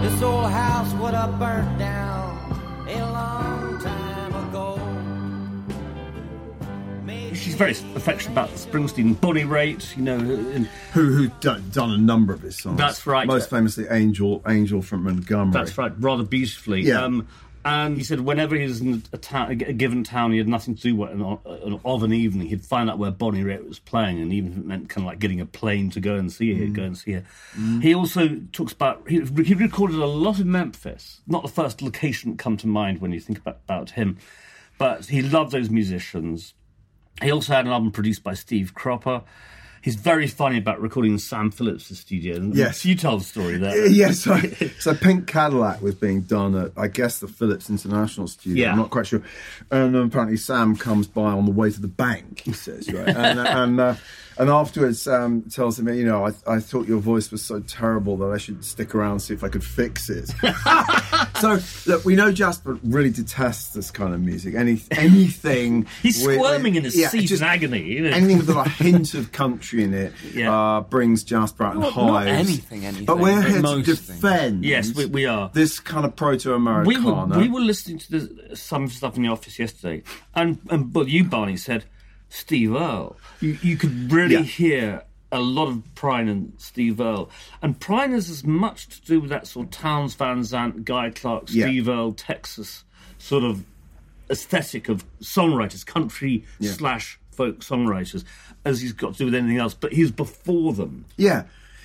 this 0.01 0.21
old 0.21 0.49
house 0.49 0.93
would 0.93 1.13
have 1.13 1.38
burnt 1.39 1.77
down 1.77 2.19
She's 7.49 7.57
very 7.57 7.71
affectionate 7.71 8.33
about 8.33 8.49
Springsteen, 8.51 9.19
Bonnie 9.19 9.41
Raitt, 9.41 9.97
you 9.97 10.03
know, 10.03 10.19
and 10.19 10.67
Who 10.93 11.12
who 11.12 11.27
done, 11.39 11.67
done 11.71 11.89
a 11.89 11.97
number 11.97 12.31
of 12.31 12.43
his 12.43 12.55
songs. 12.55 12.77
That's 12.77 13.07
right. 13.07 13.25
Most 13.25 13.49
famously, 13.49 13.88
Angel 13.89 14.43
Angel 14.47 14.83
from 14.83 15.05
Montgomery. 15.05 15.53
That's 15.53 15.75
right, 15.75 15.91
rather 15.97 16.21
beautifully. 16.21 16.81
Yeah. 16.81 17.03
Um, 17.03 17.27
and 17.65 17.97
he 17.97 18.03
said 18.03 18.19
whenever 18.19 18.55
he 18.55 18.65
was 18.65 18.81
in 18.81 19.01
a, 19.13 19.17
town, 19.17 19.49
a 19.49 19.55
given 19.55 20.03
town, 20.03 20.31
he 20.31 20.38
had 20.38 20.47
nothing 20.47 20.75
to 20.75 20.81
do 20.83 20.95
with 20.95 21.09
an, 21.09 21.23
an, 21.23 21.79
of 21.83 22.03
an 22.03 22.13
evening. 22.13 22.45
He'd 22.45 22.63
find 22.63 22.88
out 22.88 22.99
where 22.99 23.09
Bonnie 23.09 23.43
Raitt 23.43 23.67
was 23.67 23.79
playing, 23.79 24.21
and 24.21 24.31
even 24.31 24.51
if 24.51 24.57
it 24.59 24.65
meant 24.67 24.89
kind 24.89 25.05
of 25.05 25.07
like 25.07 25.17
getting 25.17 25.41
a 25.41 25.45
plane 25.47 25.89
to 25.89 25.99
go 25.99 26.17
and 26.17 26.31
see 26.31 26.53
her, 26.53 26.65
he'd 26.65 26.75
go 26.75 26.83
and 26.83 26.95
see 26.95 27.13
her. 27.13 27.25
He 27.81 27.95
also 27.95 28.39
talks 28.53 28.73
about 28.73 29.09
he, 29.09 29.21
he 29.43 29.55
recorded 29.55 29.95
a 29.95 30.05
lot 30.05 30.38
in 30.38 30.51
Memphis. 30.51 31.21
Not 31.25 31.41
the 31.41 31.49
first 31.49 31.81
location 31.81 32.29
that 32.29 32.38
come 32.38 32.57
to 32.57 32.67
mind 32.67 33.01
when 33.01 33.12
you 33.12 33.19
think 33.19 33.39
about, 33.39 33.57
about 33.65 33.89
him, 33.89 34.19
but 34.77 35.07
he 35.07 35.23
loved 35.23 35.51
those 35.51 35.71
musicians. 35.71 36.53
He 37.21 37.32
also 37.32 37.53
had 37.53 37.65
an 37.65 37.71
album 37.71 37.91
produced 37.91 38.23
by 38.23 38.34
Steve 38.34 38.73
Cropper. 38.73 39.23
He's 39.82 39.95
very 39.95 40.27
funny 40.27 40.58
about 40.58 40.82
recording 40.82 41.13
in 41.13 41.19
Sam 41.19 41.51
Phillips' 41.51 41.97
studio. 41.97 42.38
Yes. 42.53 42.84
you 42.84 42.95
tell 42.95 43.17
the 43.17 43.23
story 43.23 43.58
there. 43.58 43.88
Yes, 43.88 44.19
so, 44.19 44.38
so 44.77 44.93
Pink 44.93 45.25
Cadillac 45.27 45.82
was 45.82 45.95
being 45.95 46.21
done 46.21 46.55
at, 46.55 46.71
I 46.75 46.88
guess, 46.88 47.19
the 47.19 47.29
Phillips 47.29 47.69
International 47.69 48.27
Studio. 48.27 48.65
Yeah. 48.65 48.71
I'm 48.71 48.77
not 48.77 48.89
quite 48.89 49.08
sure. 49.08 49.23
And 49.71 49.95
apparently, 49.95 50.36
Sam 50.36 50.75
comes 50.75 51.08
by 51.08 51.32
on 51.32 51.45
the 51.45 51.51
way 51.51 51.71
to 51.71 51.79
the 51.82 51.88
bank. 51.88 52.41
He 52.41 52.51
says, 52.51 52.91
right, 52.91 53.08
and 53.15 53.39
and 53.39 53.79
uh, 53.79 53.95
and 54.39 54.49
afterwards, 54.49 55.02
Sam 55.02 55.43
tells 55.43 55.78
him, 55.78 55.88
you 55.89 56.06
know, 56.06 56.25
I, 56.25 56.32
I 56.47 56.60
thought 56.60 56.88
your 56.88 56.99
voice 56.99 57.30
was 57.32 57.43
so 57.43 57.60
terrible 57.60 58.17
that 58.17 58.32
I 58.32 58.38
should 58.38 58.63
stick 58.65 58.95
around 58.95 59.12
and 59.12 59.21
see 59.21 59.34
if 59.34 59.43
I 59.43 59.49
could 59.49 59.63
fix 59.63 60.10
it. 60.10 60.32
so 61.39 61.60
look, 61.86 62.06
we 62.06 62.15
know 62.15 62.32
Jasper 62.32 62.80
really 62.84 63.10
detests 63.12 63.73
this 63.73 63.91
kind 63.91 64.13
of 64.13 64.21
music. 64.21 64.56
Any 64.56 64.82
anything 64.91 65.86
He's 66.02 66.25
with- 66.25 66.38
squirming 66.38 66.75
in 66.75 66.84
his 66.86 66.97
yeah, 66.97 67.10
seat 67.10 67.32
in 67.32 67.43
agony. 67.43 67.97
Anything 67.97 68.38
with 68.38 68.49
a 68.49 68.63
hint 68.69 69.13
of 69.13 69.32
country 69.32 69.84
in 69.84 69.93
it 69.93 70.13
Yeah. 70.34 70.54
uh, 70.54 70.82
brings 70.82 71.23
Jasper 71.23 71.63
out 71.65 71.75
in 71.75 71.82
Not- 71.82 71.95
not 71.95 72.28
anything, 72.28 72.86
anything, 72.86 73.06
But 73.06 73.19
we're 73.19 73.41
here 73.41 73.58
to 73.58 73.62
most 73.62 73.86
things. 73.86 74.08
defend. 74.08 74.63
Yes, 74.65 74.93
we- 74.95 75.06
we 75.06 75.25
are. 75.25 75.49
This 75.54 75.80
kind 75.80 76.06
of 76.06 76.15
proto 76.15 76.49
we 76.86 76.97
were, 76.97 77.25
we 77.38 77.49
were 77.49 77.60
listening 77.60 77.99
to 77.99 78.12
the, 78.12 78.56
some 78.56 78.88
stuff 78.88 79.17
in 79.17 79.23
the 79.23 79.30
office 79.30 79.60
yesterday, 79.60 80.04
and 80.36 80.60
and 80.69 80.91
but 80.93 81.08
you, 81.08 81.23
Barney, 81.23 81.58
said 81.58 81.86
Steve 82.29 82.73
Earle. 82.75 83.17
You, 83.41 83.57
you 83.61 83.77
could 83.77 84.11
really 84.11 84.35
Yeah. 84.35 84.41
hear 84.43 85.03
a 85.31 85.39
lot 85.39 85.67
of 85.67 85.83
Prine 85.95 86.29
and 86.29 86.53
Steve 86.57 86.99
Earle, 86.99 87.29
and 87.61 87.79
Prine 87.79 88.11
has 88.13 88.29
as 88.29 88.43
much 88.43 88.87
to 88.87 89.01
do 89.01 89.19
with 89.21 89.29
that 89.29 89.45
sort 89.47 89.67
of 89.67 89.71
Townes 89.71 90.15
Van 90.15 90.43
Zandt, 90.43 90.85
Guy 90.85 91.11
Clark, 91.11 91.45
Yeah. 91.49 91.65
Steve 91.65 91.87
Earle, 91.89 92.13
Texas 92.13 92.83
sort 93.19 93.43
of 93.43 93.63
aesthetic 94.29 94.89
of 94.89 95.03
songwriters, 95.21 95.85
country 95.85 96.45
Yeah. 96.59 96.71
slash 96.71 97.19
folk 97.31 97.59
songwriters, 97.59 98.23
as 98.65 98.81
he's 98.81 98.93
got 98.93 99.13
to 99.13 99.17
do 99.19 99.25
with 99.25 99.35
anything 99.35 99.57
else. 99.57 99.73
But 99.73 99.93
he's 99.93 100.11
before 100.11 100.73
them. 100.73 101.05
Yeah. 101.17 101.43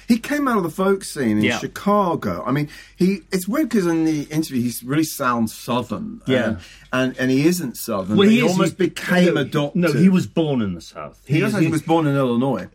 He 0.09 0.19
came 0.19 0.47
out 0.49 0.57
of 0.59 0.63
the 0.63 0.71
folk 0.71 1.05
scene 1.05 1.39
in 1.39 1.45
Yeah. 1.45 1.59
Chicago. 1.59 2.43
I 2.47 2.53
mean, 2.53 2.69
he 2.97 3.21
it's 3.33 3.47
weird 3.49 3.69
because 3.69 3.87
in 3.87 4.05
the 4.05 4.23
interview 4.25 4.63
he 4.63 4.73
really 4.87 5.05
sounds 5.05 5.55
southern. 5.55 6.21
Yeah. 6.27 6.45
And, 6.47 6.59
and, 6.93 7.19
and 7.19 7.31
he 7.31 7.47
isn't 7.47 7.77
southern. 7.77 8.17
Well, 8.17 8.29
he, 8.29 8.41
he, 8.41 8.45
is- 8.47 8.53
almost 8.53 8.73
he- 8.79 8.87
became 8.89 9.35
no, 9.35 9.41
adopted. 9.41 9.81
No, 9.83 9.93
he 9.93 10.09
was 10.09 10.27
born 10.27 10.63
in 10.63 10.75
the 10.75 10.81
south. 10.81 11.23
He, 11.27 11.43
also, 11.43 11.59
he 11.59 11.69
was 11.69 11.83
born 11.83 12.07
in 12.07 12.17
Illinois. 12.17 12.69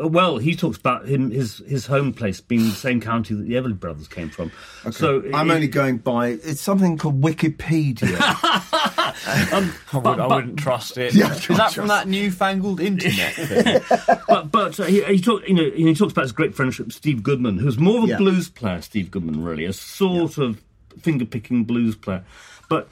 Uh, 0.00 0.08
Well, 0.08 0.38
he 0.38 0.56
talks 0.56 0.76
about 0.76 1.06
him 1.06 1.30
his 1.30 1.58
his 1.68 1.86
home 1.86 2.12
place 2.12 2.40
being 2.40 2.64
the 2.64 2.72
same 2.74 3.00
county 3.00 3.32
that 3.34 3.44
the 3.44 3.54
Everly 3.54 3.78
brothers 3.78 4.08
came 4.08 4.28
from. 4.28 4.50
So 4.90 5.22
I'm 5.32 5.50
it- 5.50 5.54
only 5.54 5.68
going 5.68 5.98
by 5.98 6.28
it's 6.28 6.60
something 6.60 6.98
called 6.98 7.20
Wikipedia. 7.22 8.18
um, 9.52 9.72
I, 9.92 9.96
would, 9.96 10.02
but, 10.04 10.20
I 10.20 10.28
but, 10.28 10.34
wouldn't 10.36 10.58
trust 10.58 10.98
it. 10.98 11.14
Yeah, 11.14 11.32
Is 11.34 11.46
that 11.48 11.72
from 11.72 11.88
that 11.88 12.08
newfangled 12.08 12.80
internet 12.80 13.34
thing? 13.34 13.80
but, 14.28 14.50
but 14.50 14.80
uh, 14.80 14.84
he, 14.84 15.02
he 15.04 15.20
talk, 15.20 15.46
you 15.48 15.54
know 15.54 15.70
he 15.70 15.94
talks 15.94 16.12
about 16.12 16.22
his 16.22 16.32
great 16.32 16.54
friendship 16.54 16.86
with 16.86 16.94
Steve 16.94 17.22
Goodman, 17.22 17.58
who's 17.58 17.78
more 17.78 17.98
of 17.98 18.04
a 18.04 18.08
Yeah. 18.08 18.16
blues 18.18 18.48
player. 18.48 18.80
Steve 18.82 19.10
Goodman, 19.10 19.42
really, 19.44 19.64
a 19.64 19.72
sort 19.72 20.38
of 20.38 20.60
finger 21.00 21.24
picking 21.24 21.64
blues 21.64 21.96
player, 21.96 22.24
but. 22.68 22.88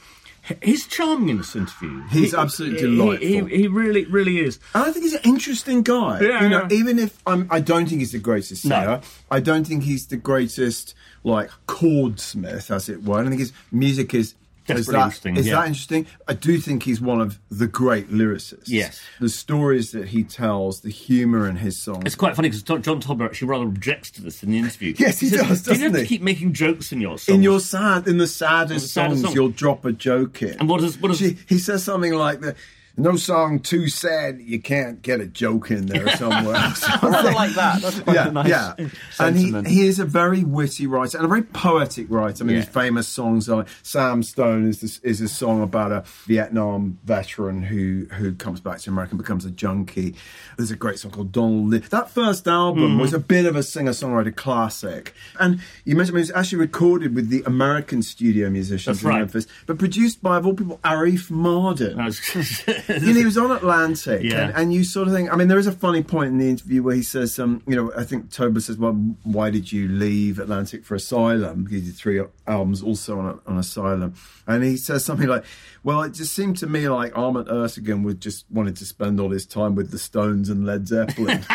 He's 0.61 0.89
charming 0.89 1.29
in 1.29 1.39
this 1.39 1.55
interview. 1.55 2.03
He's 2.09 2.33
He- 2.33 2.37
absolutely 2.37 2.81
he- 2.81 2.97
delightful. 2.97 3.29
He, 3.29 3.57
he 3.59 3.69
really, 3.69 4.07
really 4.07 4.41
is. 4.41 4.59
And 4.75 4.83
I 4.83 4.91
think 4.91 5.05
he's 5.05 5.15
an 5.15 5.21
interesting 5.23 5.83
guy. 5.83 6.19
Yeah, 6.21 6.43
you 6.43 6.49
know, 6.49 6.67
yeah. 6.69 6.77
even 6.77 6.99
if 6.99 7.17
I'm, 7.29 7.47
I 7.49 7.61
don't 7.61 7.87
think 7.89 8.01
he's 8.01 8.11
the 8.11 8.19
greatest 8.19 8.65
No. 8.65 8.75
singer, 8.81 9.01
I 9.31 9.39
don't 9.39 9.65
think 9.65 9.85
he's 9.85 10.09
the 10.09 10.17
greatest 10.17 10.97
like 11.23 11.49
chordsmith, 11.69 12.75
as 12.75 12.89
it 12.89 13.05
were. 13.05 13.21
I 13.21 13.29
think 13.29 13.39
his 13.39 13.53
music 13.71 14.15
is. 14.15 14.35
Is 14.79 14.87
that, 14.87 14.95
interesting, 14.97 15.37
is 15.37 15.47
yeah. 15.47 15.57
that 15.57 15.67
interesting? 15.67 16.07
I 16.29 16.35
do 16.35 16.59
think 16.59 16.83
he's 16.83 17.01
one 17.01 17.21
of 17.21 17.39
the 17.51 17.67
great 17.67 18.11
lyricists. 18.11 18.65
Yes. 18.67 19.01
The 19.21 19.29
stories 19.29 19.93
that 19.93 20.09
he 20.09 20.25
tells, 20.25 20.81
the 20.81 20.91
humour 20.91 21.49
in 21.49 21.57
his 21.57 21.77
songs. 21.77 22.03
It's 22.07 22.15
quite 22.15 22.35
funny 22.37 22.49
because 22.49 22.63
John 22.63 22.83
Tobler 22.83 23.25
actually 23.27 23.49
rather 23.49 23.65
objects 23.65 24.11
to 24.13 24.23
this 24.23 24.43
in 24.43 24.51
the 24.51 24.59
interview. 24.59 24.95
Yes, 24.99 25.21
he 25.21 25.29
says, 25.29 25.41
Doesn't 25.63 25.65
Do 25.75 25.79
you 25.79 25.85
have 25.85 25.93
doesn't 25.93 26.05
to 26.05 26.07
keep 26.09 26.23
making 26.23 26.53
jokes 26.53 26.93
in 26.93 27.01
your 27.01 27.19
songs? 27.19 27.35
in 27.37 27.43
your 27.43 27.61
sad, 27.61 28.07
in 28.07 28.19
the 28.19 28.27
saddest 28.27 28.85
the 28.87 28.89
saddest 28.89 29.21
songs, 29.23 29.23
song. 29.23 29.35
you'll 29.35 29.49
drop 29.51 29.85
a 29.85 29.93
joke 29.93 30.43
in. 30.43 30.59
And 30.61 30.69
what 30.69 30.81
does- 30.81 30.99
what 30.99 31.09
does- 31.09 31.19
he, 31.21 31.37
he 31.49 31.59
says 31.59 31.83
something 31.85 32.13
like 32.15 32.41
the 32.41 32.55
no 32.97 33.17
song 33.17 33.59
too 33.61 33.89
sad 33.89 34.41
you 34.41 34.61
can't 34.61 35.01
get 35.03 35.21
a 35.21 35.27
joke 35.27 35.71
in 35.71 35.87
there 35.87 36.09
somewhere. 36.17 36.57
I 36.57 36.99
rather 37.03 37.33
like 37.33 37.53
that. 37.55 37.81
That's 37.83 38.01
quite 38.01 38.15
yeah, 38.15 38.29
a 38.29 38.33
nice 38.33 38.49
yeah. 38.49 38.75
And 39.19 39.37
he, 39.39 39.63
he 39.63 39.87
is 39.87 39.99
a 39.99 40.05
very 40.05 40.45
witty 40.45 40.87
writer 40.87 41.17
and 41.17 41.25
a 41.25 41.29
very 41.29 41.43
poetic 41.43 42.07
writer. 42.11 42.45
I 42.45 42.47
mean, 42.47 42.57
Yeah. 42.57 42.63
his 42.63 42.71
famous 42.71 43.09
songs 43.09 43.49
are 43.49 43.65
Sam 43.83 44.23
Stone 44.23 44.69
is 44.69 44.81
this, 44.81 44.99
is 44.99 45.21
a 45.21 45.29
song 45.29 45.63
about 45.63 45.91
a 45.93 46.05
Vietnam 46.27 46.99
veteran 47.05 47.63
who 47.63 48.07
who 48.13 48.35
comes 48.35 48.61
back 48.61 48.79
to 48.81 48.91
America 48.91 49.13
and 49.13 49.19
becomes 49.19 49.45
a 49.45 49.51
junkie. 49.51 50.15
There's 50.57 50.71
a 50.71 50.77
great 50.77 50.99
song 50.99 51.13
called 51.13 51.33
Donald 51.33 51.69
Lee. 51.69 51.79
That 51.79 52.11
first 52.11 52.47
album 52.47 52.83
Mm-hmm. 52.83 53.01
was 53.01 53.15
a 53.15 53.19
bit 53.19 53.47
of 53.47 53.55
a 53.55 53.63
singer-songwriter 53.63 54.35
classic. 54.35 55.15
And 55.39 55.61
you 55.85 55.95
mentioned 55.97 56.17
it 56.17 56.21
was 56.21 56.31
actually 56.33 56.59
recorded 56.59 57.15
with 57.15 57.29
the 57.29 57.43
American 57.47 58.03
studio 58.03 58.51
musicians 58.51 58.97
That's 58.99 59.05
in 59.05 59.09
right. 59.11 59.19
Memphis, 59.21 59.47
but 59.67 59.79
produced 59.79 60.23
by, 60.23 60.37
of 60.37 60.47
all 60.47 60.55
people, 60.55 60.79
Arif 60.85 61.31
Mardin 61.31 61.97
you 62.89 63.01
know, 63.15 63.19
he 63.21 63.25
was 63.25 63.39
on 63.39 63.51
Atlantic, 63.51 64.23
Yeah. 64.23 64.49
and, 64.49 64.55
and 64.57 64.75
you 64.75 64.85
sort 64.85 65.09
of 65.09 65.15
think. 65.15 65.33
I 65.33 65.37
mean, 65.37 65.49
there 65.49 65.59
is 65.59 65.67
a 65.67 65.73
funny 65.73 66.03
point 66.03 66.29
in 66.29 66.39
the 66.39 66.49
interview 66.49 66.83
where 66.83 66.95
he 66.95 67.03
says, 67.03 67.39
um, 67.39 67.63
you 67.67 67.77
know, 67.77 67.93
I 67.97 68.05
think 68.05 68.31
Tobler 68.31 68.61
says, 68.61 68.77
"Well, 68.79 68.93
why 69.23 69.51
did 69.51 69.71
you 69.73 69.89
leave 69.89 70.39
Atlantic 70.39 70.85
for 70.85 70.95
Asylum?" 70.95 71.67
He 71.67 71.81
did 71.81 71.95
three 71.95 72.21
albums 72.47 72.83
also 72.83 73.19
on, 73.19 73.41
on 73.47 73.59
Asylum, 73.59 74.15
and 74.47 74.63
he 74.65 74.77
says 74.77 75.05
something 75.05 75.29
like, 75.29 75.45
"Well, 75.85 76.03
it 76.03 76.13
just 76.13 76.35
seemed 76.35 76.57
to 76.59 76.67
me 76.67 76.89
like 76.89 77.17
Ahmet 77.17 77.49
Ertegun 77.49 78.03
would 78.05 78.21
just 78.21 78.45
wanted 78.51 78.77
to 78.77 78.85
spend 78.85 79.21
all 79.21 79.31
his 79.31 79.47
time 79.47 79.75
with 79.75 79.91
the 79.91 79.99
Stones 79.99 80.49
and 80.49 80.67
Led 80.67 80.89
Zeppelin." 80.89 81.45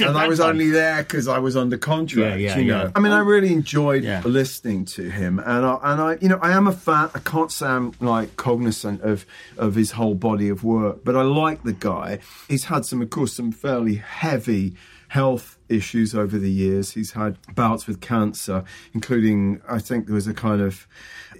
And 0.00 0.18
I 0.18 0.26
was 0.28 0.40
only 0.40 0.68
there 0.70 1.02
because 1.02 1.28
I 1.28 1.38
was 1.38 1.56
under 1.56 1.78
contract. 1.78 2.40
Yeah, 2.40 2.48
yeah, 2.56 2.58
you 2.58 2.64
know? 2.66 2.82
yeah. 2.84 2.90
I 2.94 3.00
mean, 3.00 3.12
I 3.12 3.20
really 3.20 3.52
enjoyed 3.52 4.02
listening 4.24 4.84
to 4.86 5.08
him, 5.08 5.38
and 5.38 5.64
I, 5.64 5.78
and 5.82 6.00
I, 6.00 6.18
you 6.20 6.28
know, 6.28 6.38
I 6.42 6.50
am 6.52 6.66
a 6.66 6.72
fan. 6.72 7.10
I 7.14 7.20
can't 7.20 7.50
say 7.50 7.66
I'm 7.66 7.92
like 8.00 8.36
cognizant 8.36 9.00
of 9.02 9.24
of 9.56 9.76
his 9.76 9.92
whole 9.92 10.14
body 10.14 10.48
of 10.50 10.57
work, 10.62 11.04
but 11.04 11.16
I 11.16 11.22
like 11.22 11.62
the 11.62 11.72
guy. 11.72 12.18
He's 12.48 12.64
had 12.64 12.84
some, 12.84 13.02
of 13.02 13.10
course, 13.10 13.32
some 13.32 13.52
fairly 13.52 13.96
heavy 13.96 14.74
health 15.08 15.58
issues 15.68 16.14
over 16.14 16.38
the 16.38 16.50
years. 16.50 16.92
He's 16.92 17.12
had 17.12 17.36
bouts 17.54 17.86
with 17.86 18.00
cancer, 18.00 18.64
including 18.94 19.60
I 19.68 19.78
think 19.78 20.06
there 20.06 20.14
was 20.14 20.26
a 20.26 20.34
kind 20.34 20.60
of 20.60 20.86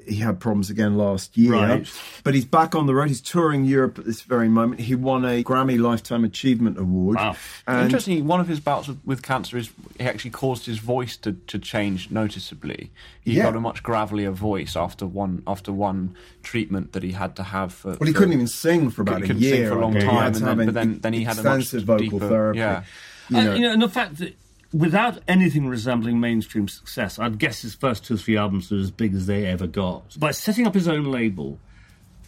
he 0.06 0.16
had 0.16 0.40
problems 0.40 0.70
again 0.70 0.96
last 0.96 1.36
year. 1.36 1.52
Right. 1.52 1.86
But 2.24 2.34
he's 2.34 2.46
back 2.46 2.74
on 2.74 2.86
the 2.86 2.94
road. 2.94 3.08
He's 3.08 3.20
touring 3.20 3.66
Europe 3.66 3.98
at 3.98 4.06
this 4.06 4.22
very 4.22 4.48
moment. 4.48 4.80
He 4.80 4.94
won 4.94 5.24
a 5.26 5.44
Grammy 5.44 5.78
Lifetime 5.78 6.24
Achievement 6.24 6.78
Award. 6.78 7.16
Wow. 7.16 7.36
And 7.66 7.82
Interestingly, 7.84 8.22
one 8.22 8.40
of 8.40 8.48
his 8.48 8.58
bouts 8.58 8.88
with, 8.88 8.98
with 9.04 9.22
cancer 9.22 9.58
is 9.58 9.70
he 9.98 10.04
actually 10.06 10.30
caused 10.30 10.64
his 10.64 10.78
voice 10.78 11.18
to, 11.18 11.32
to 11.48 11.58
change 11.58 12.10
noticeably. 12.10 12.90
He 13.20 13.34
Yeah. 13.34 13.44
got 13.44 13.56
a 13.56 13.60
much 13.60 13.82
gravelier 13.82 14.32
voice 14.32 14.76
after 14.76 15.06
one 15.06 15.42
after 15.46 15.72
one 15.72 16.16
treatment 16.42 16.92
that 16.92 17.02
he 17.02 17.12
had 17.12 17.36
to 17.36 17.42
have 17.42 17.74
for. 17.74 17.88
Well, 17.88 18.06
he 18.06 18.12
for- 18.12 18.20
couldn't 18.20 18.32
even 18.34 18.46
sing 18.46 18.88
for 18.90 19.02
about 19.02 19.18
He 19.18 19.24
a 19.24 19.26
couldn't 19.26 19.42
sing 19.42 19.54
year. 19.60 19.68
for 19.68 19.76
a 19.76 19.80
long 19.82 19.92
He 19.94 20.00
time, 20.00 20.26
and 20.34 20.36
then- 20.36 20.56
but 20.66 20.74
then- 20.74 20.98
then 21.00 21.12
he 21.12 21.24
had 21.24 21.38
a 21.38 21.42
much 21.42 21.60
extensive 21.60 21.84
vocal 21.86 22.18
deeper- 22.18 22.28
therapy. 22.28 22.58
yeah. 22.60 22.84
You 23.30 23.36
Uh, 23.38 23.42
know, 23.44 23.54
you 23.54 23.60
know, 23.62 23.72
and 23.72 23.82
the 23.82 23.88
fact 23.88 24.18
that 24.18 24.36
without 24.72 25.18
anything 25.28 25.66
resembling 25.66 26.20
mainstream 26.20 26.68
success, 26.68 27.18
I'd 27.18 27.38
guess 27.38 27.62
his 27.62 27.74
first 27.74 28.04
two 28.04 28.14
or 28.14 28.16
three 28.18 28.36
albums 28.36 28.70
were 28.70 28.78
as 28.78 28.90
big 28.90 29.14
as 29.14 29.26
they 29.26 29.46
ever 29.46 29.66
got. 29.66 30.18
By 30.18 30.30
setting 30.32 30.66
up 30.66 30.74
his 30.74 30.88
own 30.88 31.04
label, 31.04 31.58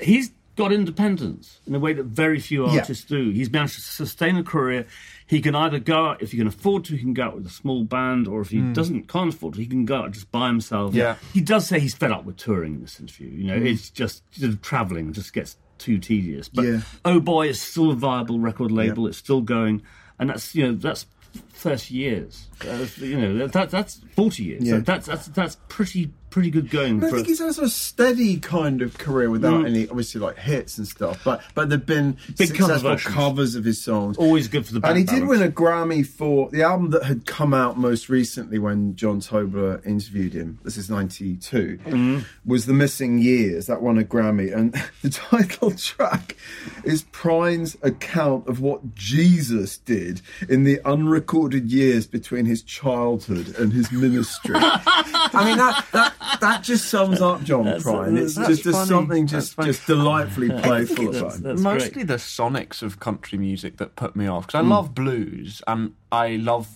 he's 0.01 0.31
got 0.57 0.73
independence 0.73 1.61
in 1.67 1.75
a 1.75 1.79
way 1.79 1.93
that 1.95 2.05
very 2.05 2.39
few 2.39 2.67
Yeah. 2.67 2.81
artists 2.81 3.05
do. 3.05 3.31
He's 3.31 3.51
managed 3.51 3.77
to 3.77 3.81
sustain 3.81 4.37
a 4.37 4.43
career. 4.43 4.87
He 5.27 5.41
can 5.41 5.55
either 5.55 5.79
go 5.79 6.07
out 6.09 6.23
if 6.23 6.33
he 6.33 6.39
can 6.39 6.47
afford 6.49 6.85
to, 6.87 6.93
he 6.97 6.99
can 6.99 7.15
go 7.15 7.25
out 7.25 7.35
with 7.37 7.47
a 7.47 7.51
small 7.51 7.85
band, 7.85 8.27
or 8.29 8.41
if 8.43 8.51
he 8.51 8.61
doesn't 8.61 9.09
can't 9.09 9.33
afford 9.33 9.55
to, 9.55 9.61
he 9.61 9.67
can 9.67 9.87
go 9.87 9.99
out 10.03 10.11
just 10.13 10.31
by 10.31 10.49
himself. 10.49 10.95
Yeah. 10.95 11.17
he 11.33 11.41
does 11.41 11.67
say 11.67 11.81
he's 11.81 11.95
fed 11.95 12.11
up 12.13 12.25
with 12.25 12.37
touring 12.37 12.75
in 12.75 12.81
this 12.83 13.01
interview. 13.01 13.29
You 13.29 13.45
know, 13.45 13.59
Mm. 13.59 13.67
it's 13.67 13.89
just 13.91 14.23
of 14.43 14.61
traveling 14.61 15.13
just 15.15 15.33
gets 15.33 15.57
too 15.79 15.99
tedious. 15.99 16.49
But 16.51 16.65
Yeah. 16.67 16.81
Oh 17.07 17.21
Boy 17.21 17.49
is 17.49 17.61
still 17.61 17.91
a 17.91 17.95
viable 17.95 18.39
record 18.39 18.71
label. 18.71 19.07
It's 19.07 19.17
still 19.19 19.41
going, 19.41 19.81
and 20.21 20.31
that's 20.31 20.55
you 20.55 20.67
know 20.67 20.75
that's 20.75 21.07
thirty 21.55 21.95
years. 21.95 22.47
Uh, 22.65 22.87
you 22.99 23.19
know 23.19 23.49
that 23.49 23.71
that's 23.71 24.01
forty 24.15 24.45
years. 24.45 24.63
Yeah. 24.63 24.75
So 24.75 24.81
that's 24.81 25.07
that's 25.07 25.27
that's 25.29 25.57
pretty 25.69 26.11
pretty 26.31 26.51
good 26.51 26.71
going. 26.71 27.03
I 27.05 27.11
think 27.11 27.27
he's 27.27 27.39
had 27.41 27.49
a 27.49 27.53
sort 27.53 27.67
of 27.67 27.73
steady 27.73 28.39
kind 28.39 28.83
of 28.83 28.97
career 28.99 29.29
Mm. 29.29 29.33
without 29.33 29.67
any, 29.67 29.89
obviously, 29.89 30.21
like 30.21 30.39
hits 30.39 30.79
and 30.79 30.87
stuff. 30.87 31.21
But 31.25 31.43
but 31.55 31.69
there've 31.69 31.85
been 31.85 32.17
Big 32.39 32.49
successful 32.49 32.97
covers 32.97 33.55
of 33.55 33.65
his 33.65 33.83
songs. 33.83 34.17
always 34.17 34.49
good 34.49 34.67
for 34.67 34.73
the. 34.75 34.81
Band. 34.81 34.91
And 34.91 34.99
he 34.99 35.05
bank 35.05 35.19
did 35.21 35.29
win 35.29 35.43
a 35.43 35.51
Grammy 35.51 36.07
for 36.07 36.49
the 36.51 36.63
album 36.63 36.91
that 36.91 37.05
had 37.05 37.27
come 37.27 37.53
out 37.53 37.79
most 37.79 38.09
recently 38.09 38.59
when 38.59 38.97
John 38.97 39.21
Tobler 39.21 39.85
interviewed 39.87 40.33
him. 40.33 40.59
This 40.65 40.77
is 40.77 40.89
92. 40.89 41.79
Mm-hmm. 41.85 42.19
Was 42.45 42.67
The 42.67 42.73
Missing 42.73 43.19
Years. 43.19 43.67
That 43.67 43.83
won 43.83 43.99
a 43.99 44.05
Grammy. 44.05 44.55
And 44.57 44.73
the 45.03 45.11
title 45.11 45.73
track 45.73 46.37
is 46.85 47.03
Prine's 47.13 47.77
account 47.83 48.47
of 48.49 48.61
what 48.61 48.95
Jesus 48.95 49.79
did 49.79 50.23
in 50.49 50.65
the 50.65 50.81
unrecorded 50.85 51.71
years 51.71 52.07
between 52.07 52.47
his 52.47 52.63
childhood 52.63 53.55
and 53.59 53.73
his 53.73 53.91
ministry. 53.93 54.55
I 54.57 55.43
mean, 55.45 55.59
that, 55.59 55.85
that, 55.93 56.15
that 56.41 56.63
just 56.63 56.89
sums 56.89 57.21
up 57.21 57.43
John 57.43 57.65
Prine. 57.65 58.19
It's 58.19 58.35
that's 58.35 58.49
just 58.49 58.65
there's 58.65 58.89
something 58.89 59.27
just, 59.27 59.59
just 59.61 59.87
delightfully 59.87 60.49
playful 60.63 61.09
about 61.09 61.13
That's- 61.13 61.37
it. 61.39 61.43
that's 61.43 61.61
mostly 61.61 61.91
great. 61.91 62.07
the 62.09 62.15
sonics 62.15 62.83
of 62.83 63.01
country 63.01 63.39
music 63.39 63.79
that 63.79 63.97
put 63.97 64.15
me 64.17 64.27
off 64.27 64.47
because. 64.47 64.61
I 64.61 64.63
hmm. 64.63 64.71
love 64.71 64.95
blues 64.95 65.63
and 65.67 65.95
I 66.13 66.37
love 66.37 66.69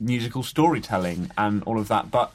musical 0.00 0.42
storytelling 0.42 1.30
and 1.36 1.62
all 1.64 1.78
of 1.78 1.88
that, 1.88 2.10
but 2.10 2.32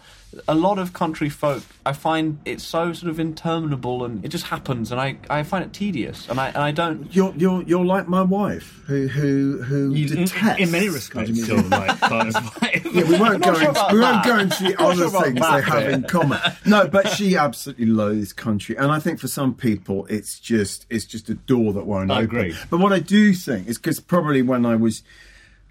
a 0.47 0.55
lot 0.55 0.79
of 0.79 0.93
country 0.93 1.27
folk 1.29 1.61
I 1.85 1.93
find 1.93 2.39
it's 2.45 2.63
so 2.63 2.93
sort 2.93 3.09
of 3.09 3.19
interminable 3.19 4.05
and 4.05 4.23
it 4.23 4.29
just 4.29 4.45
happens 4.45 4.91
and 4.91 5.01
I, 5.01 5.17
I 5.29 5.43
find 5.43 5.65
it 5.65 5.73
tedious 5.73 6.29
and 6.29 6.39
I 6.39 6.47
and 6.49 6.57
I 6.59 6.71
don't 6.71 7.13
You're 7.13 7.33
you're 7.35 7.63
you're 7.63 7.83
like 7.85 8.07
my 8.07 8.21
wife, 8.21 8.81
who 8.85 9.07
who 9.07 9.61
who 9.63 9.93
You- 9.93 10.07
in, 10.15 10.25
detests 10.25 10.59
in 10.59 10.71
many 10.71 10.85
country 10.87 10.89
respects, 10.89 11.31
music. 11.31 11.69
like 11.71 11.99
Barnes 11.99 12.35
wife. 12.35 12.85
Yeah, 12.93 13.03
we 13.05 13.17
won't 13.19 13.41
go. 13.43 13.51
not 13.51 13.57
sure 13.59 13.69
into, 13.69 13.71
about 13.71 13.93
we 13.93 13.99
won't 13.99 14.25
go 14.25 14.37
into 14.39 14.63
the 14.63 14.81
other 14.81 15.09
sure 15.09 15.21
things 15.23 15.35
they 15.39 15.61
have 15.61 15.83
bit. 15.85 15.93
in 15.93 16.03
common. 16.03 16.39
No, 16.65 16.87
but 16.87 17.07
she 17.09 17.37
absolutely 17.37 17.85
loathes 17.85 18.33
country, 18.33 18.75
and 18.77 18.91
I 18.91 18.99
think 18.99 19.19
for 19.19 19.29
some 19.29 19.53
people, 19.53 20.05
it's 20.07 20.39
just 20.39 20.85
it's 20.89 21.05
just 21.05 21.29
a 21.29 21.35
door 21.35 21.71
that 21.73 21.85
won't 21.85 22.11
I 22.11 22.23
open. 22.23 22.25
agree. 22.25 22.55
But 22.69 22.79
what 22.79 22.91
I 22.91 22.99
do 22.99 23.33
think 23.33 23.67
is 23.67 23.77
because 23.77 23.99
probably 23.99 24.41
when 24.41 24.65
I 24.65 24.75
was. 24.75 25.03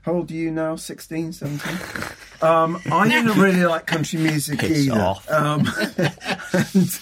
How 0.03 0.13
old 0.13 0.31
are 0.31 0.35
you 0.35 0.51
now? 0.51 0.77
16, 0.77 1.33
17? 1.33 1.77
Um, 2.43 2.81
I 2.91 3.07
didn't 3.07 3.39
really 3.39 3.67
like 3.67 3.85
country 3.87 4.19
music 4.19 4.61
Piss 4.61 4.87
either. 4.87 5.15
Um, 5.29 5.61
and 6.55 7.01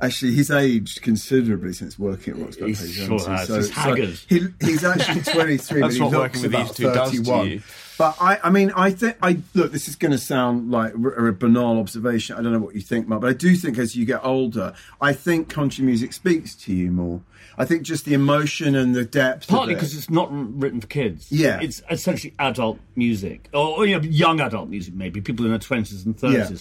actually, 0.00 0.30
he's 0.30 0.48
aged 0.48 1.02
considerably 1.02 1.72
since 1.72 1.98
working 1.98 2.34
at 2.34 2.38
Rock's 2.40 2.56
Back. 2.56 2.68
He 2.68 2.74
Page 2.76 2.94
sure 2.94 3.28
has. 3.28 3.48
He's 3.48 3.70
haggard. 3.70 4.16
he, 4.28 4.46
he's 4.60 4.84
actually 4.84 5.22
23, 5.22 5.80
but 5.80 5.86
That's 5.88 5.96
he 5.96 6.02
what 6.02 6.12
looks 6.12 6.22
working 6.22 6.42
with 6.42 6.54
about 6.54 6.66
these 6.68 6.76
two 6.76 6.84
does 6.84 7.10
to 7.10 7.16
31. 7.16 7.46
you. 7.48 7.62
But 8.00 8.16
I, 8.18 8.38
I 8.44 8.48
mean, 8.48 8.72
I 8.74 8.92
think 8.92 9.18
I 9.20 9.42
look. 9.52 9.72
This 9.72 9.86
is 9.86 9.94
going 9.94 10.12
to 10.12 10.18
sound 10.18 10.70
like 10.70 10.94
a, 10.94 11.26
a 11.26 11.32
banal 11.32 11.78
observation. 11.78 12.34
I 12.34 12.40
don't 12.40 12.50
know 12.50 12.58
what 12.58 12.74
you 12.74 12.80
think, 12.80 13.06
Mark, 13.06 13.20
but 13.20 13.28
I 13.28 13.34
do 13.34 13.54
think 13.54 13.76
as 13.76 13.94
you 13.94 14.06
get 14.06 14.24
older, 14.24 14.72
I 15.02 15.12
think 15.12 15.50
country 15.50 15.84
music 15.84 16.14
speaks 16.14 16.54
to 16.54 16.72
you 16.72 16.90
more. 16.90 17.20
I 17.58 17.66
think 17.66 17.82
just 17.82 18.06
the 18.06 18.14
emotion 18.14 18.74
and 18.74 18.94
the 18.94 19.04
depth. 19.04 19.48
Partly 19.48 19.74
of 19.74 19.76
it. 19.76 19.80
because 19.80 19.94
it's 19.94 20.08
not 20.08 20.30
written 20.32 20.80
for 20.80 20.86
kids. 20.86 21.30
Yeah. 21.30 21.60
It's 21.60 21.82
essentially 21.90 22.32
adult 22.38 22.80
music. 22.96 23.50
Or, 23.52 23.76
or, 23.76 23.86
you 23.86 23.98
know, 23.98 24.02
young 24.08 24.40
adult 24.40 24.70
music, 24.70 24.94
maybe, 24.94 25.20
people 25.20 25.44
in 25.44 25.50
their 25.50 25.60
20s 25.60 26.06
and 26.06 26.16
30s. 26.16 26.50
Yeah. 26.50 26.56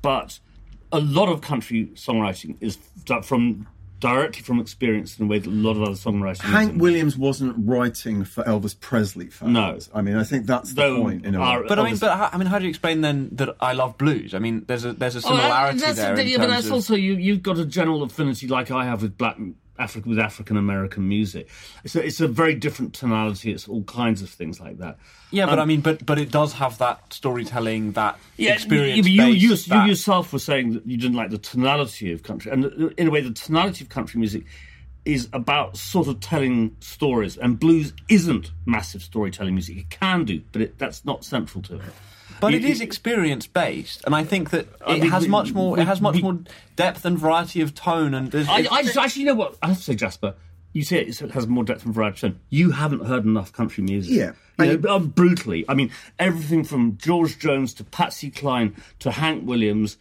But 0.00 0.38
a 0.90 1.00
lot 1.00 1.28
of 1.28 1.42
country 1.42 1.90
songwriting 1.96 2.56
is 2.62 2.78
from 3.24 3.66
directly 4.00 4.42
from 4.42 4.60
experience 4.60 5.18
in 5.18 5.24
a 5.24 5.28
way 5.28 5.38
that 5.38 5.48
a 5.48 5.50
lot 5.50 5.72
of 5.76 5.82
other 5.82 5.92
songwriters. 5.92 6.40
Hank 6.40 6.68
isn't. 6.70 6.78
Williams 6.78 7.16
wasn't 7.16 7.54
writing 7.66 8.24
for 8.24 8.44
Elvis 8.44 8.78
Presley 8.78 9.26
fans. 9.28 9.50
No. 9.52 9.78
I 9.94 10.02
mean, 10.02 10.16
I 10.16 10.24
think 10.24 10.46
that's 10.46 10.70
the 10.70 10.82
Though 10.82 11.02
point. 11.02 11.26
In 11.26 11.34
a 11.34 11.40
our- 11.40 11.62
way. 11.62 11.66
but 11.68 11.78
I 11.78 11.84
mean 11.84 11.96
but 11.98 12.16
how, 12.16 12.30
I 12.32 12.38
mean 12.38 12.46
how 12.46 12.58
do 12.58 12.64
you 12.64 12.70
explain 12.70 13.00
then 13.00 13.28
that 13.32 13.56
I 13.60 13.72
love 13.72 13.98
blues 13.98 14.34
I 14.34 14.38
mean 14.38 14.64
there's 14.66 14.84
a 14.84 14.92
there's 14.92 15.16
a 15.16 15.18
Oh, 15.18 15.22
similarity 15.22 15.78
that's- 15.78 15.96
there 15.96 16.18
in 16.18 16.28
yeah, 16.28 16.38
but 16.38 16.48
that's 16.48 16.66
of 16.66 16.72
also 16.74 16.94
you. 16.94 17.14
You've 17.14 17.42
got 17.42 17.58
a 17.58 17.64
general 17.64 18.02
affinity, 18.02 18.46
like 18.46 18.70
I 18.70 18.84
have 18.84 19.02
with 19.02 19.18
black 19.18 19.36
Africa 19.78 20.08
with 20.08 20.18
African 20.18 20.56
American 20.56 21.08
music. 21.08 21.48
It's 21.84 21.94
a, 21.94 22.04
it's 22.04 22.20
a 22.20 22.28
very 22.28 22.54
different 22.54 22.94
tonality. 22.94 23.52
It's 23.52 23.68
all 23.68 23.84
kinds 23.84 24.22
of 24.22 24.30
things 24.30 24.60
like 24.60 24.78
that. 24.78 24.98
yeah 25.30 25.46
but 25.46 25.58
Um, 25.58 25.60
I 25.60 25.64
mean 25.66 25.80
but 25.80 26.04
but 26.04 26.18
it 26.18 26.30
does 26.30 26.52
have 26.54 26.78
that 26.78 27.12
storytelling 27.12 27.92
that 27.92 28.18
experience 28.54 29.06
you, 29.06 29.12
you, 29.12 29.48
based, 29.50 29.68
you 29.68 29.80
yourself 29.82 30.32
were 30.32 30.38
saying 30.38 30.72
that 30.74 30.86
you 30.86 30.96
didn't 30.96 31.16
like 31.16 31.30
the 31.30 31.38
tonality 31.38 32.12
of 32.12 32.22
country, 32.22 32.50
and 32.52 32.92
in 32.96 33.08
a 33.08 33.10
way, 33.10 33.20
the 33.20 33.32
tonality 33.32 33.84
of 33.84 33.88
country 33.90 34.18
music 34.18 34.44
is 35.04 35.28
about 35.32 35.76
sort 35.76 36.06
of 36.08 36.20
telling 36.20 36.76
stories, 36.80 37.36
and 37.38 37.58
blues 37.58 37.94
isn't 38.08 38.50
massive 38.66 39.02
storytelling 39.02 39.54
music. 39.54 39.76
It 39.78 39.90
can 39.90 40.24
do, 40.24 40.42
but 40.52 40.60
it, 40.62 40.78
that's 40.78 41.04
not 41.04 41.24
central 41.24 41.62
to 41.64 41.76
it. 41.76 41.82
But 42.40 42.52
You- 42.52 42.58
it 42.58 42.64
is 42.64 42.80
experience 42.80 43.46
based, 43.46 44.02
and 44.06 44.14
I 44.14 44.24
think 44.24 44.50
that 44.50 44.68
I 44.86 44.94
it 44.96 45.02
mean, 45.02 45.10
has 45.10 45.22
we- 45.24 45.28
much 45.28 45.52
more. 45.52 45.72
we- 45.74 45.80
it 45.80 45.86
has 45.86 46.00
much 46.00 46.16
we- 46.16 46.22
more 46.22 46.38
depth 46.76 47.04
and 47.04 47.18
variety 47.18 47.60
of 47.60 47.74
tone, 47.74 48.14
and 48.14 48.30
there's, 48.30 48.48
I, 48.48 48.66
I 48.70 48.82
just, 48.82 48.96
actually, 48.96 49.22
you 49.22 49.26
know 49.28 49.34
what? 49.34 49.56
I 49.62 49.68
have 49.68 49.76
to 49.78 49.82
say, 49.82 49.94
Jasper. 49.94 50.34
You 50.74 50.84
say 50.84 51.00
it 51.00 51.18
has 51.18 51.46
more 51.48 51.64
depth 51.64 51.84
and 51.86 51.94
variety. 51.94 52.26
of 52.26 52.32
tone. 52.34 52.40
You 52.50 52.70
haven't 52.72 53.06
heard 53.06 53.24
enough 53.24 53.52
country 53.52 53.82
music. 53.82 54.14
Yeah. 54.14 54.32
You 54.64 54.72
And- 54.72 54.82
know, 54.84 54.96
um, 54.96 55.08
brutally. 55.08 55.64
I 55.68 55.74
mean, 55.74 55.90
everything 56.18 56.62
from 56.62 56.98
George 56.98 57.38
Jones 57.38 57.72
to 57.74 57.84
Patsy 57.84 58.30
Cline 58.30 58.74
to 59.00 59.10
Hank 59.10 59.46
Williams. 59.46 59.96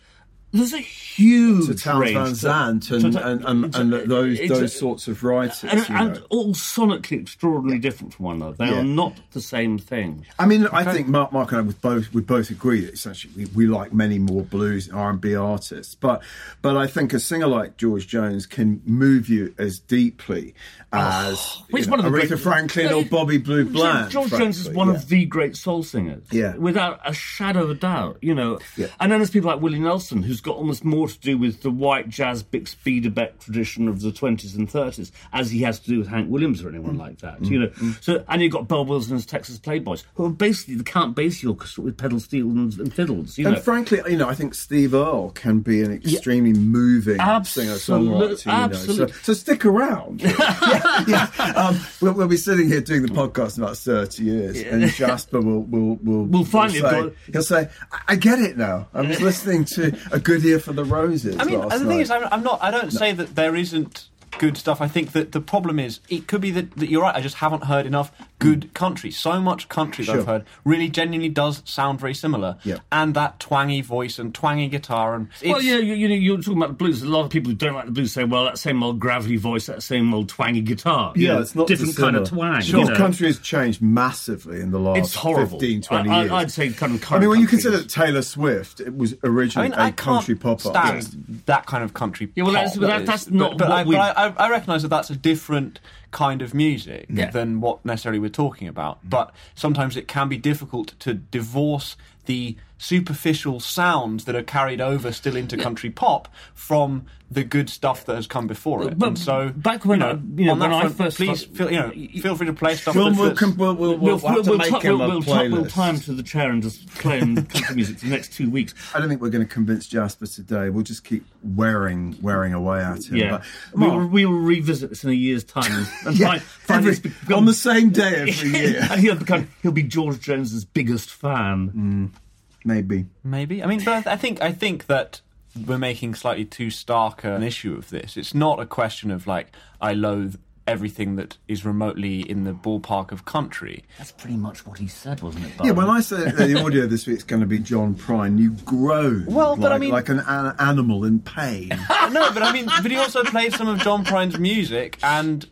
There's 0.58 0.74
a 0.74 0.80
huge 0.80 1.68
to 1.68 1.76
Townes 1.76 2.02
range. 2.02 2.14
Van 2.16 2.36
Zandt 2.36 2.92
and, 2.92 3.14
to- 3.14 3.28
and, 3.28 3.46
and, 3.46 3.76
and 3.76 3.94
those 4.10 4.40
those 4.48 4.78
sorts 4.78 5.08
of 5.08 5.24
writers. 5.24 5.64
and, 5.64 5.86
and 5.90 6.24
all 6.30 6.54
sonically 6.54 7.22
extraordinarily 7.22 7.80
different 7.80 8.14
from 8.14 8.26
one 8.26 8.36
another. 8.38 8.56
They 8.58 8.66
Yeah. 8.72 8.80
are 8.80 8.84
not 8.84 9.14
the 9.32 9.42
same 9.42 9.78
thing. 9.78 10.26
I 10.40 10.46
mean, 10.46 10.68
I 10.68 10.84
think 10.92 11.08
Mark, 11.08 11.32
Mark 11.32 11.52
and 11.52 11.60
I 11.60 11.62
would 11.62 11.82
both 11.82 12.14
would 12.14 12.28
both 12.28 12.50
agree 12.50 12.82
that 12.82 12.94
essentially 12.94 13.34
we, 13.36 13.46
we 13.56 13.68
like 13.68 13.94
many 13.94 14.20
more 14.20 14.44
blues 14.44 14.88
and 14.88 14.98
R 14.98 15.10
and 15.10 15.22
B 15.22 15.36
artists, 15.36 15.96
but 15.96 16.22
but 16.62 16.76
I 16.78 16.88
think 16.88 17.14
a 17.14 17.20
singer 17.20 17.48
like 17.48 17.78
George 17.78 18.08
Jones 18.08 18.46
can 18.46 18.82
move 18.86 19.30
you 19.30 19.54
as 19.58 19.80
deeply 19.80 20.54
oh, 20.94 20.98
as 21.00 21.36
Well, 21.36 21.66
he's 21.78 21.86
you 21.86 21.92
one 21.92 22.00
of 22.00 22.12
the 22.12 22.18
Aretha 22.18 22.28
great- 22.30 22.40
Franklin 22.40 22.94
or 22.94 23.04
Bobby 23.06 23.38
Blue 23.38 23.66
Bland. 23.66 24.12
George 24.12 24.30
Jones 24.32 24.60
is 24.60 24.70
one 24.70 24.88
yeah. 24.90 24.96
of 24.96 25.08
the 25.10 25.26
great 25.26 25.56
soul 25.56 25.84
singers. 25.84 26.24
Yeah. 26.32 26.56
Without 26.56 27.00
a 27.06 27.14
shadow 27.14 27.64
of 27.64 27.70
a 27.72 27.76
doubt, 27.76 28.18
you 28.22 28.34
know. 28.34 28.60
Yeah. 28.76 28.88
And 29.00 29.12
then 29.12 29.20
there's 29.20 29.30
people 29.32 29.50
like 29.50 29.62
Willie 29.62 29.80
Nelson, 29.80 30.24
who's 30.24 30.42
got 30.48 30.58
almost 30.58 30.84
more 30.84 31.08
to 31.08 31.20
do 31.20 31.38
with 31.38 31.62
the 31.62 31.70
white 31.72 32.10
jazz 32.10 32.44
Bix 32.44 32.76
Beiderbecke 32.76 33.40
tradition 33.40 33.88
of 33.88 34.02
the 34.02 34.10
20s 34.12 34.56
and 34.56 34.68
30s, 34.70 35.12
as 35.34 35.52
he 35.52 35.62
has 35.62 35.80
to 35.82 35.90
do 35.90 36.00
with 36.00 36.08
Hank 36.08 36.30
Williams 36.30 36.64
or 36.64 36.70
anyone 36.70 36.98
like 36.98 37.20
that, 37.20 37.44
you 37.46 37.60
know. 37.60 37.72
So, 38.02 38.24
and 38.28 38.42
you've 38.42 38.52
got 38.52 38.68
Bob 38.68 38.88
Wills's 38.90 39.26
Texas 39.26 39.60
Playboys, 39.60 40.04
who 40.16 40.26
are 40.26 40.30
basically 40.30 40.76
the 40.76 40.84
Count 40.84 41.16
Basie 41.16 41.48
Orchestra 41.50 41.84
with 41.84 41.98
pedal 41.98 42.20
steel 42.20 42.48
and, 42.50 42.74
and 42.80 42.94
fiddles, 42.94 43.38
you 43.38 43.44
know. 43.46 43.54
And 43.54 43.62
frankly, 43.64 44.02
you 44.08 44.18
know, 44.18 44.28
I 44.30 44.34
think 44.36 44.54
Steve 44.56 44.94
Earle 44.94 45.32
can 45.32 45.60
be 45.60 45.82
an 45.84 45.92
extremely 45.92 46.54
moving 46.54 47.20
Absolute- 47.20 47.80
singer-songwriter. 47.80 48.46
You 48.46 48.98
know, 48.98 49.08
so, 49.08 49.14
so 49.24 49.34
stick 49.34 49.66
around. 49.66 50.22
yeah, 50.22 51.04
yeah. 51.08 51.54
Um, 51.56 51.80
we'll, 52.02 52.14
we'll 52.14 52.28
be 52.28 52.38
sitting 52.38 52.68
here 52.68 52.82
doing 52.82 53.02
the 53.04 53.10
podcast 53.10 53.58
in 53.58 53.64
about 53.64 53.78
thirty 53.78 54.24
years, 54.24 54.62
and 54.62 54.84
Jasper 54.92 55.42
will 55.42 55.64
will 55.64 55.96
will 55.98 56.26
Will 56.26 56.46
finally 56.46 56.80
say, 56.80 56.90
go- 56.90 57.12
he'll 57.32 57.42
say, 57.44 57.70
"I- 57.92 58.02
"I 58.10 58.16
get 58.16 58.40
it 58.40 58.58
now. 58.58 58.88
I 58.94 59.02
was 59.02 59.22
listening 59.22 59.66
to 59.66 59.96
a 60.12 60.20
good 60.28 60.44
year 60.44 60.60
for 60.60 60.74
the 60.74 60.86
roses." 60.86 61.38
I 61.40 61.44
mean, 61.46 61.62
the 61.62 61.70
thing 61.70 61.88
night." 61.88 62.02
is, 62.02 62.12
I'm, 62.12 62.28
I'm 62.34 62.44
not. 62.44 62.60
I 62.62 62.70
don't 62.70 62.92
say 62.92 63.14
that 63.14 63.36
there 63.36 63.56
isn't 63.56 64.08
good 64.38 64.58
stuff. 64.58 64.82
I 64.82 64.88
think 64.88 65.12
that 65.14 65.32
the 65.32 65.42
problem 65.42 65.80
is, 65.80 66.00
it 66.10 66.28
could 66.28 66.42
be 66.42 66.52
that, 66.52 66.72
that 66.78 66.90
you're 66.90 67.02
right. 67.02 67.16
I 67.16 67.22
just 67.22 67.38
haven't 67.38 67.64
heard 67.64 67.86
enough 67.86 68.12
good 68.40 68.72
country. 68.76 69.10
So 69.10 69.40
much 69.42 69.68
country 69.68 70.06
that 70.06 70.12
Sure. 70.12 70.22
I've 70.22 70.28
heard 70.28 70.46
really 70.64 70.90
genuinely 70.90 71.30
does 71.30 71.64
sound 71.66 72.00
very 72.00 72.14
similar. 72.14 72.58
Yeah. 72.64 72.78
And 72.92 73.14
that 73.16 73.40
twangy 73.40 73.82
voice 73.82 74.20
and 74.20 74.34
twangy 74.34 74.68
guitar 74.68 75.16
and 75.16 75.28
Well, 75.44 75.62
yeah, 75.62 75.78
you, 75.78 75.94
you 75.96 76.08
know, 76.08 76.14
you're 76.16 76.38
talking 76.38 76.58
about 76.58 76.68
the 76.70 76.74
blues. 76.76 77.02
A 77.02 77.08
lot 77.08 77.24
of 77.26 77.32
people 77.32 77.50
who 77.50 77.56
don't 77.56 77.74
like 77.74 77.86
the 77.86 77.92
blues 77.92 78.14
say, 78.14 78.24
"Well, 78.26 78.46
that 78.46 78.60
same 78.60 78.84
old 78.84 79.00
gravity 79.00 79.38
voice, 79.38 79.66
that 79.66 79.82
same 79.82 80.14
old 80.14 80.30
twangy 80.30 80.62
guitar." 80.62 81.14
You 81.16 81.28
yeah, 81.28 81.34
know, 81.34 81.42
it's 81.42 81.56
not 81.56 81.68
different 81.68 81.96
kind 81.98 82.16
of 82.16 82.30
twang. 82.30 82.62
Sure, 82.62 82.80
you 82.82 82.86
know. 82.86 82.96
country 82.96 83.26
has 83.28 83.40
changed 83.40 83.82
massively 83.82 84.62
in 84.62 84.70
the 84.72 84.80
last 84.80 85.00
It's 85.00 85.16
horrible. 85.16 85.60
15, 85.60 85.82
20 85.82 86.10
I, 86.10 86.20
years. 86.22 86.32
I, 86.32 86.36
I'd 86.38 86.52
say 86.52 86.70
kind 86.70 86.94
of. 86.94 87.12
I 87.12 87.20
mean, 87.20 87.30
when 87.30 87.40
you 87.42 87.48
consider 87.48 87.78
that 87.78 87.90
Taylor 87.90 88.22
Swift, 88.22 88.80
it 88.80 88.96
was 88.96 89.14
I 89.24 89.28
originally 89.28 89.70
mean, 89.70 89.80
a 89.80 89.84
I 89.84 89.92
country 89.92 90.36
can't 90.38 90.62
pop 90.62 90.76
artist. 90.76 91.16
that 91.48 91.66
kind 91.66 91.84
of 91.84 91.94
country. 91.96 92.32
Yeah, 92.36 92.44
well, 92.44 92.54
pop 92.54 92.64
that's- 92.66 92.78
but 92.78 92.88
that- 92.88 93.02
is- 93.02 93.08
that's 93.08 93.24
but- 93.26 93.34
not 93.34 93.58
But, 93.58 93.70
what 93.70 93.78
I, 93.78 93.84
we- 93.84 93.96
I, 93.98 94.28
I 94.46 94.50
recognise 94.50 94.84
that 94.84 94.90
that's 94.90 95.10
a 95.10 95.16
different 95.16 95.80
kind 96.12 96.42
of 96.42 96.54
music 96.54 97.06
Yeah. 97.10 97.30
than 97.32 97.60
what 97.62 97.84
necessarily 97.86 98.20
we're 98.20 98.30
talking 98.30 98.68
about. 98.68 99.00
But 99.08 99.32
sometimes 99.56 99.96
it 99.98 100.08
can 100.08 100.30
be 100.30 100.38
difficult 100.38 100.94
to 101.00 101.14
divorce 101.14 101.96
the 102.26 102.56
superficial 102.78 103.60
sounds 103.60 104.26
that 104.26 104.36
are 104.36 104.44
carried 104.44 104.80
over 104.82 105.12
still 105.12 105.36
into 105.36 105.58
country 105.58 105.90
pop 105.90 106.28
from 106.54 107.06
the 107.30 107.44
good 107.44 107.70
stuff 107.70 108.06
that 108.06 108.16
has 108.16 108.26
come 108.26 108.48
before 108.48 108.88
it. 108.88 108.98
But 108.98 109.08
and 109.08 109.20
so 109.20 109.50
back 109.50 109.84
when 109.84 110.00
you 110.00 110.06
I- 110.06 110.12
you 110.38 110.46
know, 110.46 110.52
on 110.54 110.60
that 110.60 110.70
when 110.70 110.86
I 110.86 110.88
first 110.90 111.18
please 111.18 111.42
started- 111.42 111.58
feel 111.58 111.72
you 111.72 111.78
know 112.16 112.22
feel 112.22 112.36
free 112.38 112.48
to 112.48 112.54
play 112.54 112.76
stuff. 112.76 112.96
We'll, 112.96 113.06
that's- 113.06 113.20
we'll, 113.20 113.30
that's- 113.30 113.40
com- 113.50 113.58
we'll, 113.58 113.74
we'll, 113.76 113.98
we'll, 113.98 114.18
have 114.20 114.44
to 114.44 114.50
we'll, 114.52 114.58
make 114.60 114.82
him 114.82 115.00
we'll, 115.00 115.18
a 115.18 115.22
playlist. 115.22 115.52
we'll 115.52 115.66
time 115.66 116.00
to 116.00 116.14
the 116.14 116.24
chair 116.24 116.50
and 116.52 116.64
just 116.64 116.88
play 116.96 117.20
him 117.20 117.36
country 117.36 117.76
music 117.76 118.00
for 118.00 118.06
the 118.06 118.12
next 118.12 118.32
two 118.32 118.50
weeks. 118.50 118.74
I 118.96 119.00
don't 119.00 119.10
think 119.10 119.20
we're 119.22 119.30
going 119.30 119.46
to 119.46 119.54
convince 119.54 119.88
Jasper 119.88 120.26
today. 120.28 120.70
We'll 120.70 120.86
just 120.86 121.04
keep 121.04 121.26
wearing 121.44 122.18
wearing 122.22 122.54
away 122.54 122.82
at 122.82 123.10
him. 123.10 123.18
Yeah, 123.18 123.30
But, 123.32 123.44
we'll, 123.80 124.08
we'll 124.08 124.32
revisit 124.32 124.90
this 124.90 125.04
in 125.04 125.10
a 125.10 125.14
year's 125.14 125.44
time 125.44 125.70
and, 125.72 125.88
and 126.06 126.18
yeah, 126.18 126.28
find, 126.30 126.42
find 126.42 126.88
every- 126.88 127.10
become- 127.10 127.34
on 127.40 127.46
the 127.46 127.54
same 127.54 127.90
day 127.90 128.16
every 128.30 128.50
year. 128.58 128.88
and 128.90 129.02
he'll 129.02 129.16
become 129.16 129.50
he'll 129.64 129.72
be 129.74 129.84
George 129.84 130.22
Jones's 130.22 130.64
biggest 130.64 131.10
fan. 131.12 132.12
Mm. 132.14 132.20
Maybe. 132.68 133.06
Maybe. 133.24 133.64
I 133.64 133.66
mean, 133.66 133.82
but 133.84 134.06
I 134.06 134.18
think 134.18 134.42
I 134.42 134.52
think 134.52 134.88
that 134.88 135.22
we're 135.66 135.78
making 135.78 136.16
slightly 136.16 136.44
too 136.44 136.70
stark 136.70 137.24
an 137.24 137.42
issue 137.42 137.76
of 137.76 137.90
this. 137.90 138.18
It's 138.18 138.34
not 138.36 138.60
a 138.60 138.66
question 138.66 139.10
of 139.10 139.26
like 139.26 139.56
I 139.82 139.94
loathe 139.94 140.36
everything 140.68 141.16
that 141.16 141.38
is 141.48 141.64
remotely 141.64 142.30
in 142.30 142.44
the 142.44 142.52
ballpark 142.52 143.14
of 143.14 143.24
country. 143.24 143.86
That's 143.98 144.12
pretty 144.12 144.36
much 144.36 144.68
what 144.68 144.78
he 144.78 144.88
said, 144.88 145.22
wasn't 145.22 145.46
it? 145.46 145.54
Yeah, 145.64 145.72
when 145.72 145.90
I 145.90 146.02
said 146.02 146.36
that 146.36 146.46
the 146.46 146.62
audio 146.62 146.86
this 146.88 147.08
week's 147.08 147.24
going 147.24 147.40
to 147.40 147.46
be 147.48 147.58
John 147.58 147.96
Prine, 147.96 148.38
you 148.38 148.52
groan. 148.66 149.26
Well, 149.28 149.56
but 149.56 149.72
like, 149.72 149.72
I 149.72 149.78
mean- 149.78 149.92
like 149.92 150.10
an, 150.10 150.20
an 150.20 150.56
animal 150.60 151.06
in 151.06 151.22
pain. 151.22 151.70
no, 152.12 152.34
but 152.34 152.44
I 152.44 152.52
mean, 152.52 152.66
but 152.66 152.92
he 152.92 152.98
also 152.98 153.24
played 153.24 153.54
some 153.54 153.70
of 153.70 153.80
John 153.80 154.04
Prine's 154.04 154.38
music, 154.38 155.00
and 155.02 155.48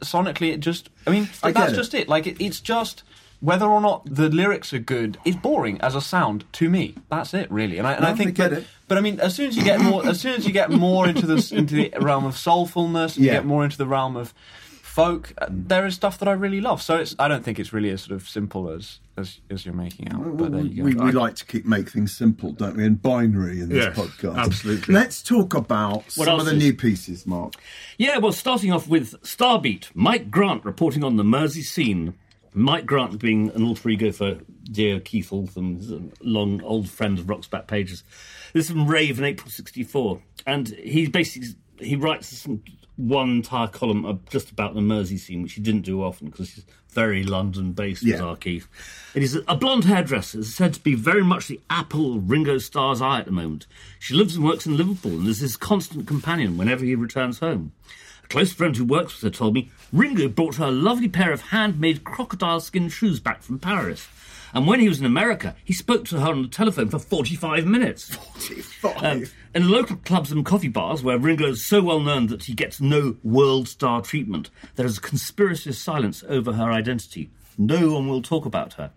sonically, 0.00 0.52
it 0.52 0.60
just. 0.60 0.90
I 1.06 1.10
mean, 1.12 1.30
I 1.42 1.52
that's 1.52 1.72
it. 1.72 1.76
just 1.76 1.94
it. 1.94 2.08
Like, 2.08 2.26
it, 2.26 2.36
it's 2.38 2.60
just 2.60 3.04
whether 3.40 3.66
or 3.66 3.80
not 3.80 4.02
the 4.04 4.28
lyrics 4.28 4.72
are 4.72 4.78
good 4.80 5.16
is 5.24 5.36
boring 5.36 5.80
as 5.80 5.94
a 5.94 6.00
sound 6.00 6.44
to 6.54 6.68
me. 6.68 6.94
That's 7.08 7.32
it, 7.34 7.50
really. 7.50 7.78
And 7.78 7.86
I, 7.86 7.92
and 7.92 8.02
No, 8.02 8.08
I 8.08 8.10
I 8.12 8.14
think, 8.14 8.34
get 8.34 8.50
but, 8.50 8.58
it. 8.60 8.66
but 8.88 8.98
I 8.98 9.00
mean, 9.00 9.20
as 9.20 9.34
soon 9.34 9.48
as 9.48 9.56
you 9.56 9.62
get 9.62 9.80
more, 9.80 10.04
as 10.06 10.20
soon 10.20 10.34
as 10.34 10.46
you 10.46 10.52
get 10.52 10.70
more 10.70 11.08
into 11.08 11.26
the 11.26 11.52
into 11.56 11.74
the 11.76 11.92
realm 12.00 12.24
of 12.24 12.34
soulfulness, 12.34 13.16
and 13.16 13.24
Yeah. 13.24 13.32
you 13.32 13.38
get 13.38 13.46
more 13.46 13.64
into 13.64 13.78
the 13.78 13.86
realm 13.86 14.16
of 14.16 14.34
folk, 14.82 15.32
uh, 15.38 15.46
there 15.48 15.86
is 15.86 15.94
stuff 15.94 16.18
that 16.18 16.26
I 16.28 16.32
really 16.32 16.60
love. 16.60 16.82
So 16.82 16.96
it's. 16.96 17.14
I 17.18 17.28
don't 17.28 17.44
think 17.44 17.60
it's 17.60 17.72
really 17.72 17.90
as 17.90 18.02
sort 18.02 18.20
of 18.20 18.28
simple 18.28 18.68
as 18.70 18.98
as, 19.16 19.38
as 19.50 19.64
you're 19.64 19.74
making 19.74 20.08
out. 20.12 20.36
But 20.36 20.52
there 20.52 20.60
you 20.62 20.82
go. 20.82 20.82
we, 20.84 20.94
we 20.94 21.12
like 21.12 21.34
to 21.36 21.44
keep 21.46 21.64
make 21.64 21.88
things 21.90 22.16
simple, 22.16 22.50
don't 22.52 22.76
we? 22.76 22.84
And 22.84 23.00
binary 23.00 23.60
in 23.60 23.68
this 23.68 23.84
Yes, 23.84 23.96
podcast. 23.96 24.36
absolutely. 24.36 24.94
Let's 24.94 25.22
talk 25.22 25.54
about 25.54 26.10
some 26.10 26.40
of 26.40 26.46
the 26.46 26.52
is- 26.56 26.58
new 26.62 26.74
pieces, 26.74 27.24
Mark. 27.26 27.54
Yeah, 27.98 28.18
well, 28.18 28.32
starting 28.32 28.72
off 28.72 28.88
with 28.88 29.20
Starbeat, 29.22 29.90
Mike 29.94 30.30
Grant 30.30 30.64
reporting 30.64 31.04
on 31.04 31.16
the 31.16 31.24
Mersey 31.24 31.62
scene. 31.62 32.14
Mike 32.58 32.86
Grant 32.86 33.18
being 33.18 33.50
an 33.50 33.62
alter 33.62 33.88
ego 33.88 34.10
for 34.12 34.38
dear 34.70 35.00
Keith 35.00 35.32
Altham, 35.32 35.80
um, 35.92 36.12
a 36.20 36.24
long 36.24 36.62
old 36.62 36.88
friend 36.90 37.18
of 37.18 37.28
Rock's 37.28 37.46
Back 37.46 37.66
Pages. 37.68 38.02
This 38.52 38.64
is 38.66 38.70
from 38.70 38.86
Rave 38.88 39.18
in 39.18 39.24
April 39.24 39.50
'64, 39.50 40.20
and 40.46 40.68
he 40.68 41.06
basically 41.06 41.50
he 41.78 41.94
writes 41.94 42.46
one 42.96 43.30
entire 43.30 43.68
column 43.68 44.04
of 44.04 44.28
just 44.28 44.50
about 44.50 44.74
the 44.74 44.80
Mersey 44.80 45.16
scene, 45.16 45.42
which 45.44 45.52
he 45.52 45.60
didn't 45.60 45.82
do 45.82 46.02
often 46.02 46.30
because 46.30 46.50
he's 46.54 46.66
very 46.90 47.22
London-based. 47.22 48.02
Was 48.02 48.10
Yeah. 48.10 48.22
our 48.22 48.36
Keith. 48.36 48.66
It 49.14 49.22
is 49.22 49.38
a 49.46 49.54
blonde 49.54 49.84
hairdresser 49.84 50.40
is 50.40 50.52
said 50.52 50.74
to 50.74 50.80
be 50.80 50.94
very 50.94 51.22
much 51.22 51.46
the 51.46 51.60
apple 51.70 52.16
of 52.16 52.28
Ringo 52.28 52.58
Starr's 52.58 53.00
eye 53.00 53.20
at 53.20 53.26
the 53.26 53.30
moment. 53.30 53.68
She 54.00 54.14
lives 54.14 54.34
and 54.34 54.44
works 54.44 54.66
in 54.66 54.76
Liverpool 54.76 55.12
and 55.20 55.28
is 55.28 55.38
his 55.38 55.56
constant 55.56 56.08
companion 56.08 56.56
whenever 56.58 56.84
he 56.84 56.96
returns 56.96 57.38
home. 57.38 57.70
A 58.28 58.30
close 58.30 58.52
friend 58.52 58.76
who 58.76 58.84
works 58.84 59.14
with 59.14 59.22
her 59.22 59.38
told 59.38 59.54
me 59.54 59.70
Ringo 59.90 60.28
brought 60.28 60.56
her 60.56 60.66
a 60.66 60.70
lovely 60.70 61.08
pair 61.08 61.32
of 61.32 61.40
handmade 61.40 62.04
crocodile 62.04 62.60
skin 62.60 62.90
shoes 62.90 63.20
back 63.20 63.40
from 63.42 63.58
Paris. 63.58 64.06
And 64.52 64.66
when 64.66 64.80
he 64.80 64.88
was 64.88 65.00
in 65.00 65.06
America, 65.06 65.56
he 65.64 65.72
spoke 65.72 66.04
to 66.06 66.20
her 66.20 66.32
on 66.32 66.42
the 66.42 66.48
telephone 66.48 66.90
for 66.90 66.98
45 66.98 67.64
minutes. 67.64 68.18
Um, 68.96 69.24
in 69.54 69.70
local 69.70 69.96
clubs 69.96 70.30
and 70.30 70.44
coffee 70.44 70.68
bars, 70.68 71.02
where 71.02 71.16
Ringo 71.16 71.46
is 71.46 71.64
so 71.64 71.80
well 71.80 72.00
known 72.00 72.26
that 72.26 72.44
he 72.44 72.52
gets 72.52 72.82
no 72.82 73.16
world 73.24 73.66
star 73.66 74.02
treatment, 74.02 74.50
there 74.76 74.84
is 74.84 74.98
a 74.98 75.02
conspiracy 75.02 75.70
of 75.70 75.76
silence 75.76 76.22
over 76.28 76.52
her 76.52 76.70
identity. 76.70 77.30
No 77.56 77.94
one 77.94 78.08
will 78.08 78.20
talk 78.20 78.44
about 78.44 78.74
her. 78.74 78.90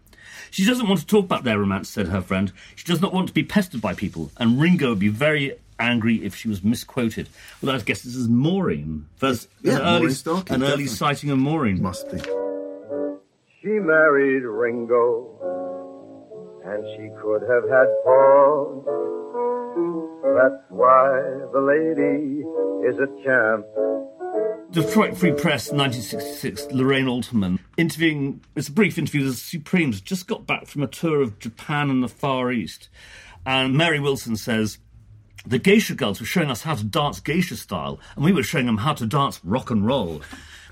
She 0.50 0.66
doesn't 0.66 0.90
want 0.90 1.00
to 1.00 1.08
talk 1.08 1.24
about 1.24 1.46
their 1.46 1.60
romance, 1.60 1.88
said 1.88 2.10
her 2.10 2.22
friend. 2.22 2.52
She 2.76 2.86
does 2.86 3.00
not 3.00 3.14
want 3.14 3.30
to 3.30 3.34
be 3.34 3.44
pestered 3.44 3.82
by 3.82 3.94
people, 3.94 4.30
and 4.36 4.60
Ringo 4.60 4.90
would 4.90 5.00
be 5.00 5.08
very 5.08 5.56
angry 5.82 6.24
if 6.24 6.36
she 6.36 6.48
was 6.48 6.64
misquoted. 6.64 7.28
Well, 7.62 7.76
I 7.76 7.80
guess 7.80 8.04
this 8.04 8.16
is 8.16 8.28
Maureen. 8.30 9.08
First, 9.16 9.50
Yeah, 9.62 9.78
an 9.78 9.82
early, 9.82 10.14
Starkey, 10.14 10.54
an 10.54 10.64
early 10.64 10.88
sighting 10.88 11.30
of 11.30 11.40
Maureen. 11.40 11.82
Must 11.82 12.10
be. 12.12 12.20
She 13.62 13.68
married 13.68 14.44
Ringo, 14.44 15.38
and 16.66 16.84
she 16.96 17.10
could 17.22 17.42
have 17.42 17.70
had 17.70 17.88
Paul. 18.04 18.84
That's 20.36 20.64
why 20.70 21.22
the 21.52 21.60
lady 21.62 22.44
is 22.88 22.98
a 23.00 23.08
champ. 23.24 23.66
Detroit 24.72 25.18
Free 25.18 25.34
Press, 25.34 25.70
1966, 25.70 26.68
Lorraine 26.72 27.06
Alterman, 27.06 27.60
interviewing, 27.76 28.42
it's 28.56 28.70
a 28.70 28.72
brief 28.72 28.98
interview, 28.98 29.26
the 29.26 29.34
Supremes 29.34 30.00
just 30.00 30.28
got 30.28 30.48
back 30.48 30.66
from 30.66 30.82
a 30.82 30.88
tour 30.88 31.22
of 31.22 31.38
Japan 31.40 31.90
and 31.90 32.02
the 32.02 32.08
Far 32.08 32.54
East. 32.54 32.88
And 33.46 33.76
Mary 33.76 34.00
Wilson 34.00 34.38
says, 34.38 34.78
the 35.46 35.60
geisha 35.60 35.96
girls 35.96 36.20
were 36.20 36.26
showing 36.26 36.52
us 36.52 36.64
how 36.64 36.76
to 36.76 36.84
dance 36.84 37.20
geisha 37.20 37.56
style, 37.56 38.00
and 38.16 38.24
we 38.24 38.34
were 38.34 38.44
showing 38.44 38.66
them 38.66 38.78
how 38.78 38.94
to 38.94 39.06
dance 39.06 39.40
rock 39.44 39.70
and 39.72 39.86
roll, 39.86 40.22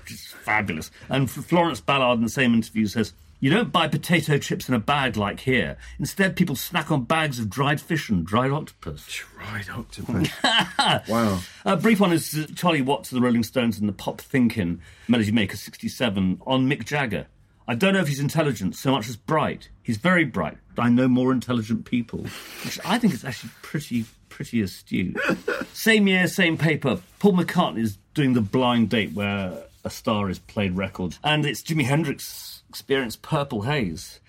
which 0.00 0.12
is 0.12 0.26
fabulous. 0.26 0.90
And 1.08 1.30
Florence 1.30 1.80
Ballard 1.80 2.18
in 2.18 2.24
the 2.24 2.30
same 2.30 2.54
interview 2.54 2.86
says, 2.86 3.12
you 3.42 3.48
don't 3.48 3.72
buy 3.72 3.88
potato 3.88 4.36
chips 4.36 4.68
in 4.68 4.74
a 4.74 4.78
bag 4.78 5.16
like 5.16 5.40
here. 5.40 5.78
Instead, 5.98 6.36
people 6.36 6.56
snack 6.56 6.90
on 6.90 7.04
bags 7.04 7.38
of 7.38 7.48
dried 7.48 7.80
fish 7.80 8.10
and 8.10 8.24
dried 8.24 8.50
octopus. 8.50 9.22
Dried 9.38 9.70
octopus. 9.70 10.28
wow. 11.08 11.40
A 11.64 11.76
brief 11.78 12.00
one 12.00 12.12
is 12.12 12.34
uh, 12.34 12.46
Charlie 12.54 12.82
Watts 12.82 13.10
of 13.10 13.16
the 13.16 13.22
Rolling 13.22 13.42
Stones 13.42 13.78
and 13.78 13.88
the 13.88 13.94
Pop 13.94 14.20
Thinkin' 14.20 14.82
Melody 15.08 15.32
Maker 15.32 15.56
67 15.56 16.42
on 16.46 16.68
Mick 16.68 16.84
Jagger. 16.84 17.28
I 17.66 17.74
don't 17.74 17.94
know 17.94 18.00
if 18.00 18.08
he's 18.08 18.20
intelligent 18.20 18.76
so 18.76 18.90
much 18.90 19.08
as 19.08 19.16
bright. 19.16 19.70
He's 19.82 19.96
very 19.96 20.24
bright, 20.24 20.58
but 20.74 20.82
I 20.82 20.90
know 20.90 21.08
more 21.08 21.32
intelligent 21.32 21.86
people, 21.86 22.26
which 22.64 22.78
I 22.84 22.98
think 22.98 23.14
is 23.14 23.24
actually 23.24 23.52
pretty, 23.62 24.04
pretty 24.30 24.62
astute. 24.62 25.18
same 25.74 26.06
year, 26.06 26.26
same 26.26 26.56
paper. 26.56 27.00
Paul 27.18 27.34
McCartney 27.34 27.80
is 27.80 27.98
doing 28.14 28.32
the 28.32 28.40
blind 28.40 28.88
date 28.88 29.12
where 29.12 29.64
a 29.84 29.90
star 29.90 30.30
is 30.30 30.38
played 30.38 30.76
record, 30.76 31.16
and 31.22 31.44
it's 31.44 31.62
Jimi 31.62 31.84
Hendrix 31.84 32.62
experience 32.70 33.16
Purple 33.16 33.62
Haze. 33.62 34.20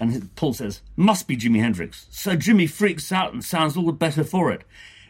And 0.00 0.34
Paul 0.34 0.54
says, 0.54 0.80
must 0.96 1.28
be 1.28 1.36
Jimi 1.36 1.60
Hendrix. 1.60 2.08
So 2.10 2.34
Jimmy 2.34 2.66
freaks 2.66 3.12
out 3.12 3.32
and 3.32 3.44
sounds 3.44 3.76
all 3.76 3.86
the 3.86 3.92
better 3.92 4.24
for 4.24 4.50
it. 4.50 4.62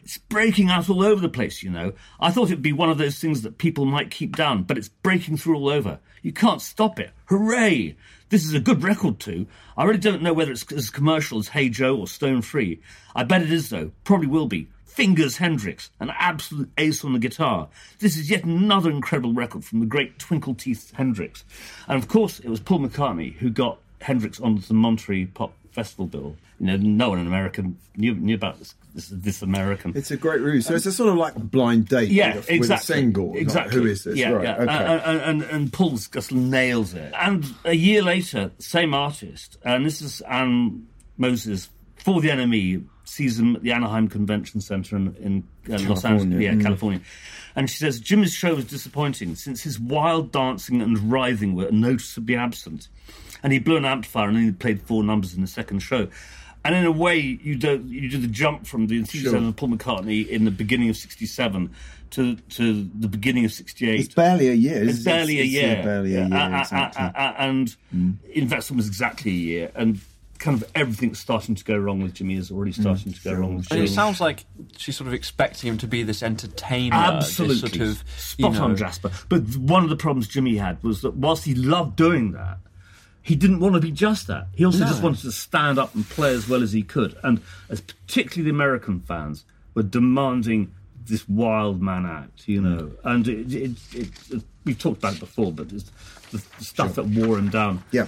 It's 0.03 0.17
breaking 0.17 0.69
out 0.69 0.89
all 0.89 1.03
over 1.03 1.21
the 1.21 1.29
place, 1.29 1.63
you 1.63 1.69
know. 1.69 1.93
I 2.19 2.29
thought 2.29 2.49
it'd 2.49 2.61
be 2.61 2.73
one 2.73 2.89
of 2.89 2.97
those 2.97 3.19
things 3.19 3.41
that 3.43 3.57
people 3.57 3.85
might 3.85 4.11
keep 4.11 4.35
down, 4.35 4.63
but 4.63 4.77
it's 4.77 4.89
breaking 4.89 5.37
through 5.37 5.55
all 5.55 5.69
over. 5.69 5.99
You 6.21 6.33
can't 6.33 6.61
stop 6.61 6.99
it. 6.99 7.11
Hooray! 7.25 7.95
This 8.29 8.43
is 8.45 8.53
a 8.53 8.59
good 8.59 8.83
record, 8.83 9.19
too. 9.19 9.47
I 9.77 9.85
really 9.85 9.99
don't 9.99 10.21
know 10.21 10.33
whether 10.33 10.51
it's 10.51 10.69
as 10.73 10.89
commercial 10.89 11.39
as 11.39 11.49
Hey 11.49 11.69
Joe 11.69 11.97
or 11.97 12.07
Stone 12.07 12.41
Free. 12.41 12.81
I 13.15 13.23
bet 13.23 13.43
it 13.43 13.51
is, 13.51 13.69
though. 13.69 13.91
Probably 14.03 14.27
will 14.27 14.47
be. 14.47 14.67
Fingers 14.85 15.37
Hendrix, 15.37 15.89
an 15.99 16.11
absolute 16.19 16.69
ace 16.77 17.03
on 17.03 17.13
the 17.13 17.19
guitar. 17.19 17.69
This 17.99 18.17
is 18.17 18.29
yet 18.29 18.43
another 18.43 18.91
incredible 18.91 19.33
record 19.33 19.65
from 19.65 19.79
the 19.79 19.85
great 19.85 20.19
Twinkle 20.19 20.53
Teeth 20.53 20.91
Hendrix. 20.95 21.43
And 21.87 21.97
of 21.97 22.07
course, 22.07 22.39
it 22.39 22.49
was 22.49 22.59
Paul 22.59 22.79
McCartney 22.79 23.33
who 23.35 23.49
got 23.49 23.79
Hendrix 24.01 24.39
onto 24.39 24.61
the 24.61 24.73
Monterey 24.73 25.25
Pop 25.25 25.53
Festival 25.71 26.05
bill. 26.05 26.35
You 26.63 26.77
know, 26.77 26.77
no 26.77 27.09
one 27.09 27.19
in 27.19 27.27
America 27.27 27.61
knew, 27.97 28.15
knew 28.15 28.35
about 28.35 28.57
this, 28.59 28.73
this, 28.95 29.09
this 29.09 29.41
American. 29.41 29.91
It's 29.97 30.11
a 30.11 30.15
great 30.17 30.39
review. 30.39 30.61
So 30.61 30.75
it's 30.75 30.85
a 30.85 30.93
sort 30.93 31.09
of 31.09 31.15
like 31.15 31.35
blind 31.35 31.89
date 31.89 32.09
yeah, 32.09 32.37
with, 32.37 32.49
a, 32.49 32.53
exactly. 32.53 32.59
with 32.59 32.71
a 32.71 32.77
single. 33.01 33.29
Like, 33.31 33.41
Exactly. 33.41 33.75
who 33.81 33.85
is 33.87 34.03
this? 34.05 34.15
Yeah, 34.17 34.29
right. 34.29 34.43
yeah. 34.45 34.55
Okay. 34.55 34.71
And, 34.73 35.01
and, 35.01 35.21
and, 35.21 35.51
and 35.51 35.73
Paul's 35.73 36.07
just 36.07 36.31
nails 36.31 36.93
it. 36.93 37.13
And 37.19 37.45
a 37.65 37.73
year 37.73 38.01
later, 38.01 38.51
same 38.59 38.93
artist, 38.93 39.57
and 39.65 39.85
this 39.85 40.01
is 40.01 40.21
Anne 40.21 40.87
Moses 41.17 41.69
for 41.97 42.21
the 42.21 42.29
NME 42.29 42.85
sees 43.03 43.37
him 43.37 43.57
at 43.57 43.61
the 43.63 43.73
Anaheim 43.73 44.07
Convention 44.07 44.61
Center 44.61 44.95
in, 44.95 45.15
in 45.19 45.43
uh, 45.69 45.73
Los 45.73 45.81
Angeles, 45.81 46.01
California. 46.03 46.39
yeah, 46.39 46.53
Mm. 46.53 46.61
California. 46.63 47.01
And 47.57 47.69
she 47.69 47.77
says 47.77 47.99
Jimmy's 47.99 48.33
show 48.33 48.55
was 48.55 48.65
disappointing 48.65 49.35
since 49.35 49.61
his 49.63 49.79
wild 49.79 50.31
dancing 50.31 50.81
and 50.81 51.11
writhing 51.11 51.55
were 51.55 51.69
noticeably 51.71 52.35
absent. 52.37 52.87
And 53.43 53.51
he 53.51 53.59
blew 53.59 53.75
an 53.75 53.83
amplifier 53.85 54.29
and 54.29 54.37
only 54.37 54.51
played 54.53 54.81
four 54.81 55.03
numbers 55.03 55.33
in 55.33 55.41
the 55.41 55.47
second 55.47 55.79
show. 55.79 56.07
And 56.65 56.75
in 56.75 56.85
a 56.85 56.91
way, 56.91 57.19
you 57.19 57.55
do 57.55 57.83
you 57.87 58.09
do 58.09 58.17
the 58.17 58.27
jump 58.27 58.65
from 58.65 58.87
the 58.87 58.97
enthusiasm 58.97 59.39
Sure. 59.39 59.49
of 59.49 59.55
Paul 59.55 59.69
McCartney 59.69 60.27
in 60.27 60.45
the 60.45 60.51
beginning 60.51 60.89
of 60.89 60.95
'67 60.97 61.69
to 62.11 62.35
to 62.35 62.89
the 62.97 63.07
beginning 63.07 63.43
of 63.45 63.51
'68. 63.51 63.99
it's 63.99 64.13
barely 64.13 64.47
a 64.49 64.53
year. 64.53 64.83
It's 64.87 65.03
barely 65.03 65.41
a 65.41 65.43
year. 65.43 65.83
barely 65.83 66.15
a 66.15 66.25
year. 66.25 66.37
Uh, 66.37 66.49
uh, 66.49 66.59
exactly. 66.61 67.03
uh, 67.03 67.11
uh, 67.15 67.33
and 67.37 67.75
in 68.33 68.47
fact, 68.47 68.69
it 68.69 68.75
was 68.75 68.87
exactly 68.87 69.31
a 69.31 69.35
year. 69.35 69.71
And 69.75 69.99
kind 70.43 70.61
of 70.61 70.69
everything's 70.75 71.19
starting 71.19 71.55
to 71.55 71.63
go 71.63 71.77
wrong 71.77 72.01
with 72.03 72.13
Jimmy 72.13 72.35
is 72.35 72.51
already 72.51 72.73
starting 72.73 73.13
to 73.13 73.21
go 73.23 73.33
wrong 73.33 73.55
with 73.55 73.71
And 73.71 73.81
it 73.81 73.89
sounds 73.89 74.19
like 74.19 74.45
she's 74.77 74.97
sort 74.97 75.07
of 75.07 75.13
expecting 75.13 75.69
him 75.69 75.77
to 75.79 75.87
be 75.87 76.03
this 76.03 76.21
entertainer. 76.21 76.95
Absolutely. 76.95 77.55
This 77.55 77.71
sort 77.71 77.89
of, 77.89 78.03
Spot 78.17 78.53
you 78.53 78.59
know, 78.59 78.65
on, 78.65 78.75
Jasper. 78.75 79.09
But 79.29 79.55
one 79.55 79.83
of 79.83 79.89
the 79.89 79.95
problems 79.95 80.27
Jimmy 80.27 80.57
had 80.57 80.83
was 80.83 81.01
that 81.01 81.15
whilst 81.15 81.45
he 81.45 81.55
loved 81.55 81.95
doing 81.95 82.33
that, 82.33 82.57
he 83.23 83.35
didn't 83.35 83.59
want 83.61 83.73
to 83.75 83.81
be 83.81 83.89
just 83.91 84.27
that. 84.27 84.47
He 84.53 84.65
also 84.65 84.79
No. 84.79 84.87
just 84.87 85.01
wanted 85.01 85.21
to 85.21 85.31
stand 85.31 85.79
up 85.79 85.95
and 85.95 86.07
play 86.07 86.33
as 86.35 86.47
well 86.47 86.61
as 86.61 86.73
he 86.73 86.83
could. 86.83 87.15
And 87.23 87.39
as 87.69 87.81
particularly 87.81 88.43
the 88.51 88.55
American 88.55 88.99
fans 88.99 89.45
were 89.73 89.83
demanding 89.83 90.71
this 91.05 91.27
wild 91.27 91.81
man 91.81 92.05
act, 92.05 92.47
you 92.47 92.61
know. 92.61 92.83
Mm. 92.83 92.95
And 93.05 93.27
it, 93.27 93.53
it, 93.53 93.71
it, 94.31 94.43
we've 94.65 94.77
talked 94.77 94.97
about 94.99 95.15
it 95.15 95.19
before, 95.21 95.51
but 95.51 95.71
it's 95.71 95.89
the, 96.31 96.43
the 96.59 96.63
stuff 96.65 96.95
that 96.95 97.05
wore 97.05 97.37
him 97.39 97.49
down. 97.49 97.83
Yeah. 97.91 98.07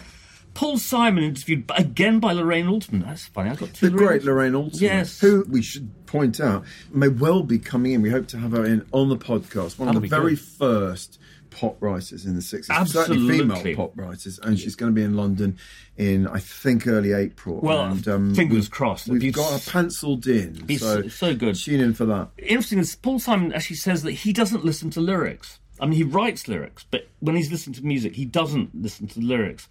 Paul 0.54 0.78
Simon 0.78 1.24
interviewed 1.26 1.70
again 1.76 2.20
by 2.20 2.32
Lorraine 2.32 2.68
Alterman. 2.68 3.04
That's 3.04 3.26
funny. 3.26 3.50
I 3.50 3.56
got 3.56 3.74
two 3.74 3.90
The 3.90 3.98
great 3.98 4.24
Lorraine 4.24 4.54
Alterman, 4.54 4.80
Yes. 4.82 5.20
who 5.20 5.46
we 5.50 5.62
should 5.62 5.90
point 6.06 6.40
out 6.40 6.64
may 6.92 7.10
well 7.10 7.44
be 7.44 7.60
coming 7.60 7.92
in. 7.92 8.02
We 8.02 8.10
hope 8.10 8.28
to 8.28 8.38
have 8.38 8.54
her 8.54 8.64
in 8.64 8.86
on 8.94 9.10
the 9.10 9.18
podcast. 9.18 9.78
One 9.78 9.88
That'll 9.88 9.98
of 9.98 10.04
the 10.04 10.08
very 10.08 10.36
good. 10.36 10.40
first 10.40 11.20
pop 11.56 11.78
writers 11.82 12.26
in 12.26 12.36
the 12.36 12.42
60s. 12.42 12.70
Absolutely. 12.70 13.16
Certainly 13.38 13.40
female 13.64 13.76
pop 13.76 13.92
writers. 13.96 14.40
And 14.44 14.60
she's 14.60 14.76
going 14.76 14.92
to 14.92 14.96
be 14.96 15.04
in 15.04 15.16
London 15.16 15.58
in, 15.98 16.28
I 16.28 16.40
think, 16.40 16.86
early 16.88 17.14
April. 17.14 17.60
Well, 17.62 17.86
and, 17.86 18.08
um, 18.08 18.36
fingers 18.36 18.56
we've- 18.66 18.70
crossed. 18.70 19.08
We've 19.08 19.34
got 19.34 19.54
her 19.62 19.72
penciled 19.72 20.28
in. 20.28 20.68
so, 20.78 21.08
so- 21.08 21.36
good. 21.36 21.56
Tune 21.56 21.80
in 21.82 21.94
for 21.94 22.06
that. 22.06 22.30
interesting 22.38 22.80
is 22.80 22.96
Paul 22.96 23.20
Simon 23.20 23.54
actually 23.54 23.78
says 23.78 24.04
that 24.04 24.12
he 24.12 24.34
doesn't 24.34 24.66
listen 24.66 24.90
to 24.92 25.00
lyrics. 25.02 25.60
I 25.80 25.86
mean, 25.86 25.94
he 25.98 26.04
writes 26.04 26.48
lyrics, 26.48 26.86
but 26.90 27.08
when 27.20 27.36
he's 27.36 27.52
listening 27.52 27.74
to 27.76 27.86
music, 27.86 28.16
he 28.16 28.26
doesn't 28.26 28.70
listen 28.82 29.08
to 29.08 29.20
lyrics. 29.20 29.68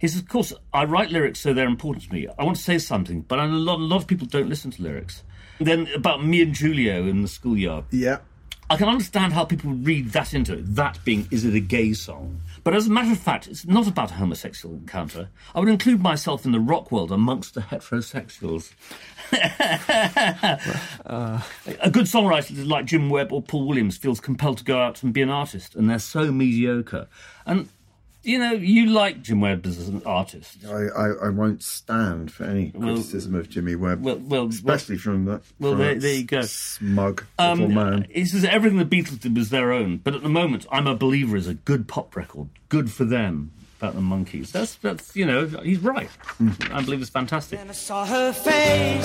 He 0.00 0.08
says, 0.08 0.20
"Of 0.20 0.28
course, 0.28 0.52
I 0.72 0.84
write 0.84 1.10
lyrics, 1.10 1.40
so 1.40 1.52
they're 1.52 1.66
important 1.68 2.04
to 2.04 2.12
me. 2.12 2.26
I 2.38 2.44
want 2.44 2.56
to 2.56 2.62
say 2.62 2.78
something, 2.78 3.22
but 3.22 3.38
a 3.38 3.44
lot, 3.46 3.78
a 3.78 3.82
lot 3.82 3.96
of 3.96 4.06
people 4.06 4.26
don't 4.26 4.48
listen 4.48 4.70
to 4.72 4.82
lyrics." 4.82 5.22
Then 5.60 5.88
about 5.94 6.24
me 6.24 6.40
and 6.40 6.56
Julio 6.56 7.06
in 7.06 7.20
the 7.22 7.28
schoolyard, 7.28 7.84
Yeah. 7.90 8.18
I 8.70 8.76
can 8.76 8.88
understand 8.88 9.32
how 9.32 9.44
people 9.44 9.72
read 9.72 10.12
that 10.12 10.32
into 10.32 10.52
it. 10.52 10.76
That 10.76 11.04
being, 11.04 11.26
is 11.32 11.44
it 11.44 11.56
a 11.56 11.60
gay 11.60 11.92
song? 11.92 12.40
But 12.62 12.72
as 12.72 12.86
a 12.86 12.90
matter 12.90 13.10
of 13.10 13.18
fact, 13.18 13.48
it's 13.48 13.66
not 13.66 13.88
about 13.88 14.12
a 14.12 14.14
homosexual 14.14 14.76
encounter. 14.76 15.28
I 15.56 15.58
would 15.58 15.68
include 15.68 16.00
myself 16.00 16.44
in 16.44 16.52
the 16.52 16.60
rock 16.60 16.92
world 16.92 17.10
amongst 17.10 17.54
the 17.54 17.62
heterosexuals. 17.62 18.72
a 21.82 21.90
good 21.90 22.06
songwriter 22.06 22.64
like 22.64 22.84
Jim 22.84 23.10
Webb 23.10 23.32
or 23.32 23.42
Paul 23.42 23.66
Williams 23.66 23.96
feels 23.96 24.20
compelled 24.20 24.58
to 24.58 24.64
go 24.64 24.80
out 24.80 25.02
and 25.02 25.12
be 25.12 25.22
an 25.22 25.30
artist, 25.30 25.74
and 25.74 25.90
they're 25.90 25.98
so 25.98 26.30
mediocre. 26.30 27.08
And 27.46 27.68
you 28.22 28.38
know, 28.38 28.52
you 28.52 28.86
like 28.86 29.22
Jim 29.22 29.40
Webb 29.40 29.64
as 29.66 29.88
an 29.88 30.02
artist. 30.04 30.58
I, 30.66 30.86
I, 30.88 31.08
I 31.26 31.28
won't 31.30 31.62
stand 31.62 32.30
for 32.32 32.44
any 32.44 32.72
Well- 32.74 32.94
criticism 32.94 33.34
of 33.34 33.48
Jimmy 33.48 33.74
Webb, 33.76 34.02
Well, 34.04 34.18
well, 34.18 34.48
especially 34.48 34.98
from 34.98 35.24
that. 35.26 35.42
well, 35.58 35.72
from 35.72 35.80
there- 35.80 35.94
that 35.94 36.00
there 36.00 36.14
you 36.14 36.24
go. 36.24 36.42
Smug 36.42 37.24
Um, 37.38 37.60
little 37.60 37.74
man. 37.74 38.06
He 38.10 38.24
says 38.24 38.44
everything 38.44 38.78
the 38.78 38.84
Beatles 38.84 39.20
did 39.20 39.36
was 39.36 39.50
their 39.50 39.72
own, 39.72 39.98
but 39.98 40.14
at 40.14 40.22
the 40.22 40.28
moment, 40.28 40.66
I'm 40.70 40.86
a 40.86 40.94
believer 40.94 41.36
is 41.36 41.48
a 41.48 41.54
good 41.54 41.88
pop 41.88 42.14
record, 42.16 42.48
good 42.68 42.90
for 42.90 43.04
them. 43.04 43.52
About 43.78 43.94
the 43.94 44.02
Monkees, 44.02 44.52
that's 44.52 44.74
that's 44.74 45.16
you 45.16 45.24
know 45.24 45.46
he's 45.46 45.78
right. 45.78 46.10
I 46.70 46.82
believe 46.82 47.00
it's 47.00 47.08
fantastic. 47.08 47.58
And 47.60 47.70
I 47.70 47.72
saw 47.72 48.04
her 48.04 48.30
face. 48.30 49.02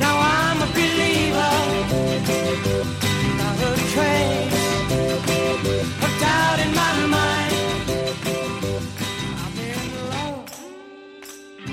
Now 0.00 0.18
I'm 0.18 0.62
a 0.62 0.66
believer. 0.72 0.88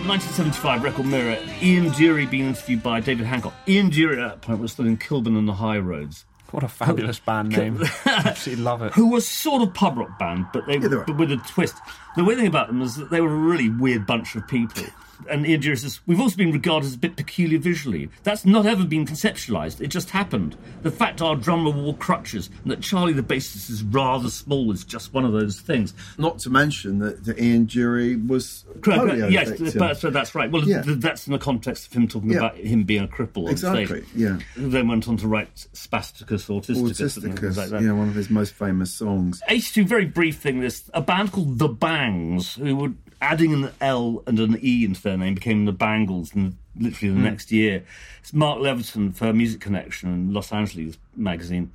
1975 0.08 0.84
record 0.84 1.06
Mirror. 1.06 1.38
Ian 1.62 1.90
Dury 1.92 2.30
being 2.30 2.46
interviewed 2.48 2.84
by 2.84 3.00
David 3.00 3.26
Hancock. 3.26 3.54
Ian 3.68 3.90
Dury 3.90 4.14
at 4.24 4.30
that 4.30 4.42
point 4.42 4.60
was 4.60 4.72
still 4.74 4.86
in 4.86 4.98
Kilburn 4.98 5.36
and 5.36 5.48
the 5.48 5.54
High 5.54 5.80
Roads. 5.80 6.26
What 6.52 6.64
a 6.64 6.68
fabulous 6.68 7.20
band 7.20 7.50
name. 7.50 7.82
Absolutely 8.06 8.64
love 8.64 8.82
it. 8.84 8.94
who 8.94 9.08
was 9.10 9.28
sort 9.28 9.62
of 9.64 9.74
pub 9.74 9.98
rock 9.98 10.18
band, 10.20 10.46
but 10.54 10.68
they 10.68 10.78
they 10.78 10.88
were. 10.90 11.04
but 11.04 11.18
with 11.18 11.32
a 11.32 11.38
twist. 11.38 11.76
The 12.16 12.24
weird 12.24 12.38
thing 12.38 12.48
about 12.48 12.68
them 12.68 12.82
is 12.82 12.96
that 12.96 13.10
they 13.10 13.20
were 13.20 13.34
a 13.34 13.38
really 13.38 13.70
weird 13.70 14.06
bunch 14.06 14.36
of 14.36 14.48
people. 14.48 14.84
And 15.30 15.46
says, 15.64 16.00
We've 16.06 16.20
also 16.20 16.38
been 16.38 16.52
regarded 16.52 16.88
as 16.88 16.96
a 16.96 16.98
bit 16.98 17.16
peculiar 17.16 17.60
visually. 17.60 18.10
That's 18.24 18.46
not 18.46 18.66
ever 18.66 18.84
been 18.86 19.06
conceptualised. 19.06 19.82
It 19.82 19.88
just 19.88 20.10
happened. 20.12 20.56
The 20.84 20.92
fact 20.92 21.22
our 21.22 21.36
drummer 21.36 21.72
wore 21.72 21.96
crutches 21.96 22.50
and 22.64 22.72
that 22.72 22.82
Charlie 22.82 23.14
the 23.14 23.24
bassist 23.24 23.70
is 23.70 23.84
rather 23.84 24.30
small 24.30 24.72
is 24.72 24.84
just 24.84 25.14
one 25.14 25.26
of 25.26 25.32
those 25.32 25.60
things. 25.60 25.94
Not 26.18 26.40
to 26.40 26.50
mention 26.50 27.00
that, 27.00 27.24
that 27.26 27.40
Ian 27.40 27.68
Dury 27.68 28.26
was 28.28 28.66
Correct, 28.82 29.02
polio 29.04 29.32
yes, 29.32 29.74
but, 29.76 29.98
so 29.98 30.10
that's 30.10 30.36
right. 30.36 30.52
Well, 30.52 30.64
Yeah. 30.68 30.82
th- 30.82 31.00
that's 31.00 31.28
in 31.28 31.34
the 31.34 31.40
context 31.40 31.88
of 31.88 31.94
him 31.94 32.08
talking 32.08 32.32
Yeah. 32.32 32.38
about 32.38 32.58
him 32.58 32.84
being 32.84 33.04
a 33.04 33.08
cripple 33.08 33.50
Exactly, 33.50 33.86
stage. 33.86 34.06
yeah. 34.16 34.40
Who 34.56 34.70
then 34.70 34.88
went 34.88 35.08
on 35.08 35.18
to 35.18 35.28
write 35.28 35.68
Spasticus 35.74 36.48
Autisticus, 36.48 37.24
and 37.24 37.40
things 37.40 37.58
like 37.58 37.70
that. 37.70 37.82
know, 37.82 37.96
one 37.96 38.10
of 38.10 38.16
his 38.16 38.30
most 38.30 38.54
famous 38.54 38.94
songs. 38.94 39.42
82, 39.48 39.86
very 39.86 40.06
brief 40.06 40.38
thing. 40.38 40.60
This 40.60 40.90
a 40.94 41.02
band 41.02 41.32
called 41.32 41.60
The 41.60 41.68
Bangs, 41.68 42.56
who 42.56 42.76
were 42.76 42.92
adding 43.26 43.54
an 43.54 43.72
L 43.82 44.24
and 44.28 44.40
an 44.40 44.60
E 44.62 44.86
into 44.86 45.02
their 45.02 45.18
name, 45.18 45.34
became 45.34 45.66
the 45.66 45.72
Bangles, 45.72 46.34
and 46.36 46.56
literally 46.78 47.12
the 47.12 47.20
hmm. 47.20 47.26
next 47.26 47.52
year. 47.52 47.84
It's 48.20 48.34
Mark 48.34 48.60
Levinson 48.60 49.16
for 49.16 49.34
Music 49.34 49.60
Connection 49.60 50.10
and 50.10 50.34
Los 50.34 50.52
Angeles 50.52 50.98
magazine, 51.16 51.72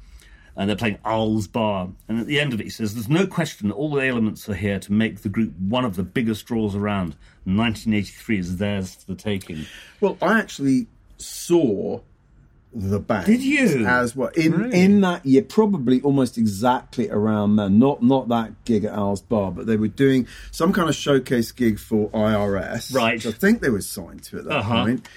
and 0.54 0.68
they're 0.68 0.76
playing 0.76 0.98
Al's 1.04 1.48
Bar. 1.48 1.90
And 2.08 2.20
at 2.20 2.26
the 2.26 2.38
end 2.38 2.52
of 2.52 2.60
it, 2.60 2.64
he 2.64 2.70
says, 2.70 2.94
"There's 2.94 3.08
no 3.08 3.26
question 3.26 3.72
all 3.72 3.90
the 3.90 4.06
elements 4.06 4.48
are 4.48 4.54
here 4.54 4.78
to 4.78 4.92
make 4.92 5.22
the 5.22 5.28
group 5.28 5.52
one 5.58 5.84
of 5.84 5.96
the 5.96 6.04
biggest 6.04 6.46
draws 6.46 6.76
around. 6.76 7.16
1983 7.44 8.38
is 8.38 8.56
theirs 8.58 8.94
for 8.94 9.12
the 9.12 9.20
taking." 9.20 9.66
Well, 10.00 10.16
I 10.22 10.38
actually 10.38 10.86
saw 11.18 12.00
the 12.72 13.00
band. 13.00 13.26
Did 13.26 13.42
you? 13.42 13.84
As 13.86 14.14
well 14.14 14.28
in 14.36 14.72
in 14.72 15.00
that 15.00 15.26
year, 15.26 15.42
probably 15.42 16.00
almost 16.02 16.38
exactly 16.38 17.10
around 17.10 17.56
then. 17.56 17.78
Not 17.78 18.02
not 18.02 18.28
that 18.28 18.64
gig 18.64 18.84
at 18.84 18.92
Al's 18.92 19.20
Bar, 19.22 19.50
but 19.52 19.66
they 19.66 19.76
were 19.76 19.88
doing 19.88 20.26
some 20.52 20.72
kind 20.72 20.88
of 20.88 20.94
showcase 20.94 21.50
gig 21.52 21.78
for 21.80 22.08
IRS, 22.10 22.94
Right. 22.94 23.14
Which 23.14 23.26
I 23.26 23.32
think 23.36 23.60
they 23.60 23.70
were 23.70 23.80
signed 23.80 24.22
to 24.24 24.38
at 24.38 24.44
that 24.44 24.56
Uh-huh. 24.58 24.84
point, 24.84 25.08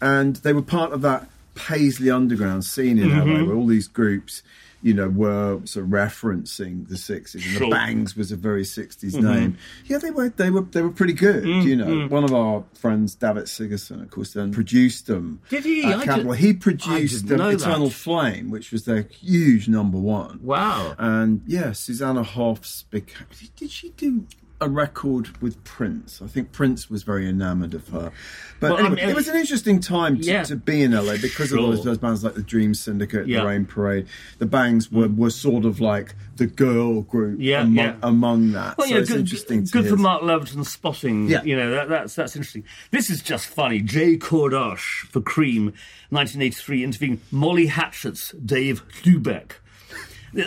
and 0.00 0.36
they 0.36 0.52
were 0.52 0.62
part 0.62 0.92
of 0.92 1.02
that 1.02 1.28
Paisley 1.56 2.10
Underground 2.10 2.64
scene 2.64 2.96
in 2.98 3.08
Mm-hmm. 3.08 3.28
LA, 3.30 3.44
where 3.44 3.56
all 3.56 3.66
these 3.66 3.88
groups. 3.88 4.42
You 4.82 4.94
know, 4.94 5.08
were 5.10 5.60
sort 5.66 5.84
of 5.84 5.90
referencing 5.90 6.88
the 6.88 6.96
sixties, 6.96 7.42
Sure. 7.42 7.60
the 7.68 7.70
Bangs 7.70 8.16
was 8.16 8.32
a 8.32 8.36
very 8.36 8.62
60s 8.62 9.12
Mm-hmm. 9.12 9.26
name. 9.32 9.58
Yeah, 9.84 9.98
they 9.98 10.10
were, 10.10 10.30
they 10.30 10.48
were, 10.48 10.62
they 10.62 10.80
were 10.80 10.90
pretty 10.90 11.12
good. 11.12 11.44
Mm, 11.44 11.64
You 11.64 11.76
know, 11.76 12.08
one 12.08 12.24
of 12.24 12.32
our 12.32 12.64
friends, 12.74 13.14
Davitt 13.14 13.48
Sigerson, 13.48 14.00
of 14.00 14.10
course, 14.10 14.32
then 14.32 14.52
produced 14.52 15.06
them. 15.06 15.40
Did 15.50 15.64
he? 15.64 15.84
at 15.84 15.98
I 15.98 16.04
Capitol. 16.06 16.32
did- 16.32 16.40
He 16.40 16.52
produced 16.54 17.30
um, 17.30 17.40
Eternal 17.42 17.88
that. 17.88 17.92
Flame, 17.94 18.48
which 18.50 18.72
was 18.72 18.86
their 18.86 19.02
huge 19.02 19.68
number 19.68 19.98
one. 19.98 20.40
Wow. 20.42 20.94
And 20.98 21.42
yeah, 21.46 21.72
Susanna 21.72 22.22
Hoffs 22.22 22.84
became. 22.84 23.26
Did 23.56 23.70
she 23.70 23.90
do 23.90 24.26
a 24.60 24.68
record 24.68 25.40
with 25.42 25.62
Prince? 25.64 26.20
I 26.22 26.26
think 26.26 26.52
Prince 26.52 26.90
was 26.90 27.02
very 27.02 27.28
enamoured 27.28 27.74
of 27.74 27.88
her. 27.88 28.12
But 28.60 28.72
Well, 28.72 28.86
I 28.86 28.88
mean, 28.90 28.98
it 28.98 29.14
was 29.14 29.26
an 29.28 29.36
interesting 29.36 29.80
time 29.80 30.18
to, 30.20 30.22
Yeah. 30.26 30.42
to 30.44 30.56
be 30.56 30.82
in 30.82 30.92
LA 30.92 31.16
because 31.16 31.50
of 31.52 31.58
Sure. 31.58 31.70
those, 31.74 31.84
those 31.84 31.98
bands 31.98 32.22
like 32.22 32.34
the 32.34 32.42
Dream 32.42 32.74
Syndicate, 32.74 33.26
Yeah. 33.26 33.40
the 33.40 33.46
Rain 33.46 33.64
Parade. 33.64 34.06
The 34.38 34.46
Bangs 34.46 34.92
were, 34.92 35.08
were 35.08 35.30
sort 35.30 35.64
of 35.64 35.80
like 35.80 36.14
the 36.36 36.46
girl 36.46 37.02
group 37.02 37.38
Yeah, 37.40 37.62
among, 37.62 37.74
yeah. 37.76 37.94
among 38.02 38.52
that. 38.52 38.76
Well, 38.76 38.86
so 38.88 38.94
yeah, 38.94 39.00
it's 39.00 39.10
good, 39.10 39.20
interesting 39.20 39.64
to 39.64 39.72
good 39.72 39.88
for 39.88 39.96
Mark 39.96 40.22
Levinson 40.22 40.66
spotting. 40.66 41.28
Yeah. 41.28 41.42
you 41.42 41.56
know 41.56 41.70
that, 41.70 41.88
that's 41.88 42.14
that's 42.14 42.36
interesting. 42.36 42.64
This 42.90 43.08
is 43.10 43.22
just 43.22 43.46
funny. 43.46 43.80
J. 43.80 44.16
Kordosh 44.18 45.06
for 45.10 45.20
Creem, 45.20 45.72
1983, 46.10 46.84
interviewing 46.84 47.20
Molly 47.30 47.66
Hatchet's 47.68 48.32
Dave 48.32 48.82
Hlubek. 49.02 49.52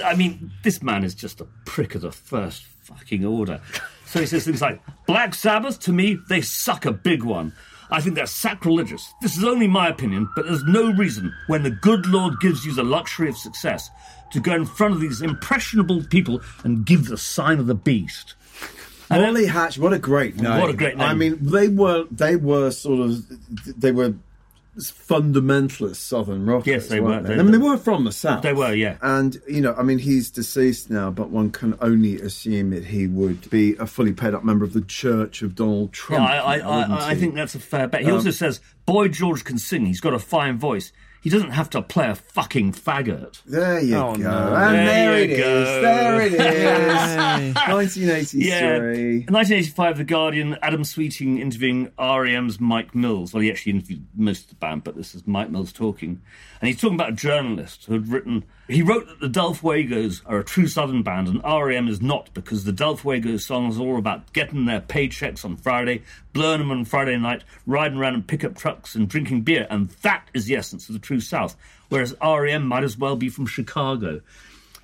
I 0.05 0.15
mean, 0.15 0.51
this 0.63 0.81
man 0.81 1.03
is 1.03 1.13
just 1.13 1.41
a 1.41 1.47
prick 1.65 1.93
of 1.95 2.01
the 2.01 2.11
first 2.11 2.63
fucking 2.83 3.25
order. 3.25 3.59
So 4.13 4.19
he 4.19 4.27
says 4.27 4.45
things 4.45 4.61
like, 4.61 4.79
Black 5.07 5.33
Sabbath, 5.33 5.79
to 5.79 5.91
me, 5.91 6.19
they 6.29 6.41
suck 6.41 6.85
a 6.85 6.91
big 6.91 7.23
one. 7.23 7.51
I 7.89 7.99
think 7.99 8.13
they're 8.13 8.27
sacrilegious. 8.27 9.11
This 9.23 9.35
is 9.35 9.43
only 9.43 9.67
my 9.67 9.87
opinion, 9.89 10.29
but 10.35 10.45
there's 10.45 10.63
no 10.65 10.93
reason, 10.93 11.33
when 11.47 11.63
the 11.63 11.71
good 11.71 12.05
Lord 12.05 12.39
gives 12.39 12.63
you 12.63 12.75
the 12.75 12.83
luxury 12.83 13.27
of 13.27 13.35
success, 13.35 13.89
to 14.31 14.39
go 14.39 14.53
in 14.53 14.65
front 14.65 14.93
of 14.93 15.01
these 15.01 15.23
impressionable 15.23 16.03
people 16.03 16.41
and 16.63 16.85
give 16.85 17.07
the 17.07 17.17
sign 17.17 17.57
of 17.57 17.65
the 17.65 17.73
beast. 17.73 18.35
And 19.09 19.23
Molly 19.23 19.47
Hatch, 19.47 19.79
what 19.79 19.93
a 19.93 19.99
great 19.99 20.35
name! 20.35 20.61
What 20.61 20.69
a 20.69 20.73
great 20.73 20.95
name. 20.95 21.09
I 21.09 21.15
mean, 21.15 21.39
they 21.41 21.67
were 21.67 22.05
they 22.11 22.35
were 22.35 22.69
sort 22.69 22.99
of 22.99 23.25
they 23.79 23.91
were 23.91 24.13
fundamentalist 24.77 25.97
Southern 25.97 26.45
rockers. 26.45 26.67
Yes, 26.67 26.87
they 26.87 26.99
weren't. 26.99 27.23
They? 27.23 27.35
They- 27.35 27.39
I 27.39 27.43
mean, 27.43 27.51
they 27.51 27.57
were 27.57 27.77
from 27.77 28.05
the 28.05 28.11
south. 28.11 28.41
They 28.41 28.53
were, 28.53 28.73
yeah. 28.73 28.97
And 29.01 29.39
you 29.47 29.61
know, 29.61 29.73
I 29.75 29.83
mean, 29.83 29.99
he's 29.99 30.29
deceased 30.31 30.89
now, 30.89 31.11
but 31.11 31.29
one 31.29 31.51
can 31.51 31.77
only 31.81 32.19
assume 32.19 32.71
that 32.71 32.85
he 32.85 33.07
would 33.07 33.49
be 33.49 33.75
a 33.77 33.85
fully 33.85 34.13
paid 34.13 34.33
up 34.33 34.43
member 34.43 34.65
of 34.65 34.73
the 34.73 34.81
Church 34.81 35.41
of 35.41 35.55
Donald 35.55 35.93
Trump. 35.93 36.23
Yeah, 36.27 36.43
I, 36.43 36.57
I, 36.57 36.79
I, 36.81 37.09
I 37.11 37.15
think 37.15 37.35
that's 37.35 37.55
a 37.55 37.59
fair 37.59 37.87
bet. 37.87 38.01
He 38.01 38.07
um, 38.07 38.15
also 38.15 38.31
says, 38.31 38.59
Boy 38.85 39.07
George 39.07 39.43
can 39.43 39.57
sing. 39.57 39.85
He's 39.85 40.01
got 40.01 40.13
a 40.13 40.19
fine 40.19 40.57
voice. 40.57 40.91
He 41.23 41.29
doesn't 41.29 41.51
have 41.51 41.69
to 41.69 41.81
play 41.81 42.09
a 42.09 42.15
fucking 42.15 42.73
faggot. 42.73 43.41
There 43.45 43.79
you 43.79 43.95
Oh, 43.95 44.13
go. 44.15 44.21
no. 44.23 44.55
And 44.55 44.75
There 44.75 44.85
there, 44.85 45.17
you 45.19 45.23
it 45.23 45.29
is. 45.31 45.39
go. 45.39 45.81
There 45.81 46.21
it 46.21 46.33
is. 47.47 47.55
1983. 47.55 48.45
Yeah. 48.45 48.75
In 48.75 49.33
1985, 49.33 49.97
The 49.99 50.03
Guardian, 50.03 50.57
Adam 50.61 50.83
Sweeting 50.83 51.39
interviewing 51.39 51.91
REM's 51.97 52.59
Mike 52.59 52.93
Mills. 52.93 53.33
Well, 53.33 53.41
he 53.41 53.49
actually 53.49 53.71
interviewed 53.73 54.05
most 54.15 54.43
of 54.43 54.49
the 54.49 54.55
band, 54.55 54.83
but 54.83 54.95
this 54.97 55.15
is 55.15 55.25
Mike 55.25 55.49
Mills 55.49 55.71
talking. 55.71 56.21
And 56.59 56.67
he's 56.67 56.79
talking 56.79 56.95
about 56.95 57.09
a 57.09 57.15
journalist 57.15 57.85
who 57.85 57.93
had 57.93 58.07
written, 58.09 58.43
he 58.67 58.81
wrote 58.81 59.07
that 59.07 59.19
the 59.19 59.29
Del 59.29 59.53
Fuegos 59.53 60.21
are 60.25 60.39
a 60.39 60.43
true 60.43 60.67
Southern 60.67 61.03
band 61.03 61.27
and 61.27 61.41
REM 61.43 61.87
is 61.87 62.01
not 62.01 62.33
because 62.33 62.63
the 62.63 62.71
Del 62.71 62.97
Fuegos 62.97 63.41
songs 63.41 63.77
are 63.77 63.81
all 63.81 63.97
about 63.97 64.31
getting 64.33 64.65
their 64.65 64.81
paychecks 64.81 65.43
on 65.45 65.55
Friday, 65.57 66.03
them 66.33 66.71
on 66.71 66.85
Friday 66.85 67.17
night, 67.17 67.43
riding 67.65 67.97
around 67.97 68.15
in 68.15 68.23
pickup 68.23 68.55
trucks 68.55 68.95
and 68.95 69.07
drinking 69.07 69.41
beer. 69.41 69.67
And 69.69 69.89
that 70.01 70.27
is 70.33 70.45
the 70.45 70.55
essence 70.55 70.89
of 70.89 70.93
the 70.93 70.99
true 70.99 71.19
South. 71.19 71.55
Whereas 71.89 72.15
REM 72.21 72.65
might 72.67 72.83
as 72.83 72.97
well 72.97 73.15
be 73.15 73.29
from 73.29 73.45
Chicago. 73.45 74.21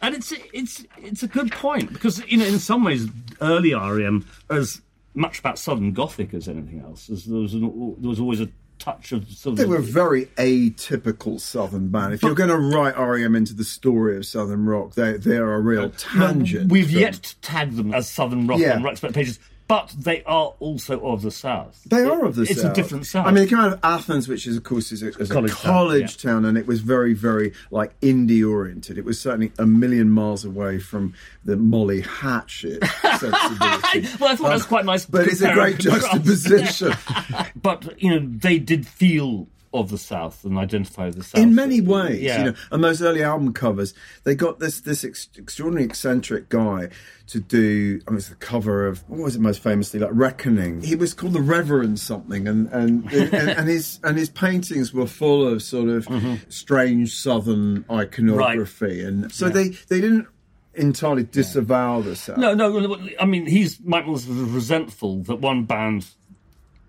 And 0.02 0.16
it's 0.16 0.32
it's 0.54 0.86
it's 0.98 1.24
a 1.24 1.28
good 1.28 1.52
point 1.52 1.92
because 1.92 2.26
you 2.32 2.38
know 2.38 2.46
in 2.46 2.60
some 2.60 2.84
ways 2.86 3.08
early 3.42 3.74
REM 3.74 4.26
as 4.50 4.82
much 5.14 5.40
about 5.40 5.60
Southern 5.60 5.92
Gothic 5.92 6.34
as 6.34 6.48
anything 6.48 6.80
else. 6.82 7.10
As 7.10 7.26
there 7.26 7.40
was 7.42 7.54
an, 7.54 7.96
there 8.00 8.10
was 8.10 8.20
always 8.20 8.40
a 8.40 8.48
touch 8.78 9.12
of 9.12 9.30
sort 9.30 9.58
They 9.58 9.66
were 9.66 9.80
a 9.80 9.82
very 9.82 10.28
atypical 10.38 11.38
Southern 11.40 11.90
band. 11.90 12.14
If 12.14 12.24
you're 12.24 12.34
going 12.34 12.50
to 12.50 12.58
write 12.58 12.98
REM 12.98 13.36
into 13.36 13.54
the 13.54 13.66
story 13.66 14.16
of 14.16 14.26
Southern 14.26 14.66
rock, 14.66 14.94
they 14.94 15.14
they're 15.18 15.54
a 15.54 15.60
real 15.60 15.90
tangent. 15.90 16.72
We've 16.72 16.90
from- 16.90 17.00
yet 17.00 17.14
to 17.16 17.36
tag 17.42 17.76
them 17.76 17.94
as 17.94 18.08
Southern 18.10 18.48
rock 18.48 18.60
Yeah. 18.60 18.76
on 18.76 18.84
Rock's 18.84 19.02
Back 19.02 19.12
Pages, 19.14 19.38
but 19.70 19.94
they 19.96 20.24
are 20.24 20.56
also 20.60 21.00
of 21.06 21.22
the 21.22 21.30
South. 21.30 21.80
They 21.86 22.02
are 22.02 22.26
of 22.26 22.34
the 22.34 22.42
it's 22.42 22.56
South. 22.56 22.72
It's 22.72 22.80
a 22.80 22.82
different 22.82 23.06
South. 23.06 23.28
I 23.28 23.32
mean, 23.32 23.44
they 23.44 23.50
came 23.50 23.60
out 23.60 23.74
of 23.74 23.80
Athens, 23.84 24.28
which 24.28 24.48
is, 24.48 24.58
of 24.58 24.64
course, 24.64 24.92
is 24.92 25.04
a, 25.04 25.10
is 25.10 25.30
a 25.30 25.34
College 25.34 25.52
college, 25.52 26.18
town, 26.18 26.42
town, 26.42 26.46
and 26.46 26.58
it 26.58 26.66
was 26.66 26.82
very, 26.82 27.14
very 27.14 27.54
like 27.70 27.98
indie 28.00 28.44
oriented. 28.44 28.98
It 28.98 29.06
was 29.06 29.22
certainly 29.22 29.52
a 29.60 29.68
million 29.68 30.10
miles 30.10 30.44
away 30.44 30.80
from 30.80 31.14
the 31.46 31.56
Molly 31.56 32.02
Hatchet 32.02 32.84
sensibility. 32.84 34.08
well, 34.20 34.32
I 34.32 34.36
thought 34.36 34.48
that 34.48 34.54
was 34.54 34.64
um, 34.64 34.68
quite 34.68 34.86
nice. 34.86 35.06
but 35.06 35.28
it's 35.28 35.42
a 35.42 35.54
great 35.54 35.78
contrast. 35.78 36.02
juxtaposition. 36.14 36.94
but 37.62 38.02
you 38.02 38.10
know, 38.10 38.28
they 38.28 38.58
did 38.58 38.88
feel 38.88 39.48
of 39.74 39.90
the 39.90 39.98
South 39.98 40.44
and 40.44 40.58
identify 40.58 41.10
the 41.10 41.24
South 41.24 41.42
in 41.42 41.54
many 41.54 41.80
ways. 41.82 42.22
Yeah. 42.22 42.38
You 42.38 42.44
know, 42.46 42.58
and 42.72 42.84
those 42.84 43.02
early 43.02 43.24
album 43.24 43.54
covers, 43.54 43.94
they 44.24 44.36
got 44.36 44.60
this 44.60 44.82
this 44.82 45.04
ex- 45.04 45.30
extraordinary 45.36 45.86
eccentric 45.86 46.50
guy 46.50 46.90
to 47.28 47.40
do. 47.40 48.02
I 48.08 48.12
mean, 48.12 48.18
it's 48.18 48.30
the 48.30 48.36
cover 48.36 48.88
of 48.88 49.08
what 49.08 49.20
was 49.20 49.36
it 49.36 49.42
most 49.42 49.62
famously 49.62 50.00
like 50.00 50.10
Reckoning. 50.14 50.82
He 50.82 50.96
was 50.96 51.14
called 51.14 51.34
the 51.34 51.42
Reverend 51.42 52.00
something, 52.00 52.48
and 52.48 52.68
and 52.74 53.06
and, 53.12 53.34
and 53.34 53.70
his 53.70 54.00
and 54.04 54.18
his 54.18 54.30
paintings 54.30 54.94
were 54.94 55.08
full 55.08 55.48
of 55.48 55.62
sort 55.62 55.90
of 55.90 56.06
mm-hmm. 56.08 56.36
strange 56.50 57.16
Southern 57.16 57.86
iconography, 57.92 59.04
and 59.04 59.32
so 59.32 59.48
Yeah. 59.48 59.54
they 59.54 59.68
they 59.70 60.02
didn't 60.02 60.28
entirely 60.74 61.24
disavow 61.24 62.02
the 62.02 62.16
South. 62.16 62.38
No, 62.38 62.54
no. 62.54 62.98
I 63.20 63.26
mean, 63.26 63.46
he's 63.46 63.80
Mike 63.82 64.06
Mills 64.06 64.26
was 64.26 64.38
resentful 64.38 65.24
that 65.24 65.36
one 65.36 65.66
band 65.66 66.08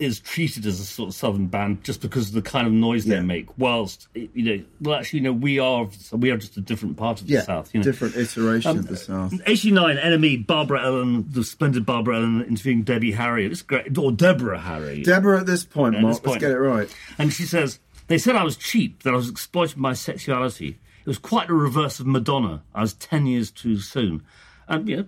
is 0.00 0.18
treated 0.18 0.64
as 0.66 0.80
a 0.80 0.84
sort 0.84 1.10
of 1.10 1.14
southern 1.14 1.46
band 1.46 1.84
just 1.84 2.00
because 2.00 2.28
of 2.28 2.34
the 2.34 2.42
kind 2.42 2.66
of 2.66 2.72
noise 2.72 3.06
Yeah. 3.06 3.16
they 3.16 3.22
make. 3.22 3.56
Whilst 3.58 4.08
you 4.14 4.28
know, 4.34 4.64
well, 4.80 4.98
actually, 4.98 5.20
you 5.20 5.24
know, 5.24 5.32
we 5.32 5.58
are 5.58 5.88
we 6.12 6.30
are 6.30 6.36
just 6.36 6.56
a 6.56 6.60
different 6.60 6.96
part 6.96 7.20
of 7.20 7.26
the 7.26 7.34
yeah, 7.34 7.42
south. 7.42 7.72
You 7.74 7.80
know, 7.80 7.84
different 7.84 8.16
iteration 8.16 8.70
um, 8.72 8.78
of 8.78 8.88
the 8.88 8.96
South. 8.96 9.34
Uh, 9.34 9.38
89, 9.46 9.96
NME, 9.98 10.46
Barbara 10.46 10.82
Ellen, 10.84 11.26
the 11.28 11.44
splendid 11.44 11.84
Barbara 11.86 12.16
Ellen 12.16 12.44
interviewing 12.44 12.82
Debbie 12.82 13.12
Harry. 13.12 13.46
It's 13.46 13.62
great, 13.62 13.96
or 13.98 14.10
Deborah 14.10 14.58
Harry. 14.60 15.02
Deborah, 15.02 15.40
at 15.40 15.46
this 15.46 15.64
point, 15.64 15.94
At 15.96 16.02
Mark, 16.02 16.14
this 16.14 16.20
point. 16.20 16.40
let's 16.40 16.40
get 16.40 16.50
it 16.50 16.58
right. 16.60 16.94
And 17.18 17.32
she 17.32 17.44
says, 17.44 17.78
They 18.08 18.18
said 18.18 18.34
I 18.36 18.42
was 18.42 18.56
cheap, 18.56 19.02
that 19.02 19.12
I 19.12 19.16
was 19.16 19.28
exploiting 19.28 19.80
my 19.82 19.92
sexuality. 19.92 20.78
It 21.00 21.06
was 21.06 21.18
quite 21.18 21.48
the 21.48 21.54
reverse 21.54 22.00
of 22.00 22.06
Madonna. 22.06 22.62
I 22.74 22.80
was 22.80 22.94
10 22.94 23.26
years 23.26 23.50
too 23.50 23.78
soon. 23.78 24.22
And, 24.68 24.88
you 24.88 24.96
know, 24.96 25.04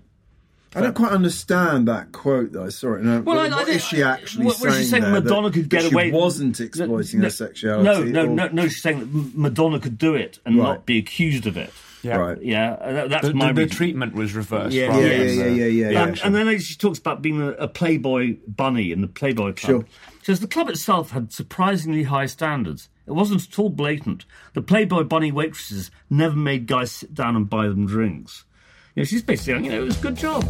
I 0.75 0.81
don't 0.81 0.95
quite 0.95 1.12
understand 1.12 1.89
that 1.89 2.12
quote 2.12 2.53
though. 2.53 2.68
Sorry, 2.70 3.03
no. 3.03 3.20
Well, 3.20 3.39
I- 3.39 3.49
what 3.49 3.53
I 3.53 3.61
is 3.62 3.66
think- 3.66 3.81
she 3.83 4.03
actually 4.03 4.47
what- 4.47 4.57
saying? 4.57 4.70
what 4.73 4.79
she's 4.79 4.91
saying 4.91 5.03
there? 5.03 5.12
Madonna 5.12 5.49
that, 5.49 5.55
could 5.55 5.68
get 5.68 5.83
that 5.83 5.89
she 5.91 5.95
away- 5.95 6.11
wasn't 6.11 6.61
exploiting 6.61 7.20
no, 7.20 7.25
her 7.27 7.31
sexuality. 7.31 7.85
No, 8.11 8.25
no, 8.25 8.31
or- 8.33 8.35
no, 8.35 8.49
no. 8.49 8.62
She's 8.68 8.83
saying 8.83 9.01
that 9.01 9.37
Madonna 9.37 9.79
could 9.81 9.99
do 9.99 10.14
it 10.14 10.39
and 10.47 10.57
Right. 10.57 10.64
not 10.64 10.87
be 10.87 10.99
accused 10.99 11.47
of 11.47 11.57
it. 11.57 11.70
Yeah. 12.03 12.16
Right. 12.16 12.43
Yeah, 12.43 12.73
uh, 12.73 12.93
that, 12.95 13.11
that's 13.11 13.29
The, 13.29 13.35
my 13.35 13.53
the, 13.53 13.64
the 13.66 13.73
treatment 13.73 14.14
was 14.14 14.35
reversed. 14.35 14.75
Yeah, 14.75 14.89
rather 14.89 15.03
Yeah, 15.03 15.09
yeah, 15.09 15.23
yeah, 15.23 15.45
than, 15.45 15.57
yeah, 15.57 15.64
yeah, 15.66 15.66
yeah. 15.66 15.91
yeah. 15.91 16.03
Um, 16.03 16.14
and 16.25 16.35
then 16.49 16.59
she 16.59 16.75
talks 16.77 16.99
about 16.99 17.23
being 17.23 17.41
a, 17.41 17.51
a 17.53 17.68
Playboy 17.68 18.39
bunny 18.49 18.91
in 18.91 19.03
the 19.03 19.07
Playboy 19.07 19.53
Club. 19.53 19.57
Sure. 19.59 19.85
She 20.18 20.25
says 20.27 20.41
the 20.41 20.49
club 20.49 20.68
itself 20.68 21.12
had 21.12 21.33
surprisingly 21.33 22.05
high 22.05 22.27
standards. 22.27 22.89
It 23.07 23.12
wasn't 23.12 23.47
at 23.47 23.57
all 23.59 23.68
blatant. 23.68 24.25
The 24.55 24.62
Playboy 24.62 25.05
bunny 25.05 25.31
waitresses 25.31 25.91
never 26.11 26.35
made 26.37 26.66
guys 26.66 26.91
sit 26.91 27.14
down 27.14 27.37
and 27.37 27.49
buy 27.49 27.68
them 27.68 27.87
drinks. 27.87 28.45
You 28.95 29.01
know, 29.01 29.05
she's 29.05 29.22
basically 29.22 29.55
saying, 29.55 29.64
you 29.64 29.70
know, 29.70 29.82
it 29.82 29.86
was 29.86 29.99
a 29.99 30.03
good 30.03 30.16
job. 30.16 30.43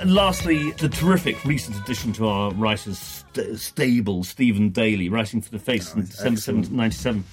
And 0.00 0.14
lastly, 0.14 0.70
the 0.72 0.88
terrific 0.88 1.42
recent 1.44 1.76
addition 1.78 2.12
to 2.14 2.28
our 2.28 2.52
writers' 2.52 2.98
st- 2.98 3.58
stable, 3.58 4.22
Stephen 4.22 4.68
Daly, 4.68 5.08
writing 5.08 5.40
for 5.40 5.50
The 5.50 5.58
Face 5.58 5.92
in 5.94 6.02
oh, 6.02 6.04
December 6.04 6.40
7th, 6.40 6.70
97. 6.70 7.24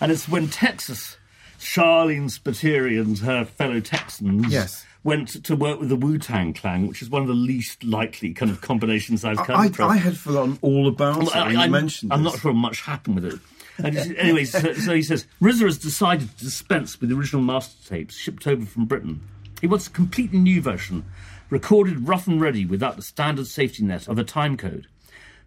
And 0.00 0.12
it's 0.12 0.28
when 0.28 0.48
Texas, 0.48 1.16
Sharleen 1.60 2.30
Spiteri 2.30 2.98
and 3.00 3.18
her 3.18 3.44
fellow 3.44 3.80
Texans 3.80 4.50
Yes. 4.50 4.84
Went 5.04 5.44
to 5.44 5.56
work 5.56 5.80
with 5.80 5.88
the 5.88 5.96
Wu 5.96 6.18
Tang 6.18 6.52
Clan, 6.52 6.86
which 6.86 7.02
is 7.02 7.10
one 7.10 7.22
of 7.22 7.28
the 7.28 7.34
least 7.34 7.84
likely 7.84 8.32
kind 8.34 8.50
of 8.50 8.60
combinations 8.60 9.24
I've 9.24 9.38
come 9.38 9.60
I, 9.60 9.66
across. 9.66 9.92
I 9.92 9.96
had 9.96 10.16
forgotten 10.16 10.58
all 10.60 10.88
about 10.88 11.22
it 11.22 11.34
when 11.34 11.52
you 11.52 11.58
am 11.58 11.70
mentioned 11.70 12.12
I'm 12.12 12.24
this. 12.24 12.34
not 12.34 12.40
sure 12.40 12.52
much 12.52 12.82
happened 12.82 13.16
with 13.16 13.24
it. 13.26 13.40
And 13.78 13.96
anyway, 14.18 14.44
so, 14.44 14.72
so 14.74 14.94
he 14.94 15.02
says 15.02 15.26
RZA 15.40 15.62
has 15.62 15.78
decided 15.78 16.36
to 16.36 16.44
dispense 16.44 17.00
with 17.00 17.10
the 17.10 17.16
original 17.16 17.42
master 17.42 17.88
tapes 17.88 18.16
shipped 18.16 18.46
over 18.46 18.66
from 18.66 18.86
Britain. 18.86 19.20
He 19.60 19.66
wants 19.66 19.86
a 19.86 19.90
completely 19.90 20.38
new 20.38 20.60
version, 20.60 21.04
recorded 21.48 22.08
rough 22.08 22.26
and 22.26 22.40
ready 22.40 22.64
without 22.66 22.96
the 22.96 23.02
standard 23.02 23.46
safety 23.46 23.84
net 23.84 24.08
of 24.08 24.18
a 24.18 24.24
time 24.24 24.56
code. 24.56 24.88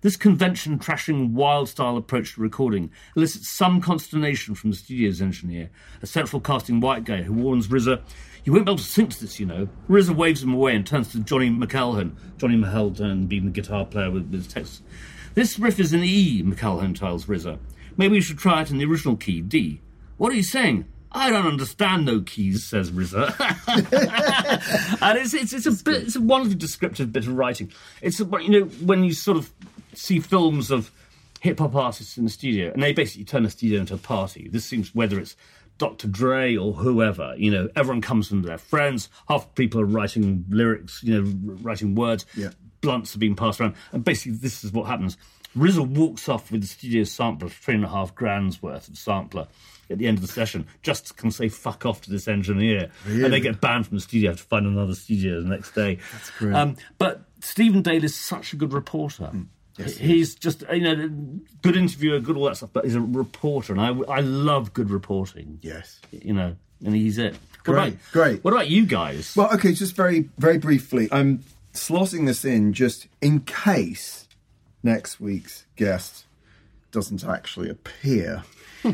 This 0.02 0.18
convention 0.18 0.80
trashing 0.80 1.34
wild 1.34 1.70
style 1.70 1.96
approach 1.96 2.34
to 2.34 2.42
recording 2.42 2.90
elicits 3.16 3.48
some 3.48 3.82
consternation 3.82 4.56
from 4.56 4.72
the 4.72 4.76
studio's 4.76 5.22
engineer, 5.22 5.70
a 6.02 6.08
central 6.08 6.40
casting 6.40 6.80
white 6.80 7.04
guy 7.04 7.22
who 7.22 7.34
warns 7.34 7.68
RZA, 7.68 8.02
You 8.44 8.54
won't 8.54 8.66
be 8.66 8.72
able 8.72 8.78
to 8.78 8.84
sync 8.84 9.18
this, 9.20 9.40
you 9.40 9.46
know. 9.46 9.70
RZA 9.88 10.16
waves 10.16 10.42
him 10.42 10.54
away 10.54 10.76
and 10.76 10.86
turns 10.86 11.12
to 11.12 11.20
Johnny 11.20 11.50
McElhone. 11.50 12.14
Johnny 12.38 12.56
McElhone 12.56 13.28
being 13.28 13.46
the 13.46 13.52
guitar 13.52 13.86
player 13.86 14.10
with, 14.10 14.32
with 14.32 14.52
Texas. 14.52 14.82
This 15.36 15.60
riff 15.60 15.80
is 15.80 15.94
in 15.94 16.04
E, 16.04 16.44
McElhone 16.44 16.98
tells 16.98 17.26
RZA. 17.26 17.60
Maybe 17.98 18.16
you 18.16 18.22
should 18.22 18.40
try 18.40 18.62
it 18.62 18.72
in 18.72 18.80
the 18.80 18.86
original 18.86 19.16
key, 19.16 19.42
D. 19.42 19.80
What 20.18 20.32
are 20.32 20.36
you 20.36 20.44
saying? 20.44 20.86
I 21.12 21.30
don't 21.30 21.46
understand 21.46 22.06
no 22.06 22.22
keys, 22.22 22.64
says 22.64 22.90
RZA. 22.92 23.36
and 25.02 25.18
it's, 25.20 25.34
it's, 25.34 25.54
it's 25.54 25.66
a 25.68 25.84
bit, 25.84 26.04
it's 26.04 26.16
a 26.16 26.22
wonderfully 26.22 26.58
descriptive 26.58 27.12
bit 27.12 27.28
of 27.28 27.36
writing. 27.36 27.72
It's 28.02 28.20
a, 28.20 28.26
you 28.42 28.50
know 28.50 28.66
when 28.86 29.04
you 29.04 29.14
sort 29.14 29.38
of 29.38 29.52
see 29.94 30.20
films 30.20 30.72
of 30.72 30.92
hip 31.42 31.60
hop 31.60 31.76
artists 31.76 32.18
in 32.18 32.24
the 32.24 32.30
studio, 32.30 32.72
and 32.72 32.82
they 32.82 32.94
basically 32.94 33.26
turn 33.26 33.44
the 33.44 33.50
studio 33.50 33.82
into 33.82 33.96
a 33.96 33.98
party. 33.98 34.48
This 34.48 34.64
seems 34.64 34.96
whether 34.96 35.20
it's 35.20 35.36
Dr. 35.82 36.08
Dre 36.08 36.56
or 36.56 36.74
whoever, 36.74 37.34
you 37.38 37.50
know, 37.50 37.68
everyone 37.76 38.02
comes 38.02 38.28
from 38.28 38.44
their 38.44 38.60
friends. 38.60 39.10
Half 39.28 39.56
people 39.56 39.82
are 39.82 39.86
writing 39.86 40.46
lyrics, 40.48 41.02
you 41.02 41.20
know, 41.20 41.34
writing 41.64 41.96
words. 41.96 42.28
Yeah. 42.38 42.50
Blunts 42.82 43.16
are 43.16 43.18
being 43.18 43.36
passed 43.36 43.60
around, 43.60 43.74
and 43.92 44.04
basically 44.04 44.38
this 44.38 44.64
is 44.64 44.72
what 44.72 44.86
happens. 44.86 45.18
RZA 45.58 45.88
walks 45.88 46.30
off 46.30 46.52
with 46.52 46.62
the 46.62 46.68
studio 46.68 47.04
sampler, 47.04 47.50
three 47.50 47.74
and 47.74 47.84
a 47.84 47.88
half 47.88 48.14
grand's 48.14 48.62
worth 48.62 48.90
of 48.90 48.96
sampler 48.96 49.48
at 49.90 49.98
the 49.98 50.06
end 50.06 50.20
of 50.20 50.22
the 50.22 50.32
session, 50.32 50.68
just 50.84 51.08
to 51.08 51.14
can 51.16 51.32
say 51.32 51.50
fuck 51.50 51.84
off 51.84 52.02
to 52.02 52.12
this 52.12 52.28
engineer, 52.28 52.92
and 53.06 53.34
they 53.34 53.40
get 53.40 53.60
banned 53.60 53.88
from 53.88 53.98
the 53.98 54.02
studio. 54.02 54.30
Have 54.30 54.40
to 54.40 54.44
find 54.44 54.68
another 54.68 54.94
studio 54.94 55.42
the 55.42 55.50
next 55.50 55.72
day. 55.74 55.98
That's 56.12 56.30
great. 56.30 56.54
Um, 56.54 56.78
but 57.00 57.22
Stephen 57.40 57.82
Dale 57.82 58.04
is 58.04 58.16
such 58.16 58.54
a 58.54 58.56
good 58.56 58.72
reporter. 58.72 59.32
He's 59.88 60.36
just 60.36 60.64
you 60.72 60.82
know 60.82 61.10
good 61.62 61.76
interviewer, 61.78 62.20
good 62.20 62.36
all 62.38 62.46
that 62.46 62.58
stuff, 62.58 62.70
but 62.74 62.86
he's 62.86 62.96
a 62.96 63.02
reporter, 63.02 63.74
and 63.74 63.82
I 63.82 63.90
I 64.12 64.20
love 64.22 64.74
good 64.74 64.90
reporting. 64.90 65.60
Yes. 65.62 66.00
you 66.12 66.34
know, 66.34 66.56
and 66.86 66.96
he's 66.96 67.18
it. 67.18 67.34
What 67.34 67.64
Great, 67.76 67.88
about- 67.90 68.00
great. 68.12 68.44
What 68.44 68.54
about 68.54 68.70
you 68.70 68.86
guys? 68.86 69.36
Well, 69.36 69.54
okay, 69.54 69.74
just 69.74 69.96
very, 69.96 70.30
very 70.40 70.58
briefly. 70.58 71.08
I'm 71.12 71.44
slotting 71.74 72.26
this 72.26 72.44
in 72.44 72.74
just 72.74 73.08
in 73.22 73.42
case 73.42 74.28
next 74.84 75.20
week's 75.20 75.66
guest 75.76 76.26
doesn't 76.92 77.24
actually 77.24 77.70
appear. 77.70 78.44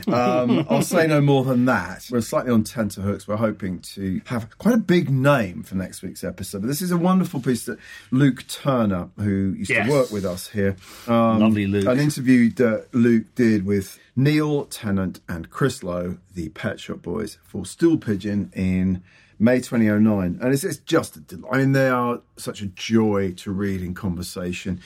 Um, 0.08 0.66
I'll 0.70 0.82
say 0.82 1.08
no 1.08 1.22
more 1.22 1.44
than 1.44 1.66
that. 1.66 2.08
We're 2.12 2.22
slightly 2.22 2.52
on 2.52 2.64
tenterhooks. 2.64 3.28
We're 3.28 3.36
hoping 3.38 3.80
to 3.80 4.22
have 4.26 4.58
quite 4.58 4.76
a 4.76 4.80
big 4.80 5.10
name 5.10 5.64
for 5.64 5.76
next 5.76 6.02
week's 6.02 6.24
episode. 6.24 6.62
But 6.62 6.68
this 6.68 6.82
is 6.82 6.92
a 6.92 6.98
wonderful 6.98 7.40
piece 7.40 7.66
that 7.66 7.80
Luke 8.12 8.46
Turner, 8.48 9.10
who 9.18 9.54
used 9.58 9.70
Yes. 9.70 9.88
to 9.88 9.92
work 9.94 10.12
with 10.12 10.26
us 10.26 10.50
here, 10.50 10.76
um, 11.08 11.40
Lovely 11.40 11.68
Luke. 11.68 11.86
an 11.88 12.00
interview 12.00 12.50
that 12.52 12.88
Luke 12.94 13.26
did 13.36 13.66
with 13.66 14.00
Neil 14.16 14.66
Tennant 14.66 15.20
and 15.30 15.50
Chris 15.50 15.84
Lowe, 15.84 16.18
the 16.34 16.50
Pet 16.50 16.80
Shop 16.80 17.02
Boys, 17.02 17.38
for 17.44 17.66
Stool 17.66 17.98
Pigeon 17.98 18.52
in 18.56 19.04
May 19.40 19.60
2009. 19.62 20.40
And 20.42 20.54
it's, 20.54 20.64
it's 20.64 20.78
just, 20.78 21.16
a 21.16 21.20
del- 21.22 21.48
I 21.52 21.58
mean, 21.60 21.72
they 21.74 21.88
are 21.90 22.22
such 22.38 22.62
a 22.62 22.66
joy 22.68 23.34
to 23.38 23.52
read 23.52 23.82
in 23.82 23.94
conversation. 23.94 24.80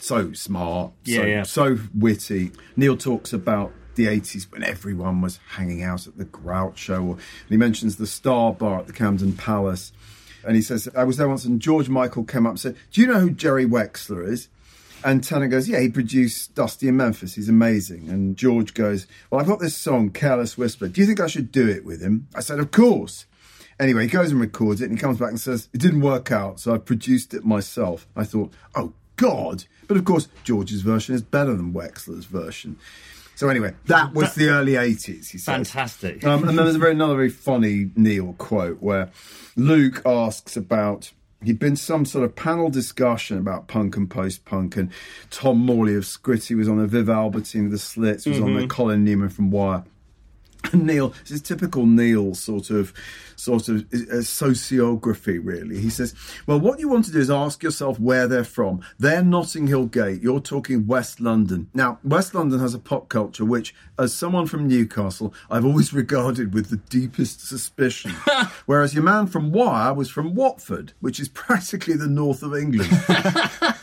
So 0.00 0.32
smart, 0.32 0.92
Yeah, 1.04 1.20
so, 1.20 1.26
yeah. 1.26 1.42
so 1.42 1.78
witty. 1.92 2.52
Neil 2.76 2.96
talks 2.96 3.32
about 3.32 3.72
the 3.98 4.06
80s 4.06 4.50
when 4.50 4.62
everyone 4.62 5.20
was 5.20 5.40
hanging 5.50 5.82
out 5.82 6.06
at 6.06 6.16
the 6.16 6.24
Grout 6.24 6.78
Show. 6.78 7.02
Or, 7.02 7.12
and 7.12 7.50
he 7.50 7.56
mentions 7.56 7.96
the 7.96 8.06
Star 8.06 8.54
Bar 8.54 8.78
at 8.78 8.86
the 8.86 8.92
Camden 8.92 9.34
Palace. 9.34 9.92
And 10.46 10.56
he 10.56 10.62
says, 10.62 10.88
I 10.96 11.04
was 11.04 11.16
there 11.18 11.28
once 11.28 11.44
and 11.44 11.60
George 11.60 11.88
Michael 11.88 12.24
came 12.24 12.46
up 12.46 12.50
and 12.52 12.60
said, 12.60 12.76
Do 12.92 13.00
you 13.00 13.06
know 13.06 13.20
who 13.20 13.30
Jerry 13.30 13.66
Wexler 13.66 14.26
is? 14.26 14.48
And 15.04 15.22
Tennant 15.22 15.50
goes, 15.50 15.68
Yeah, 15.68 15.80
he 15.80 15.88
produced 15.88 16.54
Dusty 16.54 16.88
in 16.88 16.96
Memphis. 16.96 17.34
He's 17.34 17.48
amazing. 17.48 18.08
And 18.08 18.36
George 18.36 18.72
goes, 18.72 19.06
Well, 19.30 19.40
I've 19.40 19.46
got 19.46 19.58
this 19.58 19.76
song, 19.76 20.10
Careless 20.10 20.56
Whisper. 20.56 20.88
Do 20.88 21.00
you 21.00 21.06
think 21.06 21.20
I 21.20 21.26
should 21.26 21.52
do 21.52 21.68
it 21.68 21.84
with 21.84 22.00
him? 22.00 22.28
I 22.34 22.40
said, 22.40 22.60
Of 22.60 22.70
course. 22.70 23.26
Anyway, 23.80 24.02
he 24.02 24.08
goes 24.08 24.32
and 24.32 24.40
records 24.40 24.80
it 24.80 24.90
and 24.90 24.98
he 24.98 25.00
comes 25.00 25.18
back 25.18 25.30
and 25.30 25.40
says, 25.40 25.68
It 25.72 25.80
didn't 25.80 26.00
work 26.00 26.32
out, 26.32 26.60
so 26.60 26.72
I 26.72 26.78
produced 26.78 27.34
it 27.34 27.44
myself. 27.44 28.06
I 28.16 28.24
thought, 28.24 28.52
Oh, 28.74 28.92
God. 29.16 29.64
But 29.86 29.96
of 29.96 30.04
course, 30.04 30.28
George's 30.44 30.82
version 30.82 31.14
is 31.14 31.22
better 31.22 31.54
than 31.54 31.72
Wexler's 31.72 32.26
version. 32.26 32.78
So 33.38 33.48
anyway, 33.48 33.72
that 33.84 34.14
was 34.14 34.34
the 34.34 34.48
early 34.48 34.72
80s, 34.72 35.30
he 35.30 35.38
says. 35.38 35.44
Fantastic. 35.44 36.24
Um, 36.24 36.40
and 36.48 36.58
then 36.58 36.64
there's 36.64 36.74
very, 36.74 36.90
another 36.90 37.14
very 37.14 37.28
funny 37.28 37.88
Neil 37.94 38.32
quote 38.36 38.82
where 38.82 39.12
Luke 39.54 40.02
asks 40.04 40.56
about 40.56 41.12
he'd 41.44 41.60
been 41.60 41.76
some 41.76 42.04
sort 42.04 42.24
of 42.24 42.34
panel 42.34 42.68
discussion 42.68 43.38
about 43.38 43.68
punk 43.68 43.96
and 43.96 44.10
post 44.10 44.44
punk, 44.44 44.76
and 44.76 44.90
Tom 45.30 45.58
Morley 45.58 45.94
of 45.94 46.02
Scritti 46.02 46.56
was 46.56 46.68
on 46.68 46.80
a 46.80 46.88
Viv 46.88 47.08
Albertine 47.08 47.66
of 47.66 47.70
the 47.70 47.78
Slits, 47.78 48.26
was 48.26 48.40
on 48.40 48.56
there, 48.56 48.66
Colin 48.66 49.04
Newman 49.04 49.28
from 49.28 49.52
Wire. 49.52 49.84
Neil, 50.72 51.10
this 51.22 51.30
is 51.32 51.42
typical 51.42 51.86
Neil 51.86 52.34
sort 52.34 52.70
of, 52.70 52.92
sort 53.36 53.68
of 53.68 53.80
uh, 53.92 54.22
sociography. 54.22 55.40
Really, 55.42 55.78
he 55.80 55.90
says, 55.90 56.14
"Well, 56.46 56.60
what 56.60 56.80
you 56.80 56.88
want 56.88 57.04
to 57.06 57.12
do 57.12 57.18
is 57.18 57.30
ask 57.30 57.62
yourself 57.62 57.98
where 57.98 58.26
they're 58.26 58.44
from. 58.44 58.80
They're 58.98 59.22
Notting 59.22 59.66
Hill 59.66 59.86
Gate. 59.86 60.22
You're 60.22 60.40
talking 60.40 60.86
West 60.86 61.20
London. 61.20 61.68
Now, 61.74 61.98
West 62.02 62.34
London 62.34 62.60
has 62.60 62.74
a 62.74 62.78
pop 62.78 63.08
culture 63.08 63.44
which, 63.44 63.74
as 63.98 64.14
someone 64.14 64.46
from 64.46 64.68
Newcastle, 64.68 65.32
I've 65.50 65.64
always 65.64 65.92
regarded 65.98 66.54
with 66.54 66.70
the 66.70 66.76
deepest 66.76 67.46
suspicion. 67.46 68.10
Whereas 68.66 68.94
your 68.94 69.04
man 69.04 69.26
from 69.26 69.52
Wire 69.52 69.94
was 69.94 70.10
from 70.10 70.34
Watford, 70.34 70.92
which 71.00 71.20
is 71.20 71.28
practically 71.38 71.94
the 71.94 72.08
north 72.08 72.42
of 72.42 72.54
England. 72.54 72.90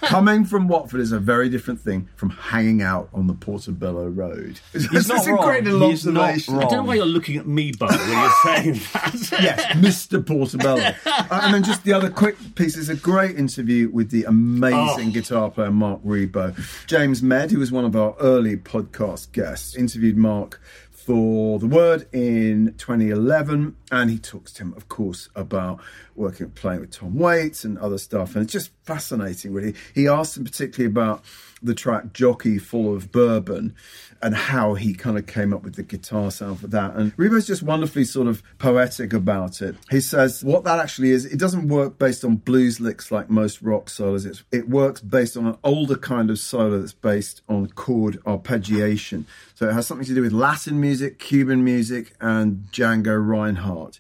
Coming 0.02 0.46
from 0.46 0.68
Watford 0.68 1.00
is 1.00 1.12
a 1.12 1.20
very 1.20 1.50
different 1.50 1.80
thing 1.80 2.08
from 2.16 2.30
hanging 2.30 2.82
out 2.82 3.10
on 3.14 3.28
the 3.28 3.34
Portobello 3.34 4.08
Road. 4.08 4.60
It's, 4.74 4.86
He's 4.88 5.08
not 5.08 5.18
it's 5.18 5.28
a 5.28 5.32
great 5.32 5.66
wrong. 5.66 5.90
He's 5.90 6.08
observation. 6.08 6.60
I 6.66 6.70
don't 6.70 6.84
know 6.84 6.84
why 6.90 6.96
you're 6.96 7.06
looking 7.06 7.38
at 7.38 7.48
me, 7.48 7.72
Bo, 7.72 7.88
when 7.88 8.10
you're 8.10 8.32
saying 8.44 8.74
that. 8.94 9.38
yes, 9.42 9.64
Mr. 9.76 10.26
Portobello. 10.26 10.82
Uh, 11.06 11.28
and 11.44 11.54
then 11.54 11.64
just 11.64 11.84
the 11.84 11.94
other 11.94 12.10
quick 12.10 12.36
piece 12.56 12.78
is 12.78 12.90
a 12.90 12.96
great 12.96 13.38
interview 13.38 13.90
with 13.90 14.10
the 14.12 14.24
amazing 14.26 15.10
Oh. 15.10 15.12
guitar 15.12 15.52
player 15.52 15.72
Marc 15.72 16.04
Ribot. 16.04 16.56
James 16.88 17.22
Medd, 17.24 17.52
who 17.52 17.60
was 17.60 17.72
one 17.72 17.86
of 17.86 17.96
our 17.96 18.16
early 18.20 18.58
podcast 18.58 19.32
guests, 19.32 19.76
interviewed 19.76 20.18
Mark 20.18 20.62
for 20.92 21.60
The 21.60 21.68
Word 21.68 22.08
in 22.14 22.74
2011. 22.78 23.76
And 23.92 24.10
he 24.10 24.18
talks 24.18 24.52
to 24.54 24.64
him, 24.64 24.74
of 24.76 24.90
course, 24.90 25.30
about 25.36 25.80
working, 26.16 26.50
playing 26.52 26.82
with 26.82 26.92
Tom 26.92 27.16
Waits 27.20 27.64
and 27.64 27.78
other 27.78 27.98
stuff. 28.00 28.36
And 28.36 28.44
it's 28.44 28.54
just 28.54 28.72
fascinating, 28.84 29.54
really. 29.54 29.76
He 29.94 30.08
asked 30.08 30.36
him 30.38 30.44
particularly 30.44 30.92
about 30.92 31.24
the 31.62 31.74
track 31.74 32.14
Jockey 32.14 32.58
Full 32.58 32.96
of 32.96 33.12
Bourbon 33.12 33.76
and 34.22 34.36
how 34.36 34.74
he 34.74 34.94
kind 34.94 35.18
of 35.18 35.28
came 35.28 35.54
up 35.54 35.64
with 35.64 35.76
the 35.76 35.84
guitar 35.84 36.32
sound 36.32 36.60
for 36.60 36.68
that. 36.68 36.96
And 36.96 37.16
Ribot's 37.18 37.48
just 37.48 37.64
wonderfully 37.64 38.04
sort 38.04 38.28
of 38.28 38.44
poetic 38.58 39.14
about 39.14 39.62
it. 39.62 39.76
He 39.90 40.02
says 40.02 40.44
what 40.44 40.64
that 40.64 40.80
actually 40.80 41.12
is, 41.12 41.26
it 41.26 41.40
doesn't 41.40 41.68
work 41.68 41.98
based 42.00 42.24
on 42.24 42.38
blues 42.38 42.80
licks 42.80 43.12
like 43.12 43.30
most 43.30 43.62
rock 43.62 43.90
solos. 43.90 44.26
It's, 44.26 44.44
it 44.52 44.70
works 44.70 45.02
based 45.02 45.38
on 45.38 45.46
an 45.48 45.58
older 45.64 45.96
kind 45.96 46.30
of 46.30 46.40
solo 46.40 46.80
that's 46.80 46.94
based 46.94 47.42
on 47.48 47.68
chord 47.68 48.20
arpeggiation. 48.26 49.26
So 49.54 49.70
it 49.70 49.74
has 49.74 49.88
something 49.88 50.08
to 50.08 50.16
do 50.16 50.22
with 50.22 50.34
Latin 50.34 50.80
music, 50.80 51.20
Cuban 51.20 51.64
music, 51.64 52.14
and 52.20 52.68
Django 52.72 53.26
Reinhardt 53.26 54.00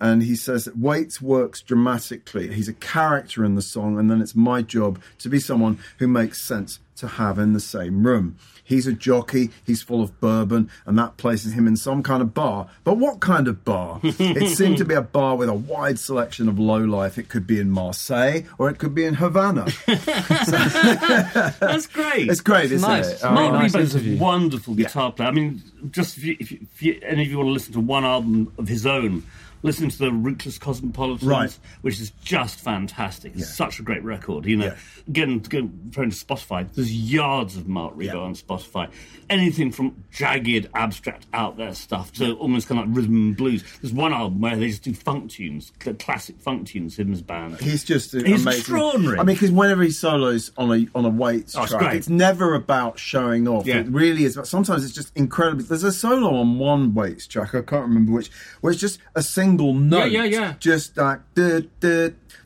and 0.00 0.22
he 0.22 0.36
says 0.36 0.64
that 0.64 0.78
Waits 0.78 1.20
works 1.20 1.60
dramatically. 1.60 2.52
He's 2.52 2.68
a 2.68 2.74
character 2.74 3.44
in 3.44 3.54
the 3.54 3.62
song, 3.62 3.98
and 3.98 4.10
then 4.10 4.20
it's 4.20 4.34
my 4.34 4.62
job 4.62 5.00
to 5.18 5.28
be 5.28 5.40
someone 5.40 5.78
who 5.98 6.08
makes 6.08 6.40
sense 6.40 6.78
to 6.96 7.06
have 7.06 7.38
in 7.38 7.52
the 7.52 7.60
same 7.60 8.06
room. 8.06 8.36
He's 8.66 8.88
a 8.88 8.92
jockey, 8.92 9.50
he's 9.64 9.82
full 9.82 10.02
of 10.02 10.20
bourbon, 10.20 10.68
and 10.86 10.98
that 10.98 11.18
places 11.18 11.52
him 11.52 11.68
in 11.68 11.76
some 11.76 12.02
kind 12.02 12.20
of 12.20 12.34
bar. 12.34 12.68
But 12.82 12.96
what 12.96 13.20
kind 13.20 13.46
of 13.46 13.64
bar? 13.64 14.00
it 14.02 14.56
seemed 14.56 14.78
to 14.78 14.84
be 14.84 14.94
a 14.94 15.02
bar 15.02 15.36
with 15.36 15.48
a 15.48 15.54
wide 15.54 16.00
selection 16.00 16.48
of 16.48 16.58
low 16.58 16.78
life. 16.78 17.16
It 17.16 17.28
could 17.28 17.46
be 17.46 17.60
in 17.60 17.70
Marseille 17.70 18.42
or 18.58 18.68
it 18.68 18.78
could 18.78 18.92
be 18.92 19.04
in 19.04 19.14
Havana. 19.14 19.68
That's 19.86 21.86
great. 21.86 22.28
It's 22.28 22.40
great, 22.40 22.72
isn't 22.72 22.88
nice. 22.88 23.08
it? 23.08 23.20
Very 23.20 23.34
Mark 23.34 23.52
nice 23.52 23.72
Ribot's 23.72 23.94
interview. 23.94 24.16
a 24.16 24.20
wonderful 24.20 24.74
guitar 24.74 25.12
player. 25.12 25.28
I 25.28 25.32
mean, 25.32 25.62
just 25.92 26.16
if, 26.16 26.24
you, 26.24 26.36
if, 26.40 26.50
you, 26.50 26.58
if 26.74 26.82
you, 26.82 27.00
any 27.04 27.22
of 27.22 27.28
you 27.28 27.36
want 27.36 27.46
to 27.46 27.52
listen 27.52 27.72
to 27.74 27.80
one 27.80 28.04
album 28.04 28.52
of 28.58 28.66
his 28.66 28.84
own, 28.84 29.22
listen 29.66 29.88
to 29.90 29.98
the 29.98 30.12
Rootless 30.12 30.58
Cosmopolitans, 30.58 31.28
Right. 31.28 31.58
which 31.82 32.00
is 32.00 32.10
just 32.24 32.60
fantastic. 32.60 33.32
It's 33.34 33.40
Yeah. 33.42 33.46
such 33.66 33.78
a 33.80 33.82
great 33.82 34.02
record. 34.04 34.46
You 34.46 34.56
know, 34.56 34.64
Yeah. 34.66 34.74
again, 35.08 35.42
referring 35.44 36.10
to 36.10 36.16
Spotify, 36.16 36.66
there's 36.74 36.92
yards 36.92 37.56
of 37.56 37.68
Marc 37.68 37.94
Ribot 37.96 38.04
Yeah. 38.04 38.16
on 38.16 38.34
Spotify. 38.34 38.88
Anything 39.28 39.72
from 39.72 40.04
jagged, 40.12 40.68
abstract, 40.74 41.26
out 41.34 41.56
there 41.56 41.74
stuff 41.74 42.12
to 42.14 42.34
almost 42.34 42.68
kind 42.68 42.80
of 42.80 42.86
like 42.88 42.96
rhythm 42.96 43.14
and 43.16 43.36
blues. 43.36 43.64
There's 43.82 43.92
one 43.92 44.12
album 44.12 44.40
where 44.40 44.56
they 44.56 44.68
just 44.68 44.82
do 44.84 44.94
funk 44.94 45.30
tunes, 45.32 45.72
the 45.84 45.94
classic 45.94 46.40
funk 46.40 46.68
tunes, 46.68 46.96
him 46.98 47.12
as 47.12 47.22
band. 47.22 47.58
He's 47.60 47.82
just 47.82 48.12
He's 48.12 48.22
amazing. 48.22 48.48
extraordinary. 48.52 49.18
I 49.18 49.24
mean, 49.24 49.34
because 49.34 49.50
whenever 49.50 49.82
he 49.82 49.90
solos 49.90 50.52
on 50.56 50.70
a 50.72 50.86
on 50.94 51.04
a 51.04 51.08
Waits 51.08 51.56
Oh, 51.56 51.66
track, 51.66 51.80
great. 51.80 51.96
it's 51.96 52.08
never 52.08 52.54
about 52.54 52.98
showing 52.98 53.48
off. 53.48 53.66
It 53.66 53.88
really 53.88 54.24
is. 54.24 54.36
But 54.36 54.46
sometimes 54.46 54.84
it's 54.84 54.94
just 54.94 55.10
incredible. 55.16 55.64
There's 55.64 55.82
a 55.82 55.92
solo 55.92 56.36
on 56.36 56.58
one 56.58 56.94
Waits 56.94 57.26
track. 57.26 57.54
I 57.54 57.62
can't 57.62 57.86
remember 57.88 58.12
which, 58.12 58.30
where 58.60 58.70
it's 58.70 58.80
just 58.80 58.98
a 59.14 59.22
single 59.22 59.55
note. 59.58 60.10
yeah, 60.10 60.24
yeah. 60.24 60.54
Just 60.58 60.96
like 60.96 61.20
Yeah, 61.36 61.60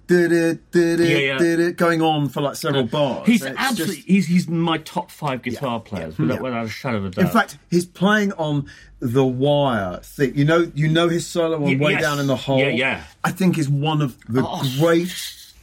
yeah. 0.08 1.38
duh, 1.38 1.56
duh, 1.56 1.70
going 1.72 2.02
on 2.02 2.28
for 2.28 2.40
like 2.40 2.56
several 2.56 2.84
bars. 2.84 3.26
He's 3.26 3.42
It's 3.44 3.54
absolutely 3.58 3.96
just- 3.96 4.08
he's 4.08 4.26
he's 4.26 4.48
my 4.48 4.78
top 4.78 5.10
five 5.10 5.42
guitar 5.42 5.78
players 5.80 6.18
without, 6.18 6.34
Yeah. 6.36 6.40
without 6.40 6.66
a 6.66 6.68
shadow 6.68 6.96
of 6.98 7.04
a 7.06 7.10
doubt. 7.10 7.24
in 7.24 7.30
fact, 7.30 7.58
he's 7.70 7.86
playing 7.86 8.32
on 8.32 8.66
the 8.98 9.24
wire 9.24 10.00
thing. 10.02 10.36
You 10.36 10.44
know, 10.44 10.70
you 10.74 10.88
know 10.88 11.08
his 11.08 11.26
solo 11.26 11.56
on 11.64 11.78
"Way 11.78 11.92
yes. 11.92 12.02
Down 12.02 12.18
in 12.18 12.26
the 12.26 12.36
Hole." 12.36 12.58
Yeah, 12.58 12.68
yeah. 12.70 13.02
I 13.22 13.30
think 13.30 13.56
is 13.58 13.68
one 13.68 14.02
of 14.02 14.16
the 14.28 14.42
Oh. 14.44 14.62
great 14.78 15.14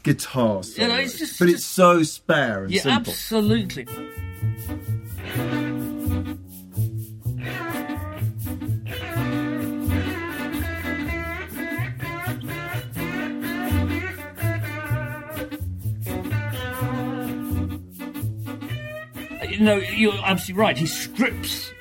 guitar 0.03 0.63
solos. 0.63 0.77
You 0.77 0.87
know, 0.87 0.95
it's 0.95 1.19
just- 1.19 1.39
but 1.39 1.49
it's 1.49 1.65
so 1.65 2.03
spare 2.03 2.63
and 2.63 2.71
yeah, 2.73 2.81
simple. 2.83 3.11
absolutely. 3.11 3.85
You 19.57 19.63
know, 19.65 19.75
you're 19.77 20.13
absolutely 20.23 20.61
right. 20.61 20.77
He 20.77 20.85
strips. 20.85 21.71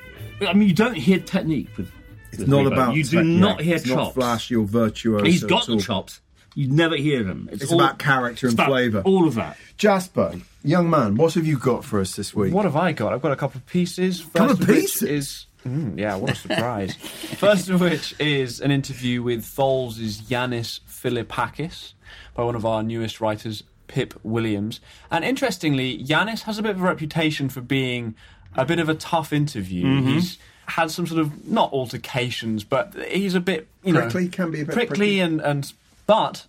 I 0.41 0.53
mean, 0.55 0.69
you 0.69 0.75
don't 0.75 0.95
hear 0.97 1.19
technique 1.19 1.69
with. 1.77 1.91
It's 2.31 2.39
with 2.41 2.49
not 2.49 2.65
Ribot. 2.65 2.73
about 2.73 2.95
You 2.97 3.05
do 3.05 3.17
technique. 3.19 3.39
not 3.41 3.61
hear 3.61 3.77
it's 3.77 3.85
chops. 3.85 3.97
not 3.97 4.15
flashy 4.15 4.57
or 4.57 4.65
virtuoso. 4.67 5.25
He's 5.25 5.45
got 5.45 5.63
at 5.63 5.67
the 5.69 5.73
all. 5.75 5.81
chops. 5.81 6.21
You'd 6.55 6.73
never 6.73 6.97
hear 6.97 7.23
them. 7.23 7.49
It's 7.53 7.71
all 7.71 7.81
about 7.81 7.99
character 7.99 8.47
it's 8.47 8.57
and 8.59 8.67
flavour. 8.67 9.03
All 9.03 9.27
of 9.29 9.35
that. 9.35 9.59
Jasper, 9.77 10.41
young 10.65 10.89
man, 10.89 11.17
what 11.17 11.35
have 11.35 11.47
you 11.47 11.59
got 11.59 11.85
for 11.85 12.01
us 12.01 12.17
this 12.17 12.35
week? 12.35 12.55
What 12.55 12.65
have 12.65 12.77
I 12.77 12.93
got? 12.93 13.13
I've 13.13 13.21
got 13.21 13.33
a 13.33 13.37
couple 13.37 13.59
of 13.59 13.67
pieces. 13.67 14.21
First 14.23 14.33
Couple 14.35 14.53
of 14.53 14.59
which 14.61 14.69
pieces? 14.69 15.03
is 15.03 15.47
mm, 15.67 15.99
yeah, 15.99 16.17
what 16.17 16.31
a 16.31 16.35
surprise. 16.35 16.97
First 16.97 17.69
of 17.69 17.83
which 17.83 18.15
is 18.19 18.61
an 18.63 18.71
interview 18.71 19.23
with 19.23 19.45
Foals' 19.45 19.99
Yannis 20.23 20.81
Philippakis 20.89 21.93
by 22.35 22.43
one 22.45 22.55
of 22.55 22.65
our 22.65 22.83
newest 22.83 23.21
writers, 23.21 23.63
Pip 23.89 24.15
Williams. 24.23 24.81
And 25.11 25.25
interestingly, 25.25 25.99
Yannis 26.03 26.43
has 26.43 26.59
a 26.59 26.63
bit 26.63 26.73
of 26.73 26.81
a 26.81 26.85
reputation 26.85 27.49
for 27.49 27.61
being 27.61 28.15
a 28.55 28.65
bit 28.65 28.79
of 28.79 28.89
a 28.89 28.95
tough 28.95 29.33
interview. 29.33 29.85
Mm-hmm. 29.85 30.09
He's 30.09 30.39
had 30.67 30.91
some 30.91 31.07
sort 31.07 31.21
of 31.21 31.47
not 31.47 31.73
altercations, 31.73 32.65
but 32.65 32.95
he's 33.09 33.35
a 33.35 33.41
bit 33.41 33.69
you 33.85 33.95
Prickly, 33.95 34.25
know 34.25 34.31
can 34.31 34.51
be 34.51 34.61
a 34.61 34.65
bit 34.65 34.75
prickly, 34.75 34.87
prickly. 34.87 35.21
and 35.21 35.41
and 35.41 35.73
but 36.07 36.47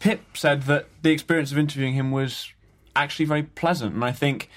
Pip 0.00 0.20
said 0.34 0.62
that 0.62 0.86
the 1.02 1.10
experience 1.10 1.52
of 1.52 1.58
interviewing 1.58 1.94
him 1.94 2.10
was 2.10 2.50
actually 2.96 3.26
very 3.26 3.42
pleasant, 3.42 3.94
and 3.94 4.04
I 4.04 4.12
think 4.12 4.48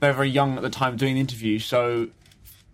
they 0.00 0.08
were 0.08 0.14
very 0.14 0.30
young 0.30 0.56
at 0.56 0.62
the 0.62 0.70
time 0.70 0.92
of 0.92 0.98
doing 0.98 1.14
the 1.14 1.20
interview, 1.20 1.58
so 1.58 2.08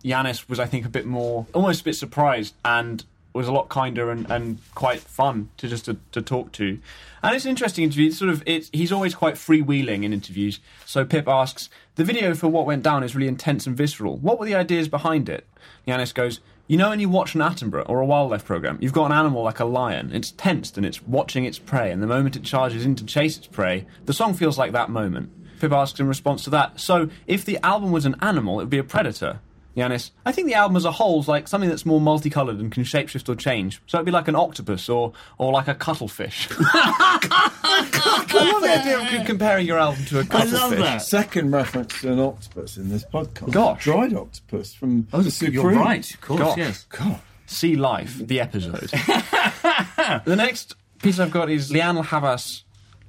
Yannis 0.03 0.49
was, 0.49 0.59
I 0.59 0.65
think, 0.65 0.85
a 0.85 0.89
bit 0.89 1.05
more, 1.05 1.47
almost 1.53 1.81
a 1.81 1.83
bit 1.85 1.95
surprised, 1.95 2.53
and 2.65 3.03
was 3.33 3.47
a 3.47 3.51
lot 3.51 3.69
kinder 3.69 4.11
and, 4.11 4.29
and 4.29 4.59
quite 4.75 4.99
fun 4.99 5.49
to 5.57 5.67
just 5.67 5.85
to, 5.85 5.97
to 6.11 6.21
talk 6.21 6.51
to. 6.53 6.79
And 7.23 7.35
it's 7.35 7.45
an 7.45 7.51
interesting 7.51 7.83
interview. 7.83 8.07
It's 8.07 8.17
sort 8.17 8.29
of, 8.29 8.43
it's, 8.45 8.69
he's 8.73 8.91
always 8.91 9.15
quite 9.15 9.35
freewheeling 9.35 10.03
in 10.03 10.13
interviews. 10.13 10.59
So 10.85 11.03
Pip 11.03 11.27
asks, 11.27 11.69
the 11.95 12.03
video 12.03 12.35
for 12.35 12.47
what 12.47 12.65
went 12.65 12.83
down 12.83 13.03
is 13.03 13.15
really 13.15 13.27
intense 13.27 13.65
and 13.65 13.75
visceral. 13.75 14.17
What 14.17 14.39
were 14.39 14.45
the 14.45 14.55
ideas 14.55 14.87
behind 14.87 15.29
it? 15.29 15.47
Yannis 15.87 16.13
goes, 16.13 16.41
You 16.67 16.77
know, 16.77 16.89
when 16.89 16.99
you 16.99 17.09
watch 17.09 17.33
an 17.33 17.41
Attenborough 17.41 17.87
or 17.87 18.01
a 18.01 18.05
wildlife 18.05 18.45
program, 18.45 18.77
you've 18.81 18.93
got 18.93 19.05
an 19.05 19.17
animal 19.17 19.43
like 19.43 19.59
a 19.59 19.65
lion. 19.65 20.11
It's 20.13 20.31
tensed 20.31 20.77
and 20.77 20.85
it's 20.85 21.01
watching 21.03 21.45
its 21.45 21.59
prey, 21.59 21.91
and 21.91 22.01
the 22.01 22.07
moment 22.07 22.35
it 22.35 22.43
charges 22.43 22.85
in 22.85 22.95
to 22.95 23.05
chase 23.05 23.37
its 23.37 23.47
prey, 23.47 23.85
the 24.05 24.13
song 24.13 24.33
feels 24.33 24.57
like 24.57 24.71
that 24.73 24.89
moment. 24.89 25.31
Pip 25.59 25.71
asks 25.71 25.99
in 25.99 26.07
response 26.07 26.43
to 26.43 26.49
that, 26.49 26.79
so 26.79 27.09
if 27.25 27.45
the 27.45 27.57
album 27.65 27.91
was 27.91 28.05
an 28.05 28.15
animal, 28.21 28.59
it 28.59 28.63
would 28.63 28.69
be 28.69 28.77
a 28.77 28.83
predator. 28.83 29.39
Yannis, 29.75 30.11
I 30.25 30.31
think 30.31 30.47
the 30.47 30.53
album 30.53 30.77
as 30.77 30.85
a 30.85 30.91
whole 30.91 31.19
is 31.19 31.27
like 31.27 31.47
something 31.47 31.69
that's 31.69 31.85
more 31.85 31.99
multicolored 31.99 32.59
and 32.59 32.71
can 32.71 32.83
shapeshift 32.83 33.27
or 33.27 33.35
change. 33.35 33.81
So 33.87 33.97
it'd 33.97 34.05
be 34.05 34.11
like 34.11 34.27
an 34.27 34.35
octopus 34.35 34.87
or 34.87 35.13
or 35.39 35.51
like 35.51 35.67
a 35.67 35.73
cuttlefish. 35.73 36.47
I 36.59 38.29
love 38.33 38.61
the 38.61 38.69
idea 38.69 39.19
of 39.19 39.25
comparing 39.25 39.65
your 39.65 39.79
album 39.79 40.05
to 40.05 40.19
a 40.19 40.21
I 40.21 40.25
cuttlefish. 40.25 40.59
love 40.59 40.77
that. 40.77 41.01
Second 41.01 41.51
reference 41.51 42.01
to 42.01 42.13
an 42.13 42.19
octopus 42.19 42.77
in 42.77 42.89
this 42.89 43.03
podcast. 43.05 43.51
Gosh. 43.51 43.83
dried 43.83 44.13
octopus 44.13 44.73
from 44.75 45.07
oh, 45.11 45.21
the 45.21 45.31
Supreme. 45.31 45.53
You're 45.53 45.71
right, 45.71 46.13
of 46.13 46.21
course, 46.21 46.39
Gosh. 46.39 46.57
yes. 46.57 46.85
God, 46.89 47.19
Sea 47.47 47.75
Life, 47.75 48.17
the 48.19 48.39
episode. 48.41 48.89
the 50.25 50.35
next 50.35 50.75
piece 51.01 51.19
I've 51.19 51.31
got 51.31 51.49
is 51.49 51.71
Leanne 51.71 52.05
Havas 52.05 52.63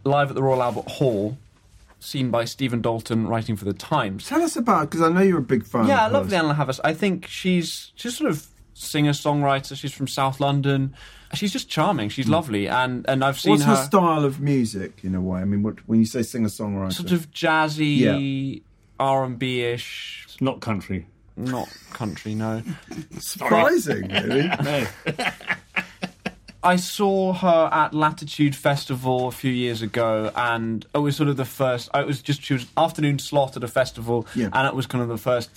live 0.05 0.31
at 0.31 0.35
the 0.35 0.43
Royal 0.43 0.62
Albert 0.62 0.89
Hall, 0.89 1.37
seen 2.05 2.30
by 2.30 2.44
Stephen 2.44 2.80
Dalton 2.80 3.26
writing 3.26 3.57
for 3.57 3.64
the 3.64 3.72
Times. 3.72 4.26
tell 4.26 4.42
us 4.42 4.57
about 4.57 4.90
because 4.90 5.02
I 5.02 5.09
know 5.09 5.22
you're 5.22 5.38
a 5.38 5.42
big 5.42 5.64
fan. 5.64 5.86
Yeah, 5.86 6.05
I 6.05 6.09
love 6.09 6.30
hers. 6.30 6.32
Leanne 6.32 6.55
Havas. 6.55 6.80
I 6.84 6.94
think 6.94 7.26
she's 7.26 7.92
she's 7.94 8.16
sort 8.16 8.30
of 8.30 8.46
singer 8.74 9.12
songwriter. 9.12 9.76
She's 9.76 9.92
from 9.92 10.09
South 10.09 10.40
London. 10.40 10.94
She's 11.34 11.52
just 11.52 11.68
charming. 11.68 12.11
She's 12.11 12.26
hmm. 12.26 12.32
lovely, 12.32 12.68
and 12.68 13.05
and 13.09 13.24
I've 13.24 13.38
seen 13.38 13.52
What's 13.52 13.64
her 13.64 13.76
her 13.76 13.84
style 13.84 14.24
of 14.24 14.40
music 14.40 15.00
in 15.02 15.14
a 15.14 15.20
way? 15.20 15.40
I 15.40 15.44
mean, 15.44 15.62
what, 15.62 15.86
when 15.88 15.98
you 15.98 16.07
say 16.07 16.22
singer 16.22 16.48
songwriter, 16.48 16.92
sort 16.92 17.12
of 17.12 17.30
jazzy, 17.30 18.62
R 19.00 19.24
and 19.24 19.38
B 19.38 19.62
ish, 19.62 20.26
not 20.40 20.61
country. 20.61 21.07
not 21.36 21.68
country. 21.92 22.34
No, 22.34 22.62
surprising, 23.18 24.09
really. 24.09 24.50
No. 24.62 24.86
I 26.65 26.77
saw 26.77 27.35
her 27.35 27.69
at 27.71 27.93
Latitude 27.95 28.57
Festival 28.57 29.29
a 29.29 29.33
few 29.33 29.53
years 29.53 29.83
ago, 29.83 30.33
and 30.35 30.85
it 30.95 30.99
was 30.99 31.15
sort 31.17 31.29
of 31.29 31.37
the 31.37 31.45
first. 31.45 31.91
It 31.95 32.07
was 32.07 32.23
just 32.23 32.43
she 32.43 32.55
was 32.55 32.67
afternoon 32.77 33.19
slot 33.19 33.57
at 33.57 33.62
a 33.62 33.69
festival, 33.69 34.27
Yeah. 34.35 34.49
and 34.53 34.67
it 34.67 34.75
was 34.75 34.87
kind 34.87 35.03
of 35.03 35.09
the 35.09 35.19
first 35.19 35.51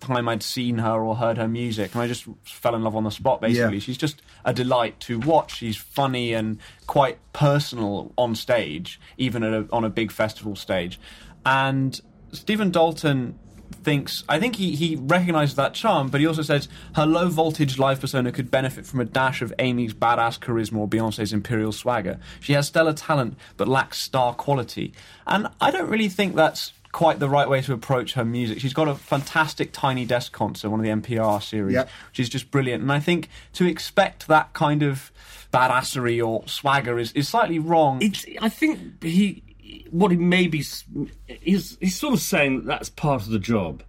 time 0.00 0.28
I'd 0.28 0.42
seen 0.42 0.78
her 0.78 1.00
or 1.02 1.16
heard 1.16 1.38
her 1.38 1.48
music, 1.48 1.94
and 1.94 2.02
I 2.02 2.08
just 2.08 2.26
fell 2.44 2.74
in 2.74 2.82
love 2.82 2.94
on 2.94 3.04
the 3.04 3.10
spot. 3.10 3.40
Basically, 3.40 3.76
Yeah. 3.76 3.80
she's 3.80 3.96
just 3.96 4.20
a 4.44 4.52
delight 4.52 5.00
to 5.00 5.18
watch. 5.18 5.56
She's 5.56 5.76
funny 5.76 6.34
and 6.34 6.58
quite 6.86 7.18
personal 7.32 8.12
on 8.18 8.34
stage, 8.34 9.00
even 9.16 9.42
at 9.42 9.52
a, 9.52 9.66
on 9.72 9.84
a 9.84 9.88
big 9.90 10.10
festival 10.12 10.56
stage. 10.56 11.00
And 11.46 11.98
Stephen 12.32 12.70
Dalton 12.70 13.38
thinks 13.72 14.24
I 14.28 14.38
think 14.38 14.56
he, 14.56 14.74
he 14.76 14.96
recognises 14.96 15.56
that 15.56 15.74
charm, 15.74 16.08
but 16.08 16.20
he 16.20 16.26
also 16.26 16.42
says 16.42 16.68
her 16.94 17.06
low 17.06 17.28
voltage 17.28 17.78
live 17.78 18.00
persona 18.00 18.30
could 18.32 18.50
benefit 18.50 18.86
from 18.86 19.00
a 19.00 19.04
dash 19.04 19.42
of 19.42 19.52
Amy's 19.58 19.94
badass 19.94 20.38
charisma 20.38 20.76
or 20.78 20.88
Beyonce's 20.88 21.32
imperial 21.32 21.72
swagger. 21.72 22.18
She 22.40 22.52
has 22.52 22.68
stellar 22.68 22.92
talent 22.92 23.36
but 23.56 23.68
lacks 23.68 23.98
star 23.98 24.34
quality. 24.34 24.92
And 25.26 25.48
I 25.60 25.70
don't 25.70 25.88
really 25.88 26.08
think 26.08 26.34
that's 26.34 26.72
quite 26.92 27.18
the 27.18 27.28
right 27.28 27.48
way 27.48 27.62
to 27.62 27.72
approach 27.72 28.12
her 28.14 28.24
music. 28.24 28.60
She's 28.60 28.74
got 28.74 28.86
a 28.86 28.94
fantastic 28.94 29.72
Tiny 29.72 30.04
Desk 30.04 30.30
concert, 30.30 30.68
one 30.68 30.78
of 30.80 30.84
the 30.84 30.92
NPR 30.92 31.42
series, 31.42 31.72
Yep. 31.74 31.88
which 32.10 32.20
is 32.20 32.28
just 32.28 32.50
brilliant. 32.50 32.82
And 32.82 32.92
I 32.92 33.00
think 33.00 33.28
to 33.54 33.64
expect 33.66 34.28
that 34.28 34.52
kind 34.52 34.82
of 34.82 35.10
badassery 35.52 36.24
or 36.26 36.46
swagger 36.48 36.98
is, 36.98 37.12
is 37.12 37.28
slightly 37.28 37.58
wrong. 37.58 38.02
It's, 38.02 38.26
I 38.40 38.48
think 38.48 39.02
he, 39.02 39.42
what 39.90 40.10
he 40.10 40.16
maybe, 40.16 40.60
s- 40.60 40.84
he's, 41.26 41.76
he's 41.80 41.96
sort 41.96 42.14
of 42.14 42.20
saying 42.20 42.58
that 42.60 42.66
that's 42.66 42.90
part 42.90 43.22
of 43.22 43.28
the 43.28 43.38
job. 43.38 43.82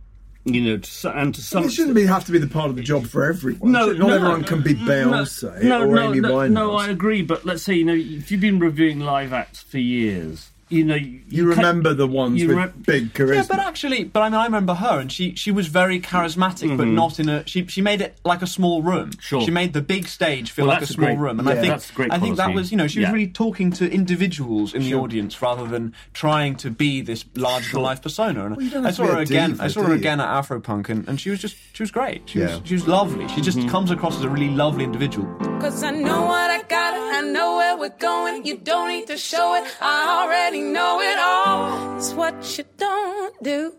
You 0.46 0.62
know, 0.62 0.78
to, 0.78 1.18
and 1.18 1.34
to 1.36 1.42
some 1.42 1.64
it 1.64 1.72
shouldn't 1.72 1.96
be 1.96 2.06
have 2.06 2.26
to 2.26 2.34
be 2.34 2.38
the 2.38 2.48
part 2.48 2.70
of 2.70 2.76
the 2.76 2.82
job 2.82 3.08
for 3.08 3.24
everyone. 3.24 3.72
No, 3.72 3.86
not 3.94 3.98
no, 3.98 4.14
everyone 4.14 4.44
can 4.44 4.62
be 4.62 4.74
Beyonce 4.76 5.64
no, 5.64 5.84
or 5.88 5.96
no, 5.96 6.10
Amy 6.10 6.20
no, 6.20 6.34
Winehouse. 6.34 6.52
no, 6.52 6.76
I 6.76 6.90
agree. 6.90 7.22
But 7.22 7.46
let's 7.46 7.64
say 7.64 7.76
you 7.76 7.86
know 7.86 7.94
if 7.94 8.30
you've 8.30 8.42
been 8.42 8.60
reviewing 8.60 9.00
live 9.00 9.32
acts 9.32 9.62
for 9.62 9.78
years, 9.78 10.50
you 10.70 10.84
know 10.84 10.96
you, 10.96 11.22
you 11.30 11.46
can't- 11.48 11.58
remember 11.58 11.94
the 11.94 12.08
ones 12.08 12.42
you 12.42 12.48
with 12.48 12.58
rem- 12.58 12.84
big 12.86 13.14
charisma. 13.14 13.36
Yeah, 13.36 13.44
but 13.50 13.60
actually, 13.60 14.04
but 14.06 14.22
I 14.22 14.30
mean, 14.30 14.36
I 14.40 14.46
remember 14.46 14.74
her, 14.76 15.00
and 15.00 15.12
she 15.12 15.36
she 15.36 15.52
was 15.52 15.68
very 15.68 16.00
charismatic, 16.00 16.76
but 16.78 16.88
not 16.88 17.20
in 17.20 17.30
a. 17.30 17.46
She 17.48 17.66
she 17.68 17.82
made 17.82 18.02
it 18.02 18.18
like 18.26 18.42
a 18.42 18.48
small 18.48 18.82
room. 18.82 19.10
Mm-hmm. 19.12 19.20
Sure. 19.20 19.42
She 19.42 19.52
made 19.52 19.74
the 19.74 19.82
big 19.82 20.08
stage 20.08 20.52
feel 20.52 20.66
Well, 20.68 20.76
like 20.76 20.84
a 20.84 20.88
small 20.88 21.08
great- 21.08 21.18
room, 21.20 21.40
and 21.40 21.48
yeah, 21.48 21.54
I 21.54 21.58
think 21.58 21.68
that's 21.74 21.92
great 21.92 22.12
I 22.12 22.20
think 22.20 22.38
that 22.38 22.54
was 22.54 22.72
you 22.72 22.78
know 22.78 22.88
she 22.88 23.00
was 23.00 23.08
Yeah. 23.08 23.12
really 23.14 23.28
talking 23.28 23.72
to 23.74 23.90
individuals 23.92 24.74
in 24.74 24.82
the 24.84 24.94
audience 24.96 25.42
rather 25.42 25.66
than 25.68 25.94
trying 26.14 26.56
to 26.58 26.70
be 26.72 27.02
this 27.02 27.26
larger 27.36 27.72
than 27.74 27.82
life 27.82 28.02
persona. 28.02 28.46
And 28.46 28.62
you 28.62 28.70
don't 28.70 28.86
I 28.86 28.92
saw 28.92 29.06
her 29.08 29.20
again. 29.20 29.52
diva, 29.52 29.64
I 29.64 29.68
saw 29.68 29.84
her 29.84 29.94
again 29.94 30.20
at 30.20 30.28
Afropunk, 30.28 30.90
and, 30.90 31.08
and 31.08 31.20
she 31.20 31.30
was 31.30 31.40
just 31.40 31.56
she 31.74 31.84
was 31.84 31.92
great. 31.92 32.24
She 32.30 32.40
Yeah. 32.40 32.58
was 32.58 32.62
she 32.66 32.74
was 32.76 32.88
lovely. 32.88 33.28
She 33.30 33.42
just 33.42 33.58
Mm-hmm. 33.58 33.70
comes 33.70 33.92
across 33.92 34.18
as 34.18 34.24
a 34.24 34.30
really 34.30 34.50
lovely 34.50 34.84
individual. 34.84 35.28
Cause 35.64 35.82
I 35.82 35.92
know 35.92 36.24
what 36.24 36.52
I 36.52 36.62
got, 36.64 36.94
I 36.94 37.22
know 37.22 37.56
where 37.56 37.78
we're 37.78 37.98
going. 37.98 38.46
You 38.46 38.58
don't 38.58 38.90
need 38.90 39.08
to 39.08 39.16
show 39.16 39.56
it, 39.56 39.64
I 39.80 40.22
already 40.22 40.60
know 40.60 41.00
it 41.00 41.18
all. 41.18 41.96
It's 41.98 42.12
what 42.12 42.58
you 42.58 42.66
don't 42.78 43.42
do, 43.42 43.74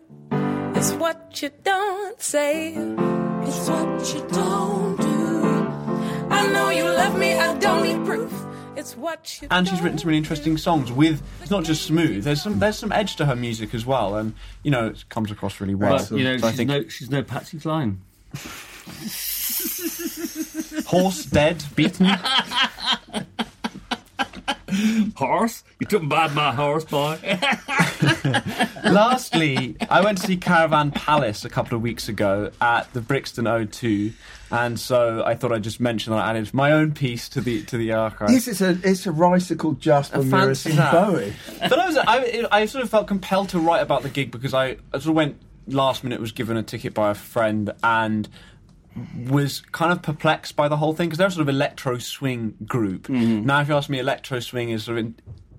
it's 0.74 0.92
what 0.92 1.42
you 1.42 1.50
don't 1.62 2.18
say, 2.22 2.70
it's 2.72 3.68
what 3.68 4.14
you 4.14 4.26
don't 4.30 4.96
do. 4.96 5.44
I 6.30 6.46
know 6.54 6.70
you 6.70 6.84
love 6.84 7.18
me, 7.18 7.34
I 7.34 7.52
don't 7.58 7.82
need 7.82 8.02
proof. 8.06 8.32
It's 8.76 8.96
what 8.96 9.42
you 9.42 9.48
and 9.50 9.68
she's 9.68 9.82
written 9.82 9.98
some 9.98 10.08
really 10.08 10.18
interesting 10.18 10.56
songs 10.56 10.90
with 10.90 11.22
it's 11.42 11.50
not 11.50 11.64
just 11.64 11.82
smooth 11.82 12.24
there's 12.24 12.42
some 12.42 12.58
there's 12.58 12.76
some 12.78 12.92
edge 12.92 13.14
to 13.16 13.24
her 13.26 13.36
music 13.36 13.72
as 13.72 13.86
well 13.86 14.16
and 14.16 14.34
you 14.64 14.70
know 14.70 14.88
it 14.88 15.04
comes 15.10 15.30
across 15.30 15.60
really 15.60 15.76
well 15.76 15.98
But 15.98 16.10
you 16.10 16.24
know 16.24 16.36
So 16.38 16.46
I 16.46 16.50
she's 16.50 16.56
think 16.56 16.70
no 16.70 16.88
she's 16.88 17.10
no 17.10 17.22
Patsy 17.22 17.58
Cline. 17.60 18.00
horse 20.86 21.24
dead 21.26 21.64
beaten 21.74 22.06
Horse, 25.14 25.62
you 25.78 25.86
couldn't 25.86 26.08
buy 26.08 26.26
my 26.28 26.52
horse, 26.52 26.84
boy. 26.84 27.18
Lastly, 28.84 29.76
I 29.88 30.00
went 30.02 30.18
to 30.18 30.26
see 30.26 30.36
Caravan 30.36 30.90
Palace 30.90 31.44
a 31.44 31.48
couple 31.48 31.76
of 31.76 31.82
weeks 31.82 32.08
ago 32.08 32.50
at 32.60 32.92
the 32.92 33.00
Brixton 33.00 33.44
O2, 33.44 34.12
and 34.50 34.80
so 34.80 35.22
I 35.24 35.36
thought 35.36 35.52
I'd 35.52 35.62
just 35.62 35.78
mention 35.80 36.12
that 36.12 36.24
I 36.24 36.30
added 36.30 36.52
my 36.52 36.72
own 36.72 36.92
piece 36.92 37.28
to 37.30 37.40
the 37.40 37.62
to 37.66 37.76
the 37.76 37.92
archive. 37.92 38.30
yes, 38.30 38.48
it's 38.48 38.60
a 38.60 38.76
it's 38.82 39.06
a 39.06 39.12
writer 39.12 39.54
called 39.54 39.80
Jasper 39.80 40.20
I 40.20 40.24
fancy 40.24 40.72
Murison. 40.74 40.92
Bowie. 40.92 41.32
but 41.60 41.78
I 41.78 41.86
was 41.86 41.96
I, 41.96 42.46
I 42.50 42.66
sort 42.66 42.82
of 42.82 42.90
felt 42.90 43.06
compelled 43.06 43.50
to 43.50 43.60
write 43.60 43.80
about 43.80 44.02
the 44.02 44.10
gig 44.10 44.32
because 44.32 44.54
I, 44.54 44.76
I 44.92 44.98
sort 44.98 45.06
of 45.06 45.14
went 45.14 45.40
last 45.66 46.02
minute 46.04 46.20
was 46.20 46.32
given 46.32 46.56
a 46.56 46.62
ticket 46.62 46.94
by 46.94 47.10
a 47.10 47.14
friend 47.14 47.72
and 47.82 48.28
was 49.26 49.60
kind 49.72 49.92
of 49.92 50.02
perplexed 50.02 50.56
by 50.56 50.68
the 50.68 50.76
whole 50.76 50.94
thing 50.94 51.08
because 51.08 51.18
they're 51.18 51.28
a 51.28 51.30
sort 51.30 51.42
of 51.42 51.48
electro 51.48 51.98
swing 51.98 52.54
group. 52.66 53.04
Mm-hmm. 53.04 53.46
Now, 53.46 53.60
if 53.60 53.68
you 53.68 53.74
ask 53.74 53.90
me, 53.90 53.98
electro 53.98 54.40
swing 54.40 54.70
is 54.70 54.84
sort 54.84 54.98
of 54.98 55.06
an 55.06 55.14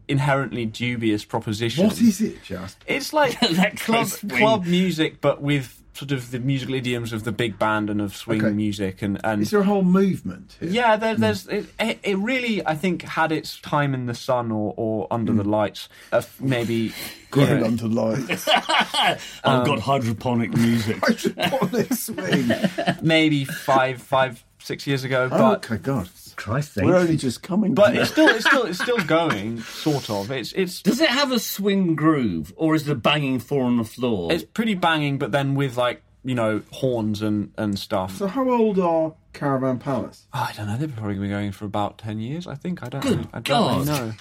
inherently 0.07 0.65
dubious 0.65 1.25
proposition. 1.25 1.85
What 1.87 1.99
is 1.99 2.21
it, 2.21 2.43
just? 2.43 2.77
It's 2.87 3.13
like 3.13 3.39
club, 3.79 4.07
swing. 4.07 4.37
club 4.37 4.65
music, 4.65 5.21
but 5.21 5.41
with 5.41 5.81
sort 5.95 6.11
of 6.11 6.31
the 6.31 6.39
musical 6.39 6.75
idioms 6.75 7.13
of 7.13 7.23
the 7.23 7.31
big 7.31 7.57
band 7.57 7.89
and 7.89 8.01
of 8.01 8.15
swing 8.15 8.43
Okay. 8.43 8.53
music, 8.53 9.01
and 9.01 9.19
and 9.23 9.41
Is 9.41 9.51
there 9.51 9.61
a 9.61 9.63
whole 9.63 9.83
movement? 9.83 10.57
Here? 10.59 10.69
yeah, 10.69 10.97
there, 10.97 11.15
hmm. 11.15 11.21
there's 11.21 11.47
it, 11.47 11.67
it. 11.79 11.99
it 12.03 12.17
Really, 12.17 12.65
I 12.65 12.75
think 12.75 13.03
had 13.03 13.31
its 13.31 13.59
time 13.61 13.93
in 13.93 14.05
the 14.05 14.13
sun 14.13 14.51
or, 14.51 14.73
or 14.77 15.07
under 15.09 15.31
the 15.33 15.43
hmm. 15.43 15.49
lights, 15.51 15.89
of 16.11 16.39
maybe. 16.41 16.93
Grown 17.31 17.49
you 17.49 17.55
know, 17.55 17.65
under 17.65 17.87
lights. 17.87 18.47
Oh, 18.97 19.51
um, 19.51 19.59
I've 19.61 19.67
got 19.67 19.79
hydroponic 19.79 20.55
music. 20.55 20.97
Hydroponic 21.05 21.93
swing. 21.93 22.49
maybe 23.01 23.45
five, 23.45 24.01
five, 24.01 24.43
six 24.59 24.87
years 24.87 25.03
ago, 25.03 25.29
Oh, 25.31 25.37
but 25.37 25.65
okay, 25.71 25.77
God. 25.81 26.09
Christ, 26.35 26.77
We're 26.77 26.95
only 26.95 27.17
just 27.17 27.41
coming. 27.43 27.73
but 27.73 27.95
it's 27.95 28.11
still 28.11 28.27
it's 28.27 28.45
still 28.45 28.63
it's 28.65 28.79
still 28.81 28.97
going, 28.99 29.61
sort 29.61 30.09
of. 30.09 30.31
It's 30.31 30.51
it's 30.53 30.81
Does 30.81 30.99
it 31.01 31.09
have 31.09 31.31
a 31.31 31.39
swing 31.39 31.95
groove, 31.95 32.53
or 32.55 32.75
is 32.75 32.85
the 32.85 32.95
banging 32.95 33.39
four 33.39 33.63
on 33.63 33.77
the 33.77 33.83
floor? 33.83 34.31
it's 34.31 34.43
pretty 34.43 34.75
banging, 34.75 35.17
but 35.17 35.31
then 35.31 35.55
with 35.55 35.77
like 35.77 36.01
you 36.23 36.35
know 36.35 36.61
horns 36.71 37.21
and 37.21 37.51
and 37.57 37.77
stuff. 37.77 38.17
So 38.17 38.27
how 38.27 38.49
old 38.49 38.79
are 38.79 39.13
Caravan 39.33 39.79
Palace? 39.79 40.25
Oh, 40.33 40.47
I 40.49 40.53
don't 40.55 40.67
know. 40.67 40.77
They've 40.77 40.95
probably 40.95 41.15
been 41.15 41.29
going 41.29 41.51
for 41.51 41.65
about 41.65 41.97
ten 41.97 42.19
years. 42.19 42.47
I 42.47 42.55
think. 42.55 42.83
I 42.83 42.89
don't. 42.89 43.01
Good 43.01 43.17
really, 43.17 43.29
I 43.33 43.39
don't 43.39 43.73
really 43.75 43.85
God. 43.85 44.07
know. 44.07 44.13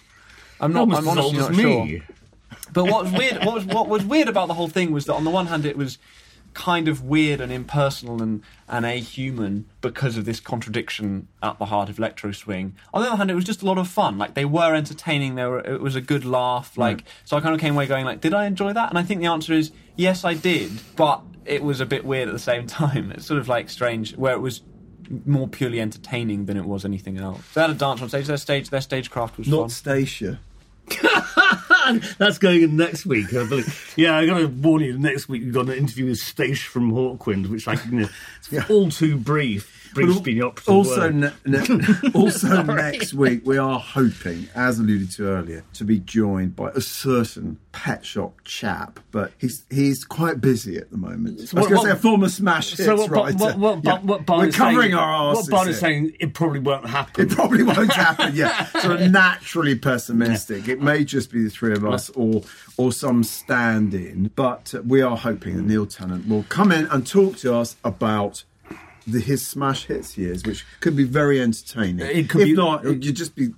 I'm 0.60 0.72
not. 0.72 0.80
Almost 0.80 1.00
I'm 1.02 1.08
honestly 1.08 1.38
not 1.38 1.50
as 1.50 1.56
sure. 1.56 1.88
But 2.72 2.84
what 2.84 3.04
was 3.04 3.12
weird, 3.12 3.44
what 3.44 3.54
was 3.54 3.66
what 3.66 3.88
was 3.88 4.04
weird 4.04 4.28
about 4.28 4.48
the 4.48 4.54
whole 4.54 4.68
thing 4.68 4.92
was 4.92 5.06
that 5.06 5.14
on 5.14 5.24
the 5.24 5.30
one 5.30 5.46
hand 5.46 5.64
it 5.66 5.76
was 5.76 5.98
kind 6.54 6.86
of 6.88 7.02
weird 7.02 7.40
and 7.40 7.50
impersonal 7.52 8.22
and 8.22 8.42
and 8.68 8.86
a-human 8.86 9.66
because 9.80 10.16
of 10.16 10.24
this 10.24 10.40
contradiction 10.40 11.28
at 11.42 11.58
the 11.58 11.66
heart 11.66 11.88
of 11.88 11.98
electro 11.98 12.32
swing. 12.32 12.74
On 12.92 13.02
the 13.02 13.08
other 13.08 13.16
hand, 13.16 13.30
it 13.30 13.34
was 13.34 13.44
just 13.44 13.62
a 13.62 13.66
lot 13.66 13.78
of 13.78 13.88
fun. 13.88 14.18
Like 14.18 14.34
they 14.34 14.44
were 14.44 14.74
entertaining. 14.74 15.34
They 15.34 15.44
were. 15.44 15.60
It 15.60 15.80
was 15.80 15.96
a 15.96 16.00
good 16.00 16.24
laugh. 16.24 16.74
Mm. 16.74 16.78
Like 16.78 17.04
so, 17.24 17.36
I 17.36 17.40
kind 17.40 17.54
of 17.54 17.60
came 17.60 17.74
away 17.74 17.86
going 17.86 18.04
like, 18.04 18.20
did 18.20 18.34
I 18.34 18.46
enjoy 18.46 18.72
that? 18.72 18.88
And 18.90 18.98
I 18.98 19.02
think 19.02 19.20
the 19.20 19.26
answer 19.26 19.52
is 19.52 19.70
yes, 19.96 20.24
I 20.24 20.34
did. 20.34 20.72
But 20.96 21.22
it 21.44 21.62
was 21.62 21.80
a 21.80 21.86
bit 21.86 22.04
weird 22.04 22.28
at 22.28 22.32
the 22.32 22.38
same 22.38 22.66
time. 22.80 23.12
It's 23.12 23.26
sort 23.26 23.40
of 23.40 23.48
like 23.48 23.68
strange 23.68 24.16
where 24.16 24.34
it 24.34 24.40
was 24.40 24.62
more 25.26 25.46
purely 25.48 25.80
entertaining 25.80 26.46
than 26.46 26.56
it 26.56 26.64
was 26.64 26.84
anything 26.84 27.18
else. 27.18 27.42
They 27.52 27.60
had 27.60 27.70
a 27.70 27.74
dance 27.74 28.00
on 28.00 28.08
stage. 28.08 28.26
Their 28.26 28.38
stage, 28.38 28.70
their 28.70 28.80
stagecraft 28.80 29.36
was 29.36 29.48
Not 29.48 29.60
fun. 29.60 29.68
Stacia. 29.70 30.40
That's 32.18 32.38
going 32.38 32.62
in 32.62 32.76
next 32.76 33.06
week, 33.06 33.34
I 33.34 33.46
believe. 33.46 33.94
Yeah, 33.96 34.16
I 34.16 34.26
got 34.26 34.38
to 34.38 34.46
warn 34.46 34.82
you. 34.82 34.98
Next 34.98 35.28
week 35.28 35.42
we've 35.42 35.52
got 35.52 35.68
an 35.68 35.74
interview 35.74 36.06
with 36.06 36.18
Stace 36.18 36.62
from 36.62 36.92
Hawkwind, 36.92 37.48
which 37.48 37.68
I 37.68 37.76
can. 37.76 38.08
It's 38.50 38.70
all 38.70 38.90
too 38.90 39.16
brief. 39.16 39.73
Brief's 39.94 40.20
been 40.20 40.38
the 40.38 40.46
operative 40.46 40.68
Also, 40.74 41.08
ne- 41.10 41.32
ne- 41.46 42.10
also 42.14 42.62
next 42.62 43.14
week 43.14 43.42
we 43.46 43.56
are 43.58 43.78
hoping, 43.78 44.48
as 44.54 44.78
alluded 44.78 45.10
to 45.12 45.26
earlier, 45.28 45.64
to 45.74 45.84
be 45.84 46.00
joined 46.00 46.56
by 46.56 46.70
a 46.70 46.80
certain 46.80 47.58
pet 47.72 48.04
shop 48.04 48.34
chap, 48.44 49.00
but 49.10 49.32
he's 49.38 49.64
he's 49.70 50.04
quite 50.04 50.40
busy 50.40 50.76
at 50.76 50.90
the 50.90 50.96
moment. 50.96 51.38
I 51.54 51.60
was 51.60 51.68
going 51.68 51.68
to 51.68 51.78
say 51.86 51.90
a 51.90 51.96
former 51.96 52.28
smash 52.28 52.70
hits 52.70 52.84
So 52.84 52.96
what, 52.96 53.10
writer. 53.10 53.36
what, 53.38 53.58
what, 53.58 53.84
Yeah. 53.84 53.98
what, 54.00 54.26
Barn 54.26 54.40
We're 54.40 54.46
is 54.48 54.56
covering 54.56 54.80
saying, 54.90 54.94
our 54.94 55.28
What 55.28 55.38
asses 55.38 55.48
Barn 55.50 55.68
is 55.68 55.80
here. 55.80 55.88
saying, 55.90 56.16
it 56.20 56.34
probably 56.34 56.60
won't 56.60 56.86
happen. 56.86 57.26
It 57.26 57.30
probably 57.32 57.62
won't 57.62 57.92
happen. 58.06 58.34
Yeah, 58.34 58.64
sort 58.66 59.00
of 59.00 59.10
naturally 59.12 59.76
pessimistic. 59.76 60.68
It 60.68 60.80
may 60.80 61.04
just 61.04 61.32
be 61.32 61.44
the 61.44 61.50
three 61.50 61.72
of 61.72 61.84
us, 61.84 62.10
or 62.10 62.42
or 62.76 62.92
some 62.92 63.22
stand-in. 63.24 64.30
But 64.34 64.74
uh, 64.74 64.82
we 64.82 65.00
are 65.02 65.16
hoping 65.16 65.56
that 65.56 65.62
Neil 65.64 65.86
Tennant 65.86 66.28
will 66.28 66.44
come 66.48 66.70
in 66.72 66.86
and 66.86 67.06
talk 67.06 67.36
to 67.38 67.54
us 67.54 67.76
about 67.84 68.44
the, 69.06 69.20
his 69.20 69.46
smash 69.46 69.86
hits 69.86 70.16
years, 70.16 70.44
which 70.44 70.64
could 70.80 70.96
be 70.96 71.04
very 71.04 71.40
entertaining. 71.40 72.06
It 72.06 72.28
could 72.28 72.42
if 72.42 72.46
be- 72.48 72.54
not, 72.54 72.84
you'd 72.84 73.16
just 73.16 73.34
be 73.34 73.50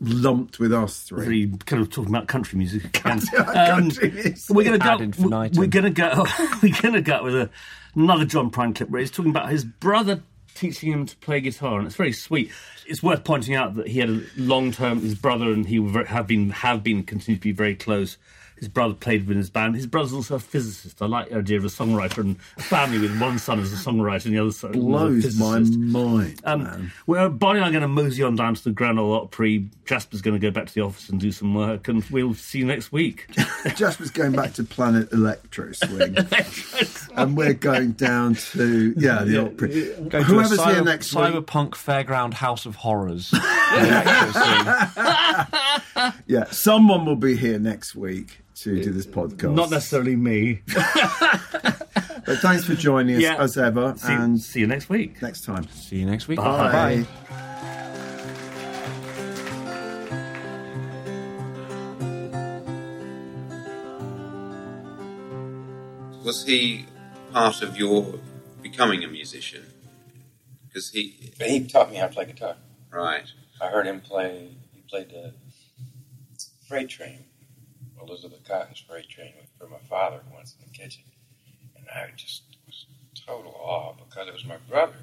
lumped 0.00 0.58
with 0.58 0.72
us 0.72 1.02
three. 1.04 1.26
Really 1.26 1.56
kind 1.58 1.82
of 1.82 1.90
talking 1.90 2.10
about 2.10 2.28
country 2.28 2.58
music 2.58 2.84
again. 2.84 3.20
Country 3.26 4.08
um, 4.08 4.14
music. 4.14 4.54
We're 4.54 4.64
going 4.64 4.80
to 4.80 5.12
go. 5.18 5.50
We're 5.54 5.66
going 5.66 5.84
to 5.84 5.90
go. 5.90 6.26
We're 6.62 6.80
going 6.80 6.94
to 6.94 7.02
go 7.02 7.22
with 7.24 7.34
a, 7.34 7.50
another 7.94 8.24
John 8.24 8.50
Prine 8.50 8.74
clip 8.74 8.90
where 8.90 9.00
he's 9.00 9.10
talking 9.10 9.30
about 9.30 9.50
his 9.50 9.64
brother 9.64 10.22
teaching 10.54 10.92
him 10.92 11.06
to 11.06 11.16
play 11.18 11.40
guitar, 11.40 11.78
and 11.78 11.86
it's 11.86 11.96
very 11.96 12.12
sweet. 12.12 12.50
It's 12.86 13.02
worth 13.02 13.24
pointing 13.24 13.54
out 13.54 13.74
that 13.74 13.88
he 13.88 14.00
had 14.00 14.10
a 14.10 14.22
long 14.36 14.72
term. 14.72 15.00
His 15.00 15.14
brother 15.14 15.52
and 15.52 15.66
he 15.66 15.76
have 16.06 16.26
been 16.26 16.50
have 16.50 16.82
been 16.82 17.04
continue 17.04 17.38
to 17.38 17.42
be 17.42 17.52
very 17.52 17.74
close. 17.74 18.16
His 18.60 18.68
brother 18.68 18.94
played 18.94 19.26
with 19.26 19.36
his 19.36 19.50
band. 19.50 19.74
His 19.74 19.86
brother's 19.86 20.12
also 20.12 20.36
a 20.36 20.38
physicist. 20.38 21.00
I 21.02 21.06
like 21.06 21.30
the 21.30 21.38
idea 21.38 21.56
of 21.58 21.64
a 21.64 21.68
songwriter 21.68 22.18
and 22.18 22.36
a 22.58 22.62
family 22.62 22.98
with 22.98 23.18
one 23.20 23.38
son 23.38 23.58
as 23.58 23.72
a 23.72 23.76
songwriter 23.76 24.26
and 24.26 24.34
the 24.34 24.38
other 24.38 24.52
son 24.52 24.70
as 24.70 24.76
a 24.76 24.80
Blows 24.80 25.36
my 25.38 25.58
mind, 25.60 26.40
Um, 26.44 26.62
man. 26.62 26.92
well, 27.06 27.30
Bonnie 27.30 27.58
and 27.58 27.64
I 27.64 27.68
are 27.68 27.72
going 27.72 27.82
to 27.82 27.88
mosey 27.88 28.22
on 28.22 28.36
down 28.36 28.54
to 28.54 28.62
the 28.64 28.70
Grand 28.70 28.98
Ole 29.00 29.14
Opry. 29.14 29.68
Jasper's 29.86 30.20
going 30.22 30.38
to 30.38 30.46
go 30.46 30.50
back 30.52 30.66
to 30.66 30.74
the 30.74 30.82
office 30.82 31.08
and 31.08 31.18
do 31.18 31.32
some 31.32 31.54
work, 31.54 31.88
and 31.88 32.04
we'll 32.10 32.34
see 32.34 32.58
you 32.60 32.66
next 32.66 32.92
week. 32.92 33.26
Jasper's 33.76 34.10
going 34.10 34.32
back 34.32 34.52
to 34.54 34.62
Planet 34.62 35.10
Electro 35.12 35.72
Swing, 35.72 36.16
and 37.16 37.36
we're 37.36 37.54
going 37.54 37.92
down 37.92 38.34
to 38.34 38.94
yeah 38.96 39.24
the 39.24 39.46
Opry. 39.46 39.68
Going 39.94 40.10
to 40.10 40.18
a 40.18 40.22
Whoever's 40.22 40.58
cyber- 40.58 40.74
here 40.74 40.84
next 40.84 41.14
week, 41.14 41.24
Cyberpunk 41.24 41.70
Fairground 41.70 42.34
House 42.34 42.66
of 42.66 42.76
Horrors. 42.76 43.32
Electro 46.00 46.10
scene. 46.12 46.22
yeah, 46.26 46.44
someone 46.50 47.04
will 47.06 47.16
be 47.16 47.36
here 47.36 47.58
next 47.58 47.94
week 47.94 48.40
to 48.56 48.82
do 48.82 48.90
this 48.92 49.06
podcast. 49.06 49.54
Not 49.54 49.70
necessarily 49.70 50.16
me. 50.16 50.62
But 52.26 52.38
thanks 52.40 52.64
for 52.66 52.74
joining 52.74 53.16
us 53.16 53.22
Yeah. 53.22 53.42
as 53.42 53.56
ever, 53.56 53.94
See, 53.96 54.12
and 54.12 54.38
see 54.40 54.60
you 54.60 54.66
next 54.66 54.90
week. 54.90 55.22
next 55.22 55.40
time. 55.44 55.66
See 55.68 55.96
you 55.96 56.04
next 56.06 56.28
week. 56.28 56.36
Bye. 56.38 57.06
Was 66.24 66.44
he 66.46 66.86
part 67.32 67.62
of 67.62 67.76
your 67.76 68.14
becoming 68.62 69.02
a 69.04 69.08
musician? 69.08 69.64
Because 70.68 70.90
he, 70.90 71.32
he 71.40 71.66
taught 71.66 71.90
me 71.90 71.96
how 71.96 72.06
to 72.06 72.12
play 72.12 72.26
guitar. 72.26 72.56
right, 72.92 73.24
I 73.60 73.68
heard 73.68 73.86
him 73.86 74.00
play. 74.00 74.50
He 74.72 74.82
played 74.88 75.10
the 75.10 75.32
freight 76.70 76.88
train, 76.88 77.24
Elizabeth 78.00 78.46
Cotten's 78.46 78.78
freight 78.78 79.08
train, 79.08 79.32
for 79.58 79.66
my 79.66 79.80
father 79.88 80.20
once 80.32 80.54
in 80.54 80.70
the 80.70 80.78
kitchen, 80.78 81.02
and 81.76 81.84
I 81.92 82.10
just 82.16 82.44
was 82.64 82.86
total 83.26 83.52
awe 83.58 83.92
because 83.94 84.28
it 84.28 84.32
was 84.32 84.44
my 84.44 84.58
brother. 84.68 84.94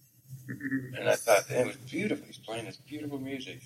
and 0.48 1.06
I 1.06 1.14
thought 1.14 1.50
it 1.50 1.66
was 1.66 1.76
beautiful. 1.76 2.24
He's 2.26 2.38
playing 2.38 2.64
this 2.64 2.78
beautiful 2.78 3.18
music, 3.18 3.60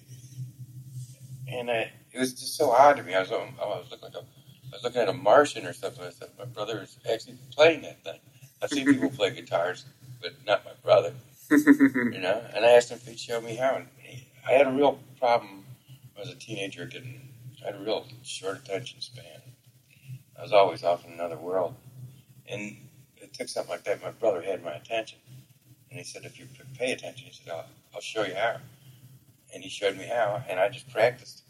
and 1.47 1.71
I, 1.71 1.93
it 2.13 2.19
was 2.19 2.33
just 2.33 2.57
so 2.57 2.73
odd 2.73 2.97
to 2.97 3.05
me. 3.05 3.15
I 3.15 3.21
was, 3.21 3.31
oh, 3.31 3.47
I 3.63 3.65
was 3.65 3.87
looking 3.93 4.09
like 4.09 4.17
a, 4.17 4.27
I 4.27 4.73
was 4.73 4.83
looking 4.83 5.01
at 5.01 5.09
a 5.09 5.13
Martian 5.13 5.67
or 5.67 5.73
something. 5.73 6.03
I 6.03 6.11
thought 6.11 6.37
my 6.37 6.47
brother 6.47 6.83
is 6.83 6.99
actually 7.09 7.39
playing 7.53 7.83
that 7.83 8.03
thing. 8.03 8.19
I've 8.61 8.71
seen 8.71 8.87
people 8.87 9.11
play 9.17 9.31
guitars, 9.31 9.85
but 10.21 10.33
not 10.45 10.65
my 10.65 10.73
brother 10.83 11.15
you 11.51 12.21
know. 12.21 12.43
And 12.55 12.65
I 12.65 12.71
asked 12.71 12.91
him 12.91 12.99
if 12.99 13.07
he'd 13.07 13.19
show 13.19 13.41
me 13.41 13.57
how. 13.57 13.77
And 13.77 13.87
he, 13.99 14.27
I 14.47 14.53
had 14.53 14.67
a 14.67 14.71
real 14.71 14.99
problem 15.19 15.60
as 16.21 16.29
a 16.29 16.35
teenager 16.35 16.87
getting. 16.87 17.29
I 17.63 17.67
had 17.67 17.77
a 17.77 17.79
real 17.79 18.07
short 18.23 18.59
attention 18.59 19.01
span. 19.01 19.43
I 20.39 20.43
was 20.43 20.53
always 20.53 20.83
off 20.83 21.05
in 21.05 21.13
another 21.13 21.37
world, 21.37 21.75
and 22.47 22.77
it 23.17 23.35
took 23.35 23.49
something 23.49 23.71
like 23.71 23.85
that. 23.85 24.03
My 24.03 24.11
brother 24.11 24.41
had 24.41 24.65
my 24.65 24.73
attention, 24.73 25.19
and 25.91 25.99
he 25.99 26.05
said, 26.05 26.25
"If 26.25 26.39
you 26.39 26.47
pay 26.79 26.93
attention," 26.93 27.27
he 27.27 27.33
said, 27.33 27.53
"I'll, 27.53 27.67
I'll 27.95 28.01
show 28.01 28.25
you 28.25 28.35
how." 28.35 28.57
And 29.53 29.63
he 29.63 29.69
showed 29.69 29.97
me 29.99 30.05
how, 30.05 30.43
and 30.49 30.59
I 30.59 30.69
just 30.69 30.89
practiced. 30.91 31.43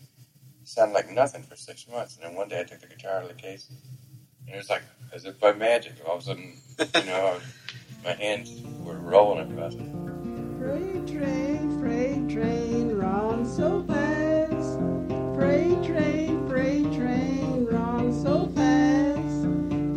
It 0.63 0.69
sounded 0.69 0.95
like 0.95 1.11
nothing 1.11 1.43
for 1.43 1.55
six 1.55 1.87
months, 1.89 2.17
and 2.17 2.25
then 2.25 2.35
one 2.35 2.49
day 2.49 2.61
I 2.61 2.65
took 2.65 2.81
the 2.81 2.87
guitar 2.87 3.19
out 3.19 3.23
of 3.23 3.29
the 3.29 3.35
case, 3.35 3.71
and 4.47 4.55
it 4.55 4.59
was 4.59 4.71
like 4.71 4.83
as 5.13 5.25
if 5.25 5.39
by 5.39 5.53
magic. 5.53 5.93
All 6.07 6.17
of 6.17 6.23
a 6.23 6.25
sudden, 6.25 6.61
you 6.79 7.05
know, 7.05 7.35
was, 7.35 7.43
my 8.05 8.13
hands 8.15 8.63
were 8.83 8.99
rolling 8.99 9.53
across 9.53 9.75
it. 9.75 9.87
Freight 10.59 11.07
train, 11.07 11.81
freight 11.81 12.29
train, 12.29 12.97
run 12.97 13.47
so 13.47 13.85
fast. 13.85 14.40
Freight 15.41 15.83
train, 15.83 16.47
freight 16.47 16.93
train, 16.93 17.65
run 17.65 18.13
so 18.13 18.47
fast. 18.55 19.47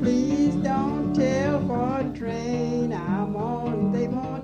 Please 0.02 0.56
don't 0.56 1.14
tell 1.14 1.60
what 1.60 2.16
train 2.16 2.94
I'm 2.94 3.36
on. 3.36 3.92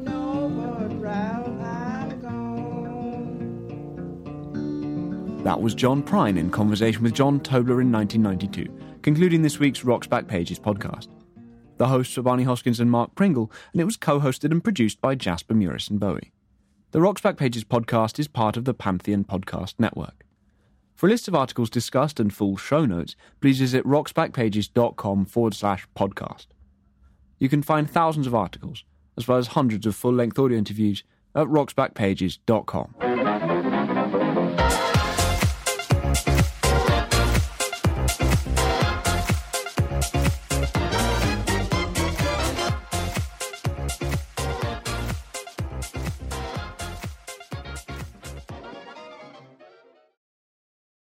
Know 0.03 0.49
what 0.49 1.01
route 1.01 1.47
I'm 1.47 2.19
gone. 2.21 3.37
That 5.45 5.61
was 5.61 5.73
John 5.73 6.03
Prine 6.03 6.37
in 6.37 6.49
conversation 6.51 7.03
with 7.03 7.13
John 7.13 7.39
Tobler 7.39 7.79
in 7.81 7.89
1992, 7.93 8.99
concluding 9.01 9.41
this 9.41 9.57
week's 9.57 9.85
Rock's 9.85 10.07
Back 10.07 10.27
Pages 10.27 10.59
podcast. 10.59 11.07
The 11.77 11.87
hosts 11.87 12.17
were 12.17 12.23
Barney 12.23 12.43
Hoskyns 12.43 12.81
and 12.81 12.91
Mark 12.91 13.15
Pringle, 13.15 13.49
and 13.71 13.81
it 13.81 13.85
was 13.85 13.95
co 13.95 14.19
hosted 14.19 14.51
and 14.51 14.61
produced 14.61 14.99
by 14.99 15.15
Jasper 15.15 15.53
Murison 15.53 15.97
Bowie. 15.97 16.33
The 16.91 16.99
Rock's 16.99 17.21
Back 17.21 17.37
Pages 17.37 17.63
podcast 17.63 18.19
is 18.19 18.27
part 18.27 18.57
of 18.57 18.65
the 18.65 18.73
Pantheon 18.73 19.23
Podcast 19.23 19.75
Network. 19.79 20.18
For 20.99 21.07
a 21.07 21.09
list 21.11 21.29
of 21.29 21.33
articles 21.33 21.69
discussed 21.69 22.19
and 22.19 22.33
full 22.33 22.57
show 22.57 22.85
notes, 22.85 23.15
please 23.39 23.57
visit 23.57 23.85
rocksbackpages.com 23.85 25.27
forward 25.27 25.53
slash 25.53 25.87
podcast. 25.95 26.47
You 27.37 27.47
can 27.47 27.61
find 27.61 27.89
thousands 27.89 28.27
of 28.27 28.35
articles, 28.35 28.83
as 29.17 29.25
well 29.25 29.37
as 29.37 29.47
hundreds 29.47 29.85
of 29.85 29.95
full 29.95 30.11
length 30.11 30.37
audio 30.37 30.57
interviews, 30.57 31.05
at 31.35 31.47
rocksbackpages.com. 31.47 33.38